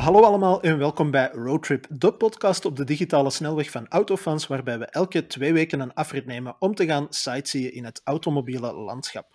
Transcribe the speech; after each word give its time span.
Hallo 0.00 0.20
allemaal 0.20 0.62
en 0.62 0.78
welkom 0.78 1.10
bij 1.10 1.30
Roadtrip, 1.32 1.86
de 1.90 2.12
podcast 2.12 2.64
op 2.64 2.76
de 2.76 2.84
digitale 2.84 3.30
snelweg 3.30 3.70
van 3.70 3.88
Autofans, 3.88 4.46
waarbij 4.46 4.78
we 4.78 4.84
elke 4.84 5.26
twee 5.26 5.52
weken 5.52 5.80
een 5.80 5.94
afrit 5.94 6.26
nemen 6.26 6.56
om 6.58 6.74
te 6.74 6.86
gaan 6.86 7.06
sightseeën 7.10 7.74
in 7.74 7.84
het 7.84 8.00
automobiele 8.04 8.72
landschap. 8.72 9.26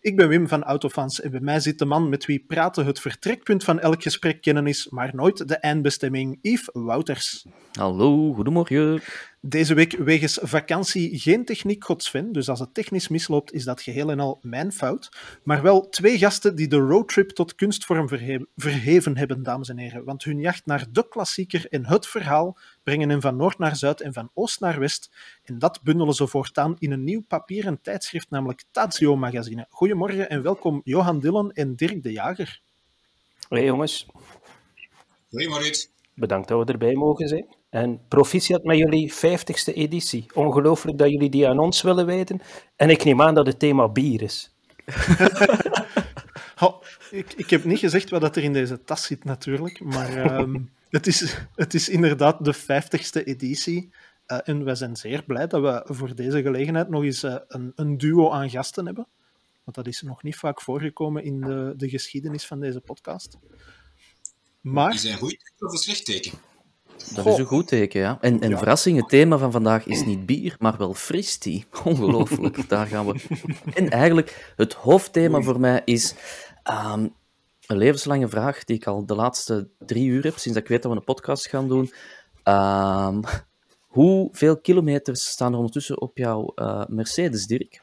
Ik 0.00 0.16
ben 0.16 0.28
Wim 0.28 0.48
van 0.48 0.62
Autofans 0.62 1.20
en 1.20 1.30
bij 1.30 1.40
mij 1.40 1.60
zit 1.60 1.78
de 1.78 1.84
man 1.84 2.08
met 2.08 2.26
wie 2.26 2.44
praten 2.46 2.86
het 2.86 3.00
vertrekpunt 3.00 3.64
van 3.64 3.80
elk 3.80 4.02
gesprek 4.02 4.40
kennen 4.40 4.66
is, 4.66 4.88
maar 4.90 5.10
nooit 5.14 5.48
de 5.48 5.56
eindbestemming, 5.56 6.38
Yves 6.42 6.68
Wouters. 6.72 7.46
Hallo, 7.72 8.32
goedemorgen. 8.32 9.00
Deze 9.44 9.74
week 9.74 9.92
wegens 9.92 10.38
vakantie 10.42 11.18
geen 11.18 11.44
techniek 11.44 11.84
godsven, 11.84 12.32
dus 12.32 12.48
als 12.48 12.60
het 12.60 12.74
technisch 12.74 13.08
misloopt 13.08 13.52
is 13.52 13.64
dat 13.64 13.82
geheel 13.82 14.10
en 14.10 14.20
al 14.20 14.38
mijn 14.42 14.72
fout. 14.72 15.08
Maar 15.42 15.62
wel 15.62 15.88
twee 15.88 16.18
gasten 16.18 16.56
die 16.56 16.68
de 16.68 16.76
roadtrip 16.76 17.30
tot 17.30 17.54
kunstvorm 17.54 18.08
verheven 18.56 19.16
hebben, 19.16 19.42
dames 19.42 19.68
en 19.68 19.78
heren. 19.78 20.04
Want 20.04 20.24
hun 20.24 20.40
jacht 20.40 20.66
naar 20.66 20.86
de 20.90 21.08
klassieker 21.08 21.66
en 21.68 21.86
het 21.86 22.06
verhaal 22.06 22.58
brengen 22.82 23.08
hen 23.08 23.20
van 23.20 23.36
noord 23.36 23.58
naar 23.58 23.76
zuid 23.76 24.00
en 24.00 24.12
van 24.12 24.30
oost 24.34 24.60
naar 24.60 24.78
west. 24.78 25.10
En 25.44 25.58
dat 25.58 25.82
bundelen 25.82 26.14
ze 26.14 26.26
voortaan 26.26 26.76
in 26.78 26.92
een 26.92 27.04
nieuw 27.04 27.22
papieren 27.28 27.80
tijdschrift, 27.80 28.30
namelijk 28.30 28.64
Tazio 28.70 29.16
Magazine. 29.16 29.66
Goedemorgen 29.68 30.28
en 30.28 30.42
welkom 30.42 30.80
Johan 30.84 31.20
Dillon 31.20 31.52
en 31.52 31.76
Dirk 31.76 32.02
de 32.02 32.12
Jager. 32.12 32.60
Hoi 33.48 33.64
jongens. 33.64 34.06
Hoi 35.30 35.48
Marit. 35.48 35.90
Bedankt 36.14 36.48
dat 36.48 36.66
we 36.66 36.72
erbij 36.72 36.94
mogen 36.94 37.28
zijn. 37.28 37.60
En 37.72 38.00
proficiat 38.08 38.64
met 38.64 38.78
jullie 38.78 39.12
50ste 39.12 39.74
editie. 39.74 40.26
Ongelooflijk 40.34 40.98
dat 40.98 41.10
jullie 41.10 41.30
die 41.30 41.48
aan 41.48 41.58
ons 41.58 41.82
willen 41.82 42.06
wijden. 42.06 42.40
En 42.76 42.90
ik 42.90 43.04
neem 43.04 43.22
aan 43.22 43.34
dat 43.34 43.46
het 43.46 43.58
thema 43.58 43.88
bier 43.88 44.22
is. 44.22 44.54
ik, 47.10 47.32
ik 47.32 47.50
heb 47.50 47.64
niet 47.64 47.78
gezegd 47.78 48.10
wat 48.10 48.36
er 48.36 48.42
in 48.42 48.52
deze 48.52 48.84
tas 48.84 49.06
zit, 49.06 49.24
natuurlijk. 49.24 49.80
Maar 49.80 50.16
ehm, 50.16 50.60
het, 50.90 51.06
is, 51.06 51.36
het 51.54 51.74
is 51.74 51.88
inderdaad 51.88 52.44
de 52.44 52.54
50ste 52.54 53.24
editie. 53.24 53.94
Uh, 54.26 54.38
en 54.44 54.64
wij 54.64 54.74
zijn 54.74 54.96
zeer 54.96 55.24
blij 55.24 55.46
dat 55.46 55.62
we 55.62 55.94
voor 55.94 56.14
deze 56.14 56.42
gelegenheid 56.42 56.88
nog 56.88 57.02
eens 57.02 57.24
uh, 57.24 57.36
een, 57.48 57.72
een, 57.74 57.98
duo 57.98 58.30
aan 58.30 58.50
gasten 58.50 58.86
hebben. 58.86 59.06
Want 59.64 59.76
dat 59.76 59.86
is 59.86 60.02
nog 60.02 60.22
niet 60.22 60.36
vaak 60.36 60.60
voorgekomen 60.60 61.24
in 61.24 61.40
de, 61.40 61.74
de 61.76 61.88
geschiedenis 61.88 62.46
van 62.46 62.60
deze 62.60 62.80
podcast. 62.80 63.38
Maar... 64.60 64.94
Is 64.94 65.04
een 65.04 65.16
goed 65.16 65.52
of 65.58 65.72
een 65.72 65.78
slecht 65.78 66.04
teken? 66.04 66.51
Dat 67.14 67.26
is 67.26 67.38
een 67.38 67.44
goed 67.44 67.68
teken, 67.68 68.00
ja. 68.00 68.18
En, 68.20 68.40
en 68.40 68.58
verrassing, 68.58 68.96
het 68.96 69.08
thema 69.08 69.38
van 69.38 69.52
vandaag 69.52 69.86
is 69.86 70.04
niet 70.04 70.26
bier, 70.26 70.56
maar 70.58 70.76
wel 70.76 70.94
fristie. 70.94 71.66
Ongelooflijk, 71.84 72.68
daar 72.68 72.86
gaan 72.86 73.06
we. 73.06 73.20
En 73.74 73.90
eigenlijk, 73.90 74.52
het 74.56 74.72
hoofdthema 74.72 75.40
voor 75.40 75.60
mij 75.60 75.82
is 75.84 76.14
ehm, 76.62 77.08
een 77.66 77.76
levenslange 77.76 78.28
vraag 78.28 78.64
die 78.64 78.76
ik 78.76 78.86
al 78.86 79.06
de 79.06 79.14
laatste 79.14 79.68
drie 79.78 80.06
uur 80.06 80.24
heb, 80.24 80.38
sinds 80.38 80.58
ik 80.58 80.68
weet 80.68 80.82
dat 80.82 80.90
we 80.90 80.96
een 80.96 81.04
podcast 81.04 81.48
gaan 81.48 81.68
doen. 81.68 81.92
Um, 82.44 83.20
hoeveel 83.86 84.60
kilometers 84.60 85.24
staan 85.24 85.52
er 85.52 85.58
ondertussen 85.58 86.00
op 86.00 86.16
jouw 86.16 86.52
uh, 86.54 86.84
Mercedes, 86.86 87.46
Dirk? 87.46 87.82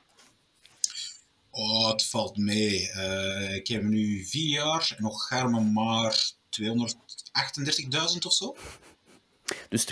Oh, 1.51 1.89
het 1.91 2.05
valt 2.05 2.37
mee. 2.37 2.91
Uh, 2.95 3.55
ik 3.55 3.67
heb 3.67 3.83
nu 3.83 4.25
vier 4.25 4.49
jaar, 4.49 4.95
nog 4.97 5.27
garmen 5.27 5.73
maar 5.73 6.31
238.000 6.61 6.65
of 8.25 8.33
zo. 8.33 8.55
Dus 9.69 9.85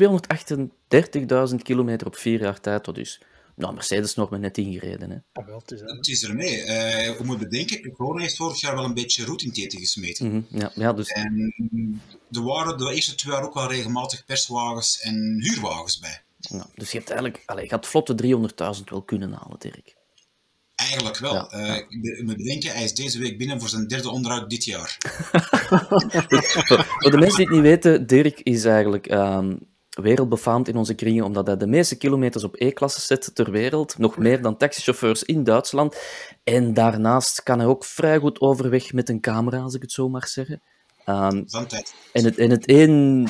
238.000 1.51 1.55
kilometer 1.61 2.07
op 2.07 2.15
vier 2.15 2.41
jaar 2.41 2.59
tijd, 2.59 2.85
dat 2.85 2.97
is... 2.97 3.21
Nou, 3.55 3.73
Mercedes 3.73 4.15
nog 4.15 4.29
maar 4.29 4.39
net 4.39 4.57
ingereden. 4.57 5.09
Hè. 5.09 5.43
Wel, 5.45 5.57
het, 5.57 5.71
is, 5.71 5.79
het 5.81 6.07
is 6.07 6.23
ermee. 6.23 6.59
Uh, 6.59 6.67
we 7.17 7.23
moeten 7.23 7.49
bedenken, 7.49 7.91
corona 7.91 8.21
heeft 8.21 8.35
vorig 8.35 8.61
jaar 8.61 8.75
wel 8.75 8.83
een 8.83 8.93
beetje 8.93 9.25
roet 9.25 9.41
in 9.41 9.51
eten 9.51 9.79
gesmeten. 9.79 10.25
Mm 10.25 10.31
-hmm, 10.31 10.59
ja, 10.59 10.71
ja, 10.75 10.93
dus... 10.93 11.07
En 11.07 11.53
er 12.31 12.43
waren 12.43 12.77
de 12.77 12.93
eerste 12.93 13.15
twee 13.15 13.33
jaar 13.33 13.43
ook 13.43 13.53
wel 13.53 13.67
regelmatig 13.67 14.25
perswagens 14.25 14.99
en 14.99 15.41
huurwagens 15.41 15.99
bij. 15.99 16.21
Ja, 16.37 16.67
dus 16.75 16.91
je 16.91 16.97
hebt 16.97 17.09
eigenlijk... 17.09 17.43
Allez, 17.45 17.63
je 17.63 17.75
had 17.75 17.87
vlotte 17.87 18.15
300.000 18.77 18.83
wel 18.83 19.01
kunnen 19.01 19.31
halen, 19.31 19.59
Dirk. 19.59 19.96
Eigenlijk 20.87 21.17
wel. 21.17 21.33
Ja, 21.33 21.49
uh, 21.53 21.75
Ik 21.75 22.23
moet 22.23 22.37
bedenken, 22.37 22.71
hij 22.71 22.83
is 22.83 22.93
deze 22.93 23.19
week 23.19 23.37
binnen 23.37 23.59
voor 23.59 23.69
zijn 23.69 23.87
derde 23.87 24.09
onderhoud 24.09 24.49
dit 24.49 24.65
jaar. 24.65 24.97
voor 26.99 27.11
de 27.11 27.17
mensen 27.17 27.37
die 27.37 27.45
het 27.45 27.49
niet 27.49 27.61
weten, 27.61 28.07
Dirk 28.07 28.39
is 28.39 28.65
eigenlijk 28.65 29.11
um, 29.11 29.59
wereldbefaamd 29.89 30.67
in 30.67 30.75
onze 30.75 30.93
kringen 30.93 31.23
omdat 31.23 31.47
hij 31.47 31.57
de 31.57 31.67
meeste 31.67 31.97
kilometers 31.97 32.43
op 32.43 32.55
E-klasse 32.55 33.01
zet 33.01 33.35
ter 33.35 33.51
wereld. 33.51 33.97
Nog 33.97 34.17
meer 34.17 34.41
dan 34.41 34.57
taxichauffeurs 34.57 35.23
in 35.23 35.43
Duitsland. 35.43 35.97
En 36.43 36.73
daarnaast 36.73 37.43
kan 37.43 37.59
hij 37.59 37.67
ook 37.67 37.85
vrij 37.85 38.19
goed 38.19 38.41
overweg 38.41 38.93
met 38.93 39.09
een 39.09 39.21
camera, 39.21 39.59
als 39.59 39.73
ik 39.73 39.81
het 39.81 39.91
zo 39.91 40.09
mag 40.09 40.27
zeggen. 40.27 40.61
Um, 41.09 41.45
en, 42.11 42.23
het, 42.23 42.37
en 42.37 42.49
het 42.49 42.69
een 42.69 43.27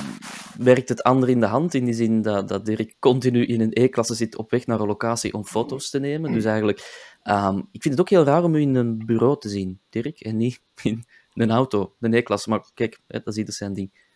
werkt 0.57 0.89
het 0.89 1.03
ander 1.03 1.29
in 1.29 1.39
de 1.39 1.45
hand, 1.45 1.73
in 1.73 1.85
die 1.85 1.93
zin 1.93 2.21
dat, 2.21 2.47
dat 2.47 2.65
Dirk 2.65 2.95
continu 2.99 3.45
in 3.45 3.61
een 3.61 3.73
E-klasse 3.73 4.15
zit 4.15 4.37
op 4.37 4.51
weg 4.51 4.65
naar 4.65 4.79
een 4.79 4.87
locatie 4.87 5.33
om 5.33 5.45
foto's 5.45 5.89
te 5.89 5.99
nemen. 5.99 6.31
Dus 6.33 6.45
eigenlijk 6.45 6.81
Um, 7.29 7.67
ik 7.71 7.81
vind 7.81 7.93
het 7.93 7.99
ook 7.99 8.09
heel 8.09 8.23
raar 8.23 8.43
om 8.43 8.55
u 8.55 8.61
in 8.61 8.75
een 8.75 9.05
bureau 9.05 9.39
te 9.39 9.49
zien, 9.49 9.79
Dirk, 9.89 10.19
en 10.19 10.37
niet 10.37 10.61
in 10.83 11.05
een 11.33 11.51
auto, 11.51 11.95
de 11.99 12.17
E-klasse. 12.17 12.49
Maar 12.49 12.69
kijk, 12.73 12.99
hè, 13.07 13.19
dat 13.19 13.27
is 13.33 13.37
ieder 13.37 13.53
zijn 13.53 13.73
ding. 13.73 14.06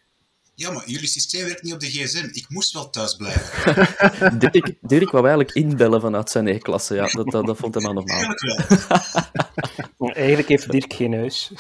Ja, 0.62 0.72
maar 0.72 0.84
jullie 0.86 1.08
systeem 1.08 1.46
werkt 1.46 1.64
niet 1.64 1.74
op 1.74 1.80
de 1.80 1.90
gsm. 1.90 2.28
Ik 2.32 2.46
moest 2.50 2.74
wel 2.74 2.90
thuis 2.90 3.16
blijven. 3.16 4.40
Dirk, 4.40 4.74
Dirk 4.82 5.12
wou 5.12 5.28
eigenlijk 5.28 5.56
inbellen 5.56 6.02
vanuit 6.02 6.30
zijn 6.30 6.48
E-klasse. 6.48 6.96
Ja, 6.96 7.06
dat, 7.06 7.32
dat, 7.32 7.46
dat 7.46 7.58
vond 7.58 7.74
hij 7.74 7.84
maar 7.84 7.94
normaal. 7.94 8.18
Eigenlijk 8.18 8.88
wel. 8.88 10.10
Eigenlijk 10.16 10.48
heeft 10.48 10.72
Dirk 10.72 10.94
geen 10.94 11.14
huis. 11.14 11.52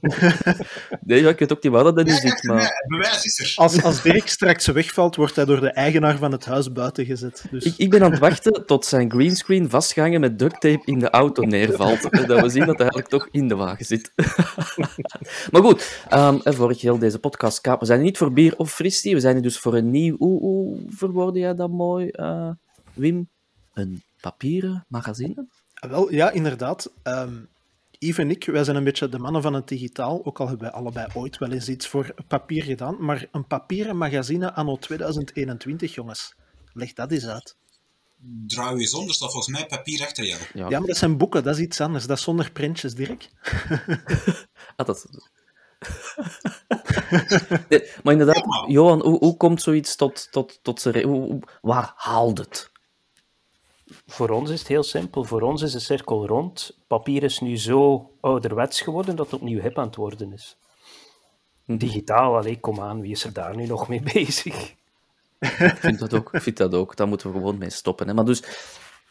nee, 1.06 1.22
ja, 1.22 1.28
ik 1.28 1.38
weet 1.38 1.52
ook 1.52 1.62
niet 1.62 1.72
waar 1.72 1.84
dat 1.84 1.98
in 1.98 2.14
zit, 2.14 2.42
maar... 2.42 2.84
Bewijs 2.86 3.24
is 3.24 3.38
er. 3.38 3.52
Als, 3.56 3.82
als 3.82 4.02
Dirk 4.02 4.28
straks 4.28 4.66
wegvalt, 4.66 5.16
wordt 5.16 5.36
hij 5.36 5.44
door 5.44 5.60
de 5.60 5.70
eigenaar 5.70 6.18
van 6.18 6.32
het 6.32 6.44
huis 6.44 6.72
buiten 6.72 7.04
gezet. 7.04 7.44
Dus... 7.50 7.64
Ik, 7.64 7.74
ik 7.76 7.90
ben 7.90 8.02
aan 8.02 8.10
het 8.10 8.20
wachten 8.20 8.66
tot 8.66 8.84
zijn 8.84 9.10
greenscreen 9.10 9.70
vastgehangen 9.70 10.20
met 10.20 10.38
duct 10.38 10.60
tape 10.60 10.82
in 10.84 10.98
de 10.98 11.10
auto 11.10 11.42
neervalt. 11.42 12.02
dat 12.26 12.40
we 12.40 12.48
zien 12.48 12.66
dat 12.66 12.78
hij 12.78 12.88
eigenlijk 12.88 13.08
toch 13.08 13.28
in 13.30 13.48
de 13.48 13.56
wagen 13.56 13.84
zit. 13.84 14.12
maar 15.52 15.62
goed, 15.62 16.00
um, 16.12 16.40
voor 16.44 16.70
ik 16.70 16.80
heel 16.80 16.98
deze 16.98 17.18
podcast 17.18 17.60
kaap, 17.60 17.80
we 17.80 17.86
zijn 17.86 18.02
niet 18.02 18.18
voor 18.18 18.32
bier 18.36 18.56
of 18.56 18.72
fristie, 18.72 19.14
we 19.14 19.20
zijn 19.20 19.34
hier 19.34 19.42
dus 19.42 19.58
voor 19.58 19.74
een 19.74 19.90
nieuw... 19.90 20.16
Hoe, 20.16 20.40
hoe 20.40 20.78
verwoordde 20.88 21.38
jij 21.38 21.54
dat 21.54 21.70
mooi, 21.70 22.08
uh, 22.12 22.50
Wim? 22.94 23.28
Een 23.72 24.02
papieren 24.20 24.84
magazine? 24.88 25.46
Wel, 25.74 26.12
ja, 26.12 26.30
inderdaad. 26.30 26.92
Um, 27.02 27.48
Yves 27.98 28.18
en 28.18 28.30
ik, 28.30 28.44
wij 28.44 28.64
zijn 28.64 28.76
een 28.76 28.84
beetje 28.84 29.08
de 29.08 29.18
mannen 29.18 29.42
van 29.42 29.54
het 29.54 29.68
digitaal, 29.68 30.24
ook 30.24 30.40
al 30.40 30.48
hebben 30.48 30.66
wij 30.66 30.76
allebei 30.76 31.06
ooit 31.14 31.38
wel 31.38 31.50
eens 31.50 31.68
iets 31.68 31.88
voor 31.88 32.14
papier 32.28 32.62
gedaan, 32.62 32.96
maar 33.04 33.26
een 33.32 33.46
papieren 33.46 33.96
magazine 33.96 34.54
anno 34.54 34.76
2021, 34.76 35.94
jongens. 35.94 36.34
Leg 36.72 36.92
dat 36.92 37.10
eens 37.10 37.26
uit. 37.26 37.56
Draai 38.46 38.78
je 38.78 38.86
zonder, 38.86 39.14
staat 39.14 39.32
volgens 39.32 39.56
mij 39.58 39.66
papier 39.66 40.02
achter 40.02 40.24
jou. 40.24 40.40
Ja. 40.54 40.68
ja, 40.68 40.78
maar 40.78 40.88
dat 40.88 40.96
zijn 40.96 41.16
boeken, 41.16 41.44
dat 41.44 41.56
is 41.56 41.62
iets 41.62 41.80
anders. 41.80 42.06
Dat 42.06 42.16
is 42.16 42.24
zonder 42.24 42.52
printjes, 42.52 42.94
Dirk. 42.94 43.30
ah, 44.76 44.86
dat... 44.86 45.06
nee, 47.68 47.90
maar 48.02 48.12
inderdaad, 48.12 48.44
Johan, 48.66 49.02
hoe, 49.02 49.18
hoe 49.18 49.36
komt 49.36 49.62
zoiets 49.62 49.96
tot, 49.96 50.28
tot, 50.30 50.58
tot 50.62 50.80
zijn... 50.80 51.44
Waar 51.60 51.92
haalt 51.96 52.38
het? 52.38 52.70
Voor 54.06 54.30
ons 54.30 54.50
is 54.50 54.58
het 54.58 54.68
heel 54.68 54.82
simpel. 54.82 55.24
Voor 55.24 55.40
ons 55.40 55.62
is 55.62 55.72
de 55.72 55.78
cirkel 55.78 56.26
rond. 56.26 56.78
Papier 56.86 57.22
is 57.22 57.40
nu 57.40 57.58
zo 57.58 58.10
ouderwets 58.20 58.80
geworden 58.80 59.16
dat 59.16 59.30
het 59.30 59.40
opnieuw 59.40 59.60
hip 59.60 59.78
aan 59.78 59.86
het 59.86 59.96
worden 59.96 60.32
is. 60.32 60.56
Mhm. 61.64 61.78
Digitaal, 61.78 62.36
alleen 62.36 62.60
kom 62.60 62.80
aan, 62.80 63.00
wie 63.00 63.10
is 63.10 63.24
er 63.24 63.32
daar 63.32 63.56
nu 63.56 63.66
nog 63.66 63.88
mee 63.88 64.02
bezig? 64.12 64.74
Ik 65.38 65.76
vind 65.78 65.98
dat 65.98 66.14
ook. 66.14 66.34
Ik 66.34 66.42
vind 66.42 66.56
dat 66.56 66.74
ook. 66.74 66.96
Daar 66.96 67.08
moeten 67.08 67.32
we 67.32 67.36
gewoon 67.36 67.58
mee 67.58 67.70
stoppen. 67.70 68.08
Hè. 68.08 68.14
Maar 68.14 68.24
dus, 68.24 68.42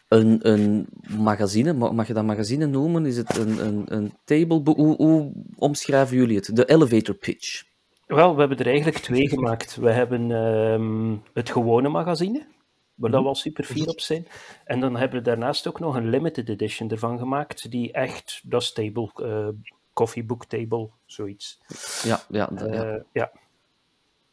een, 0.08 0.48
een 0.48 0.86
magazine, 1.18 1.72
mag 1.72 2.06
je 2.06 2.12
dat 2.12 2.24
magazine 2.24 2.66
noemen? 2.66 3.06
Is 3.06 3.16
het 3.16 3.36
een, 3.36 3.66
een, 3.66 3.84
een 3.86 4.12
table? 4.24 4.60
Hoe, 4.64 4.96
hoe 4.96 5.32
omschrijven 5.56 6.16
jullie 6.16 6.36
het? 6.36 6.56
De 6.56 6.68
elevator 6.68 7.14
pitch. 7.14 7.64
Wel, 8.06 8.34
we 8.34 8.40
hebben 8.40 8.58
er 8.58 8.66
eigenlijk 8.66 8.98
twee 8.98 9.28
gemaakt. 9.28 9.76
We 9.76 9.90
hebben 9.90 10.30
um, 10.30 11.22
het 11.32 11.50
gewone 11.50 11.88
magazine, 11.88 12.46
waar 12.94 13.10
dat 13.10 13.20
mhm. 13.20 13.28
wel 13.28 13.34
super 13.34 13.64
fier 13.64 13.88
op 13.88 14.00
zijn. 14.00 14.26
En 14.64 14.80
dan 14.80 14.96
hebben 14.96 15.18
we 15.18 15.24
daarnaast 15.24 15.66
ook 15.66 15.80
nog 15.80 15.96
een 15.96 16.08
limited 16.08 16.48
edition 16.48 16.90
ervan 16.90 17.18
gemaakt, 17.18 17.70
die 17.70 17.92
echt, 17.92 18.40
dat 18.44 18.62
is 18.62 18.72
table, 18.72 19.10
uh, 19.16 19.48
coffee 19.92 20.24
book 20.24 20.44
table, 20.44 20.88
zoiets. 21.06 21.60
Ja, 22.04 22.20
ja. 22.28 22.46
Dat, 22.46 22.72
ja. 22.72 23.02
Ja. 23.12 23.32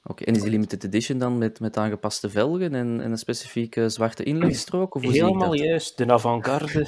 Oké, 0.05 0.23
en 0.23 0.35
is 0.35 0.41
die 0.41 0.51
limited 0.51 0.83
edition 0.83 1.17
dan 1.17 1.37
met, 1.37 1.59
met 1.59 1.77
aangepaste 1.77 2.29
velgen 2.29 2.75
en, 2.75 3.01
en 3.01 3.11
een 3.11 3.17
specifieke 3.17 3.89
zwarte 3.89 4.23
inlegstrook? 4.23 4.95
Of 4.95 5.03
hoe 5.03 5.11
Helemaal 5.11 5.51
zie 5.51 5.51
ik 5.51 5.57
dat? 5.59 5.67
juist, 5.67 5.97
de 5.97 6.11
avant-garde. 6.11 6.87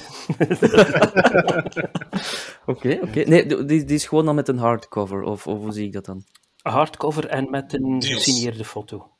Oké, 2.66 2.98
oké. 3.02 3.20
Nee, 3.20 3.46
die, 3.46 3.84
die 3.84 3.94
is 3.94 4.06
gewoon 4.06 4.24
dan 4.24 4.34
met 4.34 4.48
een 4.48 4.58
hardcover, 4.58 5.22
of, 5.22 5.46
of 5.46 5.58
hoe 5.58 5.72
zie 5.72 5.86
ik 5.86 5.92
dat 5.92 6.04
dan? 6.04 6.24
Hardcover 6.62 7.26
en 7.26 7.50
met 7.50 7.72
een 7.72 8.02
gesigneerde 8.02 8.64
foto. 8.64 9.10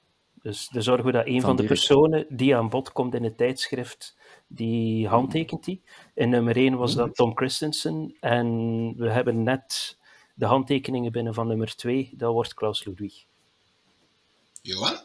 Dus 0.43 0.69
dan 0.69 0.83
zorgen 0.83 1.05
we 1.05 1.13
dat 1.13 1.27
een 1.27 1.41
van, 1.41 1.57
de 1.57 1.65
personen 1.65 2.27
die 2.29 2.57
aan 2.57 2.69
bod 2.69 2.93
komt 2.93 3.15
in 3.15 3.25
het 3.25 3.37
tijdschrift, 3.37 4.19
die 4.47 5.09
handtekent 5.09 5.65
die. 5.65 5.83
In 6.15 6.29
nummer 6.29 6.57
1 6.57 6.77
was 6.77 6.95
dat 6.95 7.15
Tom 7.15 7.37
Christensen. 7.37 8.17
En 8.21 8.47
we 8.97 9.11
hebben 9.11 9.43
net 9.43 9.99
de 10.35 10.47
handtekeningen 10.47 11.13
binnen 11.13 11.35
van 11.35 11.47
nummer 11.47 11.75
2, 11.75 12.13
dat 12.17 12.33
wordt 12.33 12.55
Klaus 12.55 12.85
Ludwig. 12.85 13.25
Johan? 14.67 14.99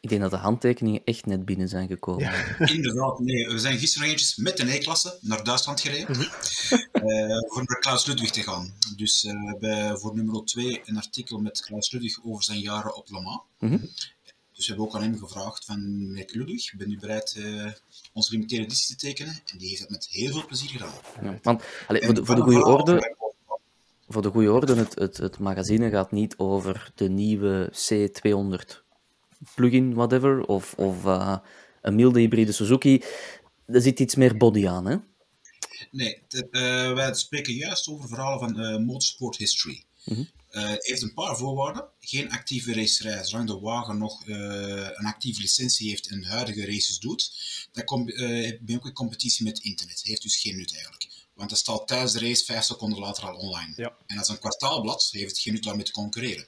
Ik 0.00 0.08
denk 0.08 0.20
dat 0.20 0.30
de 0.30 0.36
handtekeningen 0.36 1.00
echt 1.04 1.26
net 1.26 1.44
binnen 1.44 1.68
zijn 1.68 1.88
gekomen. 1.88 2.32
Inderdaad, 2.76 3.18
nee. 3.18 3.46
We 3.46 3.58
zijn 3.58 3.78
gisteren 3.78 4.08
nog 4.08 4.16
eventjes 4.16 4.36
met 4.36 4.56
de 4.56 4.74
E-klasse 4.74 5.18
naar 5.20 5.44
Duitsland 5.44 5.80
gereden. 5.80 6.16
Mhm. 6.16 6.22
eh, 6.92 7.38
voor 7.48 7.64
naar 7.66 7.78
Klaus 7.80 8.06
Ludwig 8.06 8.30
te 8.30 8.42
gaan. 8.42 8.74
Dus 8.96 9.24
eh, 9.24 9.32
we 9.32 9.66
hebben 9.66 10.00
voor 10.00 10.14
nummer 10.14 10.44
2 10.44 10.80
een 10.84 10.96
artikel 10.96 11.38
met 11.38 11.60
Klaus 11.60 11.90
Ludwig 11.92 12.18
over 12.24 12.42
zijn 12.44 12.60
jaren 12.60 12.96
op 12.96 13.10
Le 13.10 13.20
Mans. 13.20 13.42
Mhm. 13.58 13.78
Dus 14.52 14.68
we 14.68 14.74
hebben 14.74 14.84
ook 14.84 14.94
aan 14.94 15.02
hem 15.02 15.18
gevraagd 15.18 15.64
van, 15.64 16.08
meneer 16.08 16.30
Ludwig, 16.32 16.74
bent 16.76 16.90
u 16.90 16.98
bereid 16.98 17.36
eh, 17.36 17.72
onze 18.12 18.32
limiteerde 18.32 18.64
editie 18.64 18.96
te 18.96 19.06
tekenen? 19.06 19.42
En 19.52 19.58
die 19.58 19.68
heeft 19.68 19.80
dat 19.80 19.90
met 19.90 20.08
heel 20.10 20.32
veel 20.32 20.46
plezier 20.46 20.68
gedaan. 20.68 20.92
Ja, 21.22 21.38
want 21.42 21.62
allee, 21.86 22.00
En 22.00 22.06
voor, 22.06 22.14
de, 22.14 22.24
voor 22.24 22.34
de 22.34 22.42
goede 22.42 22.64
orde, 22.64 23.16
voor 24.12 24.22
de 24.22 24.30
goede 24.30 24.52
orde 24.52 24.74
het, 24.74 24.94
het, 24.94 25.16
het 25.16 25.38
magazine 25.38 25.90
gaat 25.90 26.12
niet 26.12 26.34
over 26.36 26.92
de 26.94 27.08
nieuwe 27.08 27.72
C200 27.72 28.88
plugin, 29.54 29.94
whatever, 29.94 30.44
of, 30.44 30.74
of 30.74 31.04
eh, 31.04 31.36
een 31.82 31.94
milde 31.94 32.20
hybride 32.20 32.52
Suzuki. 32.52 33.02
Er 33.66 33.80
zit 33.80 34.00
iets 34.00 34.14
meer 34.14 34.36
body 34.36 34.68
aan, 34.68 34.86
hè? 34.86 34.96
Nee, 35.90 36.22
eh, 36.28 36.92
wij 36.92 37.14
spreken 37.14 37.54
juist 37.54 37.88
over 37.88 38.08
verhalen 38.08 38.38
van 38.38 38.60
eh, 38.60 38.78
motorsport 38.78 39.36
history. 39.36 39.84
Het 40.50 40.86
heeft 40.86 41.02
een 41.02 41.14
paar 41.14 41.36
voorwaarden. 41.36 41.88
Geen 42.00 42.30
actieve 42.30 42.74
racerij. 42.74 43.24
Zolang 43.24 43.48
de 43.48 43.58
wagen 43.58 43.98
nog 43.98 44.26
een 44.26 45.06
actieve 45.06 45.40
licentie 45.40 45.88
heeft 45.88 46.08
en 46.08 46.24
huidige 46.24 46.66
races 46.66 46.98
doet, 46.98 47.32
dan 47.72 47.84
kom, 47.84 48.04
ben 48.04 48.60
je 48.66 48.76
ook 48.76 48.86
in 48.86 48.92
competitie 48.92 49.44
met 49.44 49.58
internet. 49.58 50.00
Heeft 50.02 50.22
dus 50.22 50.36
geen 50.36 50.56
nut 50.56 50.72
eigenlijk. 50.72 51.09
Want 51.40 51.52
dat 51.52 51.58
staat 51.58 51.86
tijdens 51.86 52.12
de 52.12 52.18
race 52.18 52.44
vijf 52.44 52.64
seconden 52.64 52.98
later 52.98 53.24
al 53.24 53.36
online. 53.36 53.72
Ja. 53.76 53.96
En 54.06 54.18
als 54.18 54.28
een 54.28 54.38
kwartaalblad 54.38 55.08
heeft 55.10 55.30
het 55.30 55.38
geen 55.38 55.52
nut 55.52 55.62
daarmee 55.62 55.84
te 55.84 55.92
concurreren. 55.92 56.46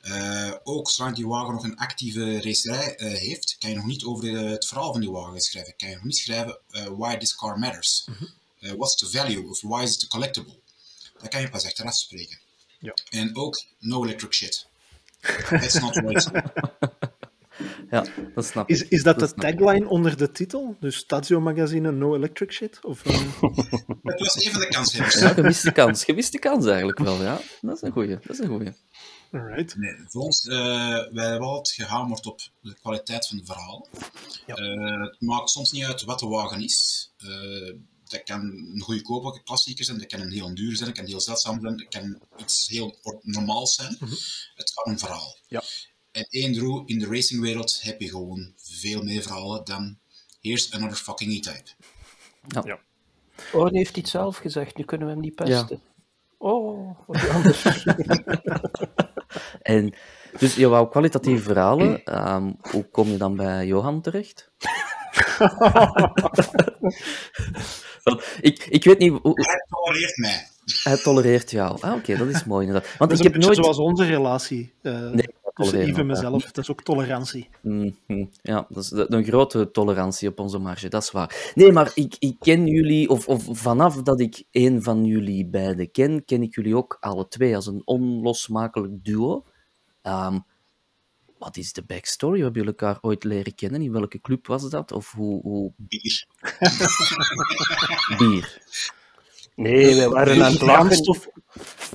Eh, 0.00 0.54
ook 0.62 0.90
zolang 0.90 1.16
die 1.16 1.26
wagen 1.26 1.54
nog 1.54 1.64
een 1.64 1.76
actieve 1.76 2.40
racerij 2.40 2.96
eh, 2.96 3.12
heeft, 3.12 3.56
kan 3.58 3.70
je 3.70 3.76
nog 3.76 3.84
niet 3.84 4.04
over 4.04 4.36
eh, 4.36 4.50
het 4.50 4.66
verhaal 4.66 4.92
van 4.92 5.00
die 5.00 5.10
wagen 5.10 5.40
schrijven. 5.40 5.76
Kan 5.76 5.88
je 5.88 5.94
nog 5.94 6.04
niet 6.04 6.16
schrijven 6.16 6.58
why 6.96 7.16
this 7.16 7.34
car 7.34 7.58
matters. 7.58 8.06
Uh, 8.60 8.72
what's 8.72 8.96
the 8.96 9.10
value 9.10 9.48
of 9.48 9.60
why 9.60 9.82
is 9.82 9.94
it 9.94 10.04
a 10.04 10.06
collectible? 10.06 10.58
Dat 11.18 11.28
kan 11.28 11.40
je 11.40 11.48
pas 11.48 11.64
achteraf 11.64 11.94
spreken. 11.94 12.38
Ja. 12.78 12.94
En 13.10 13.36
ook 13.36 13.64
no 13.78 14.04
electric 14.04 14.32
shit. 14.32 14.66
That's 15.48 15.78
not 15.78 15.96
racing. 15.96 16.42
Ja, 17.90 18.04
dat 18.34 18.44
snap 18.44 18.68
ik. 18.68 18.76
Is, 18.76 18.88
is 18.88 19.02
dat 19.02 19.18
de 19.18 19.26
snap 19.26 19.44
ik. 19.44 19.58
tagline 19.58 19.88
onder 19.88 20.16
de 20.16 20.30
titel? 20.32 20.76
Dus 20.80 20.96
Stazio 20.96 21.40
Magazine 21.40 21.92
No 21.92 22.14
Electric 22.14 22.52
Shit? 22.52 22.78
Of, 22.84 23.04
eh, 23.06 23.20
Dat 24.02 24.18
was 24.20 24.36
even 24.36 24.60
de 24.60 24.68
kanshebbers. 24.68 25.14
Ja, 25.20 25.28
gemiste 25.28 25.72
kans. 25.72 26.04
Gemiste 26.04 26.38
kans 26.38 26.66
eigenlijk 26.66 26.98
wel, 26.98 27.22
ja. 27.22 27.40
Dat 27.60 27.76
is 27.76 27.82
een 27.82 27.92
goeie. 27.92 28.08
Dat 28.18 28.28
is 28.30 28.38
een 28.38 28.48
goeie. 28.48 28.72
alright. 29.32 29.76
Nee, 29.76 29.94
voor 30.08 30.22
ons, 30.22 30.46
eh, 30.46 30.56
wij 31.12 31.26
hebben 31.28 31.48
altijd 31.48 31.74
gehamerd 31.74 32.26
op 32.26 32.40
de 32.60 32.74
kwaliteit 32.80 33.26
van 33.26 33.36
de 33.36 33.44
verhalen. 33.44 33.88
Ja. 34.46 34.54
Eh, 34.54 35.02
het 35.02 35.20
maakt 35.20 35.50
soms 35.50 35.72
niet 35.72 35.84
uit 35.84 36.02
wat 36.04 36.18
de 36.18 36.26
wagen 36.26 36.60
is. 36.62 37.10
Eh, 37.18 37.74
dat 38.04 38.22
kan 38.22 38.40
een 38.40 38.80
goedkope 38.80 39.42
klassieker 39.42 39.84
zijn, 39.84 39.98
dat 39.98 40.06
kan 40.06 40.20
een 40.20 40.32
heel 40.32 40.54
duur 40.54 40.76
zijn, 40.76 40.88
dat 40.88 40.98
kan 40.98 41.06
heel 41.06 41.20
zeldzaam 41.20 41.60
zijn, 41.60 41.76
dat 41.76 41.88
kan 41.88 42.18
iets 42.36 42.68
heel 42.68 42.98
or- 43.02 43.18
normaals 43.22 43.74
zijn. 43.74 43.96
Het 44.54 44.72
gaat 44.74 44.84
om 44.84 44.98
verhaal. 44.98 45.36
Ja. 45.48 45.62
En 46.12 46.26
één 46.30 46.52
droe, 46.52 46.82
in 46.86 46.98
de 46.98 47.06
racingwereld 47.06 47.78
heb 47.82 48.00
je 48.00 48.08
gewoon 48.08 48.52
veel 48.56 49.02
meer 49.02 49.22
verhalen 49.22 49.64
dan 49.64 49.98
here's 50.40 50.72
another 50.72 50.96
fucking 50.96 51.32
E-type. 51.32 51.70
Oh, 53.52 53.68
die 53.68 53.78
heeft 53.78 53.96
iets 53.96 54.10
zelf 54.10 54.36
gezegd, 54.36 54.76
nu 54.76 54.84
kunnen 54.84 55.06
we 55.06 55.12
hem 55.12 55.22
niet 55.22 55.34
pesten. 55.34 55.80
Oh, 56.38 56.98
wat 57.06 57.28
anders. 57.28 57.64
En, 59.62 59.94
dus 60.38 60.54
je 60.54 60.68
wou 60.68 60.88
kwalitatieve 60.88 61.42
verhalen. 61.42 62.04
ehm, 62.04 62.52
hoe 62.60 62.84
kom 62.88 63.08
je 63.08 63.16
dan 63.16 63.36
bij 63.36 63.66
Johan 63.66 64.00
terecht? 64.00 64.50
Want 68.04 68.22
ik, 68.40 68.66
ik 68.66 68.84
weet 68.84 68.98
niet, 68.98 69.10
hoe- 69.22 69.42
Hij 69.46 69.64
tolereert 69.68 70.16
mij. 70.16 70.48
hij 70.82 70.96
tolereert 70.96 71.50
jou. 71.50 71.80
Ah, 71.80 71.94
oké, 71.94 72.16
dat 72.16 72.28
is 72.28 72.44
mooi 72.44 72.66
inderdaad. 72.66 72.96
Want 72.98 73.10
Dat 73.10 73.20
is 73.20 73.26
ik 73.26 73.34
een 73.34 73.40
heb 73.40 73.42
nooit... 73.42 73.56
zoals 73.56 73.78
onze 73.78 74.04
relatie. 74.04 74.72
eh 74.82 74.92
Nee, 75.10 75.28
tussen 75.60 75.78
tolereren 75.78 76.06
Yves 76.06 76.18
en 76.18 76.22
we, 76.22 76.26
ja. 76.26 76.30
mezelf. 76.30 76.52
Dat 76.52 76.64
is 76.64 76.70
ook 76.70 76.82
tolerantie. 76.82 77.48
Mhm, 77.60 78.24
Ja, 78.42 78.66
dat 78.68 78.84
is 78.84 78.90
een 78.90 79.24
grote 79.24 79.70
tolerantie 79.70 80.28
op 80.28 80.38
onze 80.38 80.58
marge, 80.58 80.88
dat 80.88 81.02
is 81.02 81.10
waar. 81.10 81.52
Nee, 81.54 81.72
maar 81.72 81.90
ik, 81.94 82.16
ik 82.18 82.36
ken 82.38 82.66
jullie, 82.66 83.08
of, 83.08 83.28
of 83.28 83.48
vanaf 83.50 84.02
dat 84.02 84.20
ik 84.20 84.44
een 84.50 84.82
van 84.82 85.04
jullie 85.04 85.46
beiden 85.46 85.90
ken, 85.90 86.24
ken 86.24 86.42
ik 86.42 86.54
jullie 86.54 86.76
ook 86.76 86.96
alle 87.00 87.28
twee 87.28 87.56
als 87.56 87.66
een 87.66 87.82
onlosmakelijk 87.84 89.04
duo. 89.04 89.44
Ehm, 90.02 90.38
wat 91.38 91.56
is 91.56 91.72
de 91.72 91.82
backstory? 91.82 92.34
Hoe 92.34 92.42
hebben 92.42 92.62
jullie 92.62 92.78
elkaar 92.78 92.98
ooit 93.00 93.24
leren 93.24 93.54
kennen? 93.54 93.82
In 93.82 93.92
welke 93.92 94.20
club 94.20 94.46
was 94.46 94.70
dat? 94.70 94.92
Of 94.92 95.12
hoe... 95.12 95.42
hoe... 95.42 95.72
Bier. 95.76 96.26
Bier. 98.18 98.62
Nee, 99.60 99.96
wij 99.96 100.08
waren 100.08 100.44
aan 100.44 100.52
het 100.52 100.60
lachen. 100.60 101.18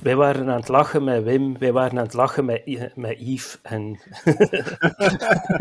Wij 0.02 0.16
waren 0.16 0.48
aan 0.48 0.60
het 0.60 0.68
lachen 0.68 1.04
met 1.04 1.22
Wim, 1.22 1.58
wij 1.58 1.72
waren 1.72 1.98
aan 1.98 2.04
het 2.04 2.14
lachen 2.14 2.44
met, 2.44 2.62
I- 2.66 2.90
met 2.94 3.16
Yves. 3.20 3.58
En 3.62 3.98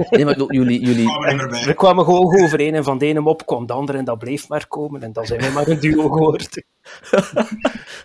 Nee, 0.10 0.25
maar 0.25 0.42
jullie... 0.48 0.86
jullie... 0.86 1.06
Kwamen 1.06 1.50
we 1.66 1.74
kwamen 1.74 2.06
gewoon 2.06 2.44
overeen 2.44 2.74
en 2.75 2.84
van 2.84 2.98
de 2.98 3.06
ene 3.06 3.24
op 3.24 3.46
kwam 3.46 3.66
de 3.66 3.74
andere 3.74 3.98
en 3.98 4.06
dat 4.06 4.19
bleef 4.19 4.48
maar 4.48 4.68
komen. 4.68 5.04
En 5.04 5.13
dan 5.13 5.25
zijn 5.25 5.40
wij 5.40 5.52
maar 5.52 5.68
een 5.68 5.80
duo 5.80 6.10
geworden. 6.10 6.48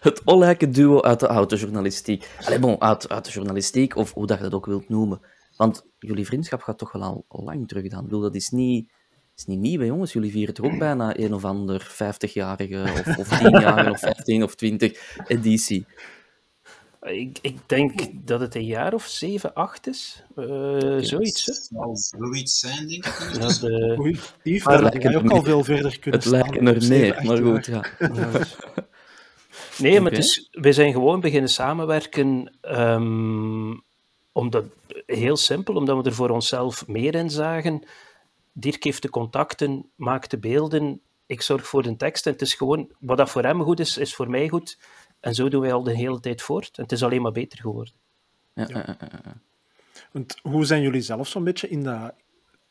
Het 0.01 0.23
olijke 0.25 0.69
duo 0.69 1.01
uit 1.01 1.21
de 1.21 1.27
autojournalistiek. 1.27 2.29
Allee, 2.45 2.59
bon, 2.59 2.81
uit, 2.81 3.09
uit 3.09 3.25
de 3.25 3.31
journalistiek, 3.31 3.97
of 3.97 4.13
hoe 4.13 4.27
dat 4.27 4.37
je 4.37 4.43
dat 4.45 4.55
ook 4.55 4.67
wilt 4.67 4.89
noemen. 4.89 5.21
Want 5.57 5.87
jullie 5.99 6.27
vriendschap 6.27 6.63
gaat 6.63 6.79
toch 6.79 6.93
wel 6.93 7.03
al, 7.03 7.25
al 7.29 7.45
lang 7.45 7.69
terug 7.69 7.89
dan. 7.89 7.99
Ik 7.99 8.05
bedoel, 8.05 8.21
dat 8.21 8.35
is 8.35 8.49
niet, 8.49 8.93
is 9.41 9.47
niet 9.47 9.59
nieuw, 9.59 9.81
hè, 9.81 9.87
jongens. 9.87 10.13
Jullie 10.13 10.31
vieren 10.31 10.55
toch 10.55 10.67
ook 10.67 10.79
bijna 10.79 11.19
een 11.19 11.35
of 11.35 11.45
ander 11.45 11.91
50-jarige, 11.93 12.83
of, 12.83 13.19
of 13.19 13.41
10-jarige, 13.41 13.91
of 13.91 13.99
15 13.99 14.43
of 14.43 14.55
20 14.55 15.19
editie. 15.27 15.87
Ik, 17.01 17.39
ik 17.43 17.59
denk 17.67 18.27
dat 18.27 18.41
het 18.41 18.55
een 18.55 18.65
jaar 18.65 18.95
of 18.95 19.07
zeven, 19.07 19.55
acht 19.55 19.87
is. 19.87 20.25
Eh, 20.37 20.45
zoiets, 20.99 21.47
hè. 21.47 21.53
Zal 21.53 21.97
zoiets 21.97 22.59
zijn, 22.59 22.89
denk 22.89 23.07
ik. 23.07 23.37
Ja, 23.41 23.47
de, 23.47 23.97
Oei, 24.01 24.19
Yves, 24.43 24.65
daar 24.65 24.83
jij 24.83 24.83
lijkt 24.83 25.17
ook 25.17 25.31
al 25.31 25.43
veel 25.43 25.65
verder 25.65 25.99
kunnen 25.99 26.21
Het 26.21 26.29
lijkt 26.29 26.57
er 26.57 27.17
acht 27.17 27.23
maar 27.23 27.37
goed, 27.37 27.67
ja. 27.67 27.85
Nee, 29.79 30.01
maar 30.01 30.11
Oké. 30.11 30.17
het 30.17 30.25
is, 30.25 30.49
we 30.51 30.73
zijn 30.73 30.93
gewoon 30.93 31.21
beginnen 31.21 31.51
samenwerken. 31.51 32.53
ehm, 32.61 33.75
omdat, 34.33 34.65
heel 35.07 35.37
simpel, 35.37 35.75
omdat 35.75 35.97
we 35.97 36.09
er 36.09 36.15
voor 36.15 36.31
onszelf 36.31 36.87
meer 36.87 37.15
in 37.15 37.31
zagen. 37.31 37.83
Dirk 38.53 38.85
heeft 38.85 39.03
de 39.03 39.11
contacten, 39.11 39.91
maakt 39.95 40.31
de 40.31 40.39
beelden. 40.39 41.01
Ik 41.27 41.43
zorg 41.43 41.67
voor 41.67 41.83
de 41.83 41.97
tekst. 41.97 42.27
En 42.27 42.33
het 42.33 42.43
is 42.43 42.55
gewoon, 42.55 42.93
wat 42.99 43.17
dat 43.17 43.31
voor 43.31 43.43
hem 43.43 43.63
goed 43.63 43.81
is, 43.81 43.99
is 43.99 44.15
voor 44.15 44.31
mij 44.31 44.49
goed. 44.49 44.79
En 45.21 45.35
zo 45.35 45.49
doen 45.49 45.61
wij 45.61 45.73
al 45.73 45.83
de 45.83 45.97
hele 45.97 46.21
tijd 46.21 46.43
voort. 46.43 46.77
En 46.77 46.83
het 46.83 46.93
is 46.93 47.03
alleen 47.03 47.23
maar 47.23 47.33
beter 47.33 47.59
geworden. 47.61 47.95
Ja. 48.55 48.97
Want 50.13 50.39
hoe 50.43 50.65
zijn 50.65 50.83
jullie 50.83 51.01
zelf 51.01 51.29
zo'n 51.29 51.45
beetje 51.45 51.69
in 51.69 51.83
dat 51.83 52.13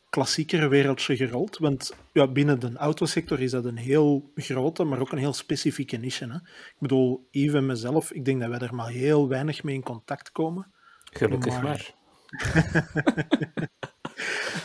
klassiekere 0.09 0.67
wereldje 0.67 1.15
gerold? 1.15 1.57
Want 1.57 1.95
ja, 2.13 2.27
binnen 2.27 2.59
de 2.59 2.73
autosector 2.75 3.39
is 3.39 3.51
dat 3.51 3.65
een 3.65 3.77
heel 3.77 4.31
grote, 4.35 4.83
maar 4.83 4.99
ook 4.99 5.11
een 5.11 5.17
heel 5.17 5.33
specifieke 5.33 5.97
niche. 5.97 6.25
Hè? 6.25 6.35
Ik 6.35 6.75
bedoel, 6.79 7.27
Yves 7.31 7.53
en 7.53 7.65
mezelf, 7.65 8.11
ik 8.11 8.25
denk 8.25 8.39
dat 8.41 8.49
wij 8.49 8.59
er 8.59 8.75
maar 8.75 8.89
heel 8.89 9.27
weinig 9.27 9.63
mee 9.63 9.75
in 9.75 9.83
contact 9.83 10.31
komen. 10.31 10.71
Gelukkig 11.03 11.61
Maar- 11.61 11.63
maar. 11.63 11.93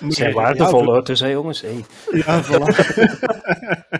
Zijn 0.08 0.32
waardevolle 0.32 0.92
auto's, 0.92 1.20
hè, 1.20 1.26
jongens. 1.26 1.61
Hey. 1.61 1.84
Ja, 2.11 2.44
voilà. 2.44 2.66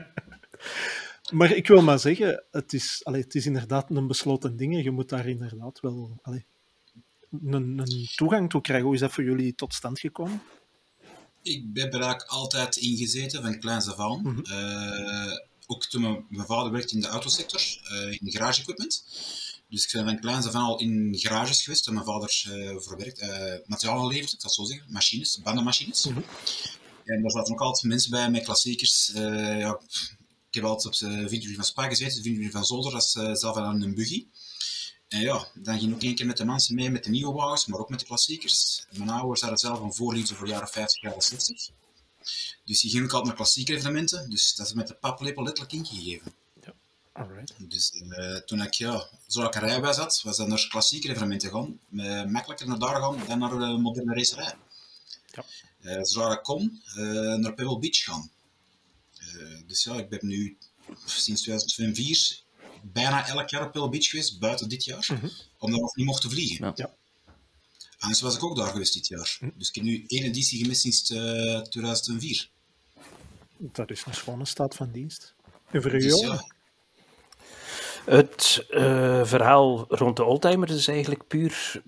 maar 1.39 1.51
ik 1.51 1.67
wil 1.67 1.83
maar 1.83 1.99
zeggen, 1.99 2.45
het 2.51 2.73
is, 2.73 3.01
allee, 3.03 3.23
het 3.23 3.35
is 3.35 3.47
inderdaad 3.47 3.91
een 3.91 4.07
besloten 4.07 4.57
ding. 4.57 4.75
en 4.75 4.83
Je 4.83 4.91
moet 4.91 5.09
daar 5.09 5.29
inderdaad 5.29 5.81
wel 5.81 6.19
allee, 6.23 6.47
een, 7.43 7.79
een 7.79 8.09
toegang 8.15 8.51
toe 8.51 8.61
krijgen. 8.61 8.87
Hoe 8.87 8.95
is 8.95 9.01
dat 9.01 9.13
voor 9.13 9.25
jullie 9.25 9.55
tot 9.55 9.75
stand 9.75 10.01
gekomen? 10.01 10.43
Ik 11.43 11.65
heb 11.73 11.95
er 11.95 12.01
eigenlijk 12.01 12.31
altijd 12.31 12.77
in 12.77 12.97
gezeten, 12.97 13.43
van 13.43 13.59
kleins 13.59 13.89
af 13.89 13.99
aan. 13.99 14.45
Eh, 14.45 15.39
ook 15.67 15.85
toen 15.85 16.03
mijn, 16.03 16.25
mijn 16.29 16.47
vader 16.47 16.73
werkte 16.73 16.95
in 16.95 17.01
de 17.01 17.07
autosector, 17.07 17.61
eh, 17.61 18.11
in 18.11 18.33
garage 18.33 18.61
equipment. 18.61 19.05
Dus 19.75 19.85
ik 19.85 19.93
ben 19.93 20.05
van 20.05 20.21
kleins 20.21 20.47
af 20.47 20.55
aan 20.55 20.63
al 20.63 20.79
in 20.79 21.17
garages 21.19 21.63
geweest, 21.63 21.85
waar 21.87 21.95
mijn 21.95 22.07
vader 22.07 22.45
eh 22.47 22.77
voor 22.77 22.97
werkt, 22.97 23.19
eh 23.19 23.55
materialen 23.67 24.07
levert, 24.07 24.33
ik 24.33 24.41
zal 24.41 24.51
het 24.51 24.53
zo 24.53 24.65
zeggen, 24.65 24.93
machines, 24.93 25.41
bandenmachines. 25.43 26.07
En 27.05 27.23
daar 27.23 27.31
zaten 27.31 27.53
ook 27.53 27.61
altijd 27.61 27.85
mensen 27.85 28.11
bij 28.11 28.31
met 28.31 28.45
klassiekers. 28.45 29.13
Eh, 29.13 29.59
ja, 29.59 29.81
ik 30.49 30.55
heb 30.55 30.65
altijd 30.65 30.87
op 30.87 30.99
de 30.99 31.29
vintage 31.29 31.55
van 31.55 31.65
Spa 31.65 31.89
gezeten, 31.89 32.17
de 32.17 32.23
vintage 32.23 32.51
van 32.51 32.65
Zolder, 32.65 32.93
dat 32.93 33.03
is 33.03 33.41
zelf 33.41 33.57
aan 33.57 33.83
een 33.83 33.95
buggy. 33.95 34.27
En 35.09 35.21
ja, 35.21 35.49
dan 35.55 35.79
ging 35.79 35.91
ik 35.91 35.95
ook 35.97 36.03
een 36.03 36.15
keer 36.15 36.27
met 36.27 36.37
de 36.37 36.45
mensen 36.45 36.75
mee, 36.75 36.91
met 36.91 37.05
de 37.05 37.11
nieuwe 37.11 37.33
wagens, 37.33 37.67
maar 37.67 37.81
ook 37.81 37.91
met 37.91 38.01
de 38.01 38.07
klassiekers. 38.07 38.87
Mijn 38.97 39.11
ouders 39.11 39.41
hadden 39.41 39.59
zelf 39.59 39.81
een 39.81 39.95
voorliefde 39.95 40.35
voor 40.35 40.47
de 40.47 40.53
jaren 40.53 40.69
50, 40.69 41.03
jaren 41.03 41.23
60. 41.23 41.71
Dus 42.65 42.81
die 42.81 42.91
gingen 42.91 43.05
ook 43.05 43.13
altijd 43.13 43.27
naar 43.27 43.37
klassieke 43.37 43.75
evenementen. 43.75 44.31
Dus 44.31 44.55
dat 44.55 44.67
is 44.67 44.73
met 44.73 44.89
de 44.89 44.95
paplepel 44.95 45.43
letterlijk 45.43 45.75
ingegeven. 45.75 46.35
Alright. 47.15 47.55
Dus 47.59 47.93
uh, 47.93 48.37
toen 48.37 48.63
ik, 48.63 48.75
ja, 48.75 49.09
zo 49.27 49.45
ik 49.45 49.55
een 49.55 49.61
rijbewijs 49.61 49.97
had, 49.97 50.21
was 50.23 50.37
dat 50.37 50.49
naar 50.49 50.67
klassieke 50.69 51.09
evenementen 51.09 51.51
gaan. 51.51 51.79
Uh, 51.91 52.25
makkelijker 52.25 52.69
naar 52.69 52.79
daar 52.79 53.01
gaan 53.01 53.27
dan 53.27 53.39
naar 53.39 53.51
de 53.51 53.79
moderne 53.79 54.15
racerij. 54.15 54.55
Ja. 55.33 55.45
Uh, 55.81 56.03
zodra 56.03 56.33
ik 56.33 56.43
kon, 56.43 56.83
naar 57.41 57.55
Pebble 57.55 57.79
Beach 57.79 57.97
gaan. 57.97 58.31
dus 59.67 59.85
ja, 59.85 59.95
ik 59.95 60.09
ben 60.09 60.19
nu 60.23 60.57
sinds 61.05 61.43
2004 61.43 62.43
bijna 62.83 63.29
elk 63.29 63.49
jaar 63.49 63.67
op 63.67 63.73
Pebble 63.73 63.89
Beach 63.89 64.07
geweest, 64.07 64.39
buiten 64.39 64.69
dit 64.69 64.85
jaar, 64.85 65.07
mm 65.13 65.19
-hmm. 65.19 65.31
omdat 65.59 65.81
nog 65.81 65.97
niet 65.97 66.07
mochten 66.07 66.31
vliegen. 66.31 66.73
Ja. 66.75 66.95
En 67.99 68.15
zo 68.15 68.25
was 68.25 68.37
ik 68.37 68.45
ook 68.45 68.57
daar 68.57 68.71
geweest 68.71 68.95
dit 68.95 69.07
jaar. 69.07 69.37
Mm 69.41 69.49
-hmm. 69.49 69.59
Dus 69.59 69.69
ik 69.69 69.75
heb 69.75 69.85
nu 69.85 70.05
één 70.07 70.23
editie 70.25 70.63
gemist 70.63 70.81
sinds 70.81 71.03
2004. 71.71 72.51
Dat 73.57 73.91
is 73.91 74.05
een 74.07 74.15
schone 74.15 74.45
staat 74.45 74.75
van 74.75 74.91
dienst. 74.93 75.35
En 75.71 75.83
voor 75.83 75.91
Dus 75.91 76.05
jou? 76.05 76.27
ja, 76.27 76.54
Het 78.05 78.67
eh, 78.71 79.25
verhaal 79.25 79.85
rond 79.89 80.17
de 80.17 80.25
oldtimer 80.25 80.71
is 80.71 80.89
eigenlijk 80.89 81.27
puur 81.27 81.83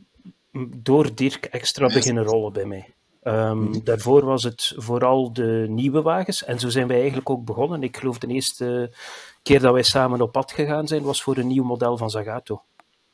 door 0.76 1.14
Dirk 1.14 1.44
extra 1.44 1.86
beginnen 1.86 2.24
rollen 2.24 2.52
bij 2.52 2.64
mij. 2.64 2.94
Ehm, 3.22 3.72
Daarvoor 3.84 4.24
was 4.24 4.42
het 4.42 4.72
vooral 4.76 5.32
de 5.32 5.66
nieuwe 5.68 6.02
wagens 6.02 6.44
en 6.44 6.58
zo 6.58 6.68
zijn 6.68 6.86
wij 6.86 6.96
eigenlijk 6.98 7.30
ook 7.30 7.44
begonnen. 7.44 7.82
Ik 7.82 7.96
geloof 7.96 8.18
de 8.18 8.26
eerste 8.26 8.92
keer 9.42 9.60
dat 9.60 9.72
wij 9.72 9.82
samen 9.82 10.20
op 10.20 10.32
pad 10.32 10.52
gegaan 10.52 10.86
zijn 10.88 11.02
was 11.02 11.22
voor 11.22 11.36
een 11.36 11.46
nieuw 11.46 11.64
model 11.64 11.96
van 11.96 12.10
Zagato, 12.10 12.62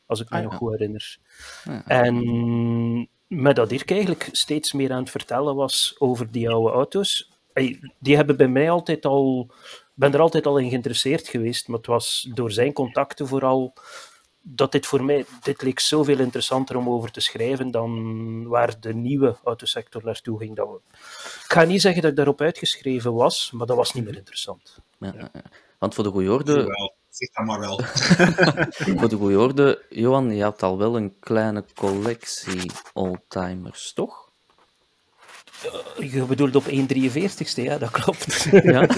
als 0.07 0.21
ik 0.21 0.31
me 0.31 0.37
Ah, 0.37 0.43
ja. 0.43 0.49
nog 0.49 0.59
goed 0.59 0.71
herinner. 0.71 1.19
Ja. 1.65 1.87
En 1.87 3.09
met 3.27 3.57
dat 3.57 3.69
Dirk 3.69 3.91
eigenlijk 3.91 4.29
steeds 4.33 4.73
meer 4.73 4.93
aan 4.93 5.01
het 5.01 5.11
vertellen 5.11 5.55
was 5.55 5.95
over 5.99 6.31
die 6.31 6.51
oude 6.51 6.71
auto's. 6.73 7.31
Die 7.99 8.17
hebben 8.17 8.37
bij 8.37 8.49
mij 8.49 8.71
altijd 8.71 9.07
al. 9.07 9.51
Ik 9.95 9.99
ben 9.99 10.13
er 10.13 10.21
altijd 10.21 10.47
al 10.47 10.59
in 10.59 10.69
geïnteresseerd 10.69 11.29
geweest, 11.29 11.69
maar 11.69 11.79
het 11.79 11.87
was 11.87 12.29
door 12.35 12.51
zijn 12.51 12.73
contacten 12.73 13.29
vooral 13.29 13.75
dat 14.43 14.73
dit 14.73 14.87
voor 14.87 15.05
mij, 15.05 15.25
dit 15.43 15.63
leek 15.63 15.81
zoveel 15.81 16.19
interessanter 16.19 16.77
om 16.77 16.89
over 16.89 17.11
te 17.11 17.21
schrijven 17.21 17.71
dan 17.71 18.47
waar 18.49 18.81
de 18.81 18.95
nieuwe 18.95 19.37
autosector 19.45 20.05
naartoe 20.05 20.39
ging. 20.39 20.57
Dat 20.57 20.69
we, 20.69 20.81
ik 21.45 21.53
ga 21.53 21.63
niet 21.63 21.81
zeggen 21.81 22.03
dat 22.03 22.11
ik 22.11 22.17
daarop 22.17 22.41
uitgeschreven 22.41 23.15
was, 23.15 23.51
maar 23.51 23.67
dat 23.67 23.77
was 23.77 23.93
niet 23.93 24.05
meer 24.05 24.17
interessant. 24.17 24.79
Ja, 24.99 25.13
ja, 25.17 25.29
ja. 25.33 25.43
Want 25.79 25.95
voor 25.95 26.05
de 26.05 26.11
goede 26.11 26.33
orde. 26.33 26.67
Zeg 27.09 27.31
dat 27.31 27.45
maar 27.45 27.61
wel. 27.61 27.79
voor 28.99 29.09
de 29.09 29.17
goede 29.17 29.39
orde, 29.39 29.85
Johan, 29.89 30.35
je 30.35 30.43
had 30.43 30.63
al 30.63 30.79
wel 30.79 30.97
een 30.97 31.19
kleine 31.21 31.65
collectie 31.75 32.71
oldtimers, 32.93 33.93
toch? 33.93 34.32
Je 35.99 36.25
bedoelt 36.29 36.57
op 36.57 36.65
1,43ste, 36.65 37.63
ja, 37.63 37.79
dat 37.79 37.91
klopt. 37.91 38.49
Ja. 38.51 38.87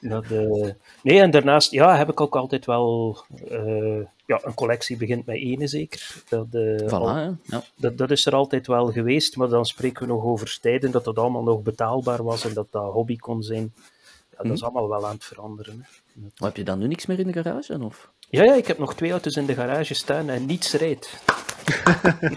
Dat, 0.00 0.24
eh, 0.24 0.70
nee, 1.02 1.20
en 1.20 1.30
daarnaast 1.30 1.70
ja, 1.70 1.96
heb 1.96 2.08
ik 2.10 2.20
ook 2.20 2.36
altijd 2.36 2.66
wel 2.66 3.16
eh, 3.48 4.00
ja, 4.26 4.40
een 4.42 4.54
collectie 4.54 4.96
begint 4.96 5.26
met 5.26 5.36
ene 5.36 5.66
zeker. 5.66 6.22
Dat, 6.28 6.46
eh, 6.50 6.80
Voilà, 6.80 6.88
al-. 6.88 7.36
Ja. 7.42 7.62
dat, 7.76 7.98
dat 7.98 8.10
is 8.10 8.26
er 8.26 8.34
altijd 8.34 8.66
wel 8.66 8.92
geweest, 8.92 9.36
maar 9.36 9.48
dan 9.48 9.64
spreken 9.66 10.06
we 10.06 10.12
nog 10.12 10.24
over 10.24 10.58
tijden 10.60 10.90
dat 10.90 11.04
dat 11.04 11.18
allemaal 11.18 11.42
nog 11.42 11.62
betaalbaar 11.62 12.22
was 12.22 12.44
en 12.44 12.54
dat 12.54 12.66
dat 12.70 12.92
hobby 12.92 13.16
kon 13.16 13.42
zijn. 13.42 13.72
Ja, 14.42 14.48
dat 14.48 14.56
is 14.56 14.62
allemaal 14.62 14.88
wel 14.88 15.06
aan 15.06 15.14
het 15.14 15.24
veranderen. 15.24 15.74
Hè. 15.74 16.20
Maar 16.20 16.48
heb 16.48 16.56
je 16.56 16.64
dan 16.64 16.78
nu 16.78 16.86
niks 16.86 17.06
meer 17.06 17.18
in 17.18 17.26
de 17.26 17.32
garage? 17.42 17.78
Of? 17.84 18.10
Ja, 18.30 18.42
ja, 18.44 18.54
ik 18.54 18.66
heb 18.66 18.78
nog 18.78 18.94
twee 18.94 19.10
auto's 19.10 19.34
in 19.36 19.46
de 19.46 19.54
garage 19.54 19.94
staan 19.94 20.28
en 20.28 20.46
niets 20.46 20.72
rijdt. 20.72 21.08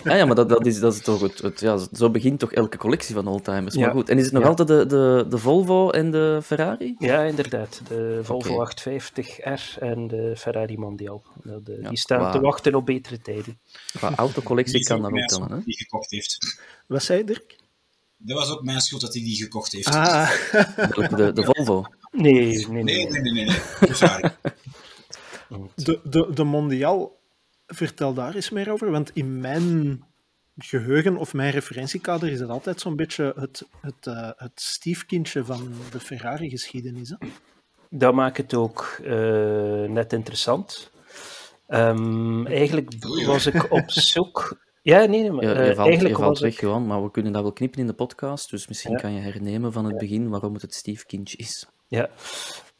Ah 0.03 0.17
ja, 0.17 0.25
maar 0.25 0.35
dat, 0.35 0.49
dat, 0.49 0.65
is, 0.65 0.79
dat 0.79 0.93
is 0.93 1.01
toch 1.01 1.21
het, 1.21 1.37
het- 1.41 1.59
ja, 1.59 1.77
zo 1.93 2.09
begint 2.09 2.39
toch 2.39 2.51
elke 2.53 2.77
collectie 2.77 3.15
van 3.15 3.27
oldtimers. 3.27 3.75
Maar 3.75 3.85
Ja. 3.85 3.91
goed, 3.91 4.09
en 4.09 4.17
is 4.17 4.23
het 4.23 4.33
nog 4.33 4.41
Ja. 4.43 4.47
altijd 4.49 4.67
de, 4.67 4.85
de, 4.85 5.25
de 5.29 5.37
Volvo 5.37 5.89
en 5.89 6.11
de 6.11 6.39
Ferrari? 6.43 6.95
Ja, 6.99 7.21
inderdaad. 7.23 7.81
De 7.87 8.19
Volvo 8.23 8.53
Oké. 8.61 8.99
850R 9.01 9.79
en 9.79 10.07
de 10.07 10.33
Ferrari 10.37 10.77
Mondial. 10.77 11.23
Eh, 11.45 11.51
Ja, 11.81 11.89
die 11.89 11.97
staan 11.97 12.31
te 12.31 12.39
wachten 12.39 12.75
op 12.75 12.85
betere 12.85 13.21
tijden. 13.21 13.59
Qua 13.97 14.15
autocollectie 14.15 14.83
kan 14.83 15.01
dat 15.01 15.11
ook 15.11 15.27
tellen, 15.27 15.51
hè? 15.51 15.59
Die 15.65 15.77
gekocht 15.77 16.11
heeft. 16.11 16.59
Wat 16.87 17.03
zei 17.03 17.23
Dirk? 17.23 17.55
Dat 18.25 18.37
was 18.37 18.51
ook 18.51 18.63
mijn 18.63 18.81
schuld 18.81 19.01
dat 19.01 19.13
hij 19.13 19.23
die 19.23 19.35
gekocht 19.35 19.71
heeft. 19.71 19.87
Ah, 19.87 20.29
De, 21.15 21.31
de 21.33 21.43
Volvo. 21.43 21.85
Nee, 22.11 22.33
nee, 22.33 22.67
nee. 22.67 22.83
Nee, 22.83 23.09
nee, 23.09 23.21
nee, 23.21 23.31
nee. 23.33 23.45
nee. 23.45 24.31
De, 25.75 25.99
de, 26.03 26.33
de 26.33 26.43
Mondial, 26.43 27.19
vertel 27.67 28.13
daar 28.13 28.35
eens 28.35 28.49
meer 28.49 28.71
over. 28.71 28.91
Want 28.91 29.11
in 29.13 29.39
mijn 29.39 30.03
geheugen 30.57 31.17
of 31.17 31.33
mijn 31.33 31.51
referentiekader 31.51 32.29
is 32.31 32.39
het 32.39 32.49
altijd 32.49 32.79
zo'n 32.79 32.95
beetje 32.95 33.33
het, 33.35 33.63
het, 33.81 34.07
eh, 34.07 34.29
het 34.35 34.61
stiefkindje 34.61 35.45
van 35.45 35.73
de 35.91 35.99
Ferrari-geschiedenis. 35.99 37.09
hè? 37.17 37.27
Dat 37.89 38.13
maakt 38.13 38.37
het 38.37 38.53
ook 38.53 38.99
eh, 39.03 39.83
net 39.89 40.13
interessant. 40.13 40.91
Ehm, 41.67 42.45
eigenlijk 42.45 42.91
was 43.25 43.45
ik 43.45 43.71
op 43.71 43.91
zoek. 43.91 44.64
Ja, 44.85 44.97
nee, 45.05 45.07
nee, 45.21 45.31
maar 45.31 45.43
Je, 45.43 45.51
eh, 45.53 45.67
je 45.67 45.75
valt, 45.75 45.77
je 45.77 45.83
eigenlijk 45.83 46.15
valt 46.19 46.39
weg, 46.39 46.53
ik. 46.53 46.59
Johan, 46.59 46.87
maar 46.87 47.03
we 47.03 47.11
kunnen 47.11 47.31
dat 47.33 47.41
wel 47.41 47.51
knippen 47.51 47.79
in 47.79 47.87
de 47.87 47.93
podcast. 47.93 48.49
Dus 48.49 48.67
misschien 48.67 48.91
Ja. 48.91 48.97
kan 48.97 49.13
je 49.13 49.19
hernemen 49.19 49.71
van 49.73 49.85
het 49.85 49.97
begin 49.97 50.29
waarom 50.29 50.53
het 50.53 50.61
het 50.61 50.73
stiefkindje 50.73 51.37
is. 51.37 51.65
Ja. 51.87 52.09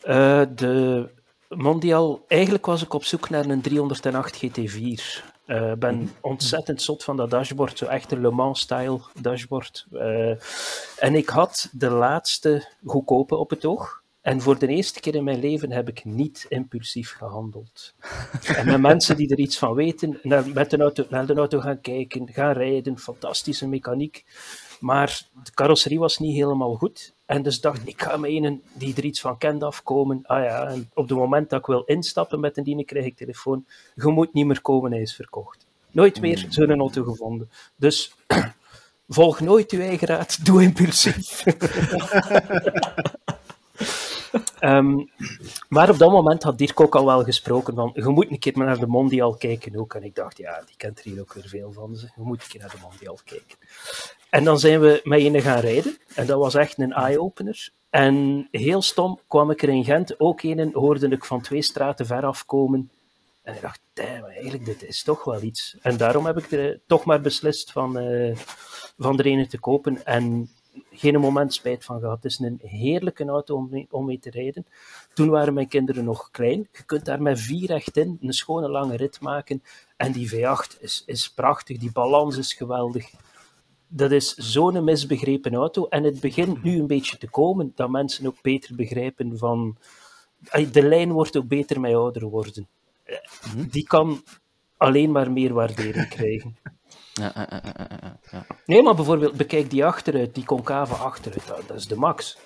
Eh, 0.02 0.42
de 0.56 1.10
Mondial, 1.50 2.26
eigenlijk 2.28 2.66
was 2.66 2.84
ik 2.84 2.94
op 2.94 3.04
zoek 3.04 3.30
naar 3.30 3.46
een 3.46 3.62
308 3.62 4.36
GT4. 4.36 5.24
Eh, 5.46 5.72
Ik 5.72 5.80
ben 5.80 6.12
ontzettend 6.22 6.82
zot 6.82 7.04
van 7.04 7.18
dat 7.18 7.30
dashboard, 7.30 7.78
zo 7.78 7.86
echt 7.86 8.12
een 8.12 8.22
Le 8.22 8.32
Mans-style 8.32 9.00
dashboard. 9.22 9.86
En 10.98 11.16
ik 11.16 11.30
had 11.30 11.70
de 11.72 11.90
laatste 11.90 12.68
goedkope 12.86 13.36
op 13.36 13.50
het 13.50 13.66
oog. 13.66 14.04
En 14.26 14.42
voor 14.42 14.60
de 14.60 14.68
eerste 14.68 15.00
keer 15.00 15.16
in 15.16 15.24
mijn 15.24 15.40
leven 15.40 15.72
heb 15.72 15.88
ik 15.88 16.06
niet 16.06 16.46
impulsief 16.50 17.12
gehandeld. 17.12 17.94
En 18.56 18.66
met 18.66 18.82
mensen 18.82 19.18
die 19.18 19.30
er 19.30 19.40
iets 19.40 19.58
van 19.58 19.74
weten, 19.74 20.20
naar, 20.24 20.50
met 20.54 20.70
de 20.70 20.78
auto, 20.78 21.06
naar 21.10 21.26
de 21.26 21.34
auto 21.34 21.60
gaan 21.60 21.82
kijken, 21.82 22.30
gaan 22.32 22.52
rijden, 22.54 22.98
fantastische 22.98 23.68
mechaniek. 23.68 24.26
Maar 24.80 25.22
de 25.44 25.52
carrosserie 25.54 26.00
was 26.00 26.18
niet 26.18 26.36
helemaal 26.36 26.76
goed. 26.76 27.14
En 27.26 27.44
dus 27.44 27.62
dacht 27.62 27.82
ik, 27.82 27.88
ik 27.88 28.02
ga 28.02 28.18
met 28.18 28.32
een 28.32 28.64
die 28.74 28.96
er 28.96 29.04
iets 29.04 29.22
van 29.22 29.38
kent 29.38 29.64
afkomen. 29.64 30.20
Ah 30.24 30.44
ja, 30.44 30.68
en 30.68 30.90
op 30.94 31.10
het 31.10 31.18
moment 31.18 31.50
dat 31.50 31.60
ik 31.60 31.66
wil 31.66 31.84
instappen 31.84 32.40
met 32.40 32.58
een 32.58 32.64
diene, 32.64 32.86
krijg 32.86 33.06
ik 33.06 33.18
telefoon. 33.18 33.66
Je 33.96 34.08
moet 34.08 34.34
niet 34.34 34.46
meer 34.46 34.62
komen, 34.62 34.92
hij 34.92 35.02
is 35.02 35.16
verkocht. 35.16 35.66
Nooit 35.92 36.22
meer 36.22 36.46
zo'n 36.50 36.80
auto 36.80 37.04
gevonden. 37.04 37.50
Dus 37.76 38.16
volg 39.08 39.40
nooit 39.40 39.72
uw 39.72 39.82
eigen 39.82 40.08
raad, 40.08 40.46
doe 40.46 40.64
impulsief. 40.64 41.44
Ehm, 44.66 45.06
maar 45.70 45.90
op 45.90 45.98
dat 45.98 46.12
moment 46.12 46.44
had 46.44 46.58
Dirk 46.58 46.80
ook 46.80 46.96
al 46.96 47.06
wel 47.06 47.24
gesproken 47.24 47.76
van, 47.76 47.92
je 47.94 48.08
moet 48.08 48.32
een 48.32 48.40
keer 48.40 48.58
naar 48.58 48.80
de 48.80 48.88
Mondial 48.88 49.36
kijken 49.36 49.76
ook. 49.76 49.94
En 49.94 50.04
ik 50.04 50.16
dacht, 50.16 50.38
ja, 50.38 50.64
die 50.66 50.76
kent 50.78 51.00
er 51.00 51.06
hier 51.06 51.20
ook 51.20 51.34
weer 51.34 51.48
veel 51.48 51.72
van. 51.72 51.92
Dus 51.92 52.02
je 52.02 52.22
moet 52.22 52.42
een 52.42 52.48
keer 52.48 52.62
naar 52.62 52.70
de 52.70 52.78
Mondial 52.82 53.20
kijken. 53.26 53.58
En 54.30 54.44
dan 54.44 54.60
zijn 54.60 54.80
we 54.80 55.02
met 55.04 55.20
een 55.20 55.42
gaan 55.42 55.60
rijden. 55.60 55.98
En 56.16 56.26
dat 56.26 56.40
was 56.40 56.56
echt 56.56 56.78
een 56.78 56.94
eye-opener. 56.94 57.70
En 57.90 58.48
heel 58.52 58.82
stom 58.82 59.20
kwam 59.28 59.52
ik 59.52 59.62
er 59.62 59.70
in 59.70 59.84
Gent 59.84 60.20
ook 60.20 60.42
een, 60.42 60.70
hoorde 60.74 61.08
ik 61.08 61.26
van 61.26 61.42
twee 61.42 61.62
straten 61.62 62.06
ver 62.06 62.26
afkomen. 62.26 62.90
En 63.42 63.56
ik 63.56 63.62
dacht, 63.62 63.80
eigenlijk, 63.94 64.66
dit 64.66 64.84
is 64.84 65.04
toch 65.04 65.24
wel 65.24 65.42
iets. 65.42 65.78
En 65.82 65.98
daarom 65.98 66.26
heb 66.26 66.38
ik 66.38 66.52
er 66.52 66.80
toch 66.88 67.06
maar 67.06 67.22
beslist 67.22 67.72
van, 67.72 67.98
eh, 67.98 68.36
van 68.98 69.20
er 69.20 69.26
een 69.26 69.48
te 69.48 69.60
kopen. 69.60 70.06
En 70.06 70.50
geen 70.92 71.20
moment 71.20 71.54
spijt 71.54 71.86
van 71.86 72.00
gehad. 72.00 72.24
Het 72.24 72.32
is 72.32 72.40
een 72.40 72.60
heerlijke 72.64 73.26
auto 73.26 73.56
om 73.56 73.68
mee, 73.72 73.88
om 73.90 74.06
mee 74.06 74.20
te 74.20 74.30
rijden. 74.30 74.66
Toen 75.14 75.30
waren 75.30 75.54
mijn 75.54 75.68
kinderen 75.68 76.04
nog 76.04 76.32
klein. 76.32 76.68
Je 76.72 76.84
kunt 76.84 77.06
daar 77.06 77.22
met 77.22 77.40
vier 77.40 77.70
echt 77.72 77.98
in 77.98 78.18
een 78.22 78.34
schone 78.34 78.70
lange 78.70 78.96
rit 78.96 79.22
maken. 79.22 79.64
En 79.98 80.12
die 80.12 80.30
V8 80.30 80.80
is, 80.80 81.04
is 81.06 81.30
prachtig. 81.30 81.78
Die 81.78 81.92
balans 81.92 82.38
is 82.38 82.54
geweldig. 82.54 83.12
Dat 83.88 84.12
is 84.12 84.34
zo'n 84.34 84.84
misbegrepen 84.84 85.54
auto. 85.54 85.88
En 85.88 86.04
het 86.04 86.20
begint 86.20 86.64
nu 86.64 86.80
een 86.80 86.88
beetje 86.88 87.18
te 87.18 87.30
komen 87.30 87.72
dat 87.76 87.90
mensen 87.90 88.28
ook 88.28 88.42
beter 88.42 88.76
begrijpen 88.76 89.38
van... 89.38 89.78
Ay, 90.48 90.72
De 90.72 90.84
lijn 90.84 91.12
wordt 91.12 91.38
ook 91.38 91.48
beter 91.48 91.80
met 91.80 91.94
ouder 91.94 92.24
worden. 92.24 92.68
Eh, 93.04 93.16
Die 93.72 93.84
kan 93.84 94.24
alleen 94.78 95.12
maar 95.12 95.32
meer 95.32 95.54
waardering 95.54 96.08
krijgen. 96.08 96.58
Ja. 97.22 97.34
Nee, 98.66 98.82
maar 98.82 98.96
bijvoorbeeld, 98.96 99.38
bekijk 99.38 99.70
die 99.70 99.86
achteruit, 99.86 100.36
die 100.36 100.46
concave 100.46 100.94
achteruit, 100.94 101.48
dat, 101.48 101.68
dat 101.68 101.78
is 101.78 101.88
de 101.88 101.96
max. 101.96 102.38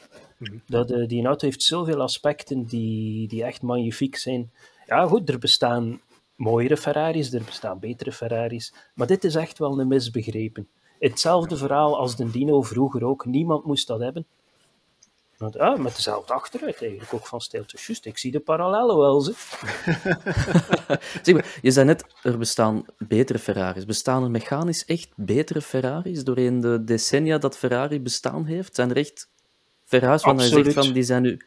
Dat, 0.66 0.92
eh, 0.92 1.08
die 1.08 1.26
auto 1.26 1.46
heeft 1.46 1.64
zoveel 1.64 2.02
aspecten 2.02 2.66
die, 2.66 3.28
die 3.28 3.44
echt 3.44 3.62
magnifiek 3.62 4.16
zijn. 4.16 4.52
Ja, 4.86 5.08
goed, 5.08 5.30
er 5.30 5.40
bestaan 5.40 6.02
mooiere 6.36 6.78
Ferraris, 6.78 7.34
er 7.34 7.44
bestaan 7.44 7.80
betere 7.80 8.12
Ferraris, 8.12 8.74
maar 8.94 9.08
dit 9.08 9.24
is 9.24 9.36
echt 9.36 9.58
wel 9.58 9.80
een 9.80 9.88
misbegrepen. 9.88 10.68
Hetzelfde 11.00 11.58
verhaal 11.58 11.98
als 11.98 12.16
de 12.16 12.32
Dino 12.32 12.62
vroeger 12.62 13.06
ook, 13.06 13.26
niemand 13.26 13.66
moest 13.66 13.88
dat 13.88 14.00
hebben. 14.00 14.26
Want, 15.40 15.54
ja, 15.54 15.76
met 15.78 15.96
dezelfde 15.96 16.34
achteruit 16.34 16.82
eigenlijk, 16.82 17.14
ook 17.14 17.28
van 17.28 17.42
stijl. 17.42 17.64
Dus 17.68 17.88
juist, 17.88 18.06
ik 18.06 18.18
zie 18.18 18.32
de 18.32 18.40
parallellen 18.40 18.98
wel, 18.98 19.22
ze. 19.22 19.34
Zeg 21.24 21.34
maar, 21.34 21.58
je 21.62 21.72
zei 21.72 21.86
net, 21.86 22.06
er 22.24 22.38
bestaan 22.38 22.86
betere 22.98 23.40
Ferraris. 23.40 23.86
Bestaan 23.86 24.24
er 24.24 24.32
mechanisch 24.32 24.86
echt 24.86 25.10
betere 25.16 25.62
Ferraris 25.62 26.24
doorheen 26.24 26.60
de 26.60 26.84
decennia 26.84 27.38
dat 27.38 27.58
Ferrari 27.58 28.02
bestaan 28.02 28.46
heeft? 28.46 28.76
Zijn 28.76 28.90
er 28.90 28.98
echt 28.98 29.30
Ferraris 29.86 30.24
waarvan 30.24 30.44
je 30.44 30.64
zegt 30.64 30.74
van, 30.74 30.94
die 30.94 31.04
zijn 31.04 31.22
nu... 31.22 31.42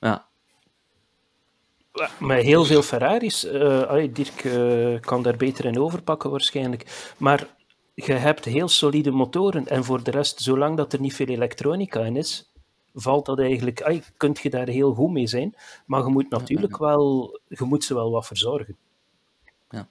Ja. 0.00 0.26
Met 2.18 2.42
heel 2.42 2.64
veel 2.64 2.82
Ferraris. 2.82 3.44
Uh, 3.44 4.08
Dirk 4.12 4.44
uh, 4.44 5.00
kan 5.00 5.22
daar 5.22 5.36
beter 5.36 5.64
in 5.64 5.78
overpakken 5.78 6.30
waarschijnlijk. 6.30 7.12
Maar 7.16 7.46
je 8.06 8.12
hebt 8.12 8.44
heel 8.44 8.68
solide 8.68 9.10
motoren 9.10 9.66
en 9.66 9.84
voor 9.84 10.02
de 10.02 10.10
rest, 10.10 10.40
zolang 10.40 10.76
dat 10.76 10.92
er 10.92 11.00
niet 11.00 11.14
veel 11.14 11.26
elektronica 11.26 12.04
in 12.04 12.16
is, 12.16 12.50
valt 12.94 13.26
dat 13.26 13.38
eigenlijk, 13.38 13.82
ay, 13.82 14.02
kunt 14.16 14.38
je 14.38 14.50
daar 14.50 14.68
heel 14.68 14.94
goed 14.94 15.10
mee 15.10 15.26
zijn. 15.26 15.54
Maar 15.86 16.02
je 16.02 16.10
moet 16.10 16.30
natuurlijk 16.30 16.78
wel, 16.78 17.40
je 17.48 17.64
moet 17.64 17.84
ze 17.84 17.94
wel 17.94 18.10
wat 18.10 18.26
verzorgen. 18.26 18.76
Ja. 19.70 19.88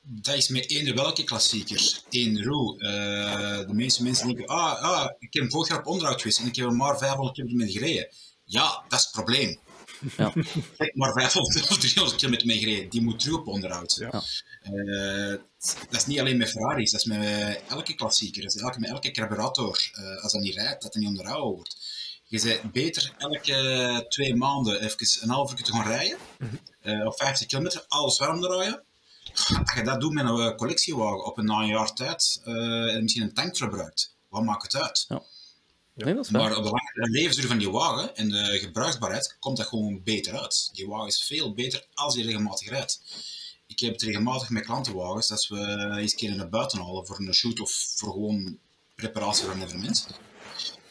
Dat 0.00 0.34
is 0.34 0.48
met 0.48 0.70
eender 0.70 0.94
welke 0.94 1.24
klassieker. 1.24 2.00
Eén 2.10 2.42
roe. 2.44 2.74
Uh, 2.78 3.66
de 3.66 3.74
meeste 3.74 4.02
mensen 4.02 4.26
denken, 4.26 4.46
ah, 4.46 4.82
ah, 4.82 5.10
ik 5.18 5.34
heb 5.34 5.50
vorig 5.50 5.68
jaar 5.68 5.78
op 5.78 5.86
onderhoud 5.86 6.20
geweest 6.20 6.40
en 6.40 6.46
ik 6.46 6.56
heb 6.56 6.66
hem 6.66 6.76
maar 6.76 6.98
500 6.98 7.36
kilometer 7.36 7.72
gereden. 7.72 8.08
Ja, 8.44 8.84
dat 8.88 8.98
is 8.98 9.04
het 9.04 9.14
probleem. 9.14 9.58
Ja. 10.16 10.32
Kijk, 10.78 10.94
maar 10.94 11.12
500 11.12 11.70
of 11.70 11.78
300 11.78 12.16
kilometer 12.16 12.46
mee 12.46 12.58
gereden, 12.58 12.90
die 12.90 13.02
moet 13.02 13.20
terug 13.20 13.36
op 13.36 13.46
onderhoud. 13.46 13.96
Ja. 13.98 14.22
Uh, 14.72 15.34
dat 15.62 16.00
is 16.00 16.06
niet 16.06 16.20
alleen 16.20 16.36
met 16.36 16.50
Ferraris, 16.50 16.90
dat 16.90 17.00
is 17.00 17.06
met 17.06 17.62
elke 17.68 17.94
klassieker. 17.94 18.42
Dat 18.42 18.54
is 18.54 18.60
elke, 18.60 18.80
met 18.80 18.90
elke 18.90 19.10
carburator. 19.10 19.90
Uh, 19.98 20.22
als 20.22 20.32
dat 20.32 20.40
niet 20.40 20.54
rijdt, 20.54 20.82
dat 20.82 20.94
er 20.94 21.00
niet 21.00 21.08
onderhouden 21.08 21.54
wordt. 21.54 21.76
Je 22.24 22.42
bent 22.42 22.72
beter 22.72 23.14
elke 23.18 24.06
twee 24.08 24.34
maanden 24.34 24.80
even 24.80 25.22
een 25.22 25.30
half 25.30 25.50
uur 25.50 25.64
te 25.64 25.72
gaan 25.72 25.86
rijden. 25.86 26.18
uh, 26.82 27.06
op 27.06 27.16
50 27.16 27.46
kilometer, 27.46 27.84
alles 27.88 28.18
warm 28.18 28.40
draaien. 28.40 28.82
Als 29.32 29.74
je 29.74 29.82
dat 29.82 30.00
doet 30.00 30.12
met 30.12 30.24
een 30.24 30.56
collectiewagen 30.56 31.24
op 31.24 31.38
een 31.38 31.66
jaar 31.66 31.94
tijd, 31.94 32.40
en 32.44 33.02
misschien 33.02 33.22
een 33.22 33.34
tank 33.34 33.56
verbruikt, 33.56 34.14
wat 34.28 34.42
maakt 34.42 34.72
het 34.72 34.82
uit? 34.82 35.04
Ja. 35.08 35.22
Nee, 35.94 36.14
maar 36.14 36.56
op 36.56 36.64
de 36.64 36.70
lange 36.70 37.10
levensduur 37.10 37.46
van 37.46 37.58
die 37.58 37.70
wagen 37.70 38.16
en 38.16 38.28
de 38.28 38.58
gebruiksbaarheid 38.58 39.36
komt 39.38 39.56
dat 39.56 39.66
gewoon 39.66 40.02
beter 40.02 40.40
uit. 40.40 40.70
Die 40.72 40.86
wagen 40.86 41.06
is 41.06 41.24
veel 41.24 41.54
beter 41.54 41.86
als 41.94 42.14
je 42.14 42.22
regelmatig 42.22 42.68
rijdt. 42.68 43.00
Ik 43.72 43.80
heb 43.80 43.92
het 43.92 44.02
regelmatig 44.02 44.50
met 44.50 44.64
klantenwagens 44.64 45.28
dat 45.28 45.46
we 45.46 45.56
eens 45.98 46.12
een 46.12 46.18
keer 46.18 46.36
naar 46.36 46.48
buiten 46.48 46.78
halen 46.78 47.06
voor 47.06 47.18
een 47.18 47.34
shoot 47.34 47.60
of 47.60 47.92
voor 47.96 48.12
gewoon 48.12 48.58
preparatie 48.94 49.44
voor 49.44 49.54
een 49.54 49.62
evenement. 49.62 50.06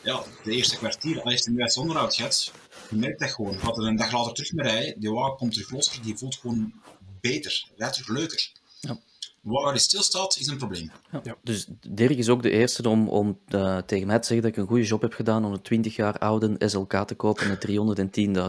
Ja, 0.03 0.23
de 0.43 0.51
eerste 0.51 0.77
kwartier, 0.77 1.21
als 1.21 1.33
je 1.33 1.49
een 1.49 1.55
juiste 1.55 1.79
onderhoud 1.79 2.15
gaat, 2.15 2.51
je 2.89 2.95
merkt 2.95 3.19
dat 3.19 3.29
gewoon. 3.29 3.61
Als 3.61 3.77
er 3.77 3.83
een 3.83 3.95
dag 3.95 4.11
later 4.11 4.33
terug 4.33 4.53
mee 4.53 4.67
rijden, 4.67 4.99
die 4.99 5.11
wagen 5.11 5.37
komt 5.37 5.53
terug 5.53 5.71
losser, 5.71 6.03
die 6.03 6.17
voelt 6.17 6.35
gewoon 6.35 6.73
beter, 7.21 7.67
rijdt 7.75 7.93
terug 7.93 8.09
leuker. 8.09 8.51
Ja. 8.79 8.99
Waar 9.41 9.69
hij 9.69 9.79
stilstaat, 9.79 10.37
is 10.37 10.47
een 10.47 10.57
probleem. 10.57 10.91
Ja. 11.23 11.37
Dus 11.43 11.67
Dirk 11.87 12.17
is 12.17 12.29
ook 12.29 12.43
de 12.43 12.49
eerste 12.49 12.89
om, 12.89 13.09
om 13.09 13.39
uh, 13.49 13.77
tegen 13.77 14.07
mij 14.07 14.19
te 14.19 14.27
zeggen 14.27 14.45
dat 14.45 14.57
ik 14.57 14.61
een 14.61 14.69
goede 14.69 14.85
job 14.85 15.01
heb 15.01 15.13
gedaan 15.13 15.45
om 15.45 15.53
een 15.53 15.61
20 15.61 15.95
jaar 15.95 16.17
oude 16.17 16.55
SLK 16.57 16.93
te 17.07 17.15
kopen 17.15 17.47
met 17.47 17.67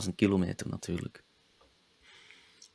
310.000 0.07 0.15
kilometer 0.15 0.69
natuurlijk. 0.69 1.25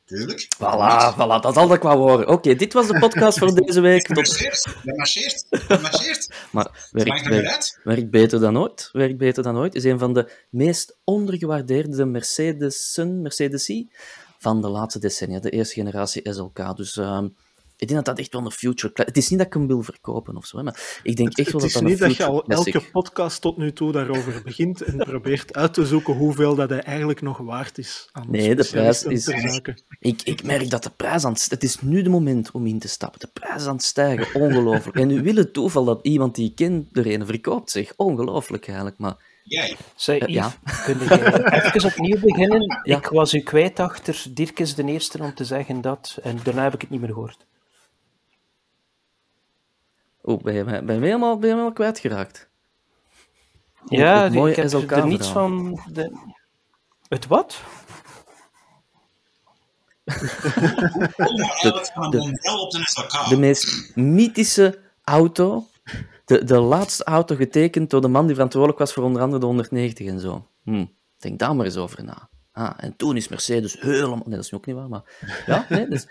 Tuurlijk. 0.07 0.47
Voilà, 0.55 1.13
voilà, 1.15 1.41
dat 1.41 1.53
zal 1.53 1.73
ik 1.73 1.81
wel 1.81 1.97
horen. 1.97 2.27
Oké, 2.27 2.55
dit 2.55 2.73
was 2.73 2.87
de 2.87 2.99
podcast 2.99 3.37
voor 3.37 3.55
deze 3.61 3.81
week. 3.81 4.05
Tot... 4.05 4.15
Marcheert, 4.15 4.75
marcheert, 4.83 5.45
marcheert. 5.81 6.33
maar 6.51 6.89
werkt, 6.91 7.27
werkt, 7.27 7.79
werkt, 7.83 8.09
beter 8.09 8.39
dan 8.39 8.57
ooit. 8.57 8.89
Werkt 8.91 9.17
beter 9.17 9.43
dan 9.43 9.57
ooit. 9.57 9.75
Is 9.75 9.83
een 9.83 9.99
van 9.99 10.13
de 10.13 10.31
meest 10.49 10.97
ondergewaardeerde 11.03 12.05
Mercedes'en, 12.05 13.21
Mercedes 13.21 13.85
van 14.37 14.61
de 14.61 14.67
laatste 14.67 14.99
decennia. 14.99 15.39
De 15.39 15.49
eerste 15.49 15.73
generatie 15.73 16.33
SLK. 16.33 16.77
Dus... 16.77 16.95
Uh, 16.95 17.23
ik 17.77 17.87
denk 17.87 18.05
dat 18.05 18.15
dat 18.15 18.25
echt 18.25 18.33
wel 18.33 18.45
een 18.45 18.51
future 18.51 18.93
Het 18.95 19.17
is 19.17 19.29
niet 19.29 19.39
dat 19.39 19.47
ik 19.47 19.53
hem 19.53 19.67
wil 19.67 19.81
verkopen 19.81 20.37
of 20.37 20.45
zo, 20.45 20.63
maar 20.63 20.99
ik 21.03 21.15
denk 21.15 21.29
het, 21.29 21.39
echt 21.39 21.51
wel 21.51 21.61
dat 21.61 21.71
dat 21.71 21.81
Het 21.81 21.91
is 21.91 21.99
niet 21.99 22.07
dat 22.07 22.15
je 22.15 22.25
al 22.25 22.45
elke 22.45 22.81
podcast 22.91 23.41
tot 23.41 23.57
nu 23.57 23.73
toe 23.73 23.91
daarover 23.91 24.41
begint 24.45 24.81
en 24.81 24.97
probeert 24.97 25.53
uit 25.53 25.73
te 25.73 25.85
zoeken 25.85 26.13
hoeveel 26.13 26.55
dat 26.55 26.69
hij 26.69 26.81
eigenlijk 26.81 27.21
nog 27.21 27.37
waard 27.37 27.77
is. 27.77 28.09
Aan 28.11 28.25
nee, 28.29 28.55
de 28.55 28.67
prijs 28.71 29.03
is... 29.03 29.27
Ik, 29.99 30.21
ik 30.23 30.43
merk 30.43 30.69
dat 30.69 30.83
de 30.83 30.89
prijs 30.89 31.25
aan 31.25 31.33
het... 31.33 31.47
Het 31.49 31.63
is 31.63 31.81
nu 31.81 32.01
de 32.01 32.09
moment 32.09 32.51
om 32.51 32.67
in 32.67 32.79
te 32.79 32.87
stappen. 32.87 33.19
De 33.19 33.29
prijs 33.33 33.61
is 33.61 33.67
aan 33.67 33.75
het 33.75 33.83
stijgen, 33.83 34.41
ongelooflijk. 34.41 34.97
En 34.97 35.07
nu 35.07 35.21
wil 35.21 35.35
het 35.35 35.53
toeval 35.53 35.85
dat 35.85 35.99
iemand 36.01 36.35
die 36.35 36.49
ik 36.49 36.55
ken 36.55 36.89
er 36.91 37.13
een 37.13 37.25
verkoopt, 37.25 37.71
zeg. 37.71 37.93
Ongelooflijk 37.95 38.67
eigenlijk, 38.67 38.97
maar... 38.97 39.35
Jij. 39.43 39.75
Yves, 39.95 40.25
ja. 40.25 40.53
kun 40.85 40.99
je 40.99 41.71
even 41.73 41.89
opnieuw 41.89 42.19
beginnen? 42.19 42.81
Ja. 42.83 42.97
Ik 42.97 43.07
was 43.07 43.33
u 43.33 43.39
kwijt 43.39 43.79
achter. 43.79 44.25
Dirk 44.29 44.59
is 44.59 44.75
de 44.75 44.83
eerste 44.83 45.23
om 45.23 45.33
te 45.33 45.45
zeggen 45.45 45.81
dat. 45.81 46.17
En 46.23 46.39
daarna 46.43 46.63
heb 46.63 46.73
ik 46.73 46.81
het 46.81 46.89
niet 46.89 46.99
meer 46.99 47.13
gehoord. 47.13 47.45
Oh, 50.27 50.41
ben 50.41 50.53
je, 50.53 50.63
ben 50.63 50.95
je 50.95 51.01
helemaal, 51.01 51.37
ben 51.37 51.47
je 51.47 51.53
helemaal 51.53 51.73
kwijtgeraakt? 51.73 52.49
Ja, 53.85 54.23
het 54.23 54.33
mooie 54.33 54.55
ik 54.55 54.71
heb 54.71 54.91
er 54.91 55.07
niets 55.07 55.27
van... 55.27 55.79
De... 55.91 56.17
Het 57.07 57.27
wat? 57.27 57.61
de, 60.03 60.17
de, 62.09 63.25
de 63.29 63.37
meest 63.37 63.95
mythische 63.95 64.79
auto, 65.03 65.65
de, 66.25 66.43
de 66.43 66.59
laatste 66.59 67.03
auto 67.03 67.35
getekend 67.35 67.89
door 67.89 68.01
de 68.01 68.07
man 68.07 68.25
die 68.25 68.35
verantwoordelijk 68.35 68.79
was 68.79 68.93
voor 68.93 69.03
onder 69.03 69.21
andere 69.21 69.39
de 69.39 69.45
190 69.45 70.07
en 70.07 70.19
zo. 70.19 70.47
Hm, 70.63 70.85
denk 71.17 71.39
daar 71.39 71.55
maar 71.55 71.65
eens 71.65 71.77
over 71.77 72.03
na. 72.03 72.29
Ah, 72.57 72.73
en 72.77 72.95
toen 72.95 73.15
is 73.15 73.27
Mercedes 73.27 73.75
helemaal... 73.79 74.21
Nee, 74.25 74.35
dat 74.35 74.45
is 74.45 74.53
ook 74.53 74.65
niet 74.65 74.75
waar, 74.75 74.89
maar... 74.89 75.03
Ja, 75.45 75.65
nee, 75.69 75.87
dus 75.87 76.05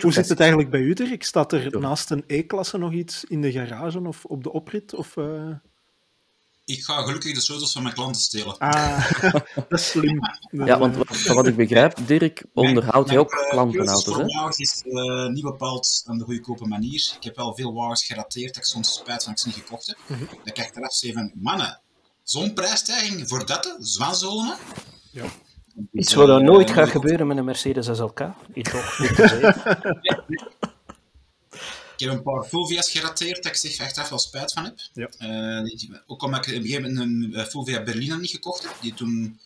Hoe 0.00 0.12
zit 0.12 0.28
het 0.28 0.40
eigenlijk 0.40 0.70
bij 0.70 0.80
u, 0.80 0.92
Dirk? 0.92 1.24
Staat 1.24 1.52
er 1.52 1.80
naast 1.80 2.10
een 2.10 2.24
E-klasse 2.26 2.78
nog 2.78 2.92
iets 2.92 3.24
in 3.24 3.40
de 3.40 3.52
garage 3.52 4.00
of 4.00 4.24
op 4.24 4.42
de 4.42 4.52
oprit? 4.52 4.94
Of, 4.94 5.16
uh... 5.16 5.50
Ik 6.64 6.84
ga 6.84 7.02
gelukkig 7.02 7.34
de 7.34 7.40
sleutels 7.40 7.72
van 7.72 7.82
mijn 7.82 7.94
klanten 7.94 8.20
stelen. 8.20 8.58
Ah, 8.58 9.10
dat 9.54 9.64
is 9.68 9.88
slim. 9.88 10.20
ja, 10.50 10.78
want 10.78 10.96
wat, 10.96 11.22
wat, 11.22 11.46
ik 11.46 11.56
begrijp, 11.56 12.06
Dirk 12.06 12.44
onderhoudt 12.54 13.08
hij 13.08 13.18
ook 13.18 13.32
uh, 13.32 13.48
klantenauto's, 13.48 14.16
hè? 14.16 14.24
wagens 14.24 14.58
is 14.58 14.82
uh, 14.86 15.26
niet 15.26 15.44
bepaald 15.44 16.02
aan 16.06 16.18
de 16.18 16.24
goedkope 16.24 16.66
manier. 16.66 17.12
Ik 17.16 17.24
heb 17.24 17.36
wel 17.36 17.54
veel 17.54 17.74
wagens 17.74 18.04
gerateerd 18.04 18.54
dat 18.54 18.56
ik 18.56 18.64
soms 18.64 18.94
spijt 18.94 19.24
van 19.24 19.32
ik 19.32 19.38
ze 19.38 19.46
niet 19.46 19.56
gekocht 19.56 19.86
heb. 19.86 19.98
Mm 20.06 20.16
-hmm. 20.16 20.28
Dan 20.44 20.52
krijg 20.52 20.68
ik 20.68 20.76
eraf 20.76 20.98
van, 20.98 21.32
mannen, 21.34 21.80
zo'n 22.22 22.52
prijsstijging 22.52 23.28
voor 23.28 23.46
dat, 23.46 23.76
zwanzolen? 23.78 24.56
Ja. 25.10 25.24
Iets 25.92 26.14
wat 26.14 26.28
er 26.28 26.42
nooit 26.42 26.70
gaat 26.70 26.88
gebeuren 26.88 27.26
met 27.26 27.36
een 27.36 27.44
Mercedes 27.44 27.86
SLK. 27.86 28.20
Iets 28.54 28.70
toch 28.70 28.94
goed 28.94 29.08
te 29.16 29.28
zeggen. 29.28 30.00
Ik 31.96 32.06
heb 32.06 32.10
een 32.10 32.22
paar 32.22 32.44
Fulvia's 32.44 32.90
gerateerd 32.90 33.42
dat 33.42 33.52
ik 33.52 33.58
zeg 33.58 33.78
echt 33.78 33.98
echt 33.98 34.08
wel 34.08 34.18
spijt 34.18 34.52
van 34.52 34.64
heb. 34.64 34.78
Ja. 34.92 35.08
Uh, 35.62 35.94
ook 36.06 36.22
omdat 36.22 36.46
ik 36.46 36.52
op 36.52 36.62
een 36.62 36.66
gegeven 36.66 36.94
moment 36.94 37.34
een 37.34 37.46
Fulvia 37.46 37.82
Berlina 37.82 38.16
niet 38.16 38.30
gekocht 38.30 38.62
heb, 38.62 38.76
die 38.80 38.94
toen 38.94 39.40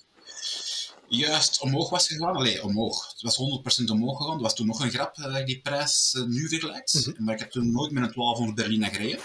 juist 1.11 1.61
omhoog 1.61 1.91
was 1.91 2.07
gegaan. 2.07 2.35
Allee, 2.35 2.63
omhoog. 2.63 3.13
Het 3.13 3.23
was 3.23 3.39
100% 3.85 3.91
omhoog 3.91 4.17
gegaan. 4.17 4.33
Dat 4.33 4.43
was 4.43 4.55
toen 4.55 4.67
nog 4.67 4.81
een 4.81 4.91
grap 4.91 5.17
dat 5.17 5.37
ik 5.37 5.47
die 5.47 5.61
prijs 5.61 6.15
uh, 6.19 6.25
nu 6.25 6.49
vergelijkt. 6.49 6.95
Mm 6.95 7.15
-hmm. 7.15 7.25
Maar 7.25 7.35
ik 7.35 7.41
heb 7.41 7.51
toen 7.51 7.73
nooit 7.73 7.91
met 7.91 8.03
een 8.03 8.13
1200 8.13 8.55
Berlina 8.55 8.89
gereden. 8.89 9.21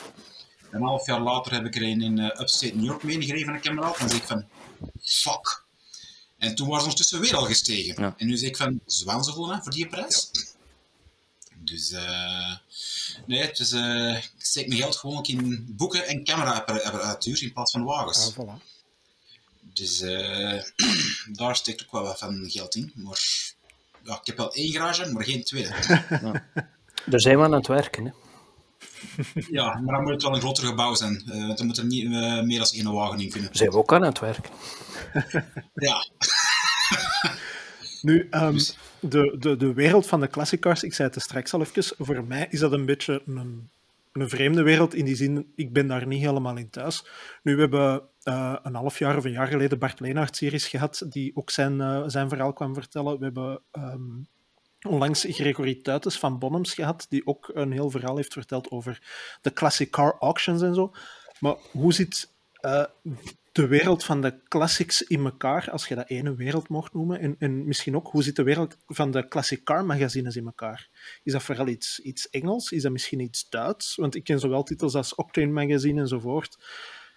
Een 0.71 0.81
half 0.81 1.05
jaar 1.05 1.21
later 1.21 1.53
heb 1.53 1.65
ik 1.65 1.75
er 1.75 1.81
een 1.81 2.01
in 2.01 2.19
uh, 2.19 2.25
Upstate 2.25 2.75
New 2.75 2.85
York 2.85 3.03
meegegeven 3.03 3.45
van 3.45 3.53
een 3.53 3.61
kameraad. 3.61 3.93
En 3.93 3.99
dan 3.99 4.09
zeg 4.09 4.19
ik 4.19 4.27
van, 4.27 4.45
fuck. 5.01 5.64
En 6.45 6.55
toen 6.55 6.67
was 6.67 6.83
ons 6.83 6.95
tussen 6.95 7.19
weer 7.19 7.35
al 7.35 7.45
gestegen. 7.45 8.01
Ja. 8.01 8.13
En 8.17 8.27
nu 8.27 8.37
zeg 8.37 8.49
ik 8.49 8.57
van, 8.57 8.79
zwaan 8.85 9.23
ze 9.23 9.31
gewoon 9.31 9.53
hè, 9.53 9.61
voor 9.61 9.71
die 9.71 9.87
prijs. 9.87 10.29
Ja. 10.31 10.41
Dus, 11.55 11.91
uh, 11.91 12.55
nee, 13.25 13.41
het 13.41 13.59
is, 13.59 13.71
uh, 13.71 14.15
ik 14.17 14.31
steek 14.37 14.67
mijn 14.67 14.79
geld 14.79 14.95
gewoon 14.95 15.23
in 15.23 15.65
boeken 15.69 16.07
en 16.07 16.23
camera-apparatuur 16.23 17.43
in 17.43 17.53
plaats 17.53 17.71
van 17.71 17.83
wagens. 17.83 18.35
Ah, 18.35 18.45
voilà. 18.45 18.63
Dus 19.61 20.01
uh, 20.01 20.63
daar 21.39 21.55
steekt 21.55 21.83
ook 21.83 21.91
wel 21.91 22.03
wat 22.03 22.19
van 22.19 22.49
geld 22.49 22.75
in. 22.75 22.91
Maar 22.95 23.53
ja, 24.03 24.13
ik 24.19 24.25
heb 24.25 24.37
wel 24.37 24.53
één 24.53 24.71
garage, 24.71 25.11
maar 25.11 25.23
geen 25.23 25.43
tweede. 25.43 25.73
Ja. 26.09 26.45
Daar 27.05 27.19
zijn 27.19 27.37
we 27.37 27.43
aan 27.43 27.51
het 27.51 27.67
werken, 27.67 28.05
hè. 28.05 28.11
Ja, 29.51 29.79
maar 29.79 29.93
dan 29.93 30.03
moet 30.03 30.11
het 30.11 30.23
wel 30.23 30.33
een 30.33 30.41
groter 30.41 30.65
gebouw 30.65 30.93
zijn. 30.93 31.23
Uh, 31.25 31.45
want 31.45 31.57
dan 31.57 31.67
moet 31.67 31.77
er 31.77 31.85
niet 31.85 32.03
uh, 32.03 32.41
meer 32.41 32.59
dan 32.59 32.67
één 32.73 32.93
wagen 32.93 33.19
in 33.19 33.29
kunnen. 33.29 33.49
Zijn 33.53 33.69
we 33.69 33.77
ook 33.77 33.93
aan 33.93 34.03
het 34.03 34.19
werken. 34.19 34.51
ja. 35.73 36.07
nu, 38.01 38.27
um, 38.31 38.53
dus. 38.53 38.77
de, 38.99 39.35
de, 39.39 39.55
de 39.55 39.73
wereld 39.73 40.07
van 40.07 40.19
de 40.19 40.27
classic 40.27 40.59
cars, 40.59 40.83
ik 40.83 40.93
zei 40.93 41.07
het 41.07 41.17
er 41.17 41.23
straks 41.23 41.53
al 41.53 41.61
even, 41.61 41.83
voor 41.97 42.23
mij 42.23 42.47
is 42.49 42.59
dat 42.59 42.71
een 42.71 42.85
beetje 42.85 43.21
een, 43.25 43.69
een 44.11 44.29
vreemde 44.29 44.61
wereld 44.61 44.93
in 44.93 45.05
die 45.05 45.15
zin, 45.15 45.51
ik 45.55 45.73
ben 45.73 45.87
daar 45.87 46.07
niet 46.07 46.21
helemaal 46.21 46.57
in 46.57 46.69
thuis. 46.69 47.05
Nu, 47.43 47.55
we 47.55 47.61
hebben 47.61 48.01
uh, 48.23 48.55
een 48.63 48.75
half 48.75 48.99
jaar 48.99 49.17
of 49.17 49.25
een 49.25 49.31
jaar 49.31 49.47
geleden 49.47 49.79
Bart 49.79 49.99
Leenaert 49.99 50.35
series 50.35 50.67
gehad, 50.67 51.05
die 51.09 51.31
ook 51.35 51.49
zijn, 51.49 51.79
uh, 51.79 52.03
zijn 52.05 52.29
verhaal 52.29 52.53
kwam 52.53 52.73
vertellen. 52.73 53.17
We 53.17 53.23
hebben 53.23 53.61
um, 53.71 54.27
onlangs 54.85 55.25
Gregory 55.29 55.75
Tuites 55.75 56.19
van 56.19 56.39
Bonhams 56.39 56.73
gehad, 56.73 57.05
die 57.09 57.27
ook 57.27 57.51
een 57.53 57.71
heel 57.71 57.89
verhaal 57.89 58.15
heeft 58.15 58.33
verteld 58.33 58.71
over 58.71 59.01
de 59.41 59.53
classic 59.53 59.91
car 59.91 60.15
auctions 60.19 60.61
en 60.61 60.75
zo. 60.75 60.93
Maar 61.39 61.55
hoe 61.71 61.93
zit 61.93 62.33
uh, 62.61 62.83
de 63.51 63.67
wereld 63.67 64.03
van 64.03 64.21
de 64.21 64.39
classics 64.47 65.01
in 65.01 65.25
elkaar, 65.25 65.71
als 65.71 65.87
je 65.87 65.95
dat 65.95 66.09
ene 66.09 66.35
wereld 66.35 66.69
mocht 66.69 66.93
noemen? 66.93 67.19
En, 67.19 67.35
en 67.39 67.65
misschien 67.65 67.95
ook, 67.95 68.07
hoe 68.07 68.23
zit 68.23 68.35
de 68.35 68.43
wereld 68.43 68.77
van 68.87 69.11
de 69.11 69.27
classic 69.27 69.63
car 69.63 69.85
magazines 69.85 70.35
in 70.35 70.45
elkaar? 70.45 70.89
Is 71.23 71.33
dat 71.33 71.43
vooral 71.43 71.67
iets, 71.67 71.99
iets 71.99 72.29
Engels? 72.29 72.71
Is 72.71 72.81
dat 72.81 72.91
misschien 72.91 73.19
iets 73.19 73.49
Duits? 73.49 73.95
Want 73.95 74.15
ik 74.15 74.23
ken 74.23 74.39
zowel 74.39 74.63
titels 74.63 74.95
als 74.95 75.15
Octane 75.15 75.51
Magazine 75.51 76.01
enzovoort. 76.01 76.57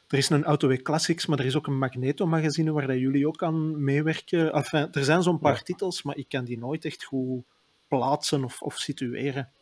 er 0.09 0.19
is 0.19 0.29
een 0.29 0.45
Autoweek 0.45 0.83
Classics, 0.83 1.27
maar 1.27 1.39
er 1.39 1.45
is 1.45 1.57
ook 1.57 1.67
een 1.67 1.79
Magneto-magazine 1.79 2.73
waar 2.73 2.87
dat 2.87 2.99
jullie 2.99 3.29
ook 3.29 3.43
aan 3.43 3.85
meewerken. 3.85 4.53
Enfin, 4.53 4.93
er 4.93 5.05
zijn 5.05 5.23
zo'n 5.23 5.39
paar 5.39 5.63
titels, 5.63 6.03
maar 6.03 6.17
ik 6.17 6.29
kan 6.29 6.45
die 6.45 6.59
nooit 6.59 6.85
echt 6.85 7.05
goed 7.05 7.45
plaatsen 7.89 8.45
of, 8.45 8.63
of 8.63 8.79
situeren. 8.79 9.53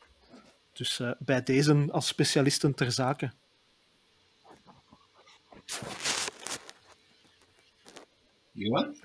Dus 0.73 0.99
uh, 0.99 1.11
bij 1.19 1.43
deze 1.43 1.89
als 1.91 2.07
specialisten 2.07 2.75
ter 2.75 2.93
zake. 2.93 3.33
Johan? 8.53 8.97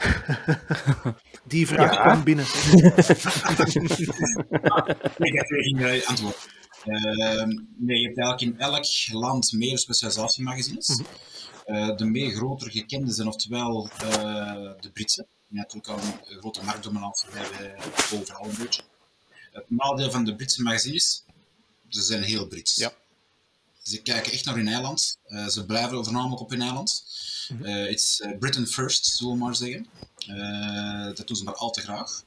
Die 1.51 1.67
vraag 1.67 1.93
ja. 1.93 2.01
kwam 2.01 2.23
binnen. 2.23 2.45
ik 5.27 5.33
heb 5.33 5.47
weer 5.47 5.63
geen 5.63 6.05
antwoord. 6.05 6.49
Uh, 6.85 7.43
nee, 7.77 7.99
je 7.99 8.05
hebt 8.05 8.19
eigenlijk 8.19 8.41
in 8.41 8.59
elk 8.59 8.85
land 9.11 9.51
meer 9.51 9.77
specialisatiemagazines. 9.77 10.87
Mm 10.87 11.05
-hmm. 11.65 11.75
uh, 11.75 11.95
de 11.95 12.05
meer 12.05 12.31
groter 12.31 12.71
gekende 12.71 13.11
zijn 13.11 13.27
oftewel 13.27 13.89
uh, 14.03 14.71
de 14.79 14.91
Britse. 14.93 15.27
Die 15.47 15.57
natuurlijk 15.59 15.87
al 15.87 15.97
een 15.97 16.39
grote 16.39 16.63
marktdominantie 16.63 17.29
hebben 17.31 17.75
overal 18.13 18.45
een 18.45 18.55
beetje. 18.57 18.81
Het 19.51 19.69
nadeel 19.69 20.11
van 20.11 20.25
de 20.25 20.35
Britse 20.35 20.61
magazines, 20.61 21.23
ze 21.89 22.01
zijn 22.01 22.23
heel 22.23 22.47
Brits. 22.47 22.75
Ja. 22.75 22.93
Ze 23.81 24.01
kijken 24.01 24.31
echt 24.31 24.45
naar 24.45 24.55
hun 24.55 24.67
eiland. 24.67 25.17
Uh, 25.27 25.47
ze 25.47 25.65
blijven 25.65 26.03
voornamelijk 26.03 26.41
op 26.41 26.49
hun 26.49 26.61
eiland. 26.61 27.03
Mm 27.49 27.57
-hmm. 27.57 27.85
it's 27.85 28.21
Britain 28.39 28.67
first, 28.67 29.05
zullen 29.05 29.33
we 29.33 29.39
maar 29.39 29.55
zeggen. 29.55 29.87
dat 31.15 31.27
doen 31.27 31.37
ze 31.37 31.43
maar 31.43 31.55
al 31.55 31.71
te 31.71 31.81
graag. 31.81 32.23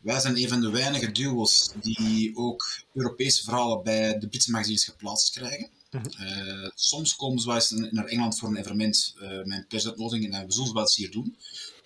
Wij 0.00 0.20
zijn 0.20 0.36
een 0.36 0.48
van 0.48 0.60
de 0.60 0.70
weinige 0.70 1.12
duo's 1.12 1.70
die 1.74 2.36
ook 2.36 2.82
Europese 2.94 3.44
verhalen 3.44 3.82
bij 3.82 4.18
de 4.18 4.28
Britse 4.28 4.50
magazines 4.50 4.84
geplaatst 4.84 5.30
krijgen. 5.30 5.68
Uh, 5.90 6.68
soms 6.74 7.16
komen 7.16 7.38
ze 7.38 7.46
wel 7.46 7.54
eens 7.54 7.70
naar 7.70 8.06
Engeland 8.06 8.38
voor 8.38 8.48
een 8.48 8.56
evenement 8.56 9.14
uh, 9.16 9.28
met 9.28 9.58
een 9.58 9.66
persuitnodiging 9.66 10.34
en 10.34 10.46
we 10.46 10.52
zullen 10.52 10.72
wel 10.72 10.82
eens 10.82 10.96
hier 10.96 11.10
doen. 11.10 11.36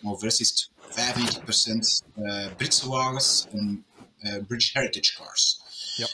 Maar 0.01 0.19
voor 0.19 0.27
is 0.27 0.39
het 0.39 0.71
95% 2.05 2.09
uh, 2.19 2.55
Britse 2.57 2.89
wagens 2.89 3.47
en 3.53 3.85
British 4.47 4.73
Heritage 4.73 5.15
cars. 5.15 5.63
Ja. 5.97 6.09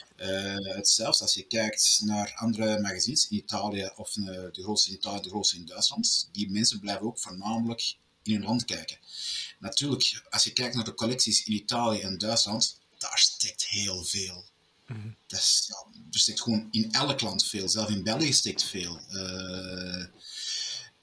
hetzelfde 0.73 1.23
als 1.23 1.33
je 1.33 1.43
kijkt 1.43 2.01
naar 2.03 2.33
andere 2.35 2.79
magazines 2.79 3.27
in 3.29 3.37
Italië 3.37 3.91
of 3.95 4.11
de 4.11 4.49
grootste 4.61 4.89
in 4.89 4.95
Italië, 4.95 5.21
de 5.21 5.29
grootste 5.29 5.55
in 5.55 5.65
Duitsland. 5.65 6.29
Die 6.31 6.49
mensen 6.49 6.79
blijven 6.79 7.05
ook 7.05 7.19
voornamelijk 7.19 7.95
in 8.23 8.33
hun 8.33 8.43
land 8.43 8.65
kijken. 8.65 8.97
Natuurlijk, 9.59 10.23
als 10.29 10.43
je 10.43 10.53
kijkt 10.53 10.75
naar 10.75 10.83
de 10.83 10.93
collecties 10.93 11.43
in 11.45 11.53
Italië 11.53 11.99
en 11.99 12.17
Duitsland, 12.17 12.79
daar 12.97 13.17
steekt 13.17 13.67
heel 13.67 14.03
veel. 14.03 14.45
Mm 14.87 15.01
-hmm. 15.01 15.15
dat 15.27 15.39
is, 15.39 15.65
ja, 15.67 15.99
er 16.11 16.19
steekt 16.19 16.41
gewoon 16.41 16.67
in 16.71 16.91
elk 16.91 17.21
land 17.21 17.45
veel. 17.45 17.69
Zelfs 17.69 17.91
in 17.91 18.03
België 18.03 18.33
steekt 18.33 18.63
veel. 18.63 18.99
Uh, 19.11 20.05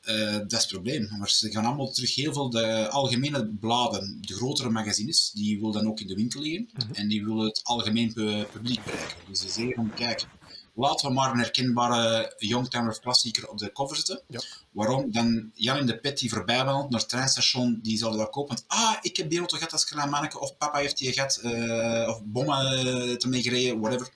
uh, 0.08 0.32
dat 0.32 0.52
is 0.52 0.58
het 0.58 0.68
probleem. 0.68 1.08
Maar 1.18 1.30
ze 1.30 1.50
gaan 1.50 1.64
allemaal 1.64 1.90
terug 1.90 2.14
heel 2.14 2.32
veel 2.32 2.50
de 2.50 2.88
algemene 2.88 3.46
bladen, 3.46 4.18
de 4.20 4.34
grotere 4.34 4.70
magazines, 4.70 5.30
die 5.34 5.56
willen 5.58 5.72
dan 5.72 5.86
ook 5.86 6.00
in 6.00 6.06
de 6.06 6.14
winkel 6.14 6.40
liggen. 6.40 6.68
Mhm. 6.72 6.92
En 6.92 7.08
die 7.08 7.24
willen 7.24 7.46
het 7.46 7.60
algemeen 7.64 8.12
pu 8.12 8.44
publiek 8.52 8.84
bereiken. 8.84 9.16
Dus 9.28 9.40
ze 9.40 9.48
zeggen 9.48 9.74
van, 9.74 9.94
kijk, 9.94 10.26
laten 10.74 11.08
we 11.08 11.14
maar 11.14 11.32
een 11.32 11.38
herkenbare 11.38 12.34
Youngtimer 12.38 13.00
klassieker 13.00 13.48
op 13.48 13.58
de 13.58 13.72
cover 13.72 13.96
zetten. 13.96 14.20
Ja. 14.28 14.40
Waarom? 14.70 15.12
Dan 15.12 15.50
Jan 15.54 15.78
in 15.78 15.86
de 15.86 15.98
pet 15.98 16.18
die 16.18 16.30
voorbij 16.30 16.64
wandelt 16.64 16.90
naar 16.90 17.00
het 17.00 17.08
treinstation, 17.08 17.80
die 17.82 17.98
zal 17.98 18.16
dat 18.16 18.30
kopen. 18.30 18.56
Want, 18.56 18.64
ah, 18.66 18.96
ik 19.00 19.16
heb 19.16 19.30
die 19.30 19.38
auto 19.38 19.56
gehad 19.56 19.72
als 19.72 19.84
klein 19.84 20.10
manneke, 20.10 20.40
of 20.40 20.56
papa 20.56 20.78
heeft 20.78 20.98
die 20.98 21.12
gehad, 21.12 21.40
uh, 21.44 22.08
of 22.08 22.20
bommen 22.24 22.86
uh, 22.86 23.16
te 23.16 23.28
mee 23.28 23.42
gereden, 23.42 23.80
whatever. 23.80 24.08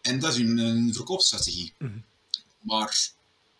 En 0.00 0.18
dat 0.18 0.32
is 0.32 0.38
hun, 0.38 0.58
hun 0.58 0.94
verkoopstrategie. 0.94 1.72
Mm 1.78 1.88
-hmm. 1.88 2.04
Maar 2.60 3.10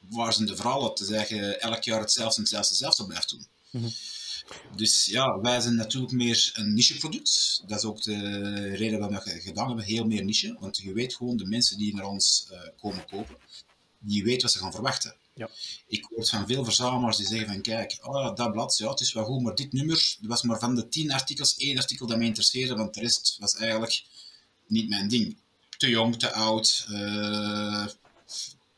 waar 0.08 0.32
zijn 0.32 0.46
de 0.46 0.56
verhalen? 0.56 0.94
Is 0.94 1.10
eigenlijk 1.10 1.56
elk 1.56 1.84
jaar 1.84 2.00
hetzelfde 2.00 2.36
en 2.36 2.42
hetzelfde, 2.42 2.68
hetzelfde 2.68 3.06
blijft 3.06 3.30
doen. 3.30 3.46
Mm 3.70 3.80
-hmm. 3.80 3.92
Dus 4.76 5.04
ja, 5.04 5.40
wij 5.40 5.60
zijn 5.60 5.74
natuurlijk 5.74 6.12
meer 6.12 6.50
een 6.54 6.74
nicheproduct. 6.74 7.62
Dat 7.66 7.78
is 7.78 7.84
ook 7.84 8.02
de 8.02 8.74
reden 8.74 8.98
waarom 8.98 9.18
we 9.24 9.40
gedaan 9.40 9.66
hebben, 9.66 9.84
heel 9.84 10.04
meer 10.04 10.24
niche. 10.24 10.56
Want 10.60 10.76
je 10.76 10.92
weet 10.92 11.14
gewoon, 11.14 11.36
de 11.36 11.46
mensen 11.46 11.78
die 11.78 11.94
naar 11.94 12.06
ons 12.06 12.48
uh, 12.50 12.58
komen 12.76 13.06
kopen, 13.06 13.36
die 13.98 14.24
weten 14.24 14.42
wat 14.42 14.52
ze 14.52 14.58
gaan 14.58 14.72
verwachten. 14.72 15.14
Ja. 15.34 15.50
Ik 15.86 16.06
hoor 16.08 16.26
van 16.26 16.46
veel 16.46 16.64
verzamelaars 16.64 17.16
die 17.16 17.26
zeggen 17.26 17.46
van, 17.46 17.60
kijk, 17.60 17.98
oh, 18.02 18.34
dat 18.34 18.52
blad, 18.52 18.76
ja, 18.78 18.90
het 18.90 19.00
is 19.00 19.12
wel 19.12 19.24
goed, 19.24 19.42
maar 19.42 19.54
dit 19.54 19.72
nummer 19.72 20.16
was 20.20 20.42
maar 20.42 20.58
van 20.58 20.74
de 20.74 20.88
tien 20.88 21.12
artikels 21.12 21.56
één 21.56 21.78
artikel 21.78 22.06
dat 22.06 22.16
mij 22.16 22.26
interesseerde, 22.26 22.74
want 22.74 22.94
de 22.94 23.00
rest 23.00 23.36
was 23.38 23.54
eigenlijk 23.54 24.04
niet 24.66 24.88
mijn 24.88 25.08
ding. 25.08 25.36
Te 25.76 25.88
jong, 25.88 26.18
te 26.18 26.32
oud, 26.32 26.86
uh, 26.90 27.86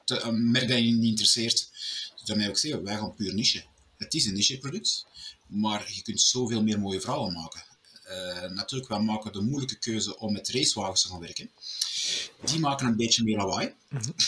te, 0.05 0.21
een 0.21 0.51
merk 0.51 0.69
dat 0.69 0.79
je 0.79 0.85
niet 0.85 1.05
interesseert. 1.05 1.71
Dus 2.15 2.23
daarmee 2.25 2.49
ook 2.49 2.59
zeggen, 2.59 2.85
wij 2.85 2.97
gaan 2.97 3.15
puur 3.15 3.35
niche. 3.35 3.65
Het 3.97 4.15
is 4.15 4.25
een 4.25 4.35
nicheproduct, 4.35 5.07
maar 5.47 5.93
je 5.95 6.03
kunt 6.03 6.21
zoveel 6.21 6.63
meer 6.63 6.81
mooie 6.81 7.01
verhalen 7.01 7.33
maken. 7.33 7.65
Uh, 8.09 8.51
natuurlijk, 8.51 8.91
wij 8.91 9.01
maken 9.01 9.33
de 9.33 9.41
moeilijke 9.41 9.79
keuze 9.79 10.19
om 10.19 10.33
met 10.33 10.49
racewagens 10.49 11.03
te 11.03 11.09
gaan 11.09 11.21
werken. 11.21 11.51
Die 12.45 12.59
maken 12.59 12.87
een 12.87 12.97
beetje 12.97 13.25
meer 13.25 13.37
lawaai. 13.37 13.75
Mm 13.89 13.99
-hmm. 13.99 14.15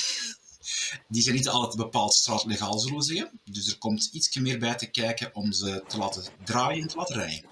Die 1.08 1.22
zijn 1.22 1.34
niet 1.34 1.48
altijd 1.48 1.76
bepaald 1.76 2.14
straatlegaal, 2.14 2.78
zullen 2.78 2.98
we 2.98 3.04
zeggen. 3.04 3.40
Dus 3.44 3.68
er 3.68 3.78
komt 3.78 4.08
iets 4.12 4.36
meer 4.36 4.58
bij 4.58 4.74
te 4.74 4.90
kijken 4.90 5.34
om 5.34 5.52
ze 5.52 5.84
te 5.88 5.98
laten 5.98 6.24
draaien 6.44 6.82
en 6.82 6.88
te 6.88 6.96
laten 6.96 7.16
rijden. 7.16 7.44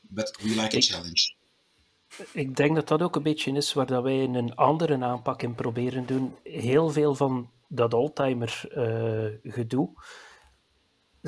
But 0.00 0.36
we 0.42 0.48
like 0.48 0.76
a 0.76 0.80
challenge. 0.80 1.34
Ik 2.32 2.56
denk 2.56 2.74
dat 2.74 2.88
dat 2.88 3.02
ook 3.02 3.16
een 3.16 3.22
beetje 3.22 3.52
is 3.52 3.72
waar 3.72 3.86
dat 3.86 4.02
wij 4.02 4.24
een 4.24 4.54
andere 4.54 5.04
aanpak 5.04 5.42
in 5.42 5.54
proberen 5.54 6.06
doen. 6.06 6.34
Heel 6.42 6.90
veel 6.90 7.14
van 7.14 7.50
dat 7.68 7.94
oldtimer 7.94 8.64
uh, 8.76 9.52
gedoe 9.52 9.90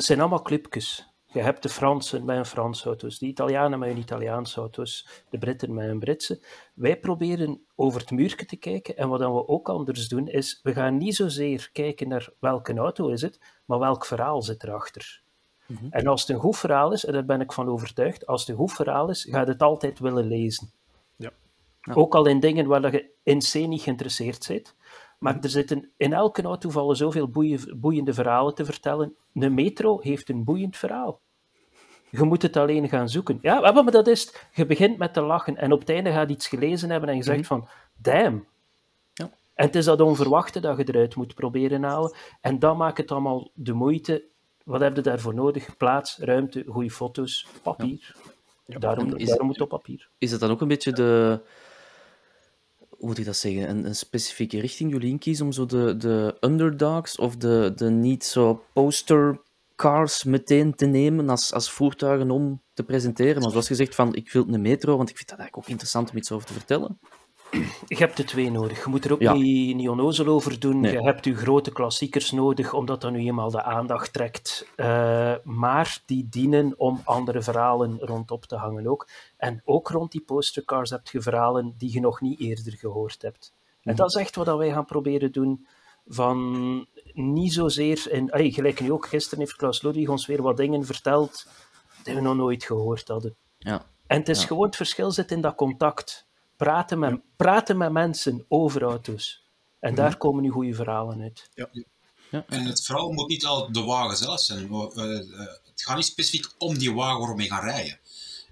zijn 0.03 0.21
allemaal 0.21 0.43
clubjes. 0.43 1.15
Je 1.27 1.41
hebt 1.41 1.63
de 1.63 1.69
Fransen 1.69 2.25
met 2.25 2.37
hun 2.37 2.47
Franse 2.47 2.87
auto's, 2.87 3.19
de 3.19 3.27
Italianen 3.27 3.79
met 3.79 3.89
hun 3.89 3.99
Italiaanse 3.99 4.61
auto's, 4.61 5.09
de 5.31 5.39
Britten 5.39 5.75
met 5.75 5.87
hun 5.87 5.99
Britse. 5.99 6.45
Wij 6.75 6.99
proberen 6.99 7.67
over 7.75 8.01
het 8.01 8.11
muurtje 8.11 8.47
te 8.47 8.57
kijken 8.57 8.97
en 8.97 9.09
wat 9.09 9.21
we 9.21 9.49
ook 9.49 9.69
anders 9.69 10.09
doen 10.09 10.29
is, 10.29 10.61
we 10.63 10.73
gaan 10.73 10.97
niet 10.97 11.17
zozeer 11.17 11.71
kijken 11.73 12.09
naar 12.09 12.29
welke 12.39 12.75
auto 12.75 13.09
is 13.09 13.23
het, 13.23 13.41
maar 13.65 13.79
welk 13.79 14.05
verhaal 14.05 14.43
zit 14.43 14.65
erachter. 14.65 15.23
Mm 15.67 15.77
-hmm. 15.77 15.91
En 15.91 16.07
als 16.07 16.21
het 16.21 16.31
een 16.31 16.41
goed 16.41 16.57
verhaal 16.57 16.93
is, 16.93 17.05
en 17.05 17.13
daar 17.13 17.25
ben 17.25 17.41
ik 17.41 17.53
van 17.53 17.69
overtuigd, 17.69 18.27
als 18.27 18.41
het 18.41 18.51
een 18.51 18.57
goed 18.57 18.73
verhaal 18.73 19.11
is, 19.11 19.27
ga 19.31 19.41
je 19.41 19.47
het 19.47 19.63
altijd 19.63 19.99
willen 19.99 20.27
lezen. 20.27 20.71
Ja. 21.17 21.33
Ja. 21.81 21.95
Ook 21.95 22.15
al 22.15 22.27
in 22.27 22.41
dingen 22.41 22.67
waar 22.67 22.93
je 22.93 23.11
in 23.23 23.39
C 23.39 23.55
niet 23.55 23.83
geïnteresseerd 23.83 24.49
bent. 24.49 24.75
Maar 25.19 25.39
er 25.41 25.49
zitten 25.49 25.91
in 25.97 26.13
elke 26.13 26.43
auto 26.43 26.71
vallen 26.71 26.97
zoveel 26.97 27.29
boeien, 27.29 27.81
boeiende 27.81 28.15
verhalen 28.15 28.55
te 28.55 28.65
vertellen. 28.65 29.17
Een 29.35 29.55
metro 29.55 30.01
heeft 30.01 30.29
een 30.29 30.45
boeiend 30.45 30.77
verhaal. 30.77 31.21
Je 32.11 32.23
moet 32.23 32.43
het 32.43 32.57
alleen 32.57 32.89
gaan 32.89 33.09
zoeken. 33.09 33.39
Ja, 33.43 33.73
maar 33.73 33.91
dat 33.91 34.07
is 34.07 34.21
het. 34.21 34.49
Je 34.53 34.67
begint 34.67 34.99
met 34.99 35.15
te 35.15 35.21
lachen 35.21 35.57
en 35.57 35.73
op 35.73 35.81
het 35.81 35.89
einde 35.89 36.13
gaat 36.13 36.29
je 36.29 36.35
iets 36.35 36.49
gelezen 36.49 36.91
hebben 36.91 37.09
en 37.09 37.17
je 37.17 37.23
zegt 37.23 37.47
van, 37.47 37.69
damn. 37.97 38.47
Ja. 39.13 39.31
En 39.55 39.67
het 39.67 39.75
is 39.75 39.85
dat 39.85 40.01
onverwachte 40.01 40.61
dat 40.61 40.77
je 40.77 40.85
eruit 40.89 41.17
moet 41.17 41.35
proberen 41.35 41.83
halen. 41.83 42.17
En 42.41 42.59
dat 42.59 42.77
maakt 42.77 42.99
het 42.99 43.11
allemaal 43.11 43.51
de 43.55 43.73
moeite. 43.73 44.25
Wat 44.67 44.81
heb 44.81 44.97
je 44.97 45.03
daarvoor 45.03 45.35
nodig? 45.35 45.77
Plaats, 45.77 46.19
ruimte, 46.19 46.65
goede 46.69 46.91
foto's, 46.91 47.47
papier. 47.63 48.15
Ja. 48.65 48.79
Daarom, 48.79 49.17
Is- 49.17 49.29
daarom 49.29 49.47
moet 49.47 49.55
het 49.55 49.65
op 49.65 49.69
papier. 49.69 50.09
Is 50.19 50.31
het 50.31 50.41
dan 50.41 50.51
ook 50.51 50.61
een 50.61 50.69
beetje 50.69 50.93
de... 50.93 51.41
Hoe 52.89 53.09
moet 53.09 53.19
ik 53.19 53.25
dat 53.25 53.37
zeggen? 53.37 53.69
Een, 53.69 53.85
een 53.85 53.95
specifieke 53.95 54.61
richting 54.61 54.93
jullie 54.93 55.11
inkiezen 55.11 55.45
om 55.45 55.53
zo 55.53 55.67
de, 55.67 55.97
de 55.97 56.37
underdogs 56.41 57.17
of 57.17 57.37
de, 57.37 57.73
de 57.77 57.91
niet 57.91 58.25
zo 58.25 58.65
poster 58.73 59.41
cars 59.77 60.25
meteen 60.25 60.75
te 60.75 60.87
nemen 60.87 61.29
als, 61.29 61.53
als 61.53 61.71
voertuigen 61.71 62.31
om 62.31 62.63
te 62.73 62.83
presenteren? 62.83 63.43
Maar 63.43 63.51
zoals 63.51 63.67
gezegd, 63.67 63.95
van, 63.95 64.15
ik 64.15 64.33
wil 64.33 64.47
een 64.49 64.61
metro, 64.63 64.97
want 64.97 65.09
ik 65.11 65.17
vind 65.17 65.29
dat 65.29 65.39
eigenlijk 65.39 65.67
ook 65.67 65.73
interessant 65.73 66.11
om 66.11 66.17
iets 66.17 66.33
over 66.33 66.47
te 66.47 66.53
vertellen. 66.53 66.99
Je 67.87 67.97
hebt 67.97 68.17
de 68.17 68.25
twee 68.25 68.51
nodig. 68.51 68.85
Je 68.85 68.91
moet 68.91 69.05
er 69.05 69.13
ook 69.13 69.21
Ja. 69.21 69.33
niet, 69.33 69.77
niet 69.77 69.89
onnozel 69.89 70.27
over 70.27 70.61
doen. 70.61 70.81
Nee. 70.81 70.93
Je 70.93 71.01
hebt 71.03 71.25
je 71.25 71.35
grote 71.37 71.73
klassiekers 71.73 72.31
nodig, 72.31 72.73
omdat 72.73 73.01
dat 73.01 73.13
nu 73.13 73.19
eenmaal 73.19 73.51
de 73.51 73.63
aandacht 73.63 74.13
trekt. 74.13 74.67
Eh, 74.77 75.35
maar 75.45 76.03
die 76.07 76.29
dienen 76.29 76.75
om 76.77 77.01
andere 77.05 77.43
verhalen 77.43 77.99
rondop 78.01 78.45
te 78.45 78.57
hangen 78.57 78.87
ook. 78.87 79.09
En 79.37 79.63
ook 79.65 79.89
rond 79.89 80.13
die 80.13 80.21
postercars 80.21 80.91
heb 80.91 81.07
je 81.09 81.21
verhalen 81.23 81.75
die 81.79 81.93
je 81.93 82.01
nog 82.01 82.21
niet 82.21 82.41
eerder 82.41 82.73
gehoord 82.73 83.23
hebt. 83.23 83.55
En 83.83 83.93
Mhm. 83.93 83.97
dat 83.97 84.09
is 84.09 84.15
echt 84.21 84.37
wat 84.37 84.57
wij 84.57 84.71
gaan 84.71 84.85
proberen 84.85 85.33
doen. 85.33 85.67
Van 86.07 86.87
niet 87.13 87.53
zozeer... 87.53 88.11
In, 88.11 88.31
allee, 88.33 88.53
gelijk 88.53 88.81
nu 88.81 88.93
ook, 88.93 89.07
gisteren 89.07 89.39
heeft 89.39 89.57
Klaus 89.57 89.83
Ludwig 89.83 90.09
ons 90.09 90.27
weer 90.27 90.43
wat 90.43 90.57
dingen 90.57 90.85
verteld 90.85 91.47
die 92.05 92.15
we 92.15 92.21
nog 92.21 92.37
nooit 92.37 92.65
gehoord 92.65 93.09
hadden. 93.09 93.37
Ja. 93.59 93.83
En 94.07 94.19
het 94.19 94.29
is 94.29 94.41
Ja. 94.41 94.47
gewoon 94.47 94.67
het 94.67 94.77
verschil 94.77 95.11
zit 95.11 95.31
in 95.31 95.41
dat 95.41 95.55
contact. 95.55 96.26
Praten 96.57 96.99
met, 96.99 97.21
praten 97.37 97.77
met 97.77 97.93
mensen 97.93 98.45
over 98.49 98.83
auto's. 98.83 99.43
En 99.81 99.93
Mhm. 99.93 100.01
daar 100.01 100.17
komen 100.17 100.43
nu 100.43 100.51
goede 100.51 100.75
verhalen 100.75 101.21
uit. 101.23 101.51
En 102.31 102.65
het 102.67 102.83
verhaal 102.85 103.13
moet 103.13 103.29
niet 103.29 103.45
altijd 103.45 103.75
de 103.75 103.83
wagen 103.83 104.17
zelf 104.17 104.41
zijn. 104.41 104.69
maar, 104.69 104.89
eh, 104.89 105.19
eh, 105.19 105.39
het 105.65 105.83
gaat 105.83 105.97
niet 105.97 106.05
specifiek 106.05 106.47
om 106.59 106.79
die 106.79 106.93
wagen 106.95 107.21
waar 107.21 107.29
we 107.31 107.35
mee 107.37 107.49
gaan 107.49 107.65
rijden. 107.65 107.99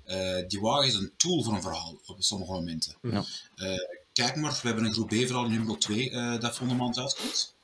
Eh, 0.05 0.49
die 0.49 0.61
wagen 0.61 0.87
is 0.87 0.95
een 0.95 1.13
tool 1.17 1.43
voor 1.43 1.55
een 1.55 1.63
verhaal 1.63 1.99
op 2.07 2.17
sommige 2.19 2.53
momenten. 2.53 2.95
Ja. 3.03 3.25
Eh, 3.57 3.79
kijk 4.13 4.37
maar, 4.37 4.59
we 4.63 4.67
hebben 4.69 4.85
een 4.85 4.93
groep 4.93 5.09
B-verhaal, 5.09 5.49
nummer 5.49 5.79
2, 5.79 6.11
eh, 6.11 6.41
dat 6.41 6.57
volgende 6.57 6.83
maand 6.83 6.99
uitkomt. 6.99 7.55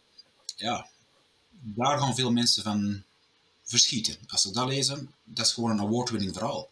Ja, 0.56 0.88
daar 1.50 1.98
gaan 1.98 2.14
veel 2.14 2.32
mensen 2.32 2.62
van 2.62 3.02
verschieten. 3.62 4.16
Als 4.26 4.42
ze 4.42 4.52
dat 4.52 4.68
lezen, 4.68 5.14
dat 5.24 5.46
is 5.46 5.52
gewoon 5.52 5.70
een 5.70 5.80
award-winning 5.80 6.32
verhaal. 6.32 6.68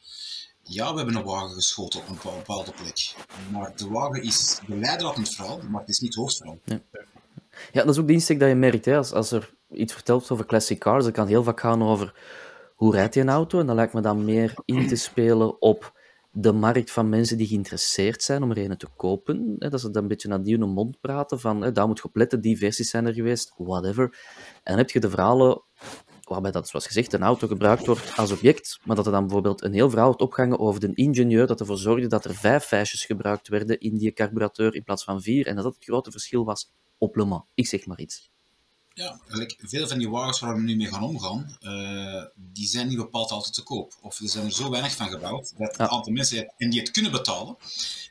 Ja, 0.70 0.90
we 0.90 0.96
hebben 0.96 1.16
een 1.16 1.24
wagen 1.24 1.50
geschoten 1.50 2.00
op 2.00 2.08
een 2.08 2.18
bepaalde 2.36 2.72
plek. 2.82 3.14
Maar 3.52 3.72
de 3.76 3.88
wagen 3.88 4.22
is 4.22 4.60
de 4.66 4.74
in 4.74 4.80
het 4.82 5.34
verhaal, 5.34 5.60
maar 5.70 5.80
het 5.80 5.88
is 5.88 6.00
niet 6.00 6.14
het 6.14 6.18
hoofdverhaal. 6.18 6.58
Ja. 6.64 6.80
dat 7.72 7.88
is 7.88 7.98
ook 7.98 8.06
de 8.06 8.12
insteek 8.12 8.40
dat 8.40 8.48
je 8.48 8.54
merkt. 8.54 8.84
Hè. 8.84 8.96
Als, 8.96 9.12
als 9.12 9.30
er 9.30 9.54
iets 9.70 9.92
vertelt 9.92 10.30
over 10.30 10.46
classic 10.46 10.78
cars, 10.78 11.04
dan 11.04 11.12
kan 11.12 11.26
heel 11.26 11.42
vaak 11.42 11.60
gaan 11.60 11.82
over 11.82 12.14
hoe 12.74 12.92
rijdt 12.92 13.14
je 13.14 13.20
een 13.20 13.28
auto? 13.28 13.60
En 13.60 13.66
dat 13.66 13.76
lijkt 13.76 13.92
me 13.92 14.00
dan 14.00 14.24
meer 14.24 14.54
in 14.64 14.88
te 14.88 14.96
spelen 14.96 15.62
op 15.62 15.92
de 16.30 16.52
markt 16.52 16.90
van 16.90 17.08
mensen 17.08 17.36
die 17.36 17.46
geïnteresseerd 17.46 18.22
zijn 18.22 18.42
om 18.42 18.50
er 18.50 18.58
een 18.58 18.76
te 18.76 18.88
kopen. 18.96 19.56
Hè, 19.58 19.68
dat 19.68 19.80
ze 19.80 19.90
dan 19.90 20.02
een 20.02 20.08
beetje 20.08 20.28
naar 20.28 20.42
die 20.42 20.58
hun 20.58 20.68
mond 20.68 21.00
praten 21.00 21.40
van 21.40 21.60
hè, 21.60 21.72
daar 21.72 21.86
moet 21.86 21.98
je 21.98 22.04
op 22.04 22.16
letten, 22.16 22.40
die 22.40 22.58
versies 22.58 22.90
zijn 22.90 23.06
er 23.06 23.14
geweest, 23.14 23.54
whatever. 23.56 24.04
En 24.04 24.60
dan 24.62 24.76
heb 24.76 24.90
je 24.90 25.00
de 25.00 25.10
verhalen 25.10 25.62
waarbij 26.28 26.50
dat, 26.50 26.68
zoals 26.68 26.86
gezegd, 26.86 27.12
een 27.12 27.22
auto 27.22 27.46
gebruikt 27.46 27.86
wordt 27.86 28.16
als 28.16 28.30
object, 28.32 28.78
maar 28.84 28.96
dat 28.96 29.06
er 29.06 29.12
dan 29.12 29.22
bijvoorbeeld 29.22 29.62
een 29.62 29.72
heel 29.72 29.88
verhaal 29.88 30.06
wordt 30.06 30.22
opgehangen 30.22 30.58
over 30.58 30.80
de 30.80 30.94
ingenieur 30.94 31.46
dat 31.46 31.60
ervoor 31.60 31.78
zorgde 31.78 32.06
dat 32.06 32.24
er 32.24 32.34
vijf 32.34 32.64
feestjes 32.64 33.04
gebruikt 33.04 33.48
werden 33.48 33.80
in 33.80 33.96
die 33.96 34.12
carburateur 34.12 34.74
in 34.74 34.84
plaats 34.84 35.04
van 35.04 35.22
vier, 35.22 35.46
en 35.46 35.54
dat 35.54 35.64
dat 35.64 35.74
het 35.74 35.84
grote 35.84 36.10
verschil 36.10 36.44
was 36.44 36.70
op 36.98 37.16
Le 37.16 37.24
Mans. 37.24 37.44
Ik 37.54 37.66
zeg 37.66 37.86
maar 37.86 38.00
iets. 38.00 38.30
Ja, 38.94 39.20
veel 39.58 39.88
van 39.88 39.98
die 39.98 40.08
wagens 40.08 40.40
waar 40.40 40.54
we 40.54 40.60
nu 40.60 40.76
mee 40.76 40.86
gaan 40.86 41.02
omgaan, 41.02 41.56
uh, 41.60 42.24
die 42.34 42.66
zijn 42.66 42.88
niet 42.88 42.96
bepaald 42.96 43.30
altijd 43.30 43.54
te 43.54 43.62
koop. 43.62 43.92
Of 44.00 44.20
er 44.20 44.28
zijn 44.28 44.44
er 44.44 44.52
zo 44.52 44.70
weinig 44.70 44.96
van 44.96 45.08
gebouwd, 45.08 45.54
dat 45.58 45.78
een 45.78 45.88
aantal 45.88 46.12
mensen 46.12 46.52
en 46.56 46.70
die 46.70 46.80
het 46.80 46.90
kunnen 46.90 47.12
betalen, 47.12 47.56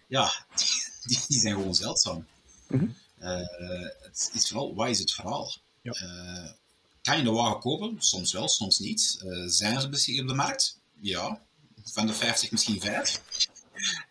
ja, 0.08 0.32
die, 1.06 1.20
die 1.28 1.40
zijn 1.40 1.54
gewoon 1.54 1.76
zeldzaam. 1.76 2.26
Mm 2.68 2.80
-hmm. 2.80 2.96
uh, 3.20 3.88
het 4.02 4.32
is 4.34 4.48
vooral, 4.48 4.76
wat 4.76 4.88
is 4.88 5.00
het 5.00 5.14
verhaal? 5.14 5.54
Ja. 5.82 6.02
Uh, 6.04 6.50
kan 7.08 7.18
je 7.18 7.24
de 7.24 7.32
wagen 7.32 7.60
kopen? 7.60 7.96
Soms 8.00 8.34
wel, 8.34 8.48
soms 8.48 8.80
niet. 8.80 9.24
zijn 9.46 9.76
er 9.76 9.90
misschien 9.90 10.22
op 10.22 10.28
de 10.28 10.34
markt? 10.34 10.80
Ja. 11.02 11.42
Van 11.84 12.08
de 12.08 12.14
50 12.14 12.52
misschien 12.52 12.82
5. 12.82 13.22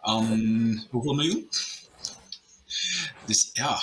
Um, 0.08 0.86
hoeveel 0.90 1.14
miljoen? 1.14 1.48
Dus 3.26 3.50
ja, 3.52 3.80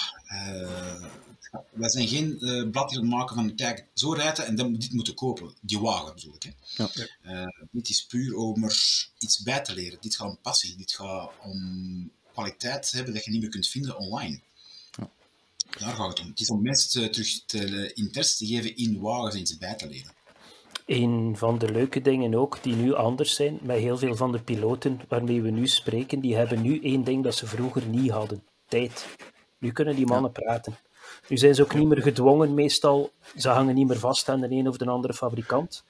wij 1.71 1.89
zijn 1.89 2.07
geen 2.07 2.37
uh, 2.39 2.69
blad 2.69 2.89
die 2.89 3.01
maken 3.01 3.35
van, 3.35 3.55
kijk, 3.55 3.87
zo 3.93 4.11
rijden 4.11 4.45
en 4.45 4.55
dan 4.55 4.73
dit 4.73 4.91
moeten 4.91 5.13
kopen. 5.13 5.53
Die 5.61 5.79
wagen 5.79 6.15
bedoel 6.15 6.35
ik. 6.35 6.43
Hè. 6.43 6.83
Ja. 6.83 6.89
Uh, 7.23 7.67
dit 7.71 7.89
is 7.89 8.05
puur 8.05 8.35
om 8.35 8.63
er 8.63 9.07
iets 9.17 9.41
bij 9.41 9.61
te 9.61 9.73
leren. 9.73 9.97
Dit 10.01 10.15
gaat 10.15 10.29
om 10.29 10.39
passie. 10.41 10.75
Dit 10.75 10.93
gaat 10.93 11.31
om 11.41 12.11
kwaliteit 12.33 12.91
hebben 12.91 13.13
dat 13.13 13.25
je 13.25 13.31
niet 13.31 13.41
meer 13.41 13.49
kunt 13.49 13.67
vinden 13.67 13.97
online. 13.97 14.41
Daar 15.79 15.95
gaat 15.95 16.09
het 16.09 16.19
om. 16.19 16.27
Het 16.27 16.39
is 16.39 16.49
om 16.49 16.61
mensen 16.61 17.11
terug 17.11 17.45
te, 17.45 17.93
interesse 17.93 18.37
te 18.37 18.45
geven 18.45 18.75
in 18.75 18.99
wagens 18.99 19.35
en 19.35 19.39
iets 19.39 19.57
bij 19.57 19.75
te 19.75 19.87
leren. 19.87 20.13
Een 20.85 21.33
van 21.37 21.57
de 21.57 21.71
leuke 21.71 22.01
dingen 22.01 22.35
ook, 22.35 22.63
die 22.63 22.75
nu 22.75 22.93
anders 22.93 23.35
zijn, 23.35 23.59
met 23.61 23.77
heel 23.77 23.97
veel 23.97 24.15
van 24.15 24.31
de 24.31 24.41
piloten 24.41 25.01
waarmee 25.07 25.41
we 25.41 25.49
nu 25.49 25.67
spreken, 25.67 26.19
die 26.19 26.35
hebben 26.35 26.61
nu 26.61 26.79
één 26.81 27.03
ding 27.03 27.23
dat 27.23 27.35
ze 27.35 27.47
vroeger 27.47 27.85
niet 27.87 28.11
hadden. 28.11 28.43
Tijd. 28.67 29.07
Nu 29.57 29.71
kunnen 29.71 29.95
die 29.95 30.05
mannen 30.05 30.31
praten. 30.31 30.77
Nu 31.27 31.37
zijn 31.37 31.55
ze 31.55 31.63
ook 31.63 31.75
niet 31.75 31.87
meer 31.87 32.01
gedwongen, 32.01 32.53
meestal. 32.53 33.11
Ze 33.37 33.49
hangen 33.49 33.75
niet 33.75 33.87
meer 33.87 33.99
vast 33.99 34.29
aan 34.29 34.41
de 34.41 34.51
een 34.51 34.67
of 34.67 34.77
de 34.77 34.85
andere 34.85 35.13
fabrikant. 35.13 35.83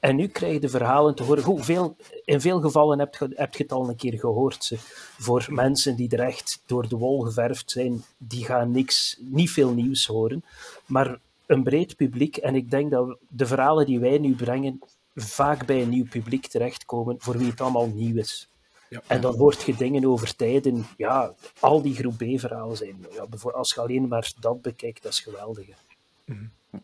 En 0.00 0.16
nu 0.16 0.26
krijg 0.26 0.52
je 0.52 0.60
de 0.60 0.68
verhalen 0.68 1.14
te 1.14 1.22
horen. 1.22 1.42
Hoeveel, 1.42 1.96
in 2.24 2.40
veel 2.40 2.60
gevallen 2.60 2.98
heb 2.98 3.14
je, 3.14 3.28
heb 3.34 3.54
je 3.54 3.62
het 3.62 3.72
al 3.72 3.88
een 3.88 3.96
keer 3.96 4.18
gehoord. 4.18 4.64
Ze, 4.64 4.76
voor 5.18 5.46
mensen 5.48 5.96
die 5.96 6.08
er 6.08 6.20
echt 6.20 6.62
door 6.66 6.88
de 6.88 6.96
wol 6.96 7.20
geverfd 7.20 7.70
zijn, 7.70 8.04
die 8.18 8.44
gaan 8.44 8.70
niks, 8.70 9.18
niet 9.20 9.50
veel 9.50 9.70
nieuws 9.70 10.06
horen. 10.06 10.44
Maar 10.86 11.18
een 11.46 11.62
breed 11.62 11.96
publiek, 11.96 12.36
en 12.36 12.54
ik 12.54 12.70
denk 12.70 12.90
dat 12.90 13.18
de 13.28 13.46
verhalen 13.46 13.86
die 13.86 14.00
wij 14.00 14.18
nu 14.18 14.34
brengen, 14.34 14.78
vaak 15.14 15.66
bij 15.66 15.82
een 15.82 15.88
nieuw 15.88 16.06
publiek 16.08 16.46
terechtkomen, 16.46 17.16
voor 17.18 17.38
wie 17.38 17.50
het 17.50 17.60
allemaal 17.60 17.86
nieuw 17.86 18.16
is. 18.16 18.48
Ja. 18.88 19.02
En 19.06 19.20
dan 19.20 19.36
hoort 19.36 19.62
je 19.62 19.76
dingen 19.76 20.04
over 20.04 20.36
tijden, 20.36 20.86
ja, 20.96 21.34
al 21.60 21.82
die 21.82 21.94
groep 21.94 22.16
B-verhalen 22.16 22.76
zijn. 22.76 23.06
Ja, 23.12 23.26
als 23.52 23.74
je 23.74 23.80
alleen 23.80 24.08
maar 24.08 24.32
dat 24.40 24.62
bekijkt, 24.62 25.02
dat 25.02 25.12
is 25.12 25.20
geweldig. 25.20 25.66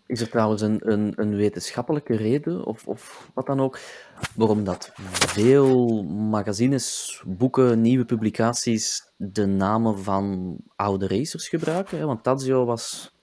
Is 0.06 0.20
er 0.20 0.28
trouwens 0.28 0.62
een, 0.62 0.92
een, 0.92 1.12
een 1.16 1.36
wetenschappelijke 1.36 2.16
reden, 2.16 2.64
of, 2.64 2.86
of 2.86 3.30
wat 3.34 3.46
dan 3.46 3.60
ook, 3.60 3.80
waarom 4.34 4.64
dat 4.64 4.92
veel 5.10 6.02
magazines, 6.04 7.22
boeken, 7.26 7.80
nieuwe 7.80 8.04
publicaties 8.04 9.02
de 9.16 9.46
namen 9.46 9.98
van 9.98 10.56
oude 10.76 11.06
racers 11.06 11.48
gebruiken? 11.48 12.06
Want 12.06 12.22
Tazio 12.22 12.64
was, 12.64 13.14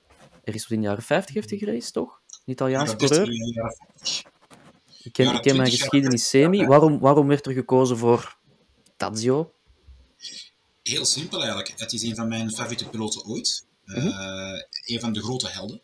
er 0.43 0.55
is 0.55 0.69
in 0.69 0.81
de 0.81 0.87
jaren 0.87 1.03
50 1.03 1.35
heeft 1.35 1.49
hij 1.49 1.59
geraced, 1.59 1.93
toch? 1.93 2.21
Een 2.29 2.53
Italiaanse 2.53 2.95
ja, 2.97 3.07
coureur. 3.07 3.29
Ik 5.03 5.13
ken, 5.13 5.33
ik 5.35 5.41
ken 5.41 5.55
mijn 5.55 5.71
geschiedenis 5.71 6.29
semi. 6.29 6.65
Waarom, 6.65 6.99
waarom 6.99 7.27
werd 7.27 7.45
er 7.45 7.53
gekozen 7.53 7.97
voor 7.97 8.37
Tazio? 8.97 9.51
Heel 10.83 11.05
simpel 11.05 11.37
eigenlijk. 11.37 11.73
Het 11.77 11.93
is 11.93 12.03
een 12.03 12.15
van 12.15 12.27
mijn 12.27 12.51
favoriete 12.51 12.89
piloten 12.89 13.25
ooit. 13.25 13.65
Mm 13.83 13.95
-hmm. 13.95 14.13
een 14.85 14.99
van 14.99 15.13
de 15.13 15.21
grote 15.21 15.49
helden. 15.49 15.81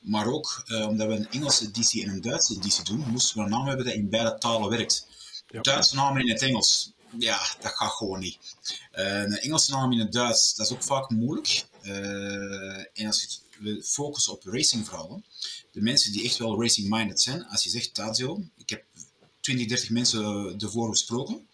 Maar 0.00 0.26
ook 0.26 0.64
uh, 0.66 0.88
omdat 0.88 1.08
we 1.08 1.14
een 1.14 1.30
Engelse 1.30 1.70
DC 1.70 1.92
en 1.94 2.08
een 2.08 2.20
Duitse 2.20 2.58
DC 2.58 2.86
doen, 2.86 3.04
moesten 3.10 3.36
we 3.36 3.42
een 3.42 3.50
naam 3.50 3.66
hebben 3.66 3.84
dat 3.84 3.94
in 3.94 4.08
beide 4.08 4.38
talen 4.38 4.70
werkt. 4.70 5.06
Ja. 5.48 5.60
Duitse 5.60 5.94
namen 5.94 6.22
in 6.22 6.28
het 6.28 6.42
Engels, 6.42 6.92
ja, 7.18 7.38
dat 7.60 7.72
gaat 7.72 7.92
gewoon 7.92 8.20
niet. 8.20 8.38
Uh, 8.94 9.20
een 9.20 9.38
Engelse 9.38 9.70
naam 9.70 9.92
in 9.92 9.98
het 9.98 10.12
Duits, 10.12 10.54
dat 10.54 10.66
is 10.66 10.72
ook 10.72 10.82
vaak 10.82 11.10
moeilijk. 11.10 11.66
en 12.92 13.06
als 13.06 13.40
we 13.58 13.82
focussen 13.84 14.32
op 14.32 14.44
racingverhalen, 14.44 15.24
de 15.72 15.82
mensen 15.82 16.12
die 16.12 16.24
echt 16.24 16.36
wel 16.36 16.60
racing-minded 16.60 17.20
zijn, 17.20 17.46
als 17.46 17.64
je 17.64 17.70
zegt 17.70 17.94
Tazio, 17.94 18.42
ik 18.56 18.70
heb 18.70 18.84
20, 19.40 19.66
30 19.66 19.90
mensen 19.90 20.58
ervoor 20.58 20.90
gesproken, 20.90 21.48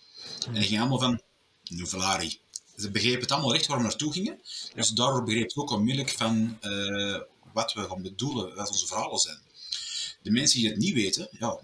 en 0.47 0.53
die 0.53 0.63
gingen 0.63 0.81
allemaal 0.81 0.99
van 0.99 1.21
Nuvolari. 1.65 2.41
Ze 2.77 2.91
begrepen 2.91 3.21
het 3.21 3.31
allemaal 3.31 3.53
recht 3.53 3.67
waar 3.67 3.77
we 3.77 3.83
naartoe 3.83 4.13
gingen. 4.13 4.41
Dus 4.75 4.91
daardoor 4.91 5.25
begreep 5.25 5.51
ik 5.51 5.59
ook 5.59 5.71
onmiddellijk 5.71 6.15
van 6.17 6.59
uh, 6.63 7.21
wat 7.53 7.73
we 7.73 7.83
gaan 7.89 8.03
bedoelen, 8.03 8.55
wat 8.55 8.71
onze 8.71 8.87
verhalen 8.87 9.19
zijn. 9.19 9.39
De 10.23 10.31
mensen 10.31 10.61
die 10.61 10.69
het 10.69 10.79
niet 10.79 10.95
weten, 10.95 11.29
ja, 11.31 11.61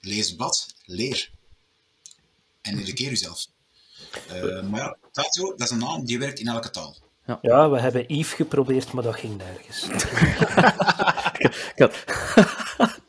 lees 0.00 0.26
het 0.26 0.36
blad, 0.36 0.74
leer. 0.84 1.30
En 2.60 2.78
educeer 2.78 3.08
jezelf. 3.08 3.46
Uh, 4.32 4.62
maar 4.62 4.80
ja, 4.80 4.96
Tatio, 5.12 5.50
dat 5.50 5.60
is 5.60 5.70
een 5.70 5.78
naam 5.78 6.04
die 6.04 6.18
werkt 6.18 6.40
in 6.40 6.46
elke 6.48 6.70
taal. 6.70 6.96
Ja. 7.26 7.38
ja, 7.42 7.70
we 7.70 7.80
hebben 7.80 8.04
Yves 8.06 8.32
geprobeerd, 8.32 8.92
maar 8.92 9.02
dat 9.02 9.14
ging 9.14 9.36
nergens. 9.36 9.86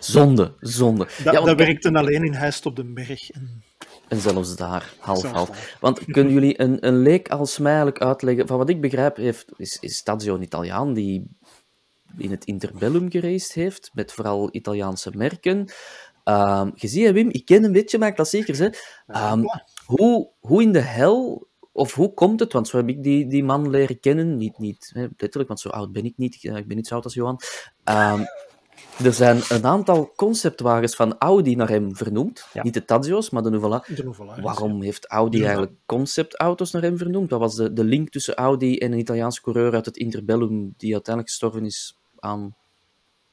zonde, 0.12 0.54
zonde. 0.60 1.08
Dat, 1.24 1.34
ja, 1.34 1.40
dat 1.40 1.56
werkte 1.56 1.92
alleen 1.92 2.24
in 2.24 2.34
Huist 2.34 2.66
op 2.66 2.76
den 2.76 2.94
Berg. 2.94 3.30
En... 3.30 3.62
En 4.08 4.20
zelfs 4.20 4.56
daar, 4.56 4.92
half-half. 4.98 5.76
Want 5.80 6.04
kunnen 6.04 6.32
jullie 6.32 6.60
een, 6.60 6.86
een 6.86 7.02
leek 7.02 7.28
als 7.28 7.58
mij 7.58 7.72
eigenlijk 7.72 8.02
uitleggen? 8.02 8.46
Van 8.46 8.58
wat 8.58 8.68
ik 8.68 8.80
begrijp, 8.80 9.16
heeft, 9.16 9.44
is, 9.56 9.78
is 9.80 10.02
een 10.04 10.42
Italiaan 10.42 10.94
die 10.94 11.36
in 12.16 12.30
het 12.30 12.44
interbellum 12.44 13.10
gereisd 13.10 13.52
heeft, 13.52 13.90
met 13.92 14.12
vooral 14.12 14.48
Italiaanse 14.52 15.10
merken. 15.14 15.58
Um, 16.24 16.72
je 16.74 16.88
ziet, 16.88 17.12
Wim, 17.12 17.28
ik 17.28 17.44
ken 17.44 17.64
een 17.64 17.72
beetje 17.72 17.98
mijn 17.98 18.14
klassiekers. 18.14 18.58
Hè. 18.58 18.68
Um, 19.32 19.44
hoe, 19.84 20.30
hoe 20.40 20.62
in 20.62 20.72
de 20.72 20.80
hel, 20.80 21.48
of 21.72 21.94
hoe 21.94 22.14
komt 22.14 22.40
het, 22.40 22.52
want 22.52 22.68
zo 22.68 22.76
heb 22.76 22.88
ik 22.88 23.02
die, 23.02 23.26
die 23.26 23.44
man 23.44 23.70
leren 23.70 24.00
kennen, 24.00 24.36
niet, 24.36 24.58
niet 24.58 24.90
hè, 24.94 25.00
letterlijk, 25.00 25.48
want 25.48 25.60
zo 25.60 25.68
oud 25.68 25.92
ben 25.92 26.04
ik 26.04 26.16
niet, 26.16 26.44
ik 26.44 26.66
ben 26.66 26.76
niet 26.76 26.86
zo 26.86 26.94
oud 26.94 27.04
als 27.04 27.14
Johan. 27.14 27.40
Um, 27.84 28.26
er 29.04 29.12
zijn 29.12 29.40
een 29.48 29.64
aantal 29.64 30.12
conceptwagens 30.16 30.94
van 30.94 31.18
Audi 31.18 31.54
naar 31.54 31.68
hem 31.68 31.96
vernoemd. 31.96 32.46
Niet 32.62 32.74
de 32.74 32.84
Tazio's, 32.84 33.30
maar 33.30 33.42
de 33.42 33.50
Nuvola. 33.50 33.84
Waarom 34.40 34.82
heeft 34.82 35.06
Audi 35.06 35.40
eigenlijk 35.42 35.72
conceptauto's 35.86 36.70
naar 36.70 36.82
hem 36.82 36.98
vernoemd? 36.98 37.28
Dat 37.28 37.40
was 37.40 37.54
de, 37.54 37.72
de 37.72 37.84
link 37.84 38.08
tussen 38.08 38.34
Audi 38.34 38.78
en 38.78 38.92
een 38.92 38.98
Italiaanse 38.98 39.40
coureur 39.40 39.74
uit 39.74 39.84
het 39.84 39.96
Interbellum, 39.96 40.74
die 40.76 40.92
uiteindelijk 40.92 41.34
gestorven 41.34 41.64
is 41.64 41.99
aan... 42.20 42.54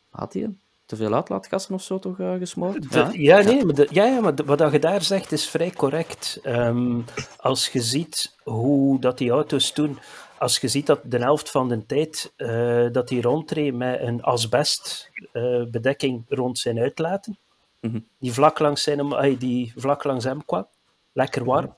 Had 0.10 0.34
hij 0.34 0.56
te 0.86 0.96
veel 0.96 1.14
uitlaatgassen 1.14 1.74
of 1.74 1.82
zo 1.82 2.00
toch 2.00 2.18
uh, 2.18 2.34
gesmoord? 2.34 2.94
ja? 2.94 3.10
ja, 3.14 3.42
nee, 3.42 3.66
maar, 3.66 3.76
de, 3.76 3.88
ja, 3.92 4.06
ja, 4.06 4.20
maar 4.20 4.34
wat 4.46 4.72
je 4.72 4.80
daar 4.80 5.02
zegt 5.02 5.32
is 5.32 5.50
vrij 5.50 5.72
correct. 5.72 6.40
Um, 6.44 7.06
als 7.38 7.70
je 7.70 7.82
ziet 7.82 8.36
hoe 8.44 9.00
dat 9.00 9.18
die 9.18 9.30
auto's 9.30 9.72
toen 9.72 10.00
als 10.38 10.60
je 10.60 10.68
ziet 10.68 10.86
dat 10.86 11.00
de 11.04 11.18
helft 11.18 11.52
van 11.52 11.70
de 11.70 11.86
tijd 11.86 12.34
uh, 12.38 12.88
dat 12.92 13.10
hij 13.10 13.20
rondreed 13.20 13.74
met 13.74 14.02
een 14.02 14.22
asbestbedekking 14.22 16.26
uh, 16.28 16.38
rond 16.38 16.60
zijn 16.60 16.80
uitlaten, 16.80 17.38
mm 17.82 17.92
-hmm. 17.92 18.08
die, 18.20 18.34
vlak 18.34 18.60
langs 18.60 18.84
zijn, 18.84 19.38
die 19.38 19.74
vlak 19.76 20.04
langs 20.04 20.24
hem 20.24 20.46
kwam, 20.46 20.68
lekker 21.14 21.44
warm. 21.44 21.76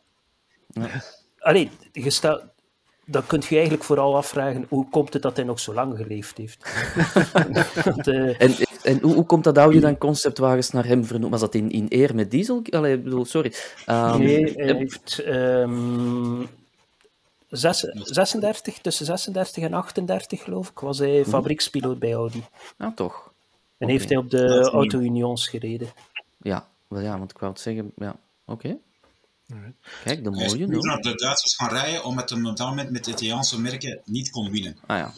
Ja. 0.67 0.88
Allee, 1.39 1.72
je 1.91 2.10
staat, 2.10 2.43
dan 3.12 3.26
kun 3.28 3.41
je 3.50 3.56
eigenlijk 3.56 3.84
vooral 3.84 4.15
afvragen 4.15 4.65
hoe 4.69 4.89
komt 4.89 5.13
het 5.13 5.22
dat 5.22 5.36
hij 5.36 5.45
nog 5.45 5.60
zo 5.60 5.74
lang 5.74 5.98
geleefd 5.98 6.38
heeft. 6.38 6.72
Want, 7.86 8.08
uh, 8.08 8.41
en 8.41 8.52
en 8.84 9.00
hoe, 9.02 9.13
hoe 9.13 9.26
komt 9.26 9.43
dat 9.43 9.58
Audi 9.58 9.80
dan 9.80 9.98
conceptwagens 9.98 10.72
naar 10.72 10.86
hem 10.86 11.06
vernoemd? 11.06 11.32
Was 11.32 11.39
dat 11.39 11.56
in, 11.56 11.72
in 11.72 11.86
eer 11.89 12.15
met 12.15 12.32
diesel? 12.32 12.62
Allee, 12.69 12.98
bedoel, 12.98 13.26
sorry. 13.26 13.54
Um, 13.88 14.19
nee, 14.19 14.54
hij 14.54 14.76
heeft... 14.76 15.24
Um, 15.28 16.48
Zes- 17.50 17.91
36, 17.93 18.78
tussen 18.78 19.06
36 19.06 19.63
en 19.63 19.74
38 19.74 20.43
geloof 20.43 20.69
ik, 20.69 20.80
was 20.80 21.00
hij 21.00 21.26
fabriekspiloot 21.26 22.00
bij 22.00 22.13
Audi. 22.13 22.43
Nou, 22.78 22.93
toch. 22.93 23.32
En 23.78 23.89
heeft 23.89 24.10
hij 24.10 24.17
op 24.17 24.30
de. 24.30 24.69
Auto 24.72 25.00
Unions 25.00 25.48
gereden. 25.48 25.88
Ja, 26.38 26.67
wel 26.88 27.02
ja, 27.02 27.17
want 27.17 27.32
ik 27.32 27.38
wou 27.38 27.52
het 27.52 27.62
zeggen. 27.62 27.91
Ja, 27.95 28.15
oké. 28.45 28.78
Kijk, 30.04 30.24
de 30.24 30.30
Hij 30.32 30.46
is 30.46 30.52
mooie. 30.52 30.68
no? 30.68 30.80
naar 30.80 31.02
de 31.02 31.16
Duitsers 31.16 31.56
gaan 31.56 31.70
rijden, 31.70 32.04
omdat 32.04 32.30
hij 32.30 32.42
op 32.44 32.58
dat 32.58 32.68
moment 32.68 32.90
met 32.90 33.06
de 33.06 33.12
Italiaanse 33.12 33.60
merken 33.62 34.02
niet 34.06 34.30
kon 34.30 34.52
winnen. 34.52 34.78
Ah 34.88 34.98
ja. 34.98 35.14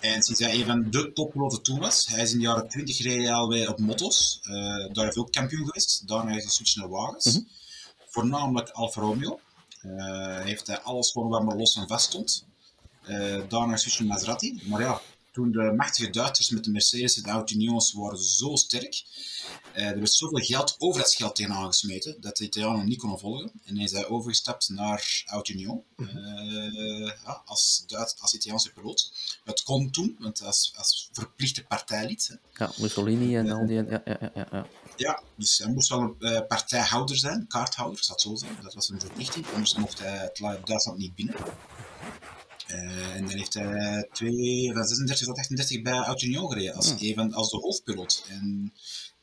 En 0.00 0.22
sinds 0.22 0.40
hij 0.40 0.54
een 0.54 0.64
van 0.64 0.90
de 0.90 1.12
toppiloten 1.12 1.62
toen 1.62 1.78
was, 1.78 2.06
hij 2.06 2.22
is 2.22 2.32
in 2.32 2.38
de 2.38 2.44
jaren 2.44 2.68
20 2.68 2.96
gereden 2.96 3.32
alweer 3.32 3.68
op 3.68 3.78
motto's. 3.78 4.38
Eh, 4.42 4.52
daar 4.52 5.04
heeft 5.04 5.14
hij 5.14 5.16
ook 5.16 5.32
kampioen 5.32 5.66
geweest. 5.66 6.08
Daarna 6.08 6.30
is 6.36 6.42
hij 6.42 6.52
switch 6.52 6.76
naar 6.76 6.88
wagens. 6.88 7.40
Voornamelijk 8.08 8.68
Alfa 8.70 9.00
Romeo. 9.00 9.40
Eh, 9.82 10.40
heeft 10.40 10.66
hij 10.66 10.80
alles 10.80 11.10
gewoon 11.10 11.28
waar 11.28 11.44
maar 11.44 11.56
los 11.56 11.76
en 11.76 11.86
vast 11.88 12.06
stond. 12.06 12.44
Eh, 13.02 13.40
daarna 13.48 13.76
switch 13.76 13.98
naar 13.98 14.08
Maserati. 14.08 14.62
Maar 14.66 14.80
ja, 14.80 15.00
toen 15.32 15.52
de 15.52 15.72
machtige 15.76 16.10
Duitsers 16.10 16.50
met 16.50 16.64
de 16.64 16.70
Mercedes 16.70 17.16
en 17.16 17.22
de 17.22 17.28
Audi 17.28 17.70
waren 17.94 18.18
zo 18.18 18.56
sterk. 18.56 19.02
eh, 19.72 19.86
er 19.86 19.98
werd 19.98 20.12
zoveel 20.12 20.38
geld, 20.44 20.74
overheidsgeld 20.78 21.36
tegenaan 21.36 21.66
gesmeten, 21.66 22.20
dat 22.20 22.36
de 22.36 22.44
Italianen 22.44 22.86
niet 22.88 22.98
konden 22.98 23.18
volgen. 23.18 23.52
En 23.64 23.74
hij 23.74 23.84
is 23.84 23.92
hij 23.92 24.08
overgestapt 24.08 24.68
naar 24.68 25.22
Audi 25.26 25.52
Union. 25.52 25.82
eh, 25.96 26.06
ja, 27.24 27.42
als, 27.44 27.84
Duits, 27.86 28.14
als 28.20 28.34
Italiaanse 28.34 28.72
piloot. 28.72 29.12
Het 29.44 29.62
kon 29.62 29.90
toen, 29.90 30.16
want 30.18 30.42
als, 30.42 30.72
als 30.76 31.08
verplichte 31.12 31.64
partijlid. 31.64 32.28
hè. 32.52 32.64
Ja, 32.64 32.72
Mussolini 32.78 33.36
en 33.36 33.50
al 33.50 33.66
die. 33.66 33.76
Ja, 33.84 34.02
ja, 34.04 34.16
ja, 34.20 34.30
ja, 34.34 34.46
ja. 34.52 34.66
Ja, 34.96 35.22
dus 35.36 35.58
hij 35.58 35.68
moest 35.72 35.88
wel 35.88 36.00
een 36.00 36.16
eh, 36.20 36.46
partijhouder 36.46 37.16
zijn, 37.16 37.46
kaarthouder, 37.48 38.04
het 38.08 38.20
zo 38.20 38.34
zijn. 38.34 38.56
Dat 38.62 38.74
was 38.74 38.88
een 38.88 39.00
verplichting, 39.00 39.46
anders 39.54 39.74
mocht 39.74 39.98
hij 39.98 40.16
het 40.18 40.38
la- 40.40 40.60
Duitsland 40.64 40.98
niet 40.98 41.14
binnen. 41.14 41.34
Eh, 42.70 43.14
en 43.14 43.26
dan 43.26 43.36
heeft 43.36 43.54
hij 43.54 44.08
twee, 44.12 44.72
van 44.72 44.84
36 44.84 45.26
tot 45.26 45.38
38 45.38 45.82
bij 45.82 45.92
Audi 45.92 46.26
Union 46.26 46.48
gereden, 46.48 46.74
als, 46.74 46.94
een 46.98 47.14
van, 47.14 47.32
als 47.32 47.50
de 47.50 47.56
hoofdpiloot. 47.56 48.24
En 48.28 48.72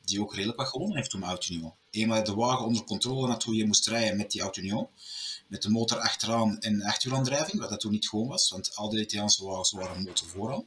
die 0.06 0.22
ook 0.22 0.36
redelijk 0.36 0.58
wat 0.58 0.68
gewonnen 0.68 0.98
heeft 0.98 1.10
toen 1.10 1.24
Union. 1.50 1.74
Eenmaal 1.90 2.24
de 2.24 2.34
wagen 2.34 2.66
onder 2.66 2.84
controle 2.84 3.28
had 3.28 3.44
hoe 3.44 3.56
je 3.56 3.66
moest 3.66 3.88
rijden 3.88 4.18
met 4.18 4.32
die 4.32 4.42
Audi 4.42 4.62
Union. 4.62 4.88
Met 5.48 5.62
de 5.62 5.70
motor 5.70 5.98
achteraan 5.98 6.60
en 6.60 6.82
achterwielaandrijving, 6.82 7.60
wat 7.60 7.70
dat 7.70 7.80
toen 7.80 7.92
niet 7.92 8.10
gewoon 8.10 8.28
was, 8.28 8.50
want 8.50 8.76
al 8.76 8.90
de 8.90 9.02
Italiaanse 9.02 9.46
wagens 9.46 9.72
waren 9.72 10.04
motor 10.04 10.28
vooral. 10.28 10.66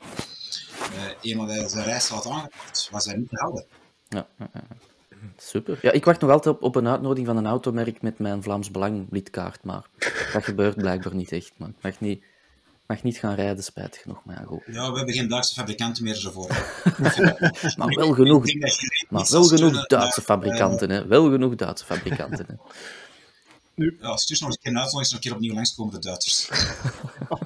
Eh 0.94 1.10
eenmaal 1.20 1.46
hij 1.46 1.68
zijn 1.68 1.84
reis 1.84 2.08
had 2.08 2.26
aangepakt, 2.26 2.88
was 2.90 3.04
hij 3.04 3.16
niet 3.16 3.28
te 3.28 3.36
houden. 3.36 3.66
Ja, 4.08 4.28
ja, 4.38 4.50
ja. 4.52 4.62
Super. 5.36 5.78
Ja, 5.82 5.92
ik 5.92 6.04
wacht 6.04 6.20
nog 6.20 6.30
altijd 6.30 6.54
op, 6.54 6.62
op 6.62 6.76
een 6.76 6.88
uitnodiging 6.88 7.26
van 7.26 7.36
een 7.36 7.46
automerk 7.46 8.02
met 8.02 8.18
mijn 8.18 8.42
Vlaams 8.42 8.70
Belang 8.70 9.06
lidkaart, 9.10 9.64
maar 9.64 9.86
dat 10.32 10.44
gebeurt 10.44 10.76
blijkbaar 10.76 11.14
niet 11.14 11.32
echt. 11.32 11.52
Maar 11.56 11.68
ik 11.68 11.82
mag 11.82 12.00
niet, 12.00 12.24
mag 12.90 13.02
niet 13.02 13.18
gaan 13.18 13.34
rijden, 13.34 13.64
spijtig 13.64 14.00
genoeg. 14.00 14.24
Maar 14.24 14.36
ja, 14.38 14.44
goed. 14.44 14.62
Ja, 14.66 14.90
we 14.90 14.96
hebben 14.96 15.14
geen 15.14 15.28
Duitse 15.28 15.54
fabrikanten 15.54 16.04
meer 16.04 16.24
ervoor. 16.26 16.48
Maar 17.76 17.94
wel 17.94 18.12
genoeg, 18.12 18.44
maar 19.08 19.26
wel 19.30 19.44
genoeg 19.44 19.86
Duitse 19.86 20.22
fabrikanten. 20.22 20.90
Hè. 20.90 21.06
Wel 21.06 21.30
genoeg 21.30 21.54
Duitse 21.54 21.84
fabrikanten. 21.84 22.46
Hè. 22.46 22.54
eh, 23.84 24.00
ja, 24.00 24.16
stuur 24.16 24.36
nog 24.40 24.48
eens 24.48 24.58
een 24.62 24.72
keer 24.72 24.80
uitnodiging, 24.80 25.02
nog 25.02 25.12
een 25.12 25.20
keer 25.20 25.34
opnieuw 25.34 25.54
langskomen, 25.54 25.94
de 25.94 25.98
Duitsers. 26.00 26.48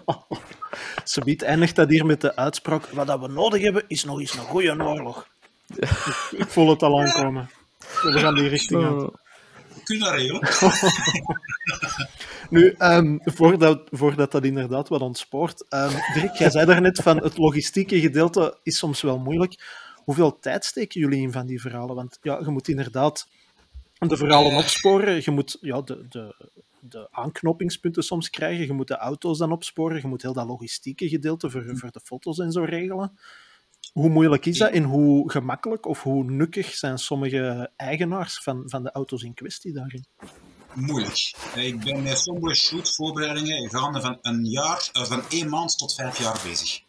Subiet 1.14 1.42
eindigt 1.42 1.76
dat 1.76 1.88
hier 1.88 2.06
met 2.06 2.20
de 2.20 2.36
uitspraak: 2.36 2.86
wat 2.86 3.06
dat 3.06 3.20
we 3.20 3.28
nodig 3.28 3.62
hebben 3.62 3.84
is 3.88 4.04
nog 4.04 4.20
eens 4.20 4.34
een 4.34 4.40
goede 4.40 4.82
oorlog. 4.82 5.28
Ik, 5.76 5.88
ik 6.42 6.48
voel 6.48 6.70
het 6.70 6.82
al 6.82 7.00
aankomen. 7.00 7.50
We 8.02 8.18
gaan 8.18 8.34
die 8.34 8.48
richting 8.48 8.84
uit. 8.84 9.23
Kun 9.84 9.96
je 9.96 10.04
dat 10.04 10.12
regelen? 10.12 10.42
Nu, 12.50 12.74
ehm, 12.78 13.18
voordat, 13.20 13.88
voordat 13.90 14.32
dat 14.32 14.44
inderdaad 14.44 14.88
wat 14.88 15.00
ontspoort. 15.00 15.64
ehm 15.68 15.92
Dirk, 16.14 16.34
jij 16.34 16.50
zei 16.50 16.66
daarnet 16.66 16.98
van 16.98 17.22
het 17.22 17.38
logistieke 17.38 18.00
gedeelte 18.00 18.58
is 18.62 18.78
soms 18.78 19.00
wel 19.00 19.18
moeilijk. 19.18 19.54
Hoeveel 19.96 20.38
tijd 20.38 20.64
steken 20.64 21.00
jullie 21.00 21.20
in 21.20 21.32
van 21.32 21.46
die 21.46 21.60
verhalen? 21.60 21.94
Want 21.94 22.18
ja, 22.22 22.38
je 22.38 22.50
moet 22.50 22.68
inderdaad 22.68 23.28
de 23.98 24.16
verhalen 24.16 24.56
opsporen. 24.56 25.20
Je 25.24 25.30
moet 25.30 25.58
ja, 25.60 25.80
de, 25.80 26.06
de, 26.08 26.34
de 26.80 27.08
aanknopingspunten 27.10 28.02
soms 28.02 28.30
krijgen. 28.30 28.66
Je 28.66 28.72
moet 28.72 28.88
de 28.88 28.96
auto's 28.96 29.38
dan 29.38 29.52
opsporen. 29.52 30.00
Je 30.00 30.06
moet 30.06 30.22
heel 30.22 30.32
dat 30.32 30.46
logistieke 30.46 31.08
gedeelte 31.08 31.50
voor, 31.50 31.76
voor 31.76 31.90
de 31.90 32.00
foto's 32.04 32.38
en 32.38 32.52
zo 32.52 32.62
regelen. 32.62 33.18
Hoe 33.92 34.08
moeilijk 34.08 34.46
is 34.46 34.58
dat 34.58 34.70
en 34.70 34.82
hoe 34.82 35.30
gemakkelijk 35.30 35.86
of 35.86 36.02
hoe 36.02 36.24
nukkig 36.24 36.74
zijn 36.74 36.98
sommige 36.98 37.70
eigenaars 37.76 38.38
van, 38.42 38.62
van 38.66 38.82
de 38.82 38.92
auto's 38.92 39.22
in 39.22 39.34
kwestie 39.34 39.72
daarin? 39.72 40.04
Moeilijk. 40.74 41.34
Ik 41.54 41.84
ben 41.84 42.02
met 42.02 42.18
sommige 42.18 42.54
shootvoorbereidingen 42.54 43.70
gaande 43.70 44.00
van 44.00 44.18
een 44.22 44.44
jaar, 44.44 44.88
eh, 44.92 45.04
van 45.04 45.22
één 45.28 45.48
maand 45.48 45.78
tot 45.78 45.94
vijf 45.94 46.18
jaar 46.18 46.40
bezig. 46.44 46.82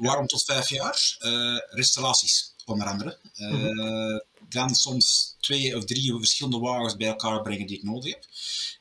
Waarom 0.00 0.26
tot 0.26 0.44
vijf 0.44 0.68
jaar? 0.68 1.16
Eh, 1.18 1.56
restauraties, 1.76 2.54
onder 2.64 2.86
andere. 2.86 3.18
Eh, 3.34 4.35
Dan 4.48 4.74
soms 4.74 5.36
twee 5.40 5.76
of 5.76 5.84
drie 5.84 6.14
verschillende 6.18 6.58
wagens 6.58 6.96
bij 6.96 7.06
elkaar 7.06 7.42
brengen 7.42 7.66
die 7.66 7.76
ik 7.76 7.82
nodig 7.82 8.12
heb. 8.12 8.24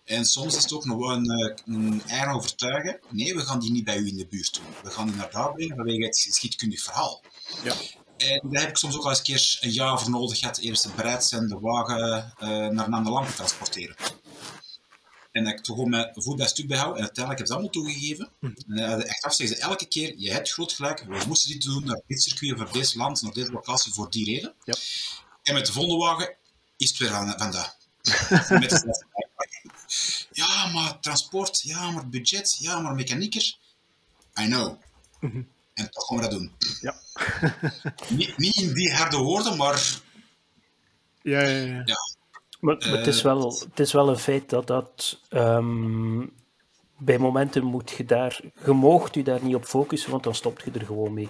En 0.03 0.25
soms 0.25 0.55
is 0.55 0.63
het 0.63 0.73
ook 0.73 0.85
nog 0.85 0.97
wel 0.97 1.11
een, 1.11 1.29
eh, 1.29 1.55
een 1.65 2.01
eigen 2.07 2.33
overtuigen. 2.33 2.99
Nee, 3.09 3.35
we 3.35 3.41
gaan 3.41 3.59
die 3.59 3.71
niet 3.71 3.83
bij 3.83 3.97
u 3.97 4.07
in 4.07 4.17
de 4.17 4.27
buurt 4.27 4.53
doen. 4.53 4.65
We 4.83 4.89
gaan 4.89 5.07
die 5.07 5.15
naar 5.15 5.31
daar 5.31 5.53
brengen 5.53 5.75
vanwege 5.75 6.05
het 6.05 6.19
geschiedkundig 6.19 6.81
verhaal. 6.81 7.23
Ja. 7.63 7.73
En 8.17 8.49
daar 8.49 8.61
heb 8.61 8.69
ik 8.69 8.77
soms 8.77 8.95
ook 8.95 9.03
al 9.03 9.09
eens 9.09 9.17
een 9.17 9.23
keer 9.23 9.57
een 9.61 9.71
jaar 9.71 9.99
voor 9.99 10.09
nodig 10.09 10.39
gehad. 10.39 10.57
Eerst 10.57 10.95
bereid 10.95 11.23
zijn 11.23 11.47
de 11.47 11.59
wagen 11.59 12.33
eh, 12.37 12.47
naar 12.47 12.87
een 12.87 12.93
ander 12.93 13.13
land 13.13 13.27
te 13.27 13.33
transporteren. 13.33 13.95
En 15.31 15.43
dat 15.43 15.53
ik 15.53 15.59
toch 15.59 15.75
gewoon 15.75 15.89
mijn 15.89 16.11
voet 16.13 16.35
bij 16.35 16.47
stuk 16.47 16.67
bijhoud. 16.67 16.95
En 16.95 17.01
uiteindelijk 17.01 17.37
heb 17.37 17.39
ik 17.39 17.45
ze 17.47 17.53
allemaal 17.53 17.71
toegegeven. 17.71 18.29
En 18.41 18.55
uh, 18.67 18.91
achteraf 18.91 19.33
zeggen 19.33 19.57
ze 19.57 19.63
elke 19.63 19.85
keer, 19.85 20.13
je 20.17 20.31
hebt 20.31 20.51
groot 20.51 20.73
gelijk, 20.73 20.99
we 20.99 21.23
moesten 21.27 21.51
dit 21.51 21.61
doen 21.61 21.85
naar 21.85 22.01
dit 22.07 22.21
circuit, 22.21 22.57
voor 22.57 22.71
dit 22.71 22.95
land, 22.95 23.21
naar 23.21 23.33
deze 23.33 23.51
locatie, 23.51 23.93
voor 23.93 24.09
die 24.09 24.25
reden. 24.25 24.53
Ja. 24.63 24.73
En 25.45 25.53
met 25.53 25.65
de 25.65 25.71
volgende 25.71 26.05
wagen 26.05 26.35
is 26.77 26.89
het 26.89 26.97
weer 26.97 27.09
van, 27.09 27.33
van 27.37 27.51
dat. 27.51 27.77
met 28.59 28.69
de 28.69 29.05
ja, 30.31 30.67
maar 30.67 30.99
transport, 30.99 31.61
ja, 31.61 31.91
maar 31.91 32.09
budget, 32.09 32.57
ja, 32.59 32.79
maar 32.79 32.95
mechanieker. 32.95 33.57
I 34.39 34.45
know. 34.45 34.75
En 35.73 35.89
toch 35.91 36.05
gaan 36.05 36.17
we 36.17 36.23
dat 36.23 36.31
doen. 36.31 36.51
Ja. 36.81 36.95
niet, 38.09 38.37
niet 38.37 38.55
in 38.55 38.73
die 38.73 38.93
harde 38.93 39.17
woorden, 39.17 39.57
maar 39.57 40.01
Ja, 41.21 41.41
ja, 41.41 41.65
ja. 41.65 41.81
ja. 41.85 41.95
Maar, 42.59 42.77
maar 42.77 42.97
het, 42.97 43.07
is 43.07 43.21
wel, 43.21 43.59
het 43.69 43.79
is 43.79 43.91
wel 43.91 44.09
een 44.09 44.19
feit 44.19 44.49
dat 44.49 44.67
dat 44.67 45.19
ehm, 45.29 46.25
bij 46.97 47.17
momenten 47.17 47.63
moet 47.63 47.89
je 47.91 48.05
daar, 48.05 48.39
je 48.65 48.71
moogt 48.71 49.15
je 49.15 49.23
daar 49.23 49.43
niet 49.43 49.55
op 49.55 49.65
focussen, 49.65 50.11
want 50.11 50.23
dan 50.23 50.35
stopt 50.35 50.63
je 50.63 50.71
er 50.71 50.85
gewoon 50.85 51.13
mee. 51.13 51.29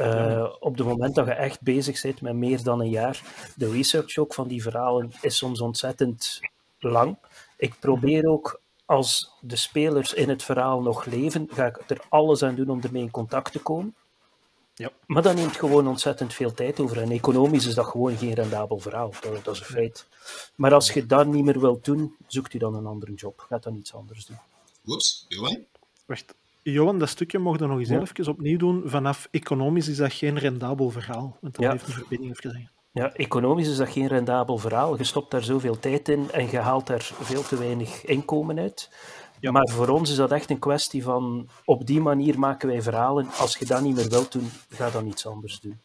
Uh, 0.00 0.54
op 0.60 0.76
het 0.76 0.86
moment 0.86 1.14
dat 1.14 1.26
je 1.26 1.32
echt 1.32 1.60
bezig 1.60 2.02
bent 2.02 2.20
met 2.20 2.34
meer 2.34 2.62
dan 2.62 2.80
een 2.80 2.90
jaar, 2.90 3.22
de 3.56 3.70
research 3.70 4.18
ook 4.18 4.34
van 4.34 4.48
die 4.48 4.62
verhalen 4.62 5.12
is 5.20 5.36
soms 5.36 5.60
ontzettend 5.60 6.40
lang. 6.78 7.16
Ik 7.56 7.74
probeer 7.78 8.28
ook, 8.28 8.60
als 8.84 9.30
de 9.40 9.56
spelers 9.56 10.14
in 10.14 10.28
het 10.28 10.42
verhaal 10.42 10.82
nog 10.82 11.04
leven, 11.04 11.48
ga 11.52 11.66
ik 11.66 11.80
er 11.86 12.00
alles 12.08 12.42
aan 12.42 12.54
doen 12.54 12.70
om 12.70 12.82
ermee 12.82 13.02
in 13.02 13.10
contact 13.10 13.52
te 13.52 13.58
komen. 13.58 13.94
Ja. 14.74 14.90
Maar 15.06 15.22
dat 15.22 15.34
neemt 15.34 15.56
gewoon 15.56 15.88
ontzettend 15.88 16.34
veel 16.34 16.54
tijd 16.54 16.80
over. 16.80 17.02
En 17.02 17.10
economisch 17.10 17.66
is 17.66 17.74
dat 17.74 17.86
gewoon 17.86 18.16
geen 18.16 18.34
rendabel 18.34 18.78
verhaal. 18.78 19.12
Dat, 19.20 19.44
dat 19.44 19.54
is 19.54 19.60
een 19.60 19.66
feit. 19.66 20.06
Maar 20.54 20.74
als 20.74 20.92
je 20.92 21.06
dat 21.06 21.26
niet 21.26 21.44
meer 21.44 21.60
wilt 21.60 21.84
doen, 21.84 22.16
zoekt 22.26 22.54
u 22.54 22.58
dan 22.58 22.74
een 22.74 22.86
andere 22.86 23.14
job. 23.14 23.44
Gaat 23.48 23.62
dan 23.62 23.76
iets 23.76 23.94
anders 23.94 24.26
doen. 24.26 24.38
Oeps, 24.86 25.24
Johan? 25.28 25.64
Wacht, 26.06 26.34
Johan, 26.72 26.98
dat 26.98 27.08
stukje 27.08 27.38
mocht 27.38 27.60
je 27.60 27.66
nog 27.66 27.78
eens 27.78 27.88
ja. 27.88 28.00
even 28.00 28.28
opnieuw 28.28 28.58
doen. 28.58 28.82
Vanaf 28.84 29.28
economisch 29.30 29.88
is 29.88 29.96
dat 29.96 30.12
geen 30.12 30.38
rendabel 30.38 30.90
verhaal. 30.90 31.36
Want 31.40 31.54
dat 31.54 31.64
Ja. 31.64 31.70
heeft 31.70 31.86
een 31.86 31.92
verbinding 31.92 32.30
even 32.30 32.50
gezegd. 32.50 32.72
Ja, 32.92 33.12
economisch 33.14 33.68
is 33.68 33.76
dat 33.76 33.88
geen 33.88 34.06
rendabel 34.06 34.58
verhaal. 34.58 34.96
Je 34.98 35.04
stopt 35.04 35.30
daar 35.30 35.42
zoveel 35.42 35.78
tijd 35.78 36.08
in 36.08 36.30
en 36.30 36.50
je 36.50 36.58
haalt 36.58 36.86
daar 36.86 37.10
veel 37.20 37.42
te 37.42 37.56
weinig 37.58 38.04
inkomen 38.04 38.58
uit. 38.58 38.90
Ja. 39.40 39.50
Maar 39.50 39.68
voor 39.68 39.88
ons 39.88 40.10
is 40.10 40.16
dat 40.16 40.32
echt 40.32 40.50
een 40.50 40.58
kwestie 40.58 41.02
van 41.02 41.48
op 41.64 41.86
die 41.86 42.00
manier 42.00 42.38
maken 42.38 42.68
wij 42.68 42.82
verhalen. 42.82 43.26
Als 43.38 43.56
je 43.56 43.64
dat 43.64 43.80
niet 43.82 43.94
meer 43.94 44.08
wilt 44.08 44.32
doen, 44.32 44.50
ga 44.68 44.90
dan 44.90 45.06
iets 45.06 45.26
anders 45.26 45.60
doen. 45.60 45.80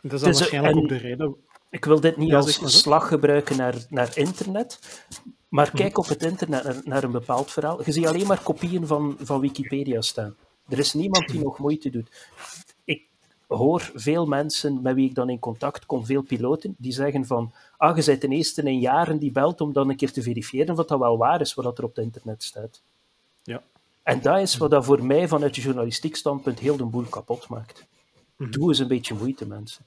Dat 0.00 0.12
is 0.12 0.20
dan 0.20 0.30
Dus, 0.30 0.38
waarschijnlijk 0.38 0.74
en- 0.76 0.82
ook 0.82 0.88
de 0.88 0.96
reden. 0.96 1.36
Ik 1.70 1.84
wil 1.84 2.00
dit 2.00 2.16
niet 2.16 2.28
Ja, 2.28 2.36
als 2.36 2.58
zo. 2.58 2.66
slag 2.66 3.08
gebruiken 3.08 3.56
naar, 3.56 3.74
naar 3.88 4.10
internet, 4.16 5.04
maar 5.48 5.70
kijk 5.70 5.98
op 5.98 6.06
het 6.06 6.22
internet 6.22 6.64
naar, 6.64 6.80
naar 6.84 7.04
een 7.04 7.10
bepaald 7.10 7.50
verhaal. 7.50 7.84
Je 7.84 7.92
ziet 7.92 8.06
alleen 8.06 8.26
maar 8.26 8.42
kopieën 8.42 8.86
van, 8.86 9.16
van 9.20 9.40
Wikipedia 9.40 10.00
staan. 10.00 10.36
Er 10.68 10.78
is 10.78 10.92
niemand 10.92 11.28
die 11.28 11.40
nog 11.40 11.58
moeite 11.58 11.90
doet. 11.90 12.30
Ik 12.84 13.08
hoor 13.46 13.90
veel 13.94 14.26
mensen 14.26 14.82
met 14.82 14.94
wie 14.94 15.08
ik 15.08 15.14
dan 15.14 15.30
in 15.30 15.38
contact 15.38 15.86
kom, 15.86 16.06
veel 16.06 16.22
piloten, 16.22 16.74
die 16.78 16.92
zeggen 16.92 17.26
van 17.26 17.52
ah, 17.76 17.96
je 17.96 18.04
bent 18.04 18.20
ten 18.20 18.32
eerste 18.32 18.62
in 18.62 18.78
jaren 18.78 19.18
die 19.18 19.32
belt 19.32 19.60
om 19.60 19.72
dan 19.72 19.88
een 19.88 19.96
keer 19.96 20.12
te 20.12 20.22
verifiëren 20.22 20.74
wat 20.74 20.88
dat 20.88 20.98
wel 20.98 21.18
waar 21.18 21.40
is, 21.40 21.54
wat 21.54 21.78
er 21.78 21.84
op 21.84 21.96
het 21.96 22.04
internet 22.04 22.42
staat. 22.42 22.82
Ja. 23.42 23.62
En 24.02 24.20
dat 24.20 24.40
is 24.40 24.56
wat 24.56 24.70
dat 24.70 24.84
voor 24.84 25.04
mij 25.04 25.28
vanuit 25.28 25.54
het 25.54 25.64
journalistiek 25.64 26.16
standpunt 26.16 26.58
heel 26.58 26.76
de 26.76 26.84
boel 26.84 27.04
kapot 27.04 27.48
maakt. 27.48 27.86
Doe 28.36 28.68
eens 28.68 28.78
een 28.78 28.88
beetje 28.88 29.14
moeite, 29.14 29.46
mensen. 29.46 29.84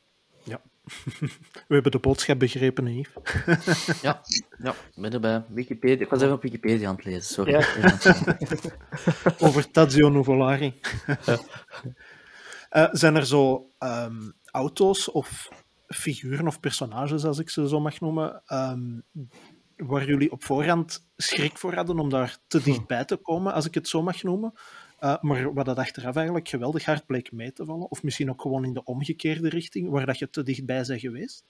We 1.68 1.74
hebben 1.74 1.92
de 1.92 2.00
boodschap 2.00 2.40
begrepen, 2.40 2.88
Yves. 2.88 4.02
ja, 4.02 4.22
ja, 4.64 4.76
ben 4.96 5.14
erbij. 5.14 5.44
Wikipedia. 5.50 6.06
Ik 6.06 6.10
was 6.10 6.22
even 6.22 6.34
op 6.34 6.42
Wikipedia 6.42 6.88
aan 6.88 6.96
het 6.96 7.06
lezen, 7.06 7.34
sorry. 7.34 7.52
Ja. 7.52 7.98
Over 9.48 9.72
Tadzio 9.72 10.10
Nuvolari. 10.10 10.80
Eh, 12.70 12.88
zijn 12.92 13.16
er 13.16 13.26
zo 13.26 13.70
ehm, 13.78 14.30
auto's 14.52 15.12
of 15.12 15.50
figuren 15.88 16.48
of 16.48 16.60
personages, 16.60 17.24
als 17.24 17.40
ik 17.40 17.50
ze 17.50 17.68
zo 17.68 17.80
mag 17.80 18.00
noemen, 18.00 18.42
ehm, 18.46 19.00
waar 19.78 20.06
jullie 20.06 20.32
op 20.32 20.44
voorhand 20.44 21.06
schrik 21.16 21.58
voor 21.58 21.74
hadden 21.74 22.00
om 22.00 22.10
daar 22.10 22.38
te 22.48 22.62
dichtbij 22.62 23.06
te 23.06 23.16
komen, 23.16 23.54
als 23.54 23.66
ik 23.66 23.74
het 23.74 23.88
zo 23.88 24.02
mag 24.02 24.24
noemen? 24.24 24.54
Uh, 25.02 25.22
maar 25.22 25.54
wat 25.54 25.66
dat 25.66 25.78
achteraf 25.78 26.16
eigenlijk 26.16 26.48
geweldig 26.48 26.86
hard 26.86 27.06
bleek 27.06 27.32
mee 27.32 27.54
te 27.54 27.66
vallen. 27.66 27.92
Of 27.92 28.04
misschien 28.04 28.30
ook 28.30 28.42
gewoon 28.42 28.66
in 28.66 28.74
de 28.74 28.84
omgekeerde 28.84 29.50
richting, 29.50 29.90
waar 29.90 30.06
dat 30.06 30.20
je 30.20 30.30
te 30.30 30.44
dichtbij 30.44 30.84
bent 30.88 31.00
geweest. 31.00 31.44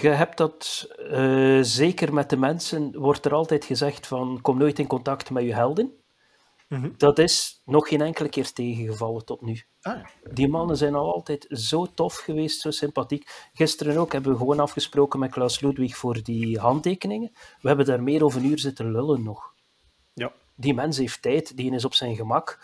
Je 0.00 0.08
hebt 0.08 0.36
dat 0.36 0.88
uh, 1.10 1.62
zeker 1.62 2.14
met 2.14 2.30
de 2.30 2.36
mensen, 2.36 2.98
wordt 2.98 3.24
er 3.24 3.34
altijd 3.34 3.64
gezegd 3.64 4.06
van 4.06 4.38
kom 4.42 4.58
nooit 4.58 4.78
in 4.78 4.86
contact 4.86 5.30
met 5.30 5.44
je 5.44 5.54
helden. 5.54 5.92
Mm 6.68 6.80
-hmm. 6.80 6.94
Dat 6.96 7.18
is 7.18 7.62
nog 7.64 7.88
geen 7.88 8.00
enkele 8.00 8.28
keer 8.28 8.52
tegengevallen 8.52 9.24
tot 9.24 9.40
nu. 9.40 9.62
Ah, 9.80 9.96
ja. 9.96 10.32
Die 10.32 10.48
mannen 10.48 10.76
zijn 10.76 10.94
al 10.94 11.12
altijd 11.12 11.46
zo 11.50 11.86
tof 11.94 12.14
geweest, 12.14 12.60
zo 12.60 12.70
sympathiek. 12.70 13.48
Gisteren 13.52 13.96
ook 13.96 14.12
hebben 14.12 14.32
we 14.32 14.38
gewoon 14.38 14.60
afgesproken 14.60 15.18
met 15.18 15.30
Klaus 15.30 15.60
Ludwig 15.60 15.96
voor 15.96 16.22
die 16.22 16.58
handtekeningen. 16.58 17.30
We 17.60 17.68
hebben 17.68 17.86
daar 17.86 18.02
meer 18.02 18.24
over 18.24 18.40
een 18.40 18.50
uur 18.50 18.58
zitten 18.58 18.92
lullen 18.92 19.22
nog. 19.22 19.52
Die 20.62 20.74
mens 20.74 20.98
heeft 20.98 21.22
tijd, 21.22 21.56
die 21.56 21.74
is 21.74 21.84
op 21.84 21.94
zijn 21.94 22.16
gemak. 22.16 22.58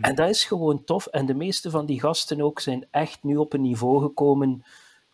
En 0.00 0.14
dat 0.14 0.28
is 0.28 0.44
gewoon 0.44 0.84
tof. 0.84 1.06
En 1.06 1.26
de 1.26 1.34
meeste 1.34 1.70
van 1.70 1.86
die 1.86 2.00
gasten 2.00 2.40
ook 2.40 2.60
zijn 2.60 2.86
echt 2.90 3.22
nu 3.22 3.36
op 3.36 3.52
een 3.52 3.60
niveau 3.60 4.00
gekomen. 4.00 4.64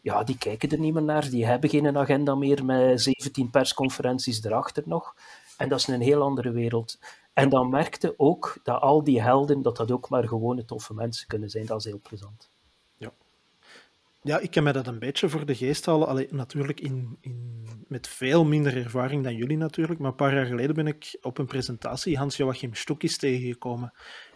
Ja, 0.01 0.25
die 0.25 0.39
kijken 0.39 0.71
er 0.71 0.79
niet 0.79 0.95
meer 0.95 1.03
naar. 1.03 1.31
Die 1.31 1.47
hebben 1.47 1.71
geen 1.71 1.99
agenda 1.99 2.35
meer 2.35 2.65
met 2.65 3.01
17 3.01 3.51
persconferenties 3.51 4.45
erachter 4.45 4.83
nog. 4.87 5.15
En 5.57 5.69
dat 5.69 5.79
is 5.79 5.87
een 5.87 6.01
heel 6.01 6.23
andere 6.23 6.51
wereld. 6.51 6.99
En 7.33 7.49
dan 7.49 7.69
merkte 7.69 8.15
ook 8.17 8.59
dat 8.63 8.81
al 8.81 9.05
die 9.05 9.23
helden, 9.23 9.63
dat 9.63 9.77
dat 9.77 9.91
ook 9.91 10.09
maar 10.09 10.29
gewone 10.29 10.65
toffe 10.65 10.95
mensen 10.95 11.27
kunnen 11.27 11.51
zijn. 11.51 11.67
Dat 11.67 11.79
is 11.79 11.85
heel 11.85 12.01
plezant. 12.03 12.51
Ja, 14.27 14.39
ik 14.39 14.51
kan 14.51 14.63
me 14.63 14.73
dat 14.73 14.87
een 14.87 14.99
beetje 14.99 15.29
voor 15.29 15.47
de 15.47 15.55
geest 15.55 15.87
halen. 15.87 16.09
Allee, 16.09 16.29
natuurlijk 16.31 16.81
in, 16.81 17.19
in, 17.21 17.67
met 17.89 18.09
veel 18.09 18.45
minder 18.45 18.77
ervaring 18.77 19.25
dan 19.25 19.35
jullie 19.35 19.57
natuurlijk. 19.57 20.01
Maar 20.01 20.11
een 20.11 20.17
paar 20.17 20.35
jaar 20.35 20.47
geleden 20.47 20.75
ben 20.75 20.87
ik 20.87 21.19
op 21.21 21.39
een 21.39 21.47
presentatie 21.47 22.17
Hans-Joachim 22.17 22.75
Stoekis 22.75 23.19
tegengekomen. 23.19 23.93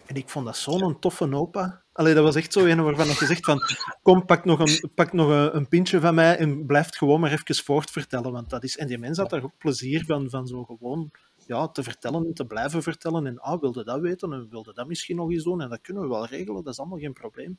En 0.06 0.16
ik 0.16 0.28
vond 0.28 0.46
dat 0.46 0.56
zo'n 0.56 0.98
toffe 0.98 1.34
opa. 1.34 1.82
Allee, 1.92 2.14
dat 2.14 2.24
was 2.24 2.34
echt 2.34 2.52
zo 2.52 2.64
een 2.64 2.82
waarvan 2.82 3.06
je 3.06 3.26
zegt 3.26 3.44
van... 3.44 3.60
Kom, 4.02 4.24
pak 4.24 4.44
nog, 4.44 4.58
een, 4.58 4.90
pak 4.94 5.12
nog 5.12 5.28
een, 5.28 5.56
een, 5.56 5.68
pintje 5.68 6.00
van 6.00 6.14
mij 6.14 6.36
en 6.36 6.66
blijf 6.66 6.96
gewoon 6.96 7.20
maar 7.20 7.32
even 7.32 7.64
voortvertellen. 7.64 8.32
Want 8.32 8.50
dat 8.50 8.64
is... 8.64 8.76
En 8.76 8.86
die 8.86 8.98
mens 8.98 9.18
had 9.18 9.30
daar 9.30 9.42
ook 9.42 9.58
plezier 9.58 10.04
van, 10.04 10.30
van 10.30 10.46
zo 10.46 10.64
gewoon 10.64 11.10
ja, 11.46 11.68
te 11.68 11.82
vertellen 11.82 12.26
en 12.26 12.34
te 12.34 12.46
blijven 12.46 12.82
vertellen. 12.82 13.26
En 13.26 13.38
ah, 13.38 13.60
wilde 13.60 13.84
dat 13.84 14.00
weten 14.00 14.32
en 14.32 14.48
wilde 14.50 14.72
dat 14.72 14.86
misschien 14.86 15.16
nog 15.16 15.30
eens 15.30 15.44
doen. 15.44 15.60
En 15.60 15.68
dat 15.68 15.80
kunnen 15.80 16.02
we 16.02 16.08
wel 16.08 16.26
regelen, 16.26 16.64
dat 16.64 16.72
is 16.72 16.78
allemaal 16.78 16.98
geen 16.98 17.12
probleem. 17.12 17.58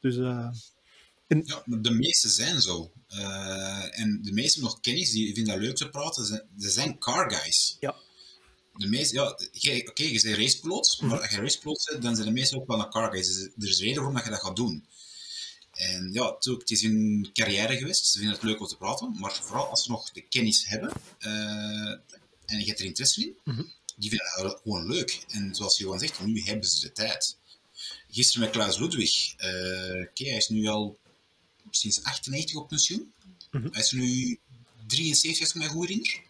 Dus... 0.00 0.16
Uh, 0.16 0.48
en... 0.75 0.75
Ja, 1.28 1.62
de 1.64 1.90
meeste 1.90 2.28
zijn 2.28 2.60
zo. 2.60 2.92
Uh, 3.08 3.98
en 3.98 4.22
de 4.22 4.32
meeste 4.32 4.60
nog 4.60 4.80
kennis, 4.80 5.10
die 5.10 5.34
vinden 5.34 5.54
dat 5.54 5.62
leuk 5.62 5.76
te 5.76 5.88
praten, 5.88 6.26
ze, 6.26 6.44
ze 6.58 6.70
zijn 6.70 6.98
car 6.98 7.30
guys. 7.32 7.76
Ja. 7.80 7.96
De 8.72 8.86
meeste, 8.86 9.14
ja, 9.14 9.30
oké, 9.30 9.88
okay, 9.88 10.12
je 10.12 10.20
bent 10.22 10.36
racepiloot, 10.36 10.98
maar 11.00 11.20
als 11.20 11.30
je 11.30 11.40
racepiloot 11.40 11.88
bent, 11.90 12.02
dan 12.02 12.14
zijn 12.14 12.26
de 12.26 12.32
meeste 12.32 12.56
ook 12.56 12.66
wel 12.66 12.80
een 12.80 12.90
car 12.90 13.10
guys. 13.10 13.26
Dus 13.26 13.48
er 13.58 13.68
is 13.68 13.80
reden 13.80 13.96
waarom 13.96 14.14
dat 14.14 14.24
je 14.24 14.30
dat 14.30 14.40
gaat 14.40 14.56
doen. 14.56 14.86
En 15.72 16.12
ja, 16.12 16.36
het 16.38 16.70
is 16.70 16.82
hun 16.82 17.30
carrière 17.32 17.76
geweest, 17.76 18.06
ze 18.06 18.18
vinden 18.18 18.36
het 18.36 18.44
leuk 18.44 18.60
om 18.60 18.66
te 18.66 18.76
praten, 18.76 19.16
maar 19.18 19.34
vooral 19.34 19.66
als 19.66 19.82
ze 19.82 19.90
nog 19.90 20.10
de 20.12 20.20
kennis 20.20 20.66
hebben 20.66 20.92
uh, 21.20 21.90
en 22.46 22.58
je 22.58 22.64
hebt 22.64 22.78
er 22.78 22.84
interesse 22.84 23.20
in, 23.20 23.36
mm 23.44 23.54
-hmm. 23.54 23.72
die 23.96 24.10
vinden 24.10 24.42
dat 24.42 24.60
gewoon 24.62 24.86
leuk. 24.86 25.24
En 25.28 25.54
zoals 25.54 25.78
Johan 25.78 25.98
zegt, 25.98 26.24
nu 26.24 26.42
hebben 26.42 26.68
ze 26.68 26.80
de 26.80 26.92
tijd. 26.92 27.36
Gisteren 28.10 28.40
met 28.40 28.50
Klaus 28.50 28.78
Ludwig, 28.78 29.34
uh, 29.38 29.46
okay, 29.46 30.28
hij 30.28 30.36
is 30.36 30.48
nu 30.48 30.66
al 30.66 30.98
sinds 31.80 32.02
98 32.02 32.56
op 32.56 32.68
pensioen. 32.68 33.12
Mm 33.50 33.62
-hmm. 33.62 33.72
Hij 33.72 33.82
is 33.82 33.92
nu 33.92 34.38
73, 34.86 35.40
als 35.40 35.54
ik 35.54 35.54
me 35.54 35.68
goed 35.68 35.88
herinner. 35.88 36.24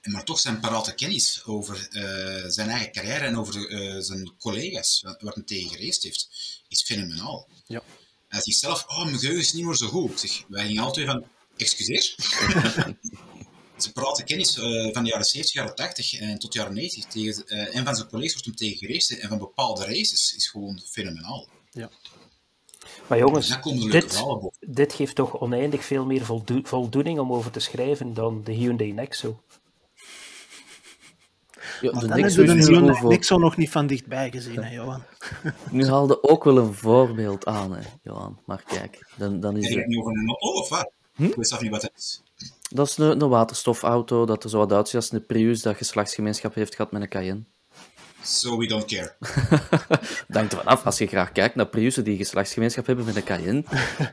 En 0.00 0.12
maar 0.12 0.24
toch 0.24 0.40
zijn 0.40 0.60
parate 0.60 0.94
kennis 0.94 1.44
over 1.44 1.88
uh, 1.92 2.50
zijn 2.50 2.68
eigen 2.68 2.92
carrière 2.92 3.24
en 3.24 3.36
over 3.36 3.70
uh, 3.70 4.02
zijn 4.02 4.32
collega's, 4.38 5.00
waar 5.02 5.32
hij 5.34 5.42
tegen 5.42 5.70
gereisd 5.70 6.02
heeft, 6.02 6.28
is 6.68 6.82
fenomenaal. 6.82 7.48
Ja. 7.66 7.82
Hij 8.28 8.40
zegt 8.40 8.58
zelf, 8.58 8.84
oh, 8.86 9.04
mijn 9.04 9.18
geheugen 9.18 9.42
is 9.42 9.52
niet 9.52 9.64
meer 9.64 9.76
zo 9.76 9.88
goed. 9.88 10.10
Ik 10.10 10.30
zeg, 10.30 10.44
wij 10.48 10.66
gingen 10.66 10.82
altijd 10.82 11.06
van, 11.06 11.24
excuseer? 11.56 12.14
zijn 13.76 13.92
parate 13.92 14.24
kennis 14.24 14.56
uh, 14.56 14.92
van 14.92 15.04
de 15.04 15.10
jaren 15.10 15.24
70, 15.24 15.52
jaren 15.52 15.74
80 15.74 16.14
en 16.14 16.38
tot 16.38 16.52
de 16.52 16.58
jaren 16.58 16.74
90 16.74 17.04
tegen, 17.04 17.46
en 17.48 17.84
van 17.84 17.96
zijn 17.96 18.08
collega's 18.08 18.32
wordt 18.32 18.46
hem 18.46 18.56
tegen 18.56 18.78
gereisd 18.78 19.10
en 19.10 19.28
van 19.28 19.38
bepaalde 19.38 19.84
races 19.84 20.34
is 20.36 20.48
gewoon 20.48 20.82
fenomenaal. 20.90 21.48
Ja. 21.72 21.90
Maar 23.06 23.18
jongens, 23.18 23.58
dit, 23.90 24.24
dit 24.60 24.92
geeft 24.92 25.14
toch 25.14 25.40
oneindig 25.40 25.84
veel 25.84 26.04
meer 26.04 26.24
voldo 26.24 26.60
voldoening 26.62 27.18
om 27.18 27.32
over 27.32 27.50
te 27.50 27.60
schrijven 27.60 28.14
dan 28.14 28.40
de 28.44 28.52
Hyundai 28.52 28.92
Nexo. 28.92 29.42
Ja, 31.80 31.90
de 31.90 32.08
Nexo 32.08 32.42
is 32.42 32.68
nu 32.68 32.76
een 32.76 33.08
Nexo 33.08 33.38
nog 33.38 33.56
niet 33.56 33.70
van 33.70 33.86
dichtbij 33.86 34.30
gezien, 34.30 34.62
hè, 34.62 34.74
Johan. 34.74 35.02
Nu 35.70 35.86
haalde 35.86 36.22
ook 36.22 36.44
wel 36.44 36.58
een 36.58 36.74
voorbeeld 36.74 37.46
aan, 37.46 37.72
hè, 37.72 37.82
Johan. 38.02 38.40
Maar 38.46 38.62
kijk, 38.66 39.06
dan, 39.16 39.40
dan 39.40 39.56
is 39.56 39.74
het... 39.74 39.86
niet 39.86 39.98
over 39.98 40.12
een 40.12 40.36
of 40.40 40.68
wat? 40.68 40.90
Hm? 41.14 41.24
Ik 41.24 41.34
weet 41.34 41.60
niet 41.60 41.70
wat 41.70 41.82
het 41.82 41.92
is. 41.96 42.22
Dat 42.70 42.86
is 42.86 42.96
een, 42.96 43.20
een 43.20 43.28
waterstofauto, 43.28 44.26
dat 44.26 44.44
er 44.44 44.50
zo 44.50 44.58
wat 44.58 44.72
uitziet 44.72 44.96
als 44.96 45.12
een 45.12 45.26
Prius 45.26 45.62
dat 45.62 45.76
geslachtsgemeenschap 45.76 46.54
heeft 46.54 46.74
gehad 46.74 46.92
met 46.92 47.02
een 47.02 47.08
Cayenne. 47.08 47.44
So 48.22 48.58
we 48.58 48.66
don't 48.66 48.84
care. 48.84 49.16
Dank 50.28 50.50
ervan 50.50 50.66
af, 50.66 50.84
als 50.84 50.98
je 50.98 51.06
graag 51.06 51.32
kijkt 51.32 51.54
naar 51.54 51.66
Priussen 51.66 52.04
die 52.04 52.16
geslachtsgemeenschap 52.16 52.86
hebben 52.86 53.04
met 53.04 53.16
een 53.16 53.24
Cayenne. 53.24 53.64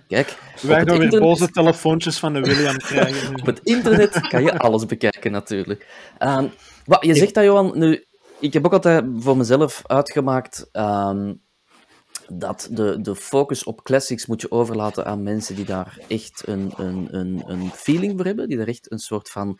Kijk, 0.07 0.37
Wij 0.61 0.85
gaan 0.85 0.97
weer 0.97 1.19
boze 1.19 1.49
telefoontjes 1.49 2.17
van 2.17 2.33
de 2.33 2.39
William 2.39 2.77
krijgen. 2.77 3.35
op 3.39 3.45
het 3.45 3.59
internet 3.63 4.27
kan 4.27 4.43
je 4.43 4.57
alles 4.57 4.85
bekijken, 4.85 5.31
natuurlijk. 5.31 5.87
Um, 6.19 6.51
wat, 6.85 7.05
je 7.05 7.15
zegt 7.15 7.33
dat, 7.33 7.43
Johan, 7.43 7.77
nu, 7.77 8.05
ik 8.39 8.53
heb 8.53 8.65
ook 8.65 8.73
altijd 8.73 9.05
voor 9.17 9.37
mezelf 9.37 9.81
uitgemaakt 9.85 10.69
um, 10.71 11.41
dat 12.27 12.67
de, 12.71 13.01
de 13.01 13.15
focus 13.15 13.63
op 13.63 13.83
classics 13.83 14.25
moet 14.25 14.41
je 14.41 14.51
overlaten 14.51 15.05
aan 15.05 15.23
mensen 15.23 15.55
die 15.55 15.65
daar 15.65 15.99
echt 16.07 16.43
een, 16.45 16.73
een, 16.75 17.07
een, 17.11 17.43
een 17.45 17.71
feeling 17.71 18.13
voor 18.15 18.25
hebben, 18.25 18.47
die 18.47 18.57
daar 18.57 18.67
echt 18.67 18.91
een 18.91 18.99
soort 18.99 19.29
van 19.29 19.59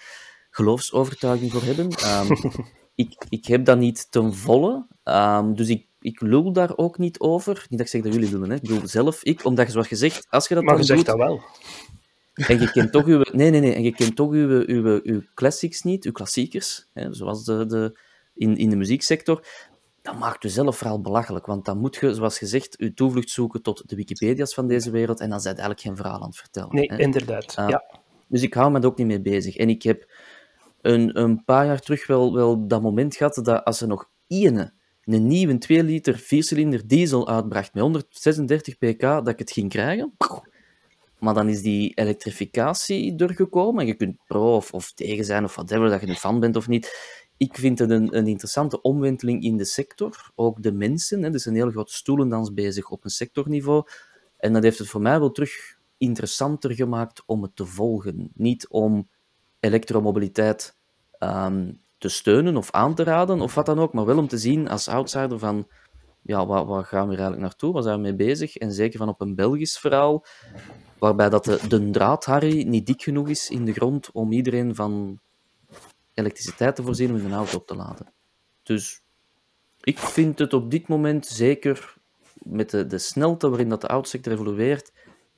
geloofsovertuiging 0.50 1.52
voor 1.52 1.64
hebben. 1.64 1.86
Um, 1.86 2.52
ik, 2.98 3.26
ik 3.30 3.46
heb 3.46 3.66
dat 3.66 3.78
niet 3.78 4.12
ten 4.12 4.34
volle, 4.34 4.86
um, 5.04 5.56
dus 5.56 5.70
ik, 5.70 5.86
ik 6.00 6.22
lul 6.22 6.54
daar 6.54 6.78
ook 6.78 6.98
niet 6.98 7.20
over. 7.20 7.54
Niet 7.70 7.80
dat 7.80 7.80
ik 7.80 7.88
zeg 7.88 8.02
dat 8.02 8.14
jullie 8.14 8.32
lullen, 8.32 8.50
hè. 8.50 8.56
ik 8.56 8.68
lul 8.68 8.88
zelf, 8.88 9.24
ik, 9.24 9.46
omdat 9.46 9.66
je 9.66 9.72
zoals 9.72 9.88
gezegd, 9.88 10.28
als 10.30 10.48
je 10.48 10.54
dat 10.54 10.64
maar 10.64 10.74
dan 10.74 10.82
je 10.82 10.88
zegt 10.88 11.06
doet, 11.06 11.18
dat 11.18 11.28
wel. 11.28 11.42
en 12.34 12.60
je 12.60 12.72
kent 12.72 12.92
toch 12.92 13.06
uw, 13.06 13.24
nee, 13.32 13.50
nee, 13.50 13.60
nee, 13.62 13.74
en 13.74 13.84
je 13.84 13.94
kent 13.94 14.16
toch 14.16 14.32
uw, 14.32 14.64
uw, 14.66 15.00
uw 15.04 15.22
classics 15.34 15.84
niet, 15.84 16.06
uw 16.06 16.12
klassiekers, 16.12 16.88
hè, 16.94 17.14
zoals 17.14 17.44
de, 17.44 17.66
de, 17.66 18.00
in, 18.34 18.58
in 18.58 18.70
de 18.70 18.76
muzieksector, 18.76 19.46
dan 20.02 20.18
maakt 20.18 20.44
je 20.44 20.50
zelf 20.50 20.78
vooral 20.78 21.02
belachelijk, 21.02 21.46
want 21.46 21.66
dan 21.66 21.78
moet 21.78 21.96
je, 21.96 22.14
zoals 22.14 22.38
gezegd, 22.38 22.76
je 22.80 22.94
toevlucht 22.94 23.30
zoeken 23.30 23.62
tot 23.62 23.90
de 23.90 23.96
Wikipedia's 23.96 24.54
van 24.54 24.68
deze 24.68 24.92
wereld, 24.92 25.20
en 25.20 25.30
dan 25.30 25.42
zijn 25.42 25.56
eigenlijk 25.56 25.86
geen 25.86 25.96
verhaal 25.96 26.22
aan 26.22 26.28
het 26.28 26.38
vertellen. 26.38 26.76
Nee, 26.76 26.88
hè. 26.88 26.98
inderdaad. 26.98 27.56
Ah, 27.56 27.70
ja. 27.70 27.84
Dus 28.28 28.42
ik 28.42 28.54
hou 28.54 28.72
me 28.72 28.80
er 28.80 28.86
ook 28.86 28.98
niet 28.98 29.08
mee 29.08 29.22
bezig. 29.22 29.56
En 29.56 29.70
ik 29.70 29.84
heb 29.84 30.12
een, 30.82 31.20
een 31.20 31.44
paar 31.44 31.66
jaar 31.66 31.80
terug 31.80 32.08
wel, 32.08 32.34
wel 32.34 32.68
dat 32.68 32.82
moment 32.82 33.16
gehad 33.16 33.40
dat 33.44 33.64
als 33.64 33.82
er 33.82 33.88
nog 33.88 34.10
ene 34.28 34.76
een 35.14 35.28
nieuwe 35.28 35.58
2 35.58 35.84
liter 35.84 36.22
4-cilinder 36.22 36.86
diesel 36.86 37.28
uitbracht 37.28 37.74
met 37.74 37.84
136 37.84 38.78
pk, 38.78 39.02
dat 39.02 39.28
ik 39.28 39.40
het 39.40 39.52
ging 39.52 39.70
krijgen. 39.70 40.14
Maar 41.20 41.34
dan 41.34 41.50
is 41.50 41.62
die 41.62 41.92
elektrificatie 41.94 43.16
er 43.16 43.34
gekomen. 43.34 43.82
En 43.82 43.88
je 43.88 43.94
kunt 43.94 44.18
pro 44.26 44.56
of, 44.72 44.92
tegen 44.94 45.26
zijn 45.26 45.44
of 45.44 45.56
whatever, 45.56 45.90
dat 45.90 46.02
je 46.02 46.08
een 46.08 46.16
fan 46.16 46.40
bent 46.40 46.56
of 46.56 46.68
niet. 46.68 47.16
Ik 47.38 47.56
vind 47.58 47.80
het 47.80 47.90
een, 47.90 48.18
een 48.18 48.28
interessante 48.28 48.82
omwenteling 48.82 49.44
in 49.44 49.58
de 49.58 49.66
sector. 49.66 50.32
Ook 50.36 50.64
de 50.64 50.72
mensen. 50.72 51.22
Hè. 51.22 51.28
Er 51.28 51.36
is 51.36 51.46
een 51.46 51.56
heel 51.56 51.72
grote 51.72 51.94
stoelendans 51.94 52.54
bezig 52.54 52.90
op 52.90 53.04
een 53.04 53.10
sectorniveau. 53.10 53.84
En 54.38 54.54
dat 54.54 54.64
heeft 54.64 54.78
het 54.78 54.88
voor 54.88 55.02
mij 55.02 55.20
wel 55.20 55.32
terug 55.32 55.78
interessanter 55.98 56.74
gemaakt 56.74 57.24
om 57.26 57.42
het 57.42 57.56
te 57.56 57.66
volgen. 57.66 58.32
Niet 58.34 58.68
om 58.68 59.10
elektromobiliteit 59.60 60.78
um, 61.20 61.82
te 61.98 62.10
steunen 62.10 62.58
of 62.58 62.72
aan 62.72 62.96
te 62.96 63.04
raden 63.04 63.42
of 63.42 63.56
wat 63.56 63.66
dan 63.66 63.80
ook, 63.80 63.94
maar 63.94 64.06
wel 64.06 64.18
om 64.18 64.28
te 64.28 64.38
zien 64.38 64.70
als 64.70 64.88
outsider 64.88 65.40
van 65.40 65.68
ja, 66.22 66.46
waar, 66.46 66.86
gaan 66.86 67.08
we 67.08 67.14
eigenlijk 67.14 67.42
naartoe? 67.42 67.74
Waar 67.74 67.84
zijn 67.84 67.96
we 67.96 68.02
mee 68.02 68.16
bezig? 68.16 68.56
En 68.56 68.72
zeker 68.72 69.00
van 69.00 69.10
op 69.10 69.22
een 69.22 69.36
Belgisch 69.36 69.78
verhaal, 69.78 70.26
waarbij 71.00 71.30
dat 71.30 71.46
de, 71.46 71.60
de 71.68 71.90
draadharry 71.90 72.64
niet 72.64 72.86
dik 72.86 73.02
genoeg 73.02 73.30
is 73.30 73.50
in 73.50 73.66
de 73.66 73.74
grond 73.74 74.12
om 74.12 74.32
iedereen 74.32 74.76
van 74.76 75.20
elektriciteit 76.14 76.76
te 76.76 76.84
voorzien 76.84 77.10
om 77.10 77.26
een 77.26 77.34
auto 77.34 77.58
op 77.58 77.68
te 77.68 77.76
laden. 77.76 78.14
Dus 78.64 79.04
ik 79.82 79.98
vind 79.98 80.40
het 80.40 80.54
op 80.54 80.72
dit 80.72 80.88
moment 80.88 81.26
zeker 81.26 81.96
met 82.34 82.70
de, 82.70 82.88
de 82.88 82.98
snelheid 82.98 83.42
waarin 83.42 83.70
dat 83.70 83.82
de 83.82 83.88
autosector 83.88 84.34
evolueert, 84.34 84.92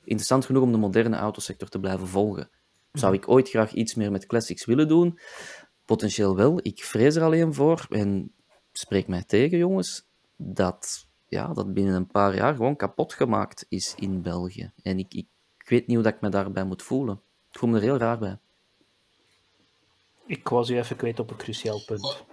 interessant 0.03 0.45
genoeg 0.45 0.63
om 0.63 0.72
de 0.72 0.78
moderne 0.78 1.15
autosector 1.15 1.70
te 1.70 1.80
blijven 1.80 2.07
volgen. 2.07 2.49
Zou 2.91 3.13
ik 3.13 3.29
ooit 3.29 3.49
graag 3.49 3.73
iets 3.73 3.95
meer 3.95 4.11
met 4.11 4.25
classics 4.25 4.65
willen 4.65 4.87
doen? 4.87 5.19
Potentieel 5.85 6.35
wel. 6.35 6.59
Ik 6.61 6.83
vrees 6.83 7.15
er 7.15 7.23
alleen 7.23 7.53
voor, 7.53 7.85
en 7.89 8.33
spreek 8.71 9.07
mij 9.07 9.23
tegen, 9.23 9.57
jongens, 9.57 10.07
dat, 10.35 11.07
ja, 11.27 11.53
dat 11.53 11.73
binnen 11.73 11.95
een 11.95 12.07
paar 12.07 12.35
jaar 12.35 12.55
gewoon 12.55 12.75
kapot 12.75 13.13
gemaakt 13.13 13.65
is 13.69 13.95
in 13.95 14.21
België. 14.21 14.71
En 14.81 14.99
ik, 14.99 15.13
ik, 15.13 15.27
ik 15.57 15.69
weet 15.69 15.87
niet 15.87 15.95
hoe 15.95 16.05
dat 16.05 16.13
ik 16.13 16.21
me 16.21 16.29
daarbij 16.29 16.63
moet 16.63 16.83
voelen. 16.83 17.21
Ik 17.51 17.59
voel 17.59 17.69
me 17.69 17.75
er 17.75 17.83
heel 17.83 17.97
raar 17.97 18.17
bij. 18.17 18.37
Ik 20.25 20.47
was 20.47 20.69
u 20.69 20.77
even 20.77 20.95
kwijt 20.95 21.19
op 21.19 21.29
een 21.29 21.37
cruciaal 21.37 21.83
punt. 21.85 22.23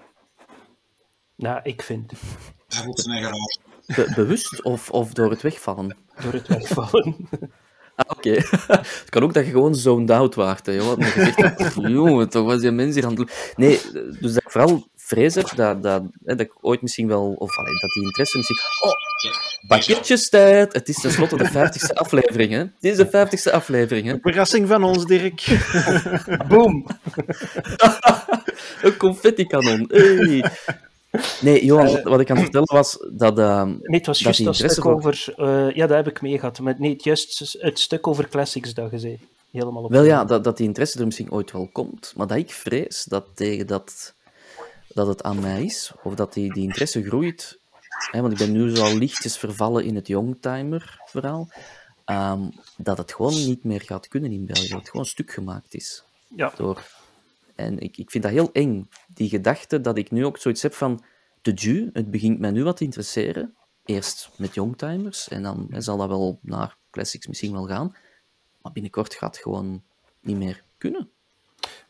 Nou, 1.34 1.60
ik 1.62 1.82
vind. 1.82 2.12
Hij 2.68 2.82
voelt 2.82 3.00
zijn 3.00 3.14
eigen 3.14 3.32
raar. 3.32 3.58
Be- 3.96 4.12
bewust 4.14 4.62
of, 4.62 4.90
of 4.90 5.12
door 5.12 5.30
het 5.30 5.42
wegvallen? 5.42 5.96
Door 6.22 6.32
het 6.32 6.48
wegvallen. 6.48 7.16
Ah, 7.96 8.16
oké. 8.16 8.30
het 8.66 9.06
kan 9.08 9.22
ook 9.22 9.34
dat 9.34 9.44
je 9.44 9.50
gewoon 9.50 9.74
zoned 9.74 10.10
out 10.10 10.34
waart. 10.34 10.66
Hè, 10.66 10.72
je 10.72 10.96
zegt, 11.36 11.74
jongen, 11.96 12.28
toch 12.28 12.46
was 12.46 12.60
die 12.60 12.70
mens 12.70 12.94
hier 12.94 13.06
aan 13.06 13.18
het. 13.18 13.52
Nee, 13.56 13.80
dus 13.92 14.32
dat 14.32 14.42
ik 14.42 14.50
vooral 14.50 14.88
vrees 14.96 15.34
heb 15.34 15.52
dat, 15.54 15.82
dat, 15.82 16.02
hè, 16.24 16.34
dat 16.34 16.46
ik 16.46 16.52
ooit 16.60 16.82
misschien 16.82 17.08
wel... 17.08 17.34
Of 17.38 17.58
allee, 17.58 17.78
dat 17.80 17.90
die 17.92 18.02
interesse 18.02 18.36
misschien... 18.36 18.58
Oh, 18.80 18.92
pakketjestijd! 19.68 20.72
Het 20.72 20.88
is 20.88 21.00
tenslotte 21.00 21.36
de 21.36 21.48
50ste 21.48 21.94
aflevering, 21.94 22.52
hè. 22.52 22.58
Het 22.58 22.70
is 22.80 22.96
de 22.96 23.06
50ste 23.06 23.52
aflevering, 23.52 24.06
hè. 24.06 24.16
Verrassing 24.20 24.68
van 24.68 24.84
ons, 24.84 25.04
Dirk. 25.04 25.46
Boom! 26.48 26.86
Een 28.82 28.96
confetti-kanon. 28.96 29.84
Hey. 29.88 30.44
Nee, 31.40 31.64
Johan, 31.64 32.02
wat 32.02 32.20
ik 32.20 32.30
aan 32.30 32.36
het 32.36 32.44
vertellen 32.44 32.74
was 32.74 32.98
dat... 33.12 33.38
ehm, 33.38 33.68
Nee, 33.68 33.98
het 33.98 34.06
was 34.06 34.18
Dat 34.18 34.36
juist 34.36 34.44
dat 34.44 34.46
interesse 34.54 34.68
stuk 34.68 34.82
voor- 34.84 34.94
over... 34.94 35.34
eh, 35.68 35.74
ja, 35.76 35.86
dat 35.86 35.96
heb 35.96 36.06
ik 36.08 36.20
meegehad. 36.22 36.58
Maar 36.60 36.74
nee, 36.78 36.94
juist 36.98 37.56
het 37.60 37.78
stuk 37.78 38.06
over 38.06 38.28
classics 38.28 38.74
dat 38.74 38.90
je 38.90 38.98
zei. 38.98 39.18
Helemaal 39.50 39.82
op. 39.82 39.90
Wel 39.90 40.04
ja, 40.04 40.24
dat, 40.24 40.44
dat 40.44 40.56
die 40.56 40.66
interesse 40.66 40.98
er 40.98 41.04
misschien 41.04 41.30
ooit 41.32 41.52
wel 41.52 41.68
komt, 41.72 42.12
maar 42.16 42.26
dat 42.26 42.36
ik 42.36 42.50
vrees 42.50 43.04
dat 43.04 43.24
tegen 43.34 43.66
dat, 43.66 44.14
dat 44.88 45.06
het 45.06 45.22
aan 45.22 45.40
mij 45.40 45.64
is, 45.64 45.92
of 46.02 46.14
dat 46.14 46.32
die, 46.32 46.52
die 46.52 46.62
interesse 46.62 47.02
groeit, 47.04 47.58
hè, 48.10 48.20
want 48.20 48.32
ik 48.32 48.38
ben 48.38 48.52
nu 48.52 48.76
zo 48.76 48.82
al 48.84 48.96
lichtjes 48.96 49.36
vervallen 49.38 49.84
in 49.84 49.94
het 49.94 50.06
Youngtimer-verhaal, 50.06 51.48
ehm, 52.04 52.40
dat 52.76 52.98
het 52.98 53.14
gewoon 53.14 53.34
niet 53.34 53.64
meer 53.64 53.80
gaat 53.80 54.08
kunnen 54.08 54.32
in 54.32 54.46
België, 54.46 54.68
dat 54.68 54.78
het 54.78 54.90
gewoon 54.90 55.06
stuk 55.06 55.30
gemaakt 55.32 55.74
is. 55.74 56.02
Ja. 56.36 56.52
Door. 56.56 56.82
En 57.56 57.78
ik, 57.78 57.96
ik 57.96 58.10
vind 58.10 58.24
dat 58.24 58.32
heel 58.32 58.52
eng, 58.52 58.88
die 59.08 59.28
gedachte 59.28 59.80
dat 59.80 59.98
ik 59.98 60.10
nu 60.10 60.24
ook 60.24 60.38
zoiets 60.38 60.62
heb 60.62 60.74
van, 60.74 61.04
de 61.42 61.52
ju, 61.52 61.90
het 61.92 62.10
begint 62.10 62.38
mij 62.38 62.50
nu 62.50 62.64
wat 62.64 62.76
te 62.76 62.84
interesseren, 62.84 63.54
eerst 63.84 64.30
met 64.36 64.54
Youngtimers, 64.54 65.28
en 65.28 65.42
dan 65.42 65.68
zal 65.76 65.96
dat 65.96 66.08
wel 66.08 66.38
naar 66.42 66.76
classics 66.90 67.26
misschien 67.26 67.52
wel 67.52 67.66
gaan, 67.66 67.96
maar 68.62 68.72
binnenkort 68.72 69.14
gaat 69.14 69.34
het 69.34 69.42
gewoon 69.42 69.82
niet 70.20 70.36
meer 70.36 70.62
kunnen. 70.78 71.10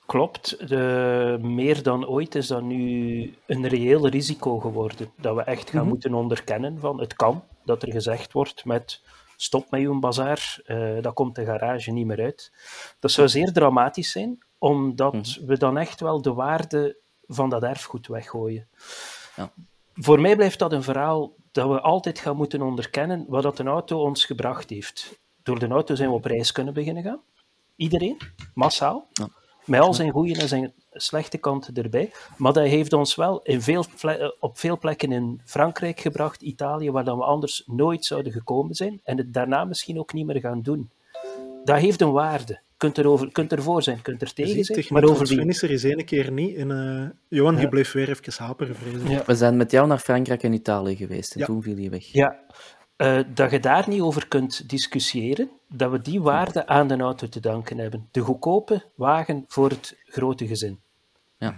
Klopt. 0.06 0.68
De, 0.68 1.38
meer 1.40 1.82
dan 1.82 2.06
ooit 2.06 2.34
is 2.34 2.46
dat 2.46 2.62
nu 2.62 3.34
een 3.46 3.68
reëel 3.68 4.08
risico 4.08 4.58
geworden. 4.58 5.10
Dat 5.16 5.36
we 5.36 5.42
echt 5.42 5.70
gaan 5.70 5.80
Mhm. 5.80 5.88
moeten 5.88 6.14
onderkennen 6.14 6.78
van 6.80 7.00
het 7.00 7.14
kan 7.14 7.42
dat 7.64 7.82
er 7.82 7.92
gezegd 7.92 8.32
wordt 8.32 8.64
met 8.64 9.02
stop 9.36 9.70
met 9.70 9.80
uw 9.80 9.98
bazaar, 9.98 10.60
eh, 10.64 11.02
dat 11.02 11.14
komt 11.14 11.34
de 11.34 11.44
garage 11.44 11.90
niet 11.90 12.06
meer 12.06 12.20
uit. 12.20 12.52
Dat 13.00 13.10
zou 13.10 13.28
zeer 13.28 13.52
dramatisch 13.52 14.10
zijn, 14.10 14.38
omdat 14.59 15.12
Mhm. 15.12 15.46
we 15.46 15.59
dan 15.59 15.78
echt 15.78 16.00
wel 16.00 16.22
de 16.22 16.32
waarde 16.32 16.96
van 17.26 17.50
dat 17.50 17.62
erfgoed 17.62 18.07
weggooien. 18.07 18.68
Ja. 19.36 19.52
Voor 19.94 20.20
mij 20.20 20.36
blijft 20.36 20.59
dat 20.59 20.72
een 20.72 20.82
verhaal 20.82 21.32
dat 21.52 21.68
we 21.68 21.80
altijd 21.80 22.18
gaan 22.18 22.36
moeten 22.36 22.62
onderkennen 22.62 23.24
wat 23.28 23.42
dat 23.42 23.59
een 23.59 23.66
auto 23.68 24.02
ons 24.02 24.24
gebracht 24.24 24.70
heeft. 24.70 25.18
Door 25.42 25.59
de 25.59 25.66
auto 25.68 25.94
zijn 25.94 26.09
we 26.09 26.14
op 26.14 26.24
reis 26.24 26.52
kunnen 26.52 26.74
beginnen 26.74 27.02
gaan. 27.02 27.20
Iedereen, 27.76 28.18
massaal. 28.54 29.07
Ja. 29.12 29.28
Met 29.64 29.80
al 29.80 29.94
zijn 29.94 30.11
goede 30.11 30.34
en 30.40 30.48
zijn 30.48 30.72
slechte 30.92 31.38
kanten 31.38 31.74
erbij. 31.74 32.12
Maar 32.36 32.52
dat 32.52 32.64
heeft 32.64 32.92
ons 32.92 33.14
wel 33.14 33.40
in 33.42 33.62
veel 33.62 33.84
op 34.40 34.59
veel 34.59 34.78
plekken 34.78 35.12
in 35.12 35.40
Frankrijk 35.44 36.00
gebracht, 36.00 36.42
Italië, 36.42 36.90
waar 36.90 37.04
dan 37.04 37.18
we 37.18 37.24
anders 37.24 37.62
nooit 37.66 38.04
zouden 38.04 38.32
gekomen 38.32 38.74
zijn. 38.74 39.00
En 39.04 39.16
het 39.18 39.32
daarna 39.34 39.64
misschien 39.64 39.98
ook 39.98 40.12
niet 40.12 40.26
meer 40.26 40.40
gaan 40.40 40.62
doen. 40.62 40.90
Dat 41.64 41.78
heeft 41.78 42.00
een 42.00 42.12
waarde. 42.12 42.61
Je 42.79 42.83
kunt, 42.83 42.99
erover, 42.99 43.33
kunt 43.33 43.53
ervoor 43.53 43.83
zijn, 43.83 43.97
je 43.97 44.03
kunt 44.03 44.22
er 44.22 44.33
tegen 44.33 44.64
zijn. 44.64 44.87
Maar 44.89 45.05
over 45.05 45.27
die... 45.27 45.47
is 45.47 45.62
er 45.62 45.70
eens 45.70 45.83
ene 45.83 46.05
keer 46.05 46.33
niet. 46.33 46.57
En, 46.57 46.70
eh, 46.70 47.09
Johan, 47.39 47.55
je 47.57 47.61
Ja. 47.62 47.68
bleef 47.68 47.93
weer 47.93 48.09
even 48.09 48.33
haperen, 48.45 48.77
vrees 48.77 48.95
ik. 49.03 49.09
Ja. 49.09 49.22
We 49.27 49.35
zijn 49.35 49.57
met 49.57 49.70
jou 49.70 49.87
naar 49.87 49.99
Frankrijk 49.99 50.43
en 50.43 50.53
Italië 50.53 50.97
geweest 50.97 51.35
en 51.35 51.41
Ja. 51.41 51.47
toen 51.47 51.62
viel 51.62 51.77
je 51.77 51.91
weg. 51.91 52.05
Ja, 52.12 52.41
eh, 52.97 53.20
dat 53.35 53.51
je 53.51 53.61
daar 53.61 53.89
niet 53.89 54.01
over 54.01 54.29
kunt 54.29 54.68
discussiëren, 54.68 55.51
dat 55.68 55.91
we 55.91 56.01
die 56.03 56.20
waarde 56.20 56.66
aan 56.66 56.89
de 56.89 56.97
auto 56.97 57.29
te 57.29 57.41
danken 57.41 57.79
hebben. 57.79 58.09
De 58.11 58.20
goedkope 58.20 58.85
wagen 58.95 59.45
voor 59.49 59.68
het 59.68 59.97
grote 60.07 60.47
gezin. 60.47 60.79
Ja. 61.39 61.55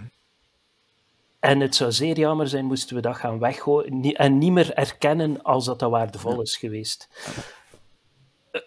En 1.39 1.59
het 1.59 1.75
zou 1.75 1.91
zeer 1.91 2.17
jammer 2.17 2.47
zijn 2.47 2.65
moesten 2.65 2.95
we 2.95 3.01
dat 3.01 3.17
gaan 3.17 3.39
weggooien 3.39 3.99
ni- 3.99 4.11
en 4.13 4.37
niet 4.37 4.51
meer 4.51 4.73
erkennen 4.73 5.41
als 5.43 5.65
dat 5.65 5.79
dat 5.79 5.91
waardevol 5.91 6.41
is 6.41 6.57
geweest. 6.57 7.07
Eh, 8.51 8.61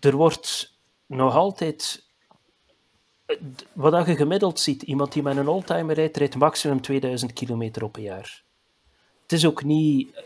Er 0.00 0.16
wordt 0.16 0.76
nog 1.08 1.34
altijd... 1.34 2.06
Wat 3.72 4.06
je 4.06 4.16
gemiddeld 4.16 4.60
ziet, 4.60 4.82
iemand 4.82 5.12
die 5.12 5.22
met 5.22 5.36
een 5.36 5.48
oldtimer 5.48 5.94
rijdt, 5.94 6.16
rijdt 6.16 6.36
maximum 6.36 6.80
2000 6.80 7.32
kilometer 7.32 7.84
op 7.84 7.96
een 7.96 8.02
jaar. 8.02 8.42
Het 9.22 9.32
is 9.32 9.46
ook 9.46 9.64
niet 9.64 10.16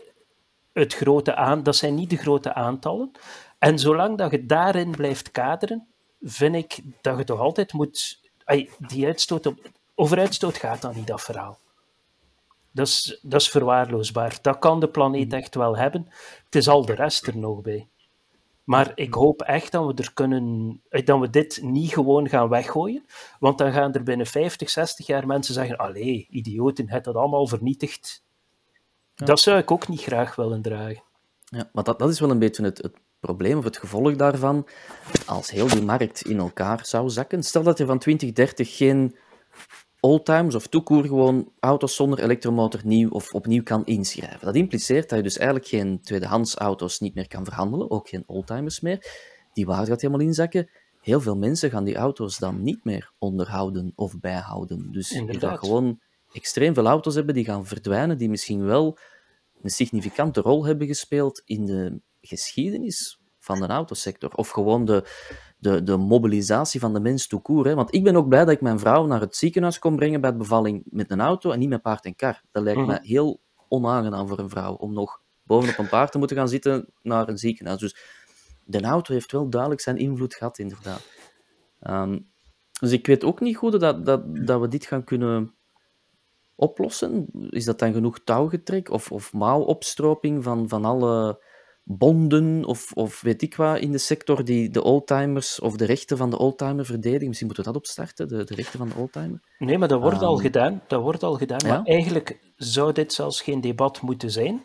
het 0.73 0.93
grote 0.93 1.35
aan, 1.35 1.63
dat 1.63 1.75
zijn 1.75 1.95
niet 1.95 2.09
de 2.09 2.17
grote 2.17 2.53
aantallen. 2.53 3.11
En 3.57 3.79
zolang 3.79 4.17
dat 4.17 4.31
je 4.31 4.45
daarin 4.45 4.91
blijft 4.91 5.31
kaderen, 5.31 5.87
vind 6.21 6.55
ik 6.55 6.79
dat 7.01 7.17
je 7.17 7.23
toch 7.23 7.39
altijd 7.39 7.73
moet... 7.73 8.21
Die 8.77 9.05
uitstoot 9.05 9.45
op, 9.45 9.69
over 9.95 10.19
uitstoot 10.19 10.57
gaat 10.57 10.81
dan 10.81 10.95
niet, 10.95 11.07
dat 11.07 11.21
verhaal. 11.21 11.57
Dat 12.71 12.87
is, 12.87 13.19
dat 13.21 13.41
is 13.41 13.49
verwaarloosbaar. 13.49 14.37
Dat 14.41 14.59
kan 14.59 14.79
de 14.79 14.87
planeet 14.87 15.33
echt 15.33 15.55
wel 15.55 15.77
hebben. 15.77 16.07
Het 16.45 16.55
is 16.55 16.67
al 16.67 16.85
de 16.85 16.93
rest 16.93 17.27
er 17.27 17.37
nog 17.37 17.61
bij. 17.61 17.87
Maar 18.63 18.91
ik 18.95 19.13
hoop 19.13 19.41
echt 19.41 19.71
dat 19.71 19.85
we, 19.85 20.03
er 20.03 20.13
kunnen, 20.13 20.81
eh, 20.89 21.05
dat 21.05 21.19
we 21.19 21.29
dit 21.29 21.59
niet 21.63 21.93
gewoon 21.93 22.29
gaan 22.29 22.49
weggooien. 22.49 23.05
Want 23.39 23.57
dan 23.57 23.71
gaan 23.71 23.93
er 23.93 24.03
binnen 24.03 24.25
50, 24.25 24.69
60 24.69 25.07
jaar 25.07 25.27
mensen 25.27 25.53
zeggen: 25.53 25.77
Allee, 25.77 26.27
idioten, 26.29 26.89
het 26.89 27.03
dat 27.03 27.15
allemaal 27.15 27.47
vernietigd. 27.47 28.25
Dat 29.15 29.39
zou 29.39 29.57
ik 29.57 29.71
ook 29.71 29.87
niet 29.87 30.01
graag 30.01 30.35
willen 30.35 30.61
dragen. 30.61 31.03
Ja, 31.43 31.69
maar 31.73 31.83
dat, 31.83 31.99
dat 31.99 32.09
is 32.09 32.19
wel 32.19 32.29
een 32.29 32.39
beetje 32.39 32.63
het, 32.63 32.77
het 32.77 32.97
probleem 33.19 33.57
of 33.57 33.63
het 33.63 33.77
gevolg 33.77 34.15
daarvan. 34.15 34.67
Als 35.25 35.51
heel 35.51 35.67
die 35.67 35.81
markt 35.81 36.21
in 36.21 36.37
elkaar 36.37 36.85
zou 36.85 37.09
zakken. 37.09 37.43
Stel 37.43 37.63
dat 37.63 37.77
je 37.77 37.85
van 37.85 37.99
2030 37.99 38.75
geen 38.75 39.15
oldtimers 40.03 40.55
of 40.55 40.67
toekoer 40.67 41.03
gewoon 41.05 41.51
auto's 41.59 41.95
zonder 41.95 42.19
elektromotor 42.19 42.81
nieuw 42.83 43.09
of 43.09 43.33
opnieuw 43.33 43.63
kan 43.63 43.85
inschrijven. 43.85 44.45
Dat 44.45 44.55
impliceert 44.55 45.09
dat 45.09 45.17
je 45.17 45.23
dus 45.23 45.37
eigenlijk 45.37 45.67
geen 45.67 46.01
tweedehands 46.01 46.55
auto's 46.55 46.99
niet 46.99 47.15
meer 47.15 47.27
kan 47.27 47.45
verhandelen, 47.45 47.91
ook 47.91 48.09
geen 48.09 48.23
oldtimers 48.25 48.79
meer. 48.79 49.05
Die 49.53 49.65
waarde 49.65 49.85
gaat 49.85 50.01
helemaal 50.01 50.25
inzakken. 50.25 50.69
Heel 51.01 51.21
veel 51.21 51.37
mensen 51.37 51.69
gaan 51.69 51.83
die 51.83 51.95
auto's 51.95 52.37
dan 52.37 52.63
niet 52.63 52.83
meer 52.83 53.11
onderhouden 53.17 53.91
of 53.95 54.19
bijhouden. 54.19 54.91
Dus 54.91 55.09
je 55.09 55.39
gaat 55.39 55.59
gewoon 55.59 55.99
extreem 56.31 56.73
veel 56.73 56.87
auto's 56.87 57.15
hebben 57.15 57.35
die 57.35 57.45
gaan 57.45 57.65
verdwijnen, 57.65 58.17
die 58.17 58.29
misschien 58.29 58.65
wel 58.65 58.97
een 59.61 59.69
significante 59.69 60.41
rol 60.41 60.65
hebben 60.65 60.87
gespeeld 60.87 61.41
in 61.45 61.65
de 61.65 62.01
geschiedenis 62.21 63.19
van 63.39 63.59
de 63.59 63.67
autosector. 63.67 64.33
Of 64.33 64.49
gewoon 64.49 64.85
de, 64.85 65.03
de, 65.63 65.83
de 65.83 65.97
mobilisatie 65.97 66.79
van 66.79 66.93
de 66.93 66.99
mens 66.99 67.27
court, 67.41 67.65
hè. 67.65 67.75
Want 67.75 67.93
ik 67.93 68.03
ben 68.03 68.15
ook 68.15 68.27
blij 68.27 68.45
dat 68.45 68.53
ik 68.53 68.61
mijn 68.61 68.79
vrouw 68.79 69.05
naar 69.05 69.19
het 69.21 69.35
ziekenhuis 69.35 69.79
kon 69.79 69.95
brengen 69.95 70.21
bij 70.21 70.31
de 70.31 70.37
bevalling 70.37 70.83
met 70.85 71.11
een 71.11 71.21
auto 71.21 71.51
en 71.51 71.59
niet 71.59 71.69
met 71.69 71.81
paard 71.81 72.05
en 72.05 72.15
kar. 72.15 72.41
Dat 72.51 72.63
lijkt 72.63 72.79
Mhm. 72.79 72.89
me 72.89 72.99
heel 73.01 73.39
onaangenaam 73.67 74.27
voor 74.27 74.39
een 74.39 74.49
vrouw, 74.49 74.73
om 74.73 74.93
nog 74.93 75.21
bovenop 75.43 75.77
een 75.77 75.89
paard 75.89 76.11
te 76.11 76.17
moeten 76.17 76.37
gaan 76.37 76.49
zitten 76.49 76.89
naar 77.01 77.27
een 77.27 77.37
ziekenhuis. 77.37 77.79
Dus 77.79 77.95
de 78.65 78.81
auto 78.81 79.13
heeft 79.13 79.31
wel 79.31 79.49
duidelijk 79.49 79.81
zijn 79.81 79.97
invloed 79.97 80.33
gehad, 80.35 80.57
inderdaad. 80.57 81.01
Ehm, 81.79 82.19
dus 82.79 82.91
ik 82.91 83.07
weet 83.07 83.23
ook 83.23 83.39
niet 83.39 83.57
goed 83.57 83.79
dat, 83.79 84.05
dat, 84.05 84.21
dat 84.45 84.59
we 84.61 84.67
dit 84.67 84.85
gaan 84.85 85.03
kunnen 85.03 85.53
oplossen. 86.55 87.25
Is 87.49 87.65
dat 87.65 87.79
dan 87.79 87.93
genoeg 87.93 88.19
touwgetrek 88.19 88.89
of, 88.89 89.11
of 89.11 89.33
mouwopstroping 89.33 90.43
van, 90.43 90.69
van 90.69 90.85
alle 90.85 91.43
bonden 91.83 92.65
of, 92.65 92.91
of 92.93 93.21
weet 93.21 93.41
ik 93.41 93.55
wat 93.55 93.77
in 93.79 93.91
de 93.91 93.97
sector 93.97 94.43
die 94.45 94.69
de 94.69 94.83
oldtimers 94.83 95.59
of 95.59 95.75
de 95.75 95.85
rechten 95.85 96.17
van 96.17 96.29
de 96.29 96.37
oldtimer 96.37 96.85
verdedigen? 96.85 97.27
Misschien 97.27 97.47
moeten 97.47 97.65
we 97.65 97.71
dat 97.71 97.81
opstarten, 97.81 98.27
de, 98.27 98.43
de 98.43 98.55
rechten 98.55 98.79
van 98.79 98.89
de 98.89 98.95
oldtimer. 98.95 99.39
Nee, 99.59 99.77
maar 99.77 99.87
dat 99.87 100.01
wordt 100.01 100.21
al 100.21 100.33
Ehm, 100.33 100.41
gedaan. 100.41 100.81
Dat 100.87 101.01
wordt 101.01 101.23
al 101.23 101.33
gedaan. 101.35 101.59
ja? 101.63 101.67
Maar 101.67 101.83
eigenlijk 101.85 102.39
zou 102.57 102.93
dit 102.93 103.13
zelfs 103.13 103.41
geen 103.41 103.61
debat 103.61 104.01
moeten 104.01 104.31
zijn. 104.31 104.63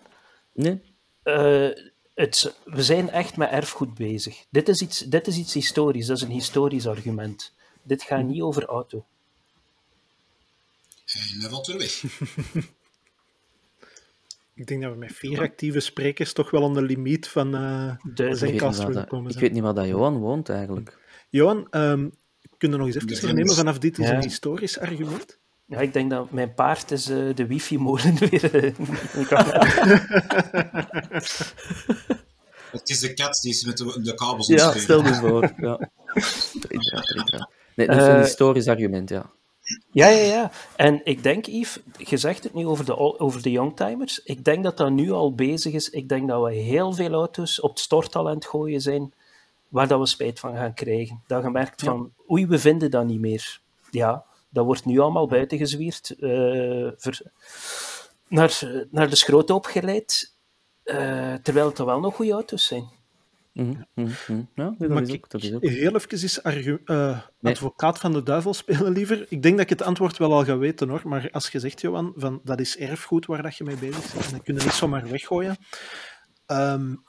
Nee? 0.53 0.81
Eh, 1.23 1.69
het, 2.15 2.55
we 2.65 2.83
zijn 2.83 3.11
echt 3.11 3.37
met 3.37 3.51
erfgoed 3.51 3.95
bezig. 3.95 4.45
Dit 4.51 4.69
is, 4.69 4.81
iets, 4.81 4.99
dit 4.99 5.27
is 5.27 5.37
iets 5.37 5.55
historisch, 5.55 6.07
dat 6.07 6.17
is 6.17 6.23
een 6.23 6.31
historisch 6.31 6.87
argument. 6.87 7.53
Dit 7.83 8.03
gaat 8.03 8.25
niet 8.25 8.43
over 8.43 8.65
auto. 8.65 9.05
En 11.07 11.41
hij 11.41 11.49
valt 11.51 11.67
weer 11.67 11.79
weg. 11.79 12.03
Ik 14.59 14.67
denk 14.67 14.83
dat 14.83 14.93
we 14.93 14.99
met 14.99 15.13
vier 15.13 15.41
actieve 15.41 15.81
sprekers 15.81 16.33
toch 16.33 16.51
wel 16.51 16.65
aan 16.65 16.75
de 16.75 16.83
limiet 16.83 17.29
van 17.29 17.55
uh, 17.55 17.93
de 18.15 18.35
Zencast 18.35 18.85
willen 18.85 19.07
komen. 19.07 19.31
Ik 19.33 19.39
weet 19.39 19.53
niet 19.53 19.63
waar 19.63 19.75
dat 19.75 19.87
Johan 19.87 20.19
woont 20.19 20.49
eigenlijk. 20.49 20.99
Johan, 21.31 21.67
um, 21.71 22.13
kun 22.57 22.71
je 22.71 22.77
nog 22.77 22.87
eens 22.87 22.97
even 22.97 23.27
hernemen 23.27 23.55
vanaf 23.55 23.79
dit 23.79 23.99
is 23.99 24.09
een 24.09 24.23
historisch 24.23 24.79
argument? 24.79 25.39
Ja, 25.67 25.79
ik 25.79 25.93
denk 25.93 26.11
dat 26.11 26.31
mijn 26.31 26.55
paard 26.55 26.91
is 26.91 27.11
uh, 27.11 27.35
de 27.35 27.47
wifi-molen 27.47 28.19
weer. 28.31 28.43
Het 32.71 32.89
is 32.89 33.01
de 33.01 33.15
kat 33.15 33.39
die 33.43 33.51
is 33.51 33.65
met 33.65 33.77
de, 33.77 34.01
de 34.03 34.15
kabels 34.15 34.47
Ja, 34.47 34.73
stel 34.73 35.05
je 35.05 35.15
voor. 35.15 35.53
Ja. 35.57 35.79
Nee, 37.75 37.87
dat 37.87 37.97
is 37.97 38.07
een 38.07 38.21
historisch 38.21 38.69
argument, 38.69 39.09
ja. 39.09 39.31
Ja, 39.91 40.09
ja, 40.09 40.25
ja. 40.25 40.51
En 40.77 41.01
ik 41.05 41.23
denk, 41.23 41.47
Yves, 41.47 41.79
je 41.97 42.17
zegt 42.17 42.45
het 42.45 42.55
nu 42.55 42.67
over 42.67 42.85
de, 42.85 43.19
over 43.19 43.43
de 43.43 43.51
youngtimers. 43.51 44.23
Ik 44.23 44.45
denk 44.45 44.65
dat 44.65 44.77
dat 44.77 44.91
nu 44.91 45.11
al 45.11 45.35
bezig 45.35 45.73
is. 45.73 45.91
Ik 45.91 46.09
denk 46.09 46.29
dat 46.29 46.43
we 46.45 46.55
heel 46.55 46.93
veel 46.93 47.13
auto's 47.13 47.61
op 47.61 47.71
het 47.71 47.79
storttalent 47.79 48.47
gooien 48.47 48.81
zijn, 48.81 49.15
waar 49.69 49.89
dat 49.89 49.99
we 49.99 50.07
spijt 50.07 50.41
van 50.41 50.57
gaan 50.57 50.75
krijgen. 50.75 51.23
Dat 51.27 51.43
je 51.43 51.51
merkt 51.51 51.83
van, 51.83 52.13
oei, 52.31 52.47
we 52.47 52.59
vinden 52.59 52.91
dat 52.91 53.07
niet 53.07 53.21
meer. 53.21 53.61
Ja, 53.91 54.25
dat 54.49 54.65
wordt 54.65 54.85
nu 54.85 54.99
allemaal 54.99 55.27
buitengezwierd, 55.27 56.15
uh, 56.19 56.91
ver, 56.97 57.21
naar, 58.29 58.87
naar 58.91 59.11
de 59.11 59.17
schroot 59.17 59.51
opgeleid, 59.51 60.35
uh, 60.85 61.35
terwijl 61.35 61.67
het 61.67 61.79
er 61.79 61.85
wel 61.85 62.01
nog 62.01 62.15
goede 62.15 62.33
auto's 62.33 62.67
zijn. 62.67 62.89
Mm 63.59 63.87
-hmm. 63.95 64.49
Ja, 64.55 64.75
dat 64.79 64.89
maar 64.89 65.03
is 65.03 65.13
ook, 65.13 65.31
dat 65.31 65.43
is 65.43 65.53
ook. 65.53 65.63
Heel 65.63 65.95
even 65.95 66.11
is 66.11 66.41
uh, 66.85 67.21
advocaat 67.43 67.99
van 67.99 68.13
de 68.13 68.23
duivel 68.23 68.55
spelen 68.55 68.93
liever. 68.93 69.27
Ik 69.29 69.43
denk 69.43 69.55
dat 69.55 69.65
ik 69.65 69.79
het 69.79 69.83
antwoord 69.83 70.17
wel 70.17 70.33
al 70.33 70.45
ga 70.45 70.59
weten 70.59 70.89
hoor, 70.89 71.03
maar 71.05 71.29
als 71.31 71.49
je 71.49 71.59
zegt, 71.59 71.81
Johan, 71.81 72.13
van 72.17 72.41
dat 72.45 72.61
is 72.61 72.77
erfgoed 72.77 73.27
waar 73.27 73.43
dat 73.43 73.57
je 73.57 73.65
mee 73.65 73.77
bezig 73.77 74.13
bent, 74.13 74.31
dan 74.31 74.43
kun 74.43 74.55
je 74.55 74.63
niet 74.63 74.73
zomaar 74.73 75.09
weggooien. 75.09 75.57
Um, 76.47 77.03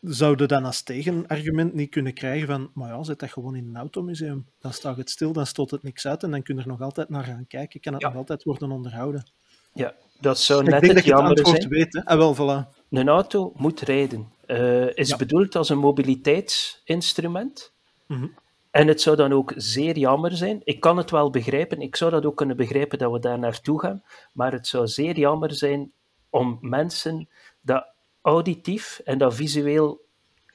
zouden 0.00 0.48
dan 0.48 0.64
als 0.64 0.82
tegenargument 0.82 1.74
niet 1.74 1.90
kunnen 1.90 2.14
krijgen 2.14 2.46
van, 2.46 2.70
maar 2.74 2.88
ja, 2.88 3.02
zet 3.02 3.18
dat 3.18 3.30
gewoon 3.30 3.56
in 3.56 3.68
een 3.68 3.76
automuseum. 3.76 4.46
Dan 4.58 4.72
staat 4.72 4.96
het 4.96 5.10
stil, 5.10 5.32
dan 5.32 5.46
stoot 5.46 5.70
het 5.70 5.82
niks 5.82 6.06
uit 6.06 6.22
en 6.22 6.30
dan 6.30 6.42
kun 6.42 6.54
je 6.56 6.62
er 6.62 6.68
nog 6.68 6.80
altijd 6.80 7.08
naar 7.08 7.24
gaan 7.24 7.46
kijken. 7.46 7.80
Kan 7.80 7.92
het 7.92 8.02
nog 8.02 8.14
altijd 8.14 8.42
worden 8.42 8.70
onderhouden. 8.70 9.30
Ja, 9.72 9.94
dat 10.20 10.38
zou 10.38 10.62
net 10.62 10.74
ik 10.74 10.80
denk 10.80 11.04
het 11.04 11.44
dat 11.44 11.64
weet. 11.64 11.92
Hè? 11.92 12.04
Ah, 12.04 12.16
wel, 12.16 12.34
voilà. 12.36 12.80
Een 12.90 13.08
auto 13.08 13.52
moet 13.56 13.80
rijden. 13.80 14.32
Uh, 14.46 14.96
is 14.96 15.16
bedoeld 15.16 15.56
als 15.56 15.68
een 15.68 15.78
mobiliteitsinstrument. 15.78 17.72
Mhm. 18.06 18.26
En 18.70 18.88
het 18.88 19.00
zou 19.00 19.16
dan 19.16 19.32
ook 19.32 19.52
zeer 19.56 19.98
jammer 19.98 20.36
zijn. 20.36 20.60
Ik 20.64 20.80
kan 20.80 20.96
het 20.96 21.10
wel 21.10 21.30
begrijpen. 21.30 21.80
Ik 21.80 21.96
zou 21.96 22.10
dat 22.10 22.26
ook 22.26 22.36
kunnen 22.36 22.56
begrijpen 22.56 22.98
dat 22.98 23.12
we 23.12 23.18
daar 23.18 23.38
naartoe 23.38 23.80
gaan. 23.80 24.02
Maar 24.32 24.52
het 24.52 24.66
zou 24.66 24.86
zeer 24.86 25.18
jammer 25.18 25.54
zijn 25.54 25.92
om 26.30 26.58
mensen 26.60 27.28
dat 27.60 27.86
auditief 28.22 29.00
en 29.04 29.18
dat 29.18 29.34
visueel 29.34 30.00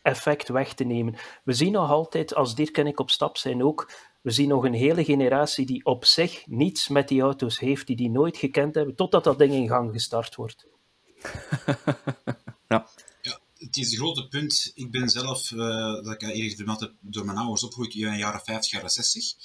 effect 0.02 0.50
weg 0.50 0.74
te 0.74 0.84
nemen. 0.84 1.16
We 1.44 1.54
zien 1.54 1.72
nog 1.72 1.90
altijd, 1.90 2.36
als 2.36 2.56
Dirk 2.56 2.78
en 2.78 2.88
ik 2.88 3.00
op 3.00 3.10
stap 3.10 3.38
zijn 3.38 3.64
ook, 3.64 3.92
we 4.28 4.34
zien 4.34 4.48
nog 4.48 4.64
een 4.64 4.74
hele 4.74 5.04
generatie 5.04 5.66
die 5.66 5.86
op 5.86 6.06
zich 6.06 6.48
niets 6.48 6.88
met 6.88 7.08
die 7.08 7.22
auto's 7.22 7.60
heeft, 7.60 7.88
die 7.88 7.96
die 7.96 8.10
nooit 8.10 8.38
gekend 8.38 8.76
hebben, 8.76 8.96
totdat 8.96 9.24
dat 9.24 9.38
ding 9.38 9.54
in 9.54 9.68
gang 9.68 9.92
gestart 9.92 10.36
wordt. 10.36 10.66
ja. 12.68 12.90
ja. 13.22 13.40
Het 13.58 13.78
is 13.78 13.92
een 13.92 13.98
grote 13.98 14.28
punt. 14.28 14.72
Ik 14.76 14.92
ben 14.92 15.10
zelf, 15.10 15.52
uh, 15.52 15.60
dat 16.04 16.14
ik 16.14 16.22
eerder 16.22 16.56
vermeld 16.56 16.80
heb, 16.80 16.94
door 17.00 17.26
mijn 17.26 17.38
ouders 17.38 17.64
opgegroeid 17.64 17.94
in 17.96 18.12
de 18.12 18.18
jaren 18.18 18.42
50, 18.44 18.72
jaren 18.72 18.90
60. 18.90 19.36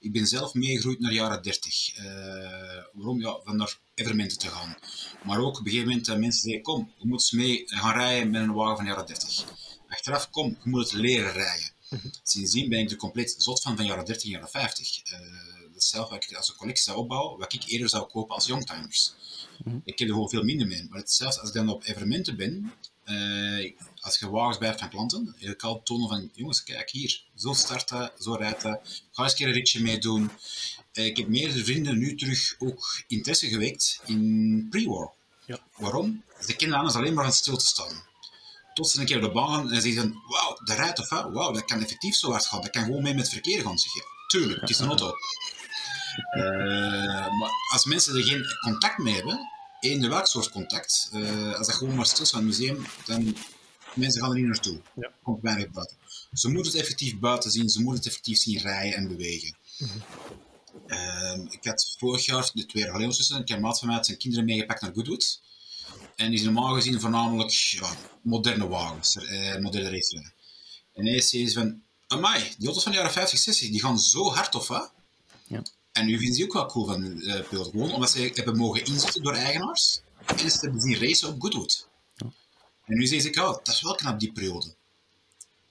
Ik 0.00 0.12
ben 0.12 0.26
zelf 0.26 0.54
meegegroeid 0.54 1.00
naar 1.00 1.10
de 1.10 1.16
jaren 1.16 1.42
30. 1.42 1.98
Uh, 1.98 2.06
eh, 2.06 2.84
waarom? 2.92 3.20
Ja, 3.20 3.40
van 3.44 3.56
naar 3.56 3.78
evenementen 3.94 4.38
te 4.38 4.48
gaan. 4.48 4.76
Maar 5.24 5.40
ook 5.40 5.58
op 5.58 5.64
een 5.64 5.64
gegeven 5.64 5.88
moment 5.88 6.06
dat 6.06 6.18
mensen 6.18 6.40
zeiden, 6.40 6.62
kom, 6.62 6.92
je 6.96 7.06
moet 7.06 7.20
eens 7.20 7.30
mee 7.30 7.62
gaan 7.66 7.96
rijden 7.96 8.30
met 8.30 8.42
een 8.42 8.52
wagen 8.52 8.76
van 8.76 8.84
de 8.84 8.90
jaren 8.90 9.06
30. 9.06 9.44
Achteraf, 9.88 10.30
kom, 10.30 10.48
je 10.62 10.70
moet 10.70 10.90
het 10.90 10.92
leren 10.92 11.32
rijden. 11.32 11.74
Mhm. 11.90 12.08
Sindsdien 12.22 12.68
ben 12.68 12.78
ik 12.78 12.90
er 12.90 12.96
compleet 12.96 13.34
zot 13.38 13.62
van 13.62 13.76
van 13.76 13.86
jaren 13.86 14.04
30 14.04 14.24
en 14.24 14.30
jaren 14.30 14.48
50. 14.48 15.02
Uh, 15.04 15.18
eh, 15.18 15.22
dat 15.72 15.82
is 15.82 15.88
zelf 15.88 16.08
wat 16.08 16.24
ik 16.24 16.36
als 16.36 16.48
een 16.48 16.54
collectie 16.54 16.84
zou 16.84 16.98
opbouwen, 16.98 17.38
wat 17.38 17.52
ik 17.52 17.64
eerder 17.66 17.88
zou 17.88 18.10
kopen 18.10 18.34
als 18.34 18.46
youngtimers. 18.46 19.14
Mm 19.64 19.80
Ik 19.84 19.98
heb 19.98 20.08
er 20.08 20.14
gewoon 20.14 20.28
veel 20.28 20.42
minder 20.42 20.66
mee. 20.66 20.86
Maar 20.88 20.98
het, 20.98 21.12
zelfs 21.12 21.38
als 21.38 21.48
ik 21.48 21.54
dan 21.54 21.68
op 21.68 21.84
evenementen 21.84 22.36
ben, 22.36 22.72
uh, 23.04 23.72
als 24.00 24.18
je 24.18 24.30
wagens 24.30 24.58
bij 24.58 24.78
van 24.78 24.88
klanten, 24.88 25.34
je 25.38 25.54
kan 25.54 25.82
tonen 25.82 26.08
van, 26.08 26.30
jongens, 26.34 26.62
kijk 26.62 26.90
hier, 26.90 27.24
zo 27.34 27.52
starten, 27.52 28.12
zo 28.20 28.32
rijden, 28.32 28.80
ga 29.12 29.22
eens 29.22 29.32
een 29.32 29.38
keer 29.38 29.46
een 29.46 29.52
ritje 29.52 29.82
meedoen. 29.82 30.30
Uh, 30.92 31.06
ik 31.06 31.16
heb 31.16 31.28
meerdere 31.28 31.64
vrienden 31.64 31.98
nu 31.98 32.14
terug 32.14 32.54
ook 32.58 33.04
interesse 33.06 33.48
gewekt 33.48 34.00
in 34.04 34.66
pre-war. 34.70 35.12
Ja. 35.46 35.66
Waarom? 35.76 36.22
Ze 36.40 36.56
kennen 36.56 36.78
anders 36.78 36.96
alleen 36.96 37.14
maar 37.14 37.24
aan 37.24 37.32
stil 37.32 37.56
te 37.56 37.66
staan. 37.66 38.02
Tot 38.76 38.88
ze 38.88 39.00
een 39.00 39.06
keer 39.06 39.16
op 39.16 39.22
de 39.22 39.30
baan 39.30 39.70
en 39.70 39.82
ze 39.82 39.92
zeggen, 39.92 40.22
wauw, 40.26 40.58
dat 40.64 40.76
rijdt 40.76 40.98
of 40.98 41.08
wauw, 41.08 41.52
dat 41.52 41.64
kan 41.64 41.80
effectief 41.80 42.14
zo 42.14 42.30
hard 42.30 42.46
gaan, 42.46 42.60
dat 42.60 42.70
kan 42.70 42.84
gewoon 42.84 43.02
mee 43.02 43.14
met 43.14 43.22
het 43.22 43.32
verkeer 43.32 43.62
gaan. 43.62 43.78
Zeg 43.78 43.92
je. 43.92 44.04
Tuurlijk, 44.26 44.60
het 44.60 44.70
is 44.70 44.78
een 44.78 44.88
auto. 44.88 45.12
Uh, 46.36 46.42
maar 47.38 47.50
als 47.72 47.84
mensen 47.84 48.16
er 48.16 48.22
geen 48.22 48.44
contact 48.60 48.98
mee 48.98 49.14
hebben, 49.14 49.50
eender 49.80 50.10
welk 50.10 50.26
soort 50.26 50.50
contact, 50.50 51.10
uh, 51.12 51.54
als 51.54 51.66
dat 51.66 51.76
gewoon 51.76 51.94
maar 51.94 52.06
stil 52.06 52.22
is 52.22 52.30
van 52.30 52.38
het 52.38 52.48
museum, 52.48 52.86
dan 53.04 53.36
mensen 53.94 54.20
gaan 54.20 54.30
er 54.30 54.36
niet 54.36 54.46
naartoe. 54.46 54.80
Ja. 54.94 55.12
Komt 55.22 55.42
weinig 55.42 55.70
buiten. 55.70 55.96
Ze 56.32 56.48
moeten 56.48 56.72
het 56.72 56.80
effectief 56.80 57.18
buiten 57.18 57.50
zien, 57.50 57.68
ze 57.68 57.78
moeten 57.78 57.98
het 57.98 58.06
effectief 58.06 58.38
zien 58.38 58.58
rijden 58.58 58.98
en 58.98 59.08
bewegen. 59.08 59.56
Mm 59.78 59.88
-hmm. 60.86 61.48
ik 61.50 61.64
had 61.64 61.94
vorig 61.98 62.24
jaar, 62.24 62.50
de 62.54 62.66
twee 62.66 62.82
jaar 62.82 62.92
geleden 62.92 63.44
een 63.46 63.60
maat 63.60 63.78
van 63.78 63.86
mij 63.86 63.96
had 63.96 64.06
zijn 64.06 64.18
kinderen 64.18 64.44
meegepakt 64.44 64.80
naar 64.80 64.92
Goodwood. 64.94 65.40
En 66.16 66.30
die 66.30 66.38
zijn 66.38 66.52
normaal 66.52 66.74
gezien 66.74 67.00
voornamelijk 67.00 67.50
ja, 67.50 67.96
moderne 68.22 68.68
wagens, 68.68 69.16
eh, 69.16 69.56
moderne 69.56 69.90
racerijden. 69.90 70.34
En 70.92 71.06
hij 71.06 71.20
zei 71.20 71.50
van, 71.50 71.82
amai, 72.06 72.54
die 72.58 72.66
auto's 72.66 72.82
van 72.82 72.92
de 72.92 72.98
jaren 72.98 73.12
50, 73.12 73.38
60, 73.38 73.70
die 73.70 73.80
gaan 73.80 73.98
zo 73.98 74.30
hard 74.30 74.54
of 74.54 74.68
wat? 74.68 74.92
Ja. 75.46 75.62
En 75.92 76.06
nu 76.06 76.18
vinden 76.18 76.36
ze 76.36 76.44
ook 76.44 76.52
wel 76.52 76.66
cool 76.66 76.86
van 76.86 77.04
uh, 77.04 77.48
Pilot. 77.48 77.70
Gewoon 77.70 77.92
omdat 77.92 78.10
ze 78.10 78.30
hebben 78.34 78.56
mogen 78.56 78.84
inzetten 78.84 79.22
door 79.22 79.34
eigenaars. 79.34 80.00
En 80.26 80.50
ze 80.50 80.58
hebben 80.60 80.80
zien 80.80 80.98
racen 80.98 81.28
op 81.28 81.42
Goodwood. 81.42 81.88
Ja. 82.14 82.32
En 82.84 82.98
nu 82.98 83.06
zeg 83.06 83.24
ik, 83.24 83.36
oh, 83.36 83.48
dat 83.48 83.68
is 83.68 83.80
wel 83.80 83.94
knap 83.94 84.20
die 84.20 84.32
periode. 84.32 84.74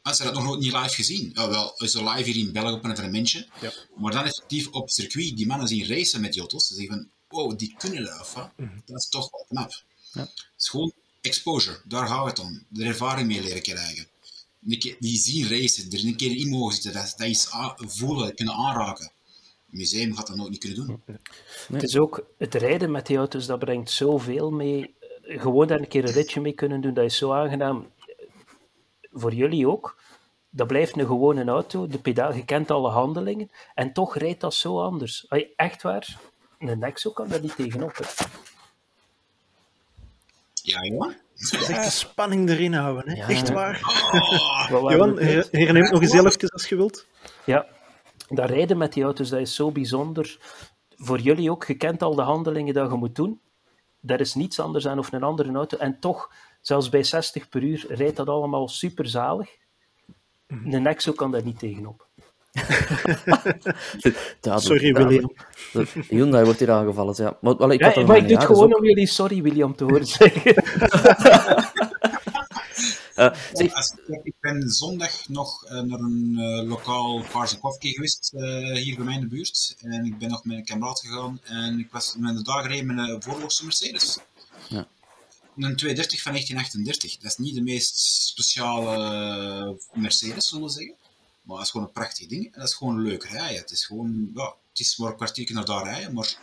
Als 0.01 0.17
ze 0.17 0.23
dat 0.23 0.33
nog 0.33 0.43
nooit 0.43 0.59
niet 0.59 0.73
live 0.73 0.95
gezien. 0.95 1.31
Ja, 1.33 1.49
wel, 1.49 1.73
is 1.77 1.93
er 1.93 2.09
live 2.09 2.31
hier 2.31 2.45
in 2.47 2.51
België 2.51 2.73
op 2.73 2.83
een 2.83 2.91
evenementje. 2.91 3.47
Ja. 3.61 3.73
Maar 3.95 4.11
dan 4.11 4.23
effectief 4.23 4.67
op 4.67 4.89
circuit 4.89 5.37
die 5.37 5.47
mannen 5.47 5.67
zien 5.67 5.87
racen 5.87 6.21
met 6.21 6.31
die 6.31 6.41
auto's. 6.41 6.67
Ze 6.67 6.73
zeggen 6.73 6.95
van, 6.95 7.09
wow, 7.27 7.57
die 7.57 7.75
kunnen 7.77 8.03
dat, 8.03 8.19
of 8.19 8.33
wat? 8.33 8.51
Mm 8.57 8.67
-hmm. 8.67 8.81
Dat 8.85 8.97
is 8.97 9.09
toch 9.09 9.31
wel 9.31 9.45
knap. 9.47 9.83
Ja. 10.15 10.21
Het 10.21 10.53
is 10.57 10.69
gewoon 10.69 10.93
exposure, 11.21 11.81
daar 11.85 12.07
gaat 12.07 12.25
het 12.25 12.39
om. 12.39 12.65
De 12.67 12.85
ervaring 12.85 13.27
mee 13.27 13.41
leren 13.41 13.61
krijgen. 13.61 14.07
Die 14.99 15.17
zien 15.17 15.49
racen, 15.49 15.91
er 15.91 16.05
een 16.05 16.15
keer 16.15 16.35
in 16.35 16.49
mogen 16.49 16.73
zitten, 16.73 16.93
dat, 16.93 17.13
dat 17.17 17.27
iets 17.27 17.47
voelen, 17.77 18.35
kunnen 18.35 18.55
aanraken 18.55 19.11
museum 19.75 20.15
gaat 20.15 20.27
dat 20.27 20.35
nooit 20.35 20.49
niet 20.49 20.59
kunnen 20.59 20.77
doen. 20.87 21.01
Nee. 21.05 21.17
Het 21.71 21.83
is 21.83 21.97
ook 21.97 22.25
het 22.37 22.53
rijden 22.53 22.91
met 22.91 23.05
die 23.05 23.17
auto's, 23.17 23.45
dat 23.45 23.59
brengt 23.59 23.91
zoveel 23.91 24.51
mee. 24.51 24.95
Gewoon 25.21 25.67
daar 25.67 25.79
een 25.79 25.87
keer 25.87 26.03
een 26.03 26.11
ritje 26.11 26.41
mee 26.41 26.53
kunnen 26.53 26.81
doen, 26.81 26.93
dat 26.93 27.05
is 27.05 27.17
zo 27.17 27.31
aangenaam. 27.31 27.91
Voor 29.11 29.33
jullie 29.33 29.67
ook. 29.67 30.03
Dat 30.49 30.67
blijft 30.67 30.97
een 30.97 31.05
gewone 31.05 31.43
auto, 31.43 31.87
de 31.87 31.97
pedaal, 31.97 32.33
je 32.33 32.45
kent 32.45 32.71
alle 32.71 32.89
handelingen, 32.89 33.51
en 33.73 33.93
toch 33.93 34.17
rijdt 34.17 34.41
dat 34.41 34.53
zo 34.53 34.81
anders. 34.81 35.27
Echt 35.55 35.81
waar, 35.81 36.19
een 36.59 36.79
Nexo 36.79 37.11
kan 37.11 37.27
daar 37.27 37.41
niet 37.41 37.55
tegenop. 37.55 37.97
Hè. 37.97 38.25
Ja, 40.65 40.81
ja. 40.83 41.15
Echt 41.67 41.83
de 41.83 41.89
spanning 41.89 42.49
erin 42.49 42.73
houden, 42.73 43.09
hè? 43.09 43.15
Ja. 43.15 43.27
echt 43.27 43.49
waar. 43.49 43.81
Oh, 44.71 44.91
Johan, 44.91 45.19
her- 45.19 45.47
herneem 45.51 45.91
nog 45.91 46.01
eens 46.01 46.11
heel 46.11 46.25
even 46.27 46.49
als 46.49 46.69
je 46.69 46.75
wilt. 46.75 47.05
Ja, 47.45 47.65
dat 48.29 48.49
rijden 48.49 48.77
met 48.77 48.93
die 48.93 49.03
auto's, 49.03 49.29
dat 49.29 49.39
is 49.39 49.55
zo 49.55 49.71
bijzonder. 49.71 50.37
Voor 50.95 51.19
jullie 51.19 51.51
ook, 51.51 51.65
je 51.65 51.73
kent 51.75 52.01
al 52.01 52.15
de 52.15 52.21
handelingen 52.21 52.73
dat 52.73 52.91
je 52.91 52.97
moet 52.97 53.15
doen. 53.15 53.39
Daar 53.99 54.19
is 54.19 54.33
niets 54.33 54.59
anders 54.59 54.87
aan 54.87 54.99
of 54.99 55.11
een 55.11 55.23
andere 55.23 55.51
auto. 55.53 55.77
En 55.77 55.99
toch, 55.99 56.31
zelfs 56.61 56.89
bij 56.89 57.03
60 57.03 57.49
per 57.49 57.63
uur, 57.63 57.85
rijdt 57.89 58.15
dat 58.15 58.27
allemaal 58.27 58.67
super 58.67 59.07
zalig. 59.07 59.49
Een 60.47 60.81
Nexo 60.81 61.11
kan 61.11 61.31
daar 61.31 61.43
niet 61.43 61.59
tegenop. 61.59 62.07
Ja, 64.41 64.57
Sorry, 64.59 64.91
dat- 64.91 65.03
William. 65.03 65.33
dat- 65.73 65.89
Hyundai 66.07 66.43
wordt 66.45 66.59
hier 66.59 66.71
aangevallen. 66.71 67.13
Ja. 67.17 67.37
Maar, 67.41 67.57
wel, 67.57 67.71
ik 67.71 67.79
Ja, 67.79 68.03
maar 68.05 68.17
ik 68.17 68.27
doe 68.27 68.37
het 68.37 68.45
gewoon 68.45 68.73
ook- 68.73 68.77
om 68.79 68.85
jullie 68.85 69.07
sorry 69.07 69.41
William 69.41 69.75
te 69.75 69.83
horen 69.83 70.05
zeggen. 70.17 70.55
Eh, 73.15 73.33
zeg, 73.53 73.73
Als- 73.73 73.95
ik 74.23 74.33
ben 74.39 74.69
zondag 74.69 75.27
nog 75.27 75.65
eh, 75.65 75.79
naar 75.81 75.99
een 75.99 76.35
eh, 76.39 76.67
lokaal 76.67 77.23
Coffee 77.61 77.91
geweest, 77.93 78.33
eh, 78.35 78.71
hier 78.71 78.95
bij 78.95 79.05
mij 79.05 79.13
in 79.15 79.19
de 79.21 79.27
buurt. 79.27 79.75
En 79.81 80.05
ik 80.05 80.17
ben 80.17 80.29
nog 80.29 80.45
met 80.45 80.57
een 80.57 80.65
kameraad 80.65 80.99
gegaan 80.99 81.39
en 81.43 81.79
ik 81.79 81.87
was 81.91 82.15
met 82.17 82.35
de 82.37 82.43
dag 82.43 82.61
gereden 82.61 82.85
met 82.95 83.09
een 83.09 83.21
voorloogse 83.23 83.63
Mercedes. 83.63 84.17
Ja. 84.69 84.87
Een 85.57 85.75
230 85.75 86.21
van 86.21 86.31
1938. 86.31 87.17
Dat 87.17 87.31
is 87.31 87.37
niet 87.37 87.55
de 87.55 87.61
meest 87.61 87.99
speciale 88.27 89.77
Mercedes, 89.93 90.47
zullen 90.49 90.65
we 90.65 90.71
zeggen. 90.71 90.93
Maar 91.45 91.55
dat 91.55 91.65
is 91.65 91.71
gewoon 91.71 91.85
een 91.85 91.93
prachtig 91.93 92.27
ding 92.27 92.45
en 92.45 92.59
dat 92.59 92.69
is 92.69 92.75
gewoon 92.75 93.01
leuk 93.01 93.23
rijden. 93.23 93.61
Het 93.61 93.71
is 93.71 93.85
gewoon, 93.85 94.31
ja, 94.33 94.55
het 94.69 94.79
is 94.79 94.97
maar 94.97 95.09
een 95.09 95.15
kwartier 95.15 95.53
naar 95.53 95.65
daar 95.65 95.83
rijden, 95.83 96.13
maar 96.13 96.37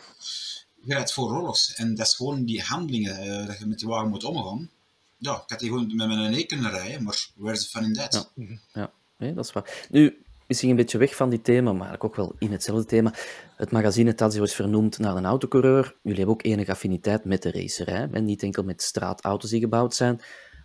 je 0.84 0.94
rijdt 0.94 1.12
voor 1.12 1.32
oorlogs. 1.32 1.74
En 1.74 1.94
dat 1.94 2.06
is 2.06 2.14
gewoon 2.14 2.44
die 2.44 2.62
handelingen, 2.62 3.16
eh, 3.16 3.46
dat 3.46 3.58
je 3.58 3.66
met 3.66 3.78
die 3.78 3.88
wagen 3.88 4.08
moet 4.08 4.24
omgaan. 4.24 4.70
Ja, 5.16 5.34
ik 5.34 5.50
had 5.50 5.58
die 5.58 5.68
gewoon 5.68 5.96
met 5.96 6.08
mijn 6.08 6.30
nek 6.30 6.48
kunnen 6.48 6.70
rijden, 6.70 7.02
maar 7.02 7.28
where's 7.34 7.62
the 7.62 7.68
fun 7.68 7.84
in 7.84 7.92
that? 7.92 8.30
Ja. 8.34 8.46
Ja, 8.72 8.90
nee, 9.16 9.34
dat 9.34 9.44
is 9.44 9.52
waar. 9.52 9.86
Nu, 9.90 10.22
misschien 10.46 10.70
een 10.70 10.76
beetje 10.76 10.98
weg 10.98 11.16
van 11.16 11.30
dit 11.30 11.44
thema, 11.44 11.72
maar 11.72 11.96
ook 11.98 12.16
wel 12.16 12.34
in 12.38 12.52
hetzelfde 12.52 12.84
thema. 12.84 13.14
Het 13.56 13.70
magazine 13.70 14.14
Tazio 14.14 14.42
is 14.42 14.54
vernoemd 14.54 14.98
naar 14.98 15.16
een 15.16 15.24
autocoureur. 15.24 15.96
Jullie 16.02 16.18
hebben 16.18 16.34
ook 16.34 16.44
enige 16.44 16.70
affiniteit 16.70 17.24
met 17.24 17.42
de 17.42 17.50
racerij, 17.50 18.08
en 18.12 18.24
niet 18.24 18.42
enkel 18.42 18.62
met 18.62 18.82
straatauto's 18.82 19.50
die 19.50 19.60
gebouwd 19.60 19.94
zijn. 19.94 20.20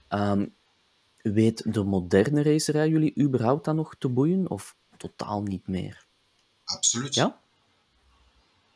Ehm, 0.07 0.45
weet 1.31 1.73
de 1.73 1.83
moderne 1.83 2.41
racerij 2.41 2.89
jullie 2.89 3.19
überhaupt 3.19 3.65
dan 3.65 3.75
nog 3.75 3.95
te 3.97 4.07
boeien, 4.07 4.49
of 4.49 4.75
totaal 4.97 5.43
niet 5.43 5.67
meer? 5.67 6.05
Absoluut. 6.63 7.15
Ja? 7.15 7.39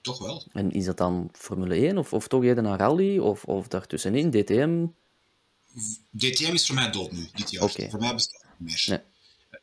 Toch 0.02 0.20
wel. 0.20 0.48
En 0.54 0.72
is 0.72 0.86
dat 0.86 0.98
dan 0.98 1.30
Formule 1.32 1.76
1 1.76 1.98
of, 1.98 2.14
of 2.14 2.28
toch 2.28 2.44
eerder 2.44 2.64
naar 2.64 2.80
rally 2.80 3.18
of, 3.18 3.44
of 3.44 3.68
daartussenin, 3.68 4.30
DTM? 4.30 4.86
DTM 6.12 6.54
is 6.54 6.66
voor 6.66 6.76
mij 6.76 6.92
dood 6.92 7.12
nu, 7.12 7.28
dit 7.34 7.52
jaar. 7.52 7.70
Voor 7.70 8.00
mij 8.00 8.14
bestaat 8.14 8.42
het 8.42 8.60
niet 8.60 8.70
meer. 8.70 8.86
Nee. 8.88 9.10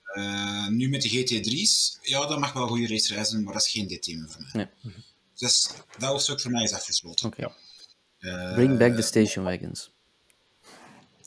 Eh, 0.08 0.68
nu 0.68 0.88
met 0.88 1.02
de 1.02 1.08
GT3's, 1.08 1.98
ja, 2.02 2.26
dat 2.26 2.38
mag 2.38 2.52
wel 2.52 2.66
goede 2.66 2.86
racereizen, 2.86 3.42
maar 3.42 3.52
dat 3.52 3.62
is 3.62 3.70
geen 3.70 3.86
DTM 3.86 4.26
voor 4.26 4.42
mij. 4.52 4.70
Nee. 4.82 4.92
Dus 5.34 5.70
dat 5.98 6.10
hoofdstuk 6.10 6.40
voor 6.40 6.50
mij 6.50 6.62
is 6.62 6.72
afgesloten. 6.72 7.32
Eh, 8.18 8.54
Bring 8.54 8.78
back 8.78 8.94
the 8.96 9.02
station 9.02 9.44
wagons. 9.44 9.92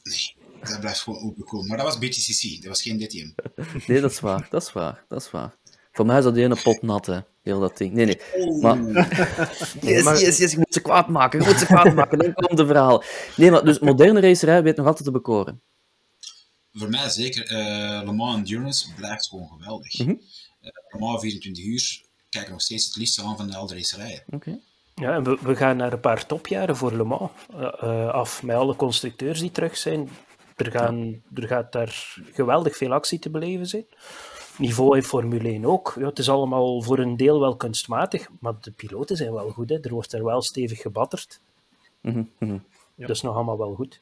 Nee, 0.03 0.35
dat 0.69 0.79
blijft 0.79 0.99
gewoon 0.99 1.23
open 1.23 1.67
Maar 1.67 1.77
dat 1.77 1.85
was 1.85 1.97
BTCC, 1.97 2.55
dat 2.55 2.67
was 2.67 2.81
geen 2.81 2.97
DTM. 2.97 3.29
Nee, 3.87 4.01
dat 4.01 4.11
is 4.11 4.19
waar, 4.19 4.47
dat 4.49 4.61
is 4.61 4.71
waar, 4.71 5.03
dat 5.07 5.21
is 5.21 5.31
waar. 5.31 5.55
Voor 5.91 6.05
mij 6.05 6.17
is 6.17 6.23
dat 6.23 6.35
ene 6.35 6.61
pot 6.63 6.81
nat, 6.81 7.05
hè, 7.05 7.19
heel 7.41 7.59
dat 7.59 7.77
ding. 7.77 7.93
Nee, 7.93 8.05
nee. 8.05 8.19
Oh. 8.35 8.61
Maar, 8.61 8.77
yes, 9.81 10.19
yes, 10.19 10.37
yes, 10.37 10.51
je 10.51 10.57
moet 10.57 10.73
ze 10.73 10.81
kwaad 10.81 11.07
maken, 11.07 11.39
je 11.39 11.45
moet 11.45 11.59
ze 11.59 11.65
kwaad 11.65 11.93
maken, 11.93 12.17
dan 12.19 12.33
komt 12.33 12.57
de 12.57 12.65
verhaal. 12.65 13.03
Nee, 13.37 13.51
maar 13.51 13.65
dus 13.65 13.79
moderne 13.79 14.19
racerij 14.19 14.63
weet 14.63 14.75
nog 14.75 14.85
altijd 14.85 15.05
te 15.05 15.11
bekoren. 15.11 15.61
Voor 16.73 16.89
mij 16.89 17.09
zeker, 17.09 17.45
eh 17.45 18.01
Le 18.05 18.11
Mans 18.11 18.35
Endurance 18.35 18.93
blijft 18.95 19.27
gewoon 19.27 19.47
geweldig. 19.47 19.99
Eh, 19.99 20.07
Le 20.61 20.99
Mans 20.99 21.21
24 21.21 21.65
uur, 21.65 22.01
kijk 22.29 22.45
ik 22.45 22.51
nog 22.51 22.61
steeds 22.61 22.85
het 22.85 22.95
liefst 22.95 23.19
aan 23.21 23.37
van 23.37 23.47
de 23.47 23.55
oude 23.55 23.73
racerijen. 23.73 24.23
Oké. 24.29 24.59
Ja, 24.95 25.13
en 25.13 25.23
we, 25.23 25.37
we 25.41 25.55
gaan 25.55 25.77
naar 25.77 25.93
een 25.93 25.99
paar 25.99 26.25
topjaren 26.25 26.77
voor 26.77 26.95
Le 26.95 27.03
Mans 27.03 27.31
eh, 27.53 27.73
eh, 27.79 28.09
af, 28.09 28.43
met 28.43 28.55
alle 28.55 28.75
constructeurs 28.75 29.39
die 29.39 29.51
terug 29.51 29.77
zijn. 29.77 30.09
Er, 30.65 30.71
gaan, 30.71 31.21
er 31.33 31.47
gaat 31.47 31.71
daar 31.71 32.17
geweldig 32.31 32.77
veel 32.77 32.93
actie 32.93 33.19
te 33.19 33.29
beleven 33.29 33.67
zijn. 33.67 33.85
Niveau 34.57 34.97
in 34.97 35.03
Formule 35.03 35.49
1 35.49 35.65
ook. 35.65 35.95
Ja, 35.99 36.05
het 36.05 36.19
is 36.19 36.29
allemaal 36.29 36.81
voor 36.81 36.99
een 36.99 37.17
deel 37.17 37.39
wel 37.39 37.55
kunstmatig, 37.55 38.29
maar 38.39 38.53
de 38.61 38.71
piloten 38.71 39.17
zijn 39.17 39.33
wel 39.33 39.49
goed. 39.49 39.69
Hè. 39.69 39.79
Er 39.79 39.93
wordt 39.93 40.13
er 40.13 40.23
wel 40.23 40.41
stevig 40.41 40.81
gebatterd. 40.81 41.39
Mhm. 42.01 42.57
Dat 42.95 43.09
is 43.09 43.21
nog 43.21 43.35
allemaal 43.35 43.57
wel 43.57 43.75
goed. 43.75 44.01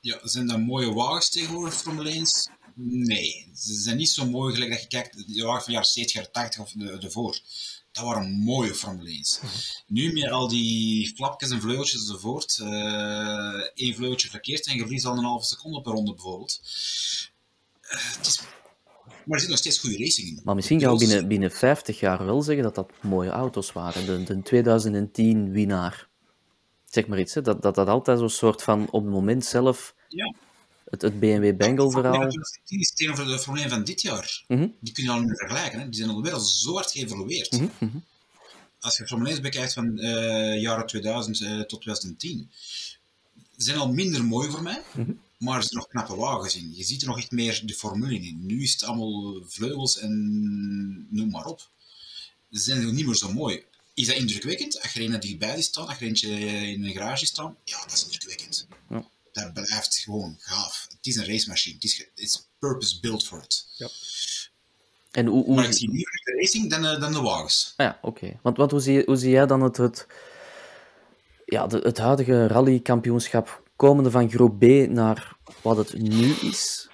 Ja, 0.00 0.18
zijn 0.22 0.46
dat 0.46 0.58
mooie 0.58 0.92
wagens 0.92 1.30
tegenwoordig, 1.30 1.74
Formule 1.74 2.20
1's? 2.20 2.48
Nee, 2.82 3.50
ze 3.54 3.74
zijn 3.74 3.96
niet 3.96 4.10
zo 4.10 4.26
mooi 4.26 4.54
gelijk 4.54 4.70
dat 4.70 4.80
je 4.80 4.88
kijkt, 4.88 5.34
de 5.34 5.42
wagen 5.42 5.62
van 5.62 5.66
de 5.66 5.72
jaren 5.72 5.90
70, 5.90 6.14
jaren 6.14 6.32
80 6.32 6.60
of 6.60 6.70
de, 6.70 6.98
ervoor. 7.06 7.38
Dat 8.00 8.08
waren 8.08 8.30
mooie 8.30 8.74
Formule 8.74 9.18
1's. 9.18 9.40
Nu 9.86 10.12
met 10.12 10.30
al 10.30 10.48
die 10.48 11.12
flapjes 11.14 11.50
en 11.50 11.60
vleugeltjes 11.60 12.00
enzovoort, 12.00 12.58
eh 12.58 13.60
één 13.74 13.94
vleugeltje 13.94 14.28
verkeerd 14.28 14.66
en 14.66 14.74
je 14.74 14.80
verliest 14.80 15.04
al 15.04 15.16
een 15.16 15.24
halve 15.24 15.46
seconde 15.46 15.80
per 15.80 15.92
ronde 15.92 16.14
bijvoorbeeld. 16.14 16.60
Eh, 17.80 18.16
het 18.16 18.26
is... 18.26 18.40
Maar 19.24 19.36
er 19.36 19.40
zit 19.40 19.48
nog 19.48 19.58
steeds 19.58 19.78
goede 19.78 19.98
racing 19.98 20.28
in. 20.28 20.40
Maar 20.44 20.54
misschien 20.54 20.80
gaan 20.80 20.92
we 20.92 20.98
binnen, 20.98 21.28
binnen 21.28 21.50
50 21.50 22.00
jaar 22.00 22.24
wel 22.24 22.42
zeggen 22.42 22.64
dat 22.64 22.74
dat 22.74 22.92
mooie 23.00 23.30
auto's 23.30 23.72
waren. 23.72 24.06
De, 24.06 24.22
de 24.22 24.42
2010 24.42 25.52
winnaar. 25.52 26.08
Zeg 26.84 27.06
maar 27.06 27.18
iets, 27.18 27.34
hè? 27.34 27.42
Dat, 27.42 27.62
dat 27.62 27.74
dat 27.74 27.88
altijd 27.88 28.18
zo'n 28.18 28.30
soort 28.30 28.62
van 28.62 28.88
op 28.90 29.02
het 29.02 29.12
moment 29.12 29.44
zelf. 29.44 29.94
Ja. 30.08 30.34
Het, 30.90 31.02
het 31.02 31.20
BMW 31.20 31.56
Bengal 31.56 31.90
verhaal. 31.90 32.28
Die 32.64 32.78
is 32.80 32.90
tegenover 32.94 33.24
de 33.26 33.38
Formule 33.38 33.62
1 33.64 33.70
van 33.70 33.84
dit 33.84 34.02
jaar. 34.02 34.44
Mhm. 34.48 34.68
Die 34.80 34.92
kun 34.92 35.04
je 35.04 35.10
al 35.10 35.18
niet 35.18 35.26
meer 35.26 35.36
vergelijken. 35.36 35.78
Hè? 35.80 35.88
Die 35.88 35.94
zijn 35.94 36.10
alweer 36.10 36.38
zo 36.38 36.74
hard 36.74 36.90
geëvolueerd. 36.90 37.52
Mhm, 37.52 37.66
mhm. 37.78 37.96
Als 38.80 38.96
je 38.96 39.06
Formule 39.06 39.30
1 39.30 39.42
bekijkt 39.42 39.72
van 39.72 39.98
eh 39.98 40.60
jaren 40.60 40.86
2000 40.86 41.40
eh, 41.40 41.60
tot 41.60 41.80
2010, 41.80 42.50
ze 43.56 43.64
zijn 43.64 43.76
al 43.78 43.92
minder 43.92 44.24
mooi 44.24 44.50
voor 44.50 44.62
mij, 44.62 44.82
Mhm. 44.92 45.10
maar 45.38 45.56
er 45.56 45.62
zijn 45.62 45.74
nog 45.74 45.88
knappe 45.88 46.16
wagens 46.16 46.56
in. 46.56 46.72
Je 46.74 46.84
ziet 46.84 47.02
er 47.02 47.08
nog 47.08 47.18
echt 47.18 47.30
meer 47.30 47.62
de 47.64 47.74
formule 47.74 48.14
in. 48.14 48.46
Nu 48.46 48.62
is 48.62 48.72
het 48.72 48.82
allemaal 48.84 49.42
vleugels 49.46 49.98
en 49.98 51.06
noem 51.10 51.30
maar 51.30 51.44
op. 51.46 51.68
Ze 52.50 52.60
zijn 52.60 52.82
nog 52.82 52.92
niet 52.92 53.06
meer 53.06 53.14
zo 53.16 53.32
mooi. 53.32 53.62
Is 53.94 54.06
dat 54.06 54.16
indrukwekkend? 54.16 54.82
Als 54.82 54.92
je 54.92 55.02
er 55.04 55.14
een 55.14 55.20
dichtbij 55.20 55.54
die 55.54 55.62
staan, 55.64 55.86
als 55.86 55.98
je 55.98 56.02
er 56.04 56.08
eentje 56.08 56.28
in 56.72 56.84
een 56.84 56.92
garage 56.92 57.26
staat, 57.26 57.54
ja, 57.64 57.80
dat 57.80 57.92
is 57.92 58.04
indrukwekkend. 58.04 58.66
Ja. 58.90 59.04
Dat 59.32 59.52
blijft 59.52 59.98
gewoon 59.98 60.36
gaaf. 60.38 60.86
Het 60.88 61.06
is 61.06 61.16
een 61.16 61.26
racemachine. 61.26 61.74
Het 61.74 61.84
is, 61.84 61.94
ge- 61.94 62.10
het 62.14 62.24
is 62.24 62.48
purpose 62.58 63.00
built 63.00 63.26
for 63.26 63.42
it. 63.42 63.66
En 65.10 65.26
hoe, 65.26 65.44
hoe, 65.44 65.54
Maar 65.54 65.64
ik 65.64 65.72
zie 65.72 65.90
liever 65.90 66.20
de 66.24 66.36
racing 66.40 66.70
dan, 66.70 66.84
eh, 66.86 67.00
dan 67.00 67.12
de 67.12 67.20
wagens. 67.20 67.74
Ah 67.76 67.86
ja, 67.86 67.98
oké. 68.02 68.38
Want, 68.42 68.56
want 68.56 68.70
hoe, 68.70 68.80
zie, 68.80 69.02
hoe 69.04 69.16
zie 69.16 69.30
jij 69.30 69.46
dan 69.46 69.62
het, 69.62 69.76
het, 69.76 70.06
ja, 71.44 71.66
de, 71.66 71.78
het 71.78 71.98
huidige 71.98 72.46
rallykampioenschap 72.46 73.62
komende 73.76 74.10
van 74.10 74.30
groep 74.30 74.58
B 74.58 74.64
naar 74.88 75.36
wat 75.62 75.76
het 75.76 75.98
nu 75.98 76.32
is? 76.32 76.88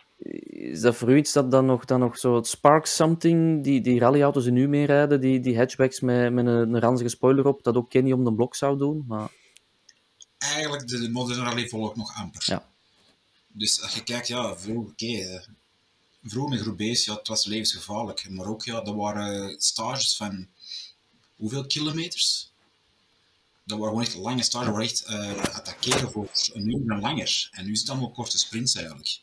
Is 0.49 0.81
dat 0.81 0.97
voor 0.97 1.11
u 1.11 1.17
iets 1.17 1.33
dat 1.33 1.51
dan 1.51 1.67
nog, 1.67 1.85
dan 1.85 2.01
nog 2.01 2.19
zo 2.19 2.35
het 2.37 2.47
spark 2.47 2.87
something, 2.87 3.65
die, 3.65 3.81
die 3.81 3.99
rallyauto's 3.99 4.45
die 4.45 4.53
nu 4.53 4.69
meerijden, 4.69 5.21
die, 5.21 5.41
die 5.41 5.59
hatchbacks 5.59 6.01
met, 6.01 6.33
met 6.33 6.47
een, 6.47 6.75
een 6.75 6.81
ranzige 6.81 7.11
spoiler 7.11 7.47
op, 7.47 7.63
dat 7.63 7.77
ook 7.77 7.91
Kenny 7.91 8.13
om 8.13 8.25
de 8.25 8.35
blok 8.35 8.55
zou 8.55 8.79
doen? 8.79 9.05
Maar, 9.09 9.31
Eigenlijk, 10.39 10.89
de 10.89 11.09
moderne 11.11 11.43
rally 11.43 11.69
volgt 11.69 11.97
nog 11.97 12.15
amper. 12.15 12.43
ja. 12.47 12.69
Dus 13.57 13.83
als 13.83 13.95
je 13.95 14.03
kijkt, 14.03 14.29
ja, 14.29 14.57
vroeger, 14.57 14.91
oké, 14.91 15.07
eh, 15.07 15.41
vroeger 16.25 16.51
met 16.51 16.61
groep 16.61 16.77
B's, 16.77 17.05
ja, 17.05 17.15
het 17.15 17.29
was 17.29 17.45
levensgevaarlijk. 17.45 18.29
Maar 18.29 18.47
ook, 18.47 18.65
ja, 18.65 18.81
dat 18.81 18.95
waren 18.95 19.61
stages 19.61 20.17
van 20.17 20.49
hoeveel 21.37 21.67
kilometers? 21.67 22.51
Dat 23.65 23.79
waren 23.79 23.93
gewoon 23.93 24.07
echt 24.07 24.17
lange 24.17 24.43
stages, 24.43 24.65
dat 24.65 24.75
waren 24.75 24.89
echt 24.89 25.05
eh, 25.05 25.55
attackeren 25.55 26.11
voor 26.11 26.29
een 26.53 26.69
uur 26.69 26.91
en 26.91 27.01
langer. 27.01 27.49
En 27.51 27.65
nu 27.65 27.73
is 27.73 27.81
het 27.81 27.91
allemaal 27.91 28.11
korte 28.11 28.39
sprints 28.39 28.75
eigenlijk. 28.75 29.21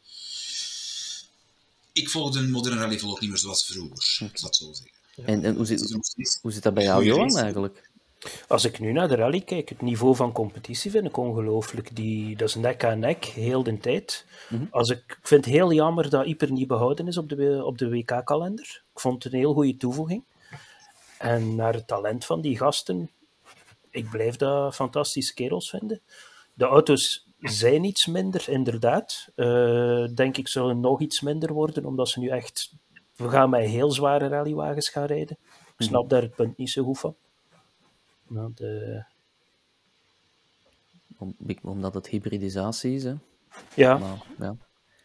Ik 1.92 2.10
volg 2.10 2.34
de 2.34 2.42
moderne 2.42 2.80
rally 2.80 3.00
volg 3.00 3.20
niet 3.20 3.30
meer 3.30 3.40
zoals 3.40 3.66
vroeger, 3.66 4.28
ik 4.32 4.38
zal 4.38 4.48
het 4.48 4.56
zo 4.56 4.74
zeggen. 4.74 4.92
En, 5.26 5.44
en 5.44 5.56
hoe, 5.56 5.66
zit, 5.66 5.98
hoe 6.42 6.52
zit 6.52 6.64
dat 6.64 6.74
bij 6.74 6.84
jou, 6.84 7.06
Johan, 7.06 7.38
eigenlijk? 7.38 7.92
Als 8.48 8.66
ik 8.66 8.80
nu 8.80 8.92
naar 8.92 9.08
de 9.08 9.16
rally 9.16 9.42
kijk, 9.42 9.70
het 9.70 9.82
niveau 9.82 10.16
van 10.16 10.32
competitie 10.32 10.92
vind 10.92 11.06
ik 11.06 11.18
ongelooflijk. 11.18 11.96
Die, 11.96 12.36
dat 12.36 12.48
is 12.48 12.56
nek 12.56 12.84
aan 12.84 13.00
nek, 13.00 13.26
heel 13.26 13.64
de 13.64 13.78
tijd. 13.78 14.26
Mhm. 14.50 14.64
Als 14.70 14.90
ik, 14.90 14.98
ik 14.98 15.20
vind 15.22 15.46
het 15.46 15.54
heel 15.54 15.74
jammer 15.74 16.10
dat 16.10 16.26
Ieper 16.26 16.52
niet 16.52 16.68
behouden 16.68 17.08
is 17.08 17.18
op 17.18 17.30
de, 17.30 17.62
op 17.66 17.78
de 17.78 17.90
WK-kalender. 17.90 18.84
Ik 18.94 19.00
vond 19.00 19.24
het 19.24 19.34
een 19.34 19.40
heel 19.40 19.54
goede 19.54 19.78
toevoeging. 19.78 20.24
En 21.18 21.56
naar 21.56 21.74
het 21.74 21.88
talent 21.88 22.26
van 22.26 22.42
die 22.42 22.58
gasten, 22.58 23.10
ik 23.90 24.10
blijf 24.10 24.36
dat 24.36 24.76
fantastische 24.76 25.34
kerels 25.34 25.70
vinden. 25.70 26.02
De 26.54 26.66
auto's 26.66 27.28
zijn 27.40 27.84
iets 27.84 28.06
minder, 28.06 28.50
inderdaad. 28.50 29.30
Eh, 29.36 30.06
denk 30.16 30.38
ik 30.38 30.48
zullen 30.48 30.80
nog 30.80 31.02
iets 31.02 31.22
minder 31.22 31.54
worden, 31.54 31.86
omdat 31.86 32.10
ze 32.10 32.20
nu 32.20 32.28
echt... 32.28 32.74
We 33.16 33.30
gaan 33.30 33.50
met 33.50 33.66
heel 33.66 33.92
zware 33.92 34.28
rallywagens 34.28 34.90
gaan 34.90 35.06
rijden. 35.06 35.38
Ik 35.78 35.86
snap 35.86 36.10
daar 36.10 36.22
het 36.22 36.36
punt 36.36 36.58
niet 36.58 36.70
zo 36.70 36.84
goed 36.84 37.00
van. 37.00 37.16
Nou, 38.34 38.52
de, 38.56 39.04
Om, 41.18 41.36
omdat 41.62 41.94
het 41.94 42.08
hybridisatie 42.08 42.96
is, 42.96 43.04
hè? 43.04 43.14
ja. 43.76 43.98
Maar, 43.98 44.24
ja, 44.40 44.56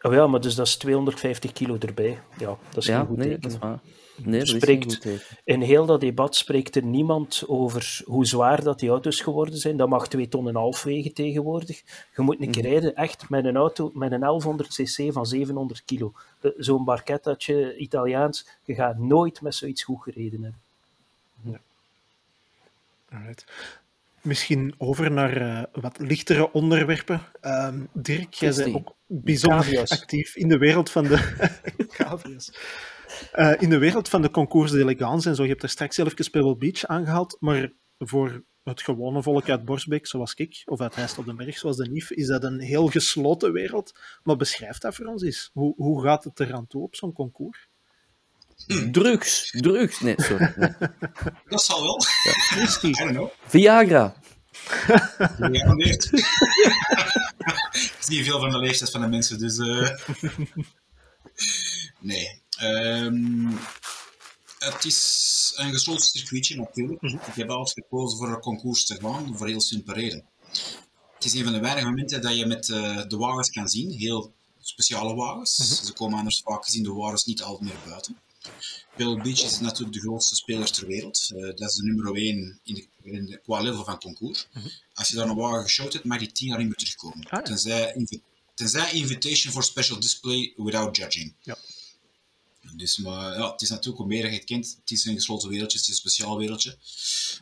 Oh 0.01 0.13
ja, 0.13 0.27
maar 0.27 0.41
dus 0.41 0.55
dat 0.55 0.67
is 0.67 0.75
250 0.77 1.51
kilo 1.51 1.77
erbij. 1.79 2.19
Ja, 2.37 2.57
dat 2.69 2.77
is 2.77 2.85
ja 2.85 2.97
geen 2.97 3.07
goed 3.07 3.17
nee, 3.17 3.27
teken. 3.27 3.41
dat 3.41 3.51
is 3.51 3.57
waar. 3.57 3.79
Nee, 4.23 4.39
dat 4.39 4.47
is 4.47 4.55
Spreekt- 4.55 4.65
geen 4.83 4.91
goed 4.91 5.01
teken. 5.01 5.37
In 5.43 5.61
heel 5.61 5.85
dat 5.85 6.01
debat 6.01 6.35
spreekt 6.35 6.75
er 6.75 6.83
niemand 6.85 7.43
over 7.47 8.01
hoe 8.05 8.25
zwaar 8.25 8.63
dat 8.63 8.79
die 8.79 8.89
auto's 8.89 9.21
geworden 9.21 9.57
zijn. 9.57 9.77
Dat 9.77 9.89
mag 9.89 10.07
2 10.07 10.27
ton 10.27 10.41
en 10.43 10.49
een 10.49 10.55
half 10.55 10.83
wegen 10.83 11.13
tegenwoordig. 11.13 11.81
Je 12.15 12.21
moet 12.21 12.41
een 12.41 12.51
keer 12.51 12.63
Mhm. 12.63 12.71
rijden 12.71 12.95
echt 12.95 13.29
met 13.29 13.45
een 13.45 13.55
auto 13.55 13.91
met 13.93 14.11
een 14.11 14.19
1100 14.23 14.69
cc 14.69 15.13
van 15.13 15.25
700 15.25 15.83
kilo. 15.85 16.13
De- 16.41 16.53
Zo'n 16.57 16.83
barquettatje 16.85 17.77
Italiaans, 17.77 18.47
je 18.63 18.73
gaat 18.73 18.97
nooit 18.97 19.41
met 19.41 19.55
zoiets 19.55 19.83
goed 19.83 20.01
gereden 20.03 20.41
hebben. 20.43 20.61
Alright. 23.09 23.45
Misschien 24.21 24.73
over 24.77 25.11
naar 25.11 25.37
eh, 25.37 25.63
wat 25.81 25.99
lichtere 25.99 26.51
onderwerpen. 26.51 27.21
Ehm, 27.41 27.85
Dirk, 27.93 28.33
jij 28.33 28.53
bent 28.53 28.75
ook 28.75 28.95
bijzonder 29.07 29.59
Cavia's. 29.59 29.91
actief 29.91 30.35
in 30.35 30.47
de 30.47 30.57
wereld 30.57 30.91
van 30.91 31.03
de... 31.03 31.17
Eh, 33.31 33.61
in 33.61 33.69
de 33.69 33.77
wereld 33.77 34.09
van 34.09 34.21
de 34.21 34.31
concours 34.31 34.71
d'elegance 34.71 35.29
en 35.29 35.35
zo. 35.35 35.43
Je 35.43 35.49
hebt 35.49 35.63
er 35.63 35.69
straks 35.69 35.95
zelf 35.95 36.13
Pebble 36.13 36.57
Beach 36.57 36.85
aangehaald, 36.85 37.37
maar 37.39 37.73
voor 37.97 38.43
het 38.63 38.81
gewone 38.81 39.23
volk 39.23 39.49
uit 39.49 39.65
Borsbeek, 39.65 40.07
zoals 40.07 40.33
ik, 40.33 40.61
of 40.65 40.81
uit 40.81 40.95
Heist 40.95 41.17
op 41.17 41.25
den 41.25 41.35
Berg, 41.35 41.57
zoals 41.57 41.77
de 41.77 41.89
Nief, 41.89 42.11
is 42.11 42.27
dat 42.27 42.43
een 42.43 42.59
heel 42.59 42.87
gesloten 42.87 43.51
wereld. 43.51 43.99
Maar 44.23 44.35
beschrijf 44.35 44.77
dat 44.77 44.95
voor 44.95 45.05
ons 45.05 45.23
eens. 45.23 45.49
Hoe, 45.53 45.73
hoe 45.75 46.03
gaat 46.03 46.23
het 46.23 46.39
eraan 46.39 46.67
toe 46.67 46.83
op 46.83 46.95
zo'n 46.95 47.13
concours? 47.13 47.68
Drugs, 48.67 49.49
drugs. 49.51 49.99
Nee, 49.99 50.15
sorry. 50.17 50.53
nee. 50.55 50.69
Dat 51.49 51.63
zal 51.63 51.81
wel. 51.81 52.01
Don't 52.81 53.11
know. 53.11 53.29
Viagra. 53.45 54.15
Ja, 55.51 55.73
nee. 55.73 55.97
Ik 57.71 57.97
zie 57.99 58.23
veel 58.23 58.39
van 58.39 58.49
de 58.49 58.57
leeftijd 58.57 58.91
van 58.91 59.01
de 59.01 59.07
mensen, 59.07 59.39
dus... 59.39 59.57
Uh... 59.57 59.89
Nee. 61.99 62.41
Um, 62.61 63.59
het 64.59 64.85
is 64.85 65.53
een 65.55 65.71
gesloten 65.71 66.05
circuitje 66.05 66.55
natuurlijk. 66.55 67.01
Ik 67.01 67.33
heb 67.33 67.49
altijd 67.49 67.85
gekozen 67.85 68.17
voor 68.17 68.29
een 68.29 68.39
concours 68.39 68.85
te 68.85 68.99
gaan, 69.01 69.37
voor 69.37 69.47
heel 69.47 69.61
simpele 69.61 69.99
reden. 69.99 70.25
Het 71.15 71.25
is 71.25 71.33
een 71.33 71.43
van 71.43 71.53
de 71.53 71.59
weinige 71.59 71.87
momenten 71.87 72.21
dat 72.21 72.37
je 72.37 72.45
met 72.45 72.67
uh, 72.67 73.01
de 73.07 73.17
wagens 73.17 73.49
kan 73.49 73.67
zien, 73.67 73.91
heel 73.91 74.33
speciale 74.59 75.15
wagens. 75.15 75.57
Mm 75.57 75.65
-hmm. 75.65 75.85
Ze 75.85 75.93
komen 75.93 76.17
anders 76.17 76.41
vaak 76.43 76.65
gezien 76.65 76.83
de 76.83 76.93
wagens 76.93 77.25
niet 77.25 77.41
altijd 77.41 77.69
meer 77.69 77.79
buiten. 77.85 78.17
Pebble 78.95 79.21
Beach 79.21 79.43
is 79.43 79.59
natuurlijk 79.59 79.93
de 79.93 79.99
grootste 79.99 80.35
speler 80.35 80.71
ter 80.71 80.87
wereld. 80.87 81.29
Uh, 81.33 81.41
dat 81.41 81.69
is 81.69 81.75
de 81.75 81.83
nummer 81.83 82.15
1 82.15 82.59
in 82.63 82.73
de, 82.73 82.87
in 83.03 83.25
de, 83.25 83.37
qua 83.37 83.61
level 83.61 83.83
van 83.83 83.99
concours. 83.99 84.47
Mm 84.53 84.61
-hmm. 84.61 84.71
Als 84.93 85.07
je 85.07 85.15
daar 85.15 85.29
een 85.29 85.35
wagen 85.35 85.63
geshot 85.63 85.93
hebt, 85.93 86.05
mag 86.05 86.19
die 86.19 86.31
10 86.31 86.47
jaar 86.47 86.57
niet 86.57 86.67
meer 86.67 86.75
terugkomen. 86.75 87.25
Ah, 87.25 87.31
ja. 87.31 87.41
tenzij, 87.41 88.05
tenzij 88.53 88.91
invitation 88.91 89.53
for 89.53 89.63
special 89.63 89.99
display 89.99 90.53
without 90.57 90.95
judging. 90.97 91.33
Ja. 91.41 91.57
Dus, 92.75 92.97
maar 92.97 93.37
ja, 93.37 93.51
het 93.51 93.61
is 93.61 93.69
natuurlijk, 93.69 93.97
hoe 93.97 94.07
meer 94.07 94.25
je 94.25 94.35
het 94.35 94.43
kent, 94.43 94.77
het 94.81 94.91
is 94.91 95.05
een 95.05 95.15
gesloten 95.15 95.49
wereldje, 95.49 95.77
het 95.77 95.87
is 95.87 95.93
een 95.93 95.99
speciaal 95.99 96.37
wereldje. 96.37 96.77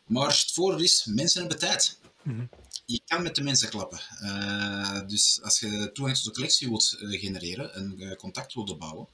Maar 0.06 0.28
het 0.28 0.52
voordeel 0.52 0.80
is, 0.80 1.06
mensen 1.06 1.40
hebben 1.40 1.60
tijd. 1.60 1.98
Mm 2.24 2.36
-hmm. 2.36 2.50
Je 2.86 3.02
kan 3.06 3.24
met 3.24 3.36
de 3.36 3.44
mensen 3.44 3.70
klappen. 3.70 4.00
Uh, 4.22 5.08
dus 5.08 5.40
als 5.42 5.60
je 5.60 5.90
toegang 5.94 6.18
tot 6.18 6.26
de 6.26 6.32
collectie 6.32 6.68
wilt 6.68 6.98
uh, 7.00 7.20
genereren 7.20 7.74
en 7.74 8.16
contact 8.18 8.54
wilt 8.54 8.70
opbouwen, 8.70 9.08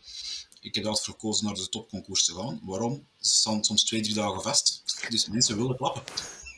ik 0.64 0.76
heb 0.76 0.86
altijd 0.86 1.06
verkozen 1.06 1.46
naar 1.46 1.54
de 1.54 1.70
topconcours 1.70 2.26
te 2.26 2.34
gaan. 2.34 2.60
Waarom? 2.64 3.08
Ze 3.20 3.30
staan 3.30 3.64
soms 3.64 3.84
twee, 3.84 4.02
drie 4.02 4.16
dagen 4.16 4.42
vast. 4.42 4.84
Dus 5.10 5.28
mensen 5.28 5.58
willen 5.58 5.76
klappen. 5.76 6.04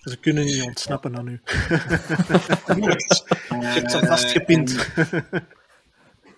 Ze 0.01 0.17
kunnen 0.17 0.45
niet 0.45 0.61
ontsnappen 0.61 1.17
aan 1.17 1.27
u. 1.27 1.41
Je 3.49 3.65
hebt 3.65 3.91
ze 3.91 4.05
vastgepind. 4.05 4.87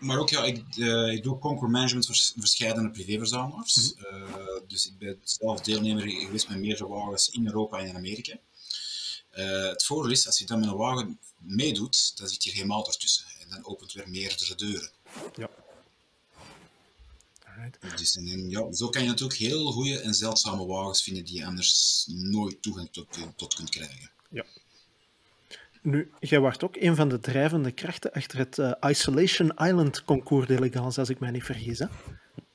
maar 0.07 0.19
ook, 0.19 0.29
ja, 0.29 0.43
ik, 0.43 0.63
uh, 0.75 1.11
ik 1.11 1.23
doe 1.23 1.39
concours 1.39 1.71
management 1.71 2.05
voor 2.05 2.15
verschillende 2.39 2.91
privéverzamelaars. 2.91 3.93
Mm 3.95 4.05
-hmm. 4.07 4.39
uh, 4.39 4.45
dus 4.67 4.87
ik 4.87 4.97
ben 4.97 5.19
zelf 5.23 5.61
deelnemer 5.61 6.09
geweest 6.09 6.49
met 6.49 6.59
meerdere 6.59 6.87
wagens 6.87 7.29
in 7.29 7.45
Europa 7.45 7.77
en 7.77 7.87
in 7.87 7.95
Amerika. 7.95 8.37
Uh, 9.35 9.69
het 9.69 9.85
voordeel 9.85 10.11
is, 10.11 10.25
als 10.25 10.37
je 10.37 10.45
dan 10.45 10.59
met 10.59 10.69
een 10.69 10.75
wagen 10.75 11.19
meedoet, 11.37 12.17
dan 12.17 12.27
zit 12.27 12.43
je 12.43 12.51
helemaal 12.51 12.87
ertussen. 12.87 13.25
En 13.39 13.49
dan 13.49 13.65
opent 13.65 13.93
weer 13.93 14.09
meerdere 14.09 14.55
deuren. 14.55 14.91
Ja. 15.35 15.49
Dus, 17.95 18.15
en, 18.15 18.49
ja, 18.49 18.73
zo 18.73 18.89
kan 18.89 19.01
je 19.01 19.07
natuurlijk 19.07 19.39
heel 19.39 19.71
goede 19.71 19.99
en 19.99 20.13
zeldzame 20.13 20.65
wagens 20.65 21.03
vinden 21.03 21.25
die 21.25 21.37
je 21.37 21.45
anders 21.45 22.05
nooit 22.07 22.61
toegang 22.61 22.89
tot, 22.91 23.07
tot 23.35 23.55
kunt 23.55 23.69
krijgen. 23.69 24.09
Ja. 24.29 24.45
Nu, 25.81 26.11
jij 26.19 26.39
was 26.39 26.59
ook 26.59 26.75
een 26.75 26.95
van 26.95 27.09
de 27.09 27.19
drijvende 27.19 27.71
krachten 27.71 28.11
achter 28.11 28.37
het 28.37 28.57
uh, 28.57 28.71
Isolation 28.79 29.51
Island 29.57 30.03
concours 30.03 30.47
d'elegance, 30.47 30.99
als 30.99 31.09
ik 31.09 31.19
mij 31.19 31.31
niet 31.31 31.43
vergis. 31.43 31.79
Hè? 31.79 31.85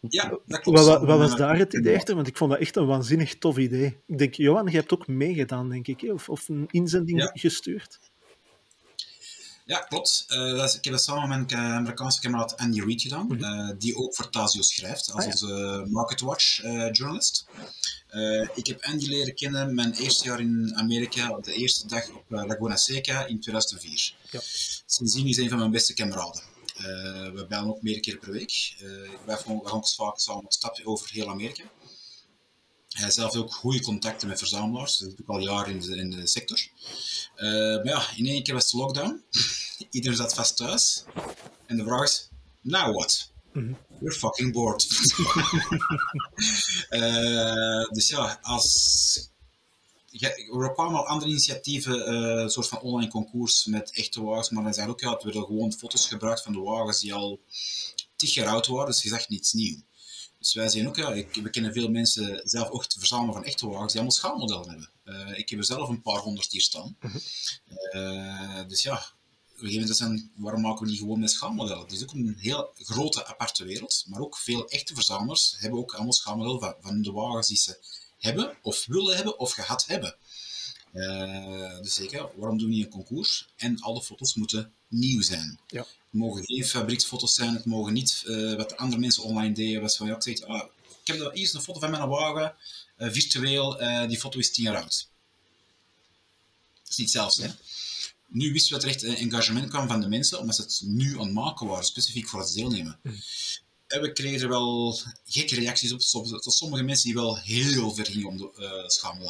Ja, 0.09 0.39
dat 0.47 0.61
klopt. 0.61 0.79
Wat, 0.79 0.87
wat, 0.87 1.05
wat 1.05 1.19
was 1.19 1.37
daar 1.37 1.59
het 1.59 1.73
idee 1.73 1.97
achter? 1.97 2.15
Want 2.15 2.27
ik 2.27 2.37
vond 2.37 2.51
dat 2.51 2.61
echt 2.61 2.77
een 2.77 2.87
waanzinnig 2.87 3.39
tof 3.39 3.59
idee. 3.59 3.97
Ik 4.07 4.19
denk, 4.19 4.35
Johan, 4.35 4.67
je 4.67 4.77
hebt 4.77 4.93
ook 4.93 5.07
meegedaan, 5.07 5.69
denk 5.69 5.87
ik, 5.87 6.03
of, 6.13 6.29
of 6.29 6.49
een 6.49 6.69
inzending 6.71 7.21
ja. 7.21 7.31
gestuurd. 7.35 7.99
Ja, 9.65 9.79
klopt. 9.79 10.25
Uh, 10.29 10.57
dat 10.57 10.69
is, 10.69 10.77
ik 10.77 10.85
heb 10.85 10.93
dat 10.93 11.03
samen 11.03 11.29
met 11.29 11.51
mijn 11.51 11.63
Amerikaanse 11.63 12.21
kameraad 12.21 12.57
Andy 12.57 12.81
Reid 12.81 13.03
gedaan, 13.03 13.27
mm 13.27 13.43
-hmm. 13.43 13.69
uh, 13.69 13.75
die 13.79 13.97
ook 13.97 14.15
voor 14.15 14.31
Tasio 14.31 14.63
schrijft, 14.63 15.13
als 15.13 15.25
ah, 15.25 15.25
ja. 15.25 15.31
onze 15.31 15.87
MarketWatch 15.91 16.65
uh, 16.65 16.89
journalist. 16.93 17.47
ik 18.55 18.67
heb 18.67 18.85
Andy 18.85 19.07
leren 19.07 19.35
kennen 19.35 19.75
mijn 19.75 19.93
eerste 19.93 20.25
jaar 20.25 20.41
in 20.41 20.73
Amerika, 20.77 21.39
de 21.41 21.55
eerste 21.55 21.87
dag 21.87 22.09
op 22.09 22.25
Laguna 22.29 22.77
Seca 22.77 23.27
in 23.27 23.41
2004. 23.41 24.15
Ja. 24.31 24.41
Sindsdien 24.87 25.27
is 25.27 25.35
hij 25.35 25.45
een 25.45 25.51
van 25.51 25.59
mijn 25.59 25.71
beste 25.71 25.95
kameraden. 25.95 26.43
we 27.35 27.47
bellen 27.49 27.69
ook 27.69 27.83
meerdere 27.83 28.05
keer 28.05 28.19
per 28.19 28.33
week. 28.33 28.75
wij 29.25 29.37
gaan 29.37 29.65
ook 29.65 29.89
vaak 29.89 30.19
samen 30.19 30.45
op 30.45 30.53
stap 30.53 30.81
over 30.85 31.11
heel 31.11 31.31
Amerika. 31.31 31.65
Hij 32.93 33.03
heeft 33.03 33.15
zelf 33.15 33.37
ook 33.37 33.55
goede 33.55 33.83
contacten 33.83 34.29
met 34.29 34.39
verzamelaars, 34.39 34.99
dat 34.99 35.09
doe 35.09 35.19
ik 35.19 35.29
al 35.29 35.39
jaren 35.39 35.73
in 35.73 35.81
de, 35.81 35.97
in 35.97 36.11
de 36.11 36.27
sector. 36.27 36.69
Uh, 37.37 37.51
maar 37.53 37.87
ja, 37.87 38.17
in 38.17 38.27
één 38.27 38.43
keer 38.43 38.55
was 38.55 38.71
de 38.71 38.77
lockdown. 38.77 39.25
Iedereen 39.91 40.17
zat 40.17 40.35
vast 40.35 40.57
thuis. 40.57 41.05
En 41.67 41.77
de 41.77 41.85
vraag 41.85 42.03
is, 42.03 42.29
now 42.61 42.95
what? 42.95 43.31
Mm 43.53 43.63
-hmm. 43.63 43.77
We're 44.01 44.15
fucking 44.15 44.53
bored. 44.53 44.89
uh, 46.91 47.89
dus 47.97 48.09
ja, 48.09 48.39
als... 48.43 49.31
Ja, 50.11 50.29
er 50.29 50.73
kwamen 50.73 50.99
al 50.99 51.07
andere 51.07 51.31
initiatieven, 51.31 52.13
uh, 52.13 52.43
een 52.43 52.51
soort 52.51 52.69
van 52.69 52.81
online 52.81 53.11
concours 53.11 53.65
met 53.65 53.93
echte 53.93 54.23
wagens, 54.23 54.51
maar 54.51 54.63
dan 54.63 54.75
zijn 54.75 54.89
ook, 54.89 55.01
ja, 55.01 55.13
het 55.13 55.23
werden 55.23 55.45
gewoon 55.45 55.73
foto's 55.73 56.07
gebruikt 56.07 56.43
van 56.43 56.53
de 56.53 56.59
wagens 56.59 57.01
die 57.01 57.15
al 57.15 57.41
tig 58.17 58.35
jaar 58.35 58.49
oud 58.49 58.67
waren, 58.67 58.87
dus 58.87 59.03
je 59.03 59.09
zegt 59.09 59.29
niets 59.29 59.53
nieuws. 59.53 59.81
Dus 60.43 60.55
wij 60.55 60.69
zien 60.69 60.89
ook, 60.89 60.97
ja, 60.97 61.13
ik, 61.13 61.35
we 61.35 61.51
kennen 61.51 61.73
veel 61.73 61.89
mensen 61.89 62.41
zelf 62.45 62.69
ook 62.69 62.87
te 62.87 62.99
verzamelen 62.99 63.35
van 63.35 63.45
echte 63.45 63.69
wagens 63.69 63.93
die 63.93 64.01
allemaal 64.01 64.19
schaalmodellen 64.19 64.69
hebben. 64.69 64.91
Uh, 65.05 65.39
ik 65.39 65.49
heb 65.49 65.59
er 65.59 65.65
zelf 65.65 65.89
een 65.89 66.03
paar 66.03 66.21
honderd 66.21 66.53
hier 66.53 66.61
staan. 66.61 66.97
-hmm. 67.01 67.21
uh, 67.93 68.69
dus 68.69 68.83
ja, 68.83 68.95
op 68.95 69.01
een 69.49 69.69
gegeven 69.69 69.81
moment 69.81 69.97
zijn, 69.97 70.33
waarom 70.37 70.61
maken 70.61 70.85
we 70.85 70.91
niet 70.91 70.99
gewoon 70.99 71.21
met 71.21 71.31
schaalmodellen? 71.31 71.83
Het 71.83 71.93
is 71.93 72.03
ook 72.03 72.13
een 72.13 72.37
heel 72.39 72.71
grote 72.75 73.27
aparte 73.27 73.65
wereld, 73.65 74.05
maar 74.09 74.21
ook 74.21 74.37
veel 74.37 74.69
echte 74.69 74.95
verzamelaars 74.95 75.55
hebben 75.59 75.79
ook 75.79 75.95
allemaal 75.95 76.13
schaalmodellen 76.13 76.61
van, 76.61 76.75
van 76.81 77.03
de 77.03 77.13
wagens 77.13 77.49
die 77.49 77.57
ze 77.57 77.79
hebben, 78.19 78.57
of 78.63 78.87
willen 78.87 79.17
hebben, 79.17 79.39
of 79.39 79.53
gehad 79.53 79.87
hebben. 79.87 80.17
Uh, 80.93 81.79
dus 81.81 81.95
zeker, 81.95 82.29
waarom 82.37 82.59
doen 82.59 82.69
we 82.69 82.75
niet 82.75 82.85
een 82.85 82.91
concours? 82.91 83.49
En 83.57 83.81
alle 83.81 84.03
foto's 84.03 84.35
moeten 84.35 84.73
nieuw 84.89 85.23
zijn. 85.23 85.61
Ja. 85.67 85.81
Het 85.81 86.21
mogen 86.21 86.45
geen 86.45 86.65
fabrieksfoto's 86.65 87.35
zijn, 87.35 87.55
het 87.55 87.65
mogen 87.65 87.93
niet 87.93 88.23
uh, 88.27 88.57
wat 88.57 88.77
andere 88.77 89.01
mensen 89.01 89.23
online 89.23 89.55
deden. 89.55 89.81
Was 89.81 89.97
van, 89.97 90.07
ja, 90.07 90.15
ik, 90.15 90.23
zeg, 90.23 90.41
ah, 90.41 90.69
ik 91.05 91.07
heb 91.07 91.35
hier 91.35 91.55
een 91.55 91.61
foto 91.63 91.81
van 91.81 91.91
mijn 91.91 92.09
wagen, 92.09 92.55
uh, 92.99 93.13
virtueel, 93.13 93.79
die 94.09 94.19
foto 94.19 94.39
is 94.39 94.53
tien 94.53 94.65
jaar 94.65 94.77
oud. 94.77 95.09
Dat 96.83 96.91
is 96.91 96.97
niet 96.97 97.11
zelfs, 97.11 97.37
hè. 97.37 97.49
Nu 98.27 98.53
wisten 98.53 98.77
we 98.77 98.83
dat 98.83 98.91
er 99.03 99.09
echt 99.09 99.19
engagement 99.19 99.69
kwam 99.69 99.89
van 99.89 100.01
de 100.01 100.09
mensen, 100.09 100.39
omdat 100.39 100.57
ze 100.57 100.63
het 100.63 100.83
nu 100.85 101.19
aan 101.19 101.25
het 101.25 101.33
maken 101.33 101.67
waren, 101.67 101.85
specifiek 101.85 102.29
voor 102.29 102.41
het 102.41 102.53
deelnemen. 102.53 102.99
Mm. 103.03 103.23
En 103.93 104.01
we 104.01 104.13
kregen 104.13 104.49
wel 104.49 104.99
gekke 105.25 105.55
reacties 105.55 105.93
op, 105.93 106.01
tot 106.41 106.55
sommige 106.55 106.83
mensen 106.83 107.05
die 107.05 107.15
wel 107.15 107.39
heel 107.39 107.95
ver 107.95 108.07
gingen 108.07 108.29
om 108.29 108.37
de 108.37 108.51
uh. 108.59 109.21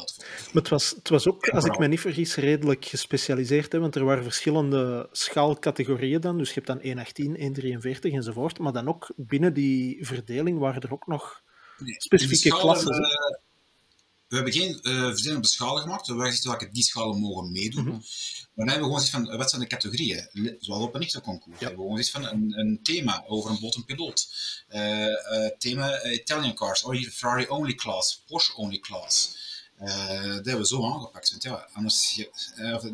Maar 0.53 0.63
het 0.63 0.69
was, 0.69 0.89
het 0.89 1.09
was 1.09 1.27
ook, 1.27 1.49
als 1.49 1.65
ik 1.65 1.79
me 1.79 1.87
niet 1.87 1.99
vergis, 1.99 2.35
redelijk 2.35 2.85
gespecialiseerd. 2.85 3.71
Hè? 3.71 3.79
Want 3.79 3.95
er 3.95 4.03
waren 4.03 4.23
verschillende 4.23 5.09
schaalcategorieën 5.11 6.21
dan. 6.21 6.37
Dus 6.37 6.47
je 6.47 6.53
hebt 6.53 6.67
dan 6.67 6.79
118, 6.81 7.25
143 7.25 8.13
enzovoort. 8.13 8.59
Maar 8.59 8.73
dan 8.73 8.87
ook 8.87 9.11
binnen 9.15 9.53
die 9.53 10.05
verdeling 10.05 10.59
waren 10.59 10.81
er 10.81 10.93
ook 10.93 11.07
nog 11.07 11.41
nee, 11.77 11.95
specifieke 11.97 12.57
klassen. 12.57 12.93
Uh, 12.93 13.07
we 14.33 14.39
hebben 14.39 14.53
geen 14.53 14.79
uh, 14.81 15.35
op 15.35 15.41
de 15.41 15.47
schalen 15.47 15.81
gemaakt. 15.81 16.01
We 16.01 16.11
hebben 16.11 16.25
gezegd 16.25 16.45
welke 16.45 16.69
die 16.71 16.83
schalen 16.83 17.19
mogen 17.19 17.51
meedoen. 17.51 17.83
Mm 17.83 17.89
-hmm. 17.89 18.03
Maar 18.53 18.65
dan 18.65 18.67
hebben 18.67 18.93
we 18.93 18.99
gewoon 18.99 19.25
van, 19.25 19.37
wat 19.37 19.49
zijn 19.49 19.61
de 19.61 19.67
categorieën? 19.67 20.27
Zoals 20.59 20.83
op 20.83 20.95
een 20.95 21.01
echte 21.01 21.21
concours. 21.21 21.59
Ja. 21.59 21.59
We 21.59 21.65
hebben 21.65 21.85
gewoon 21.85 22.03
van 22.03 22.25
een, 22.25 22.59
een 22.59 22.79
thema 22.83 23.23
over 23.27 23.49
een 23.49 23.59
bot 23.59 23.75
en 23.75 23.85
piloot. 23.85 24.27
Uh, 24.69 25.07
uh, 25.07 25.47
thema 25.57 26.03
Italian 26.03 26.53
cars, 26.53 26.83
or 26.83 26.95
Ferrari 26.95 27.47
only 27.47 27.73
class, 27.73 28.23
Porsche 28.27 28.55
only 28.55 28.79
class. 28.79 29.35
Uh, 29.81 29.87
dat 30.23 30.45
hebben 30.45 30.57
we 30.57 30.67
zo 30.67 30.85
aangepakt. 30.85 31.29
Want 31.29 31.43
ja, 31.43 31.67
anders 31.73 32.23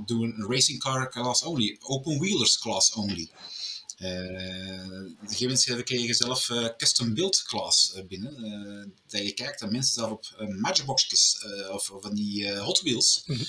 doen 0.05 0.19
we 0.19 0.25
een 0.25 0.51
racing 0.51 0.79
car 0.79 1.09
class 1.09 1.43
only, 1.43 1.77
open 1.81 2.19
wheelers 2.19 2.59
class 2.59 2.93
only. 2.93 3.29
Uh, 3.99 4.09
gegeven 5.27 5.67
moment 5.67 5.83
kregen 5.83 6.07
je 6.07 6.13
zelf 6.13 6.49
uh, 6.49 6.67
custom 6.77 7.13
build 7.13 7.43
class 7.43 7.93
uh, 7.95 8.03
binnen. 8.03 8.93
dat 9.07 9.21
je 9.21 9.31
kijkt 9.31 9.59
dat 9.59 9.71
mensen 9.71 9.93
zelf 9.93 10.11
op 10.11 10.45
matchboxjes 10.47 11.45
of, 11.71 11.89
of 11.91 12.01
van 12.01 12.15
die 12.15 12.57
Hot 12.57 12.81
Wheels. 12.81 13.23
Mm 13.25 13.35
-hmm. 13.35 13.45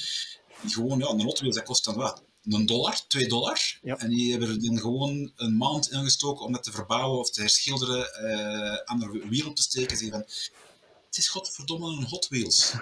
Gewoon, 0.70 0.98
ja, 0.98 1.09
een 1.09 1.20
Hot 1.20 1.38
Wheels 1.38 1.55
dat 1.55 1.64
kost 1.64 1.84
dan 1.84 1.94
wat? 1.94 2.22
Een 2.44 2.66
dollar, 2.66 3.01
twee 3.09 3.28
dollar. 3.28 3.78
Ja. 3.82 3.98
En 3.98 4.09
die 4.09 4.30
hebben 4.30 4.48
er 4.48 4.61
dan 4.62 4.78
gewoon 4.78 5.32
een 5.36 5.57
maand 5.57 5.90
ingestoken 5.90 6.44
om 6.44 6.53
dat 6.53 6.62
te 6.62 6.72
verbouwen 6.72 7.18
of 7.18 7.30
te 7.30 7.40
herschilderen, 7.40 8.07
andere 8.84 9.28
wiel 9.28 9.48
op 9.48 9.57
te 9.57 9.62
steken. 9.62 9.96
Zeggen 9.96 10.18
van, 10.18 10.26
het 11.07 11.18
is 11.18 11.28
godverdomme 11.28 11.86
een 11.86 12.05
Hot 12.05 12.28
Wheels. 12.28 12.72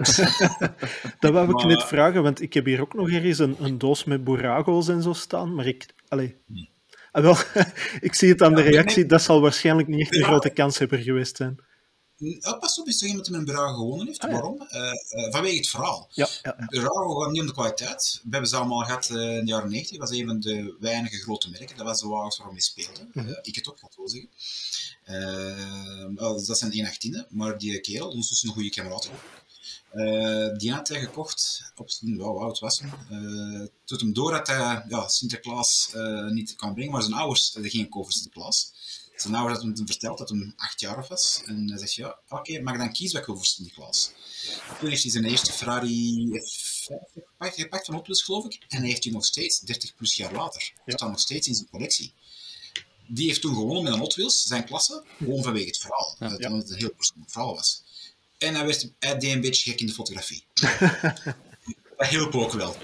dat 1.20 1.32
wou 1.32 1.50
ik 1.50 1.64
net 1.64 1.82
vragen, 1.82 2.22
want 2.22 2.40
ik 2.40 2.54
heb 2.54 2.64
hier 2.64 2.80
ook 2.80 2.94
nog 2.94 3.10
ergens 3.10 3.38
een, 3.38 3.56
een 3.64 3.78
doos 3.78 4.04
met 4.04 4.24
Burago's 4.24 4.88
en 4.88 5.02
zo 5.02 5.12
staan, 5.12 5.54
maar 5.54 5.66
ik... 5.66 5.86
Allee. 6.08 6.36
Nee. 6.46 6.70
Ah, 7.18 7.24
wel, 7.24 7.64
ik 8.08 8.14
zie 8.14 8.28
het 8.28 8.42
aan 8.42 8.54
de 8.54 8.62
reactie, 8.62 9.06
dat 9.06 9.22
zal 9.22 9.40
waarschijnlijk 9.40 9.88
niet 9.88 10.00
echt 10.00 10.16
een 10.16 10.24
grote 10.24 10.50
kanshebber 10.50 10.98
geweest 10.98 11.36
zijn. 11.36 11.66
Oh, 12.18 12.58
pas 12.58 12.80
op, 12.80 12.86
is 12.86 13.02
er 13.02 13.06
iemand 13.08 13.24
die 13.24 13.34
mijn 13.34 13.46
Burago 13.46 13.74
gewonnen 13.74 14.06
heeft. 14.06 14.20
Ah, 14.20 14.30
ja. 14.30 14.36
Waarom? 14.36 14.66
Uh, 14.70 14.80
uh, 14.80 15.32
vanwege 15.32 15.56
het 15.56 15.68
verhaal. 15.68 16.08
Ja, 16.12 16.28
ja, 16.42 16.54
ja. 16.68 16.80
Gaat 16.80 17.30
niet 17.30 17.40
om 17.40 17.46
de 17.46 17.52
kwaliteit. 17.52 18.20
We 18.22 18.28
hebben 18.30 18.50
ze 18.50 18.56
allemaal 18.56 18.84
gehad 18.84 19.10
uh, 19.10 19.36
in 19.36 19.44
de 19.44 19.50
jaren 19.50 19.70
90. 19.70 19.98
Dat 19.98 20.08
was 20.08 20.18
een 20.18 20.26
van 20.26 20.40
de 20.40 20.76
weinige 20.80 21.16
grote 21.16 21.50
merken. 21.50 21.76
Dat 21.76 21.86
was 21.86 22.00
de 22.00 22.08
wagens 22.08 22.38
waar 22.38 22.52
we 22.52 22.60
speelden. 22.62 23.10
Mhm. 23.12 23.34
ik 23.42 23.54
het 23.54 23.68
ook, 23.68 23.78
ga 23.78 23.86
ik 23.86 23.96
wel 23.96 24.08
zeggen. 24.08 24.30
Dat 26.46 26.58
zijn 26.58 26.72
118, 26.72 27.26
maar 27.28 27.58
die 27.58 27.80
kerel, 27.80 28.08
ondertussen 28.08 28.48
een 28.48 28.54
goede 28.54 28.70
kameraad. 28.70 29.10
Uh, 29.95 30.57
die 30.57 30.72
had 30.72 30.89
hij 30.89 31.01
gekocht 31.01 31.72
op 31.76 31.91
zijn, 31.91 32.16
wow, 32.16 32.43
oud 32.43 32.59
was 32.59 32.80
hij. 32.80 32.91
Uh, 33.11 33.66
toen 33.84 33.99
hem 33.99 34.12
door 34.12 34.30
dat 34.30 34.47
hij 34.47 34.84
ja, 34.89 35.09
Sinterklaas 35.09 35.93
uh, 35.95 36.30
niet 36.30 36.57
kan 36.57 36.74
brengen, 36.74 36.93
maar 36.93 37.03
zijn 37.03 37.14
ouders 37.14 37.53
hadden 37.53 37.70
geen 37.70 37.89
kopen 37.89 38.12
Sinterklaas. 38.12 38.72
Zijn 39.16 39.34
ouders 39.34 39.59
hadden 39.59 39.76
hem 39.76 39.86
verteld 39.86 40.18
dat 40.18 40.28
hij 40.28 40.53
acht 40.57 40.80
jaar 40.80 40.99
of 40.99 41.43
En 41.47 41.68
hij 41.68 41.78
zegt, 41.78 41.95
ja, 41.95 42.18
oké, 42.28 42.34
okay, 42.34 42.61
mag 42.61 42.74
ik 42.74 42.80
dan 42.80 42.93
kiezen 42.93 43.12
wat 43.12 43.20
ik 43.20 43.26
wil 43.26 43.36
voor 43.36 43.45
Sinterklaas? 43.45 44.12
Toen 44.78 44.89
heeft 44.89 45.03
hij 45.03 45.12
zijn 45.12 45.24
eerste 45.24 45.53
Ferrari 45.53 46.28
F50 47.39 47.55
gepakt 47.55 47.86
van 47.86 47.95
Hot 47.95 48.22
geloof 48.22 48.45
ik. 48.45 48.64
En 48.68 48.78
hij 48.78 48.89
heeft 48.89 49.03
die 49.03 49.12
nog 49.12 49.24
steeds, 49.24 49.61
30 49.61 49.95
plus 49.95 50.16
jaar 50.16 50.32
later. 50.32 50.72
Ja. 50.84 50.97
Staat 50.97 51.11
nog 51.11 51.20
steeds 51.20 51.47
in 51.47 51.55
zijn 51.55 51.68
collectie 51.68 52.14
die 53.09 53.26
heeft 53.26 53.41
toen 53.41 53.55
gewonnen 53.55 53.82
met 53.82 53.93
een 53.93 53.99
Hot 53.99 54.14
Wheels, 54.14 54.43
zijn 54.43 54.64
klasse, 54.64 55.05
gewoon 55.18 55.43
vanwege 55.43 55.66
het 55.66 55.78
verhaal. 55.78 56.16
Ja. 56.18 56.28
Dat 56.28 56.53
het 56.53 56.70
een 56.70 56.76
heel 56.76 56.95
persoonlijk 56.95 57.30
verhaal 57.30 57.55
was. 57.55 57.82
En 58.39 58.55
hij, 58.55 58.64
werd, 58.64 58.93
hij 58.99 59.18
deed 59.18 59.32
een 59.32 59.41
beetje 59.41 59.70
gek 59.70 59.80
in 59.80 59.86
de 59.86 59.93
fotografie. 59.93 60.45
dat 61.97 62.09
hielp 62.09 62.34
ook 62.34 62.53
wel. 62.53 62.76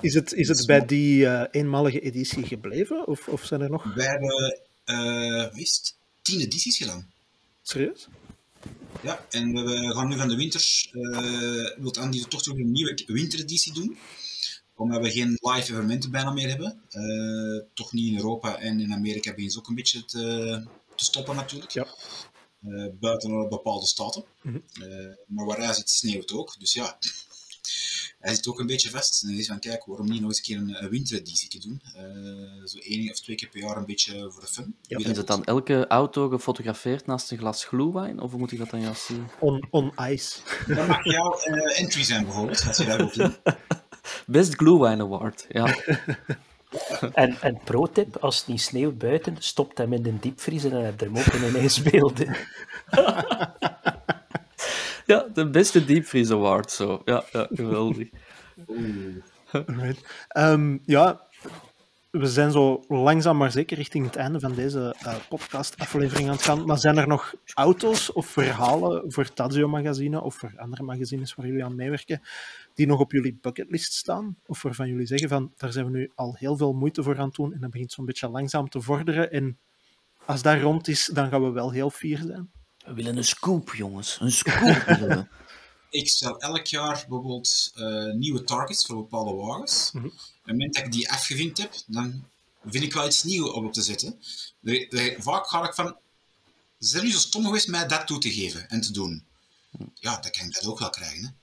Is 0.00 0.14
het, 0.14 0.32
is 0.32 0.48
het 0.48 0.66
bij 0.66 0.86
die 0.86 1.24
uh, 1.24 1.44
eenmalige 1.50 2.00
editie 2.00 2.46
gebleven? 2.46 3.06
Of, 3.06 3.28
of 3.28 3.44
zijn 3.44 3.60
er 3.60 3.70
nog? 3.70 3.94
Wij 3.94 4.06
hebben 4.06 4.60
uh, 4.86 5.58
is 5.58 5.94
tien 6.22 6.40
edities 6.40 6.76
gedaan. 6.76 7.12
Serieus? 7.62 8.08
Ja, 9.02 9.26
en 9.30 9.52
we 9.52 9.92
gaan 9.94 10.08
nu 10.08 10.16
van 10.16 10.28
de 10.28 10.36
winters, 10.36 10.90
uh, 10.92 11.76
wilt 11.78 11.98
Andy 11.98 12.24
toch 12.28 12.42
toch 12.42 12.58
een 12.58 12.72
nieuwe 12.72 13.02
wintereditie 13.06 13.72
doen 13.72 13.98
omdat 14.82 15.02
we 15.02 15.10
geen 15.10 15.38
live 15.40 15.72
evenementen 15.72 16.10
bijna 16.10 16.30
meer 16.30 16.48
hebben. 16.48 16.82
Uh, 16.90 17.62
toch 17.74 17.92
niet 17.92 18.10
in 18.10 18.16
Europa 18.16 18.58
en 18.58 18.80
in 18.80 18.92
Amerika 18.92 19.30
beginnen 19.30 19.52
ze 19.52 19.58
ook 19.58 19.68
een 19.68 19.74
beetje 19.74 20.04
te, 20.04 20.66
te 20.94 21.04
stoppen 21.04 21.36
natuurlijk. 21.36 21.70
Ja. 21.70 21.86
Uh, 22.66 22.86
buiten 23.00 23.48
bepaalde 23.48 23.86
staten. 23.86 24.24
Mm 24.42 24.52
-hmm. 24.52 25.16
maar 25.26 25.46
waar 25.46 25.58
hij 25.58 25.74
zit 25.74 25.90
sneeuwt 25.90 26.32
ook. 26.32 26.54
Dus 26.58 26.72
ja, 26.72 26.98
hij 28.18 28.34
zit 28.34 28.48
ook 28.48 28.60
een 28.60 28.66
beetje 28.66 28.90
vast. 28.90 29.22
En 29.22 29.28
hij 29.28 29.38
is 29.38 29.46
van, 29.46 29.58
kijk, 29.58 29.84
waarom 29.84 30.08
niet 30.08 30.20
nog 30.20 30.28
eens 30.28 30.38
een 30.38 30.44
keer 30.44 30.56
een, 30.56 30.84
een 30.84 30.90
wintereditie 30.90 31.60
doen? 31.60 31.82
zo 32.64 32.78
één 32.78 33.10
of 33.10 33.20
twee 33.20 33.36
keer 33.36 33.48
per 33.48 33.60
jaar 33.60 33.76
een 33.76 33.86
beetje 33.86 34.30
voor 34.30 34.40
de 34.40 34.46
fun. 34.46 34.76
Ja. 34.82 34.98
Is 34.98 35.16
het 35.16 35.26
dan 35.26 35.44
elke 35.44 35.86
auto 35.86 36.28
gefotografeerd 36.28 37.06
naast 37.06 37.30
een 37.30 37.38
glas 37.38 37.64
gloewijn? 37.64 38.20
Of 38.20 38.32
moet 38.32 38.52
ik 38.52 38.58
dat 38.58 38.70
dan 38.70 38.80
juist 38.80 39.04
zien? 39.04 39.26
On, 39.40 39.66
on 39.70 39.92
ice. 40.00 40.38
Dat 40.74 40.86
mag 40.86 41.04
jouw 41.04 41.38
entry 41.74 42.02
zijn 42.04 42.24
bijvoorbeeld, 42.24 42.66
als 42.66 42.76
je 42.76 42.84
daar 42.84 42.96
wilt 42.96 43.14
doen. 43.14 43.36
Best 44.26 44.54
Glühwein 44.54 45.00
Award, 45.00 45.46
ja. 45.48 45.66
en, 47.12 47.36
en 47.40 47.60
pro-tip, 47.64 48.16
als 48.16 48.38
het 48.38 48.46
niet 48.46 48.60
sneeuwt 48.60 48.98
buiten, 48.98 49.36
stopt 49.38 49.78
hem 49.78 49.92
in 49.92 50.02
de 50.02 50.18
diepvries 50.18 50.64
en 50.64 50.70
dan 50.70 50.82
heb 50.82 51.00
je 51.00 51.06
hem 51.06 51.18
ook 51.18 51.24
in 51.24 51.42
een 51.42 51.56
ijsbeeld. 51.56 52.18
ja, 55.12 55.26
de 55.34 55.50
beste 55.50 55.84
diepvries 55.84 56.30
award, 56.30 56.70
zo. 56.70 57.02
Ja, 57.04 57.24
ja 57.32 57.46
geweldig. 57.50 58.08
Right. 59.52 60.26
Um, 60.36 60.80
ja, 60.84 61.20
we 62.12 62.26
zijn 62.26 62.50
zo 62.50 62.84
langzaam 62.88 63.36
maar 63.36 63.52
zeker 63.52 63.76
richting 63.76 64.04
het 64.04 64.16
einde 64.16 64.40
van 64.40 64.54
deze 64.54 64.96
uh, 65.06 65.14
podcast-aflevering 65.28 66.28
aan 66.28 66.34
het 66.34 66.44
gaan. 66.44 66.66
Maar 66.66 66.78
zijn 66.78 66.96
er 66.96 67.06
nog 67.06 67.34
auto's 67.54 68.12
of 68.12 68.26
verhalen 68.26 69.12
voor 69.12 69.32
Tazio 69.32 69.68
Magazine 69.68 70.20
of 70.20 70.34
voor 70.34 70.52
andere 70.56 70.82
magazines 70.82 71.34
waar 71.34 71.46
jullie 71.46 71.64
aan 71.64 71.74
meewerken, 71.74 72.22
die 72.74 72.86
nog 72.86 73.00
op 73.00 73.12
jullie 73.12 73.38
bucketlist 73.40 73.92
staan? 73.92 74.36
Of 74.46 74.62
waarvan 74.62 74.88
jullie 74.88 75.06
zeggen 75.06 75.28
van, 75.28 75.52
daar 75.56 75.72
zijn 75.72 75.84
we 75.84 75.90
nu 75.90 76.10
al 76.14 76.34
heel 76.38 76.56
veel 76.56 76.72
moeite 76.72 77.02
voor 77.02 77.18
aan 77.18 77.26
het 77.26 77.34
doen 77.34 77.52
en 77.52 77.60
dat 77.60 77.70
begint 77.70 77.92
zo'n 77.92 78.04
beetje 78.04 78.28
langzaam 78.28 78.68
te 78.68 78.80
vorderen. 78.80 79.30
En 79.30 79.58
als 80.26 80.42
dat 80.42 80.60
rond 80.60 80.88
is, 80.88 81.10
dan 81.12 81.28
gaan 81.28 81.42
we 81.42 81.50
wel 81.50 81.70
heel 81.70 81.90
fier 81.90 82.18
zijn. 82.18 82.50
We 82.84 82.94
willen 82.94 83.16
een 83.16 83.24
scoop, 83.24 83.74
jongens. 83.74 84.18
Een 84.20 84.32
scoop 84.32 85.26
Ik 85.90 86.08
stel 86.08 86.38
elk 86.38 86.66
jaar 86.66 87.04
bijvoorbeeld 87.08 87.72
uh, 87.74 88.12
nieuwe 88.12 88.44
targets 88.44 88.86
voor 88.86 88.96
bepaalde 88.96 89.34
wagens. 89.34 89.90
Mm 89.92 90.00
-hmm. 90.00 90.10
Op 90.10 90.16
het 90.42 90.52
moment 90.52 90.74
dat 90.74 90.84
ik 90.84 90.92
die 90.92 91.10
afgevinkt 91.10 91.58
heb, 91.58 91.74
dan 91.86 92.24
vind 92.64 92.84
ik 92.84 92.92
wel 92.92 93.06
iets 93.06 93.22
nieuws 93.22 93.50
om 93.50 93.66
op 93.66 93.72
te 93.72 93.82
zetten. 93.82 94.18
De, 94.60 94.86
de, 94.88 95.16
vaak 95.18 95.46
ga 95.48 95.66
ik 95.68 95.74
van, 95.74 95.96
ze 96.78 96.88
zijn 96.88 97.04
nu 97.04 97.10
zo 97.10 97.18
stom 97.18 97.44
geweest 97.44 97.68
mij 97.68 97.86
dat 97.86 98.06
toe 98.06 98.18
te 98.18 98.32
geven 98.32 98.68
en 98.68 98.80
te 98.80 98.92
doen. 98.92 99.24
Ja, 99.94 100.20
dan 100.20 100.30
kan 100.30 100.46
ik 100.46 100.54
dat 100.54 100.66
ook 100.66 100.78
wel 100.78 100.90
krijgen. 100.90 101.36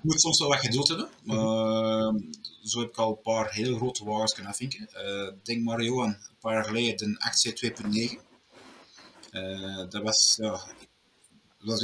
moet 0.02 0.20
soms 0.20 0.38
wel 0.38 0.48
wat 0.48 0.58
geduld 0.58 0.88
hebben. 0.88 1.08
Uh, 1.24 2.14
zo 2.62 2.80
heb 2.80 2.88
ik 2.88 2.96
al 2.96 3.10
een 3.10 3.20
paar 3.22 3.52
heel 3.52 3.76
grote 3.76 4.04
wagens 4.04 4.32
kunnen 4.32 4.52
afvinken. 4.52 4.88
Uh, 4.94 5.32
denk 5.42 5.62
maar, 5.62 5.82
Johan, 5.82 6.08
een 6.08 6.38
paar 6.40 6.52
jaar 6.52 6.64
geleden 6.64 7.12
de 7.12 8.16
8C2.9. 8.16 8.26
Uh, 9.30 9.76
dat 9.88 10.02
was, 10.02 10.36
ja, 10.40 10.60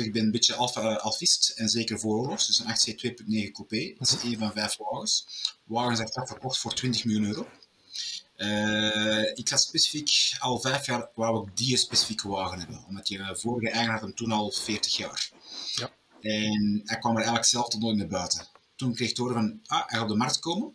ik 0.04 0.12
ben 0.12 0.22
een 0.22 0.30
beetje 0.30 0.54
alfa, 0.54 0.94
alfist 0.94 1.48
en 1.48 1.68
zeker 1.68 2.00
vooroorlogs. 2.00 2.46
Dus 2.46 2.58
een 2.58 2.94
8C 2.94 3.00
2.9 3.46 3.50
coupé. 3.52 3.94
Dat 3.98 4.08
is 4.08 4.22
één 4.30 4.38
van 4.38 4.52
vijf 4.52 4.76
wagens. 4.76 5.26
Wagens 5.64 6.00
echt 6.00 6.28
verkocht 6.28 6.58
voor 6.58 6.74
20 6.74 7.04
miljoen 7.04 7.26
euro. 7.26 7.46
Uh, 8.36 9.30
ik 9.34 9.48
had 9.48 9.60
specifiek 9.60 10.36
al 10.38 10.60
vijf 10.60 10.86
jaar 10.86 11.08
wou 11.14 11.46
ik 11.46 11.56
die 11.56 11.76
specifieke 11.76 12.28
wagen 12.28 12.58
hebben. 12.58 12.84
Omdat 12.88 13.08
je 13.08 13.36
vorige 13.40 13.70
eigenaar 13.70 13.98
had 13.98 14.06
hem 14.06 14.14
toen 14.14 14.32
al 14.32 14.50
40 14.50 14.96
jaar. 14.96 15.30
Ja. 15.74 15.90
En 16.20 16.82
hij 16.84 16.98
kwam 16.98 17.12
er 17.12 17.16
eigenlijk 17.16 17.46
zelf 17.46 17.68
tot 17.68 17.80
nooit 17.80 17.96
meer 17.96 18.08
buiten. 18.08 18.46
Toen 18.76 18.94
kreeg 18.94 19.08
ik 19.08 19.14
te 19.14 19.22
horen 19.22 19.36
van, 19.36 19.60
ah, 19.66 19.88
hij 19.88 19.98
gaat 19.98 20.02
op 20.02 20.08
de 20.08 20.14
markt 20.14 20.38
komen. 20.38 20.74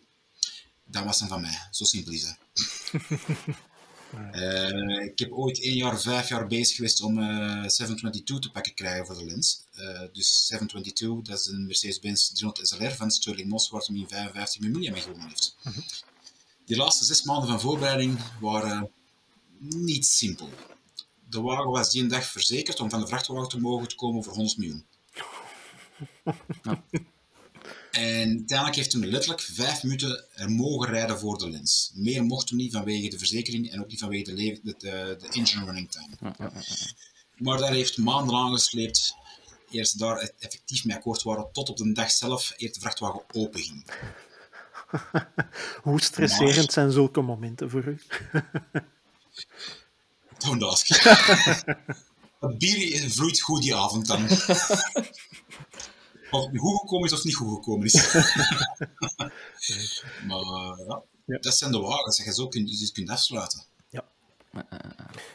Dan 0.84 1.04
was 1.04 1.20
hij 1.20 1.28
van 1.28 1.40
mij. 1.40 1.58
Zo 1.70 1.84
simpel 1.84 2.12
is 2.12 2.22
dat. 2.22 2.38
Uh, 4.34 5.02
ik 5.10 5.18
heb 5.18 5.32
ooit 5.32 5.60
één 5.60 5.76
jaar, 5.76 6.00
vijf 6.00 6.28
jaar 6.28 6.46
bezig 6.46 6.76
geweest 6.76 7.02
om 7.02 7.18
uh, 7.18 7.64
722 7.66 8.38
te 8.38 8.50
pakken 8.50 8.74
krijgen 8.74 9.06
voor 9.06 9.18
de 9.18 9.24
lens. 9.24 9.64
Uh, 9.78 10.00
dus 10.12 10.46
722, 10.46 11.30
dat 11.30 11.40
is 11.40 11.46
een 11.46 11.66
Mercedes-Benz 11.66 12.28
300 12.28 12.68
SLR 12.68 12.90
van 12.90 13.10
Sterling 13.10 13.48
Moss, 13.48 13.70
waar 13.70 13.82
hij 13.86 13.96
in 13.96 14.08
55 14.08 14.60
mm 14.60 14.70
mee 14.70 15.00
gewonnen 15.00 15.28
heeft. 15.28 15.56
-huh. 15.62 15.76
Die 16.70 16.78
laatste 16.78 17.04
zes 17.04 17.22
maanden 17.22 17.48
van 17.48 17.60
voorbereiding 17.60 18.18
waren 18.40 18.90
niet 19.58 20.06
simpel. 20.06 20.48
De 21.28 21.40
wagen 21.40 21.70
was 21.70 21.90
die 21.90 22.02
een 22.02 22.08
dag 22.08 22.24
verzekerd 22.24 22.80
om 22.80 22.90
van 22.90 23.00
de 23.00 23.06
vrachtwagen 23.06 23.48
te 23.48 23.60
mogen 23.60 23.94
komen 23.94 24.24
voor 24.24 24.34
100 24.34 24.58
miljoen. 24.58 24.84
Ja. 26.62 26.84
En 27.90 28.28
uiteindelijk 28.28 28.76
heeft 28.76 28.92
hij 28.92 29.02
letterlijk 29.02 29.40
vijf 29.40 29.82
minuten 29.82 30.24
er 30.34 30.50
mogen 30.50 30.88
rijden 30.88 31.18
voor 31.18 31.38
de 31.38 31.50
lens. 31.50 31.90
Meer 31.94 32.24
mocht 32.24 32.48
hem 32.48 32.58
niet 32.58 32.72
vanwege 32.72 33.08
de 33.08 33.18
verzekering 33.18 33.70
en 33.70 33.80
ook 33.80 33.88
niet 33.88 34.00
vanwege 34.00 34.34
de, 34.34 34.34
de, 34.34 34.74
de, 34.78 35.16
de 35.20 35.28
engine 35.28 35.64
running 35.64 35.90
time. 35.90 36.34
Maar 37.36 37.58
daar 37.58 37.72
heeft 37.72 37.98
maandenlang 37.98 38.54
gesleept. 38.54 39.14
Eerst 39.70 39.98
daar 39.98 40.32
effectief 40.38 40.84
mee 40.84 40.96
akkoord 40.96 41.22
waren, 41.22 41.48
tot 41.52 41.68
op 41.68 41.76
de 41.76 41.92
dag 41.92 42.10
zelf 42.10 42.52
eerst 42.56 42.74
de 42.74 42.80
vrachtwagen 42.80 43.22
open 43.32 43.60
ging. 43.60 43.84
Hoe 45.82 46.02
stresserend 46.02 46.56
maar... 46.56 46.72
zijn 46.72 46.92
zulke 46.92 47.20
momenten 47.20 47.70
voor 47.70 47.84
u? 47.84 47.98
Don't 50.38 50.62
ask. 50.62 50.88
Het 52.40 52.58
bier 52.58 53.10
vloeit 53.10 53.40
goed 53.40 53.62
die 53.62 53.74
avond 53.74 54.06
dan. 54.06 54.24
Of 56.30 56.50
het 56.50 56.58
goed 56.58 56.80
gekomen 56.80 57.06
is 57.06 57.12
of 57.12 57.24
niet 57.24 57.34
goed 57.34 57.54
gekomen 57.54 57.84
is. 57.84 58.12
maar 60.28 60.40
uh, 60.40 60.86
ja, 60.86 61.02
ja, 61.24 61.38
dat 61.40 61.54
zijn 61.54 61.72
de 61.72 61.78
wagens 61.78 62.16
dat 62.16 62.26
je 62.26 62.32
zo 62.32 62.48
kunt, 62.48 62.68
dus 62.78 62.92
kunt 62.92 63.10
afsluiten. 63.10 63.62
Ja. 63.88 64.04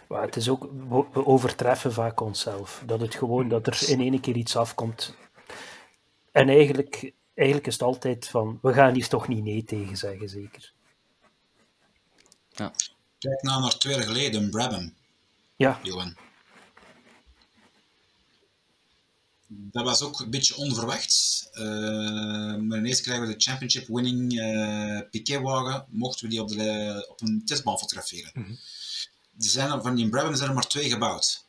Maar 0.08 0.22
het 0.22 0.36
is 0.36 0.50
ook, 0.50 0.70
we 0.90 1.26
overtreffen 1.26 1.94
vaak 1.94 2.20
onszelf. 2.20 2.84
Dat 2.86 3.00
het 3.00 3.16
gewoon, 3.16 3.50
dat 3.50 3.68
er 3.68 3.90
in 3.90 4.02
één 4.02 4.20
keer 4.20 4.36
iets 4.36 4.56
afkomt. 4.56 5.14
En 6.32 6.50
eigenlijk, 6.50 7.12
eigenlijk 7.36 7.68
is 7.68 7.74
het 7.74 7.82
altijd 7.82 8.28
van, 8.28 8.60
we 8.62 8.74
gaan 8.74 8.94
hier 8.94 9.08
toch 9.08 9.28
niet 9.28 9.44
nee 9.44 9.64
tegen 9.64 9.98
zeggen, 9.98 10.30
zeker. 10.30 10.74
Ja. 12.52 12.74
Kijk 13.20 13.42
nou 13.42 13.62
naar 13.62 13.78
twee 13.78 13.96
jaar 13.96 14.04
geleden, 14.04 14.50
Brabham. 14.50 14.94
Ja. 15.56 15.80
Johan. 15.84 16.16
dat 19.48 19.84
was 19.84 20.02
ook 20.02 20.20
een 20.20 20.30
beetje 20.30 20.56
onverwacht. 20.56 21.50
Uh, 21.54 21.64
maar 22.56 22.78
ineens 22.78 23.02
krijgen 23.02 23.28
we 23.28 23.34
de 23.34 23.42
championship 23.44 23.88
winning 23.88 24.34
uh, 24.34 25.00
Piquet-wagen. 25.12 25.86
Mochten 25.90 26.26
we 26.26 26.32
die 26.32 26.42
op, 26.42 26.50
de, 26.50 27.06
op 27.10 27.22
een 27.22 27.42
testbaan 27.46 27.80
fotograferen. 27.80 28.32
Mm 28.34 28.44
-hmm. 28.44 28.58
er 29.38 29.50
zijn, 29.50 29.82
van 29.82 29.96
die 29.96 30.10
Brabham 30.10 30.36
zijn 30.36 30.50
er 30.50 30.56
maar 30.56 30.68
twee 30.68 30.90
gebouwd. 30.90 31.45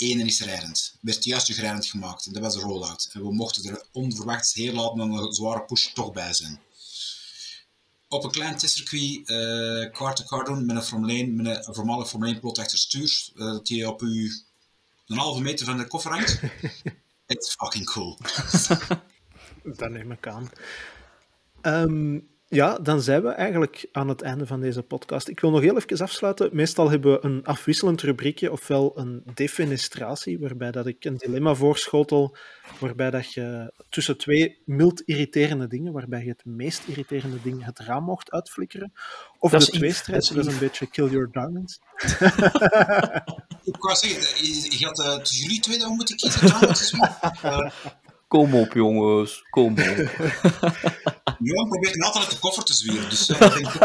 Eén 0.00 0.26
is 0.26 0.40
rijdend. 0.40 0.94
Werd 1.00 1.24
juist 1.24 1.48
rijdend 1.48 1.86
gemaakt. 1.86 2.26
En 2.26 2.32
dat 2.32 2.42
was 2.42 2.54
de 2.54 2.60
rollout. 2.60 3.10
En 3.12 3.22
we 3.22 3.32
mochten 3.32 3.64
er 3.64 3.84
onverwachts 3.92 4.54
heel 4.54 4.74
laat 4.74 4.94
met 4.94 5.08
een 5.08 5.32
zware 5.32 5.64
push 5.64 5.86
toch 5.86 6.12
bij 6.12 6.32
zijn. 6.32 6.60
Op 8.08 8.24
een 8.24 8.30
klein 8.30 8.56
testcircuit 8.56 9.28
uh, 9.28 10.24
car 10.26 10.44
doen 10.44 10.66
met 10.66 10.76
een 10.76 10.82
Formule 10.82 11.12
1, 11.12 11.36
met 11.36 11.66
een 11.66 11.74
voormalig 11.74 12.08
Formule 12.08 12.30
1 12.30 12.40
plot 12.40 12.58
achter 12.58 12.78
stuur. 12.78 13.30
dat 13.34 13.68
je 13.68 13.88
op 13.88 14.02
u 14.02 14.32
een 15.06 15.18
halve 15.18 15.40
meter 15.40 15.66
van 15.66 15.78
de 15.78 15.86
koffer 15.86 16.10
hangt. 16.10 16.40
It's 17.26 17.54
fucking 17.54 17.86
cool. 17.86 18.18
dat 19.78 19.90
neem 19.90 20.12
ik 20.12 20.26
aan. 20.26 20.50
Um, 21.62 22.28
Ja, 22.52 22.78
dan 22.78 23.02
zijn 23.02 23.22
we 23.22 23.28
eigenlijk 23.28 23.88
aan 23.92 24.08
het 24.08 24.22
einde 24.22 24.46
van 24.46 24.60
deze 24.60 24.82
podcast. 24.82 25.28
Ik 25.28 25.40
wil 25.40 25.50
nog 25.50 25.60
heel 25.60 25.76
even 25.76 25.98
afsluiten. 26.04 26.48
Meestal 26.52 26.90
hebben 26.90 27.12
we 27.12 27.24
een 27.24 27.44
afwisselend 27.44 28.00
rubriekje, 28.00 28.52
ofwel 28.52 28.98
een 28.98 29.22
defenestratie, 29.34 30.38
waarbij 30.38 30.70
dat 30.70 30.86
ik 30.86 31.04
een 31.04 31.16
dilemma 31.16 31.54
voorschotel, 31.54 32.36
waarbij 32.78 33.10
dat 33.10 33.32
je 33.32 33.72
tussen 33.88 34.18
twee 34.18 34.62
mild 34.64 35.00
irriterende 35.00 35.66
dingen, 35.66 35.92
waarbij 35.92 36.22
je 36.22 36.28
het 36.30 36.44
meest 36.44 36.82
irriterende 36.86 37.38
ding 37.42 37.64
het 37.64 37.78
raam 37.78 38.04
mocht 38.04 38.30
uitflikkeren, 38.30 38.92
of 39.38 39.50
Dat 39.50 39.60
de 39.60 39.70
tweestrijd, 39.70 40.34
dat 40.34 40.46
is 40.46 40.52
een 40.52 40.58
beetje 40.58 40.86
kill 40.86 41.08
your 41.08 41.28
darlings. 41.32 41.80
Ik 43.64 43.76
wou 43.76 43.96
zeggen, 43.96 44.46
je, 44.46 44.78
je 44.78 44.86
had 44.86 44.98
uh, 44.98 45.16
tussen 45.16 45.42
jullie 45.42 45.60
twee 45.60 45.78
dan 45.78 45.94
moeten 45.94 46.16
kiezen. 46.16 46.46
trouwens. 46.46 46.92
Kom 48.30 48.54
op, 48.54 48.72
jongens. 48.72 49.42
Kom 49.50 49.72
op. 49.72 49.78
Johan 51.46 51.68
probeert 51.68 52.02
altijd 52.02 52.24
uit 52.24 52.30
de 52.30 52.38
koffer 52.40 52.64
te 52.64 52.72
zwieren. 52.74 53.08
Dus, 53.10 53.28
uh, 53.30 53.38
denk 53.40 53.54
ik 53.54 53.80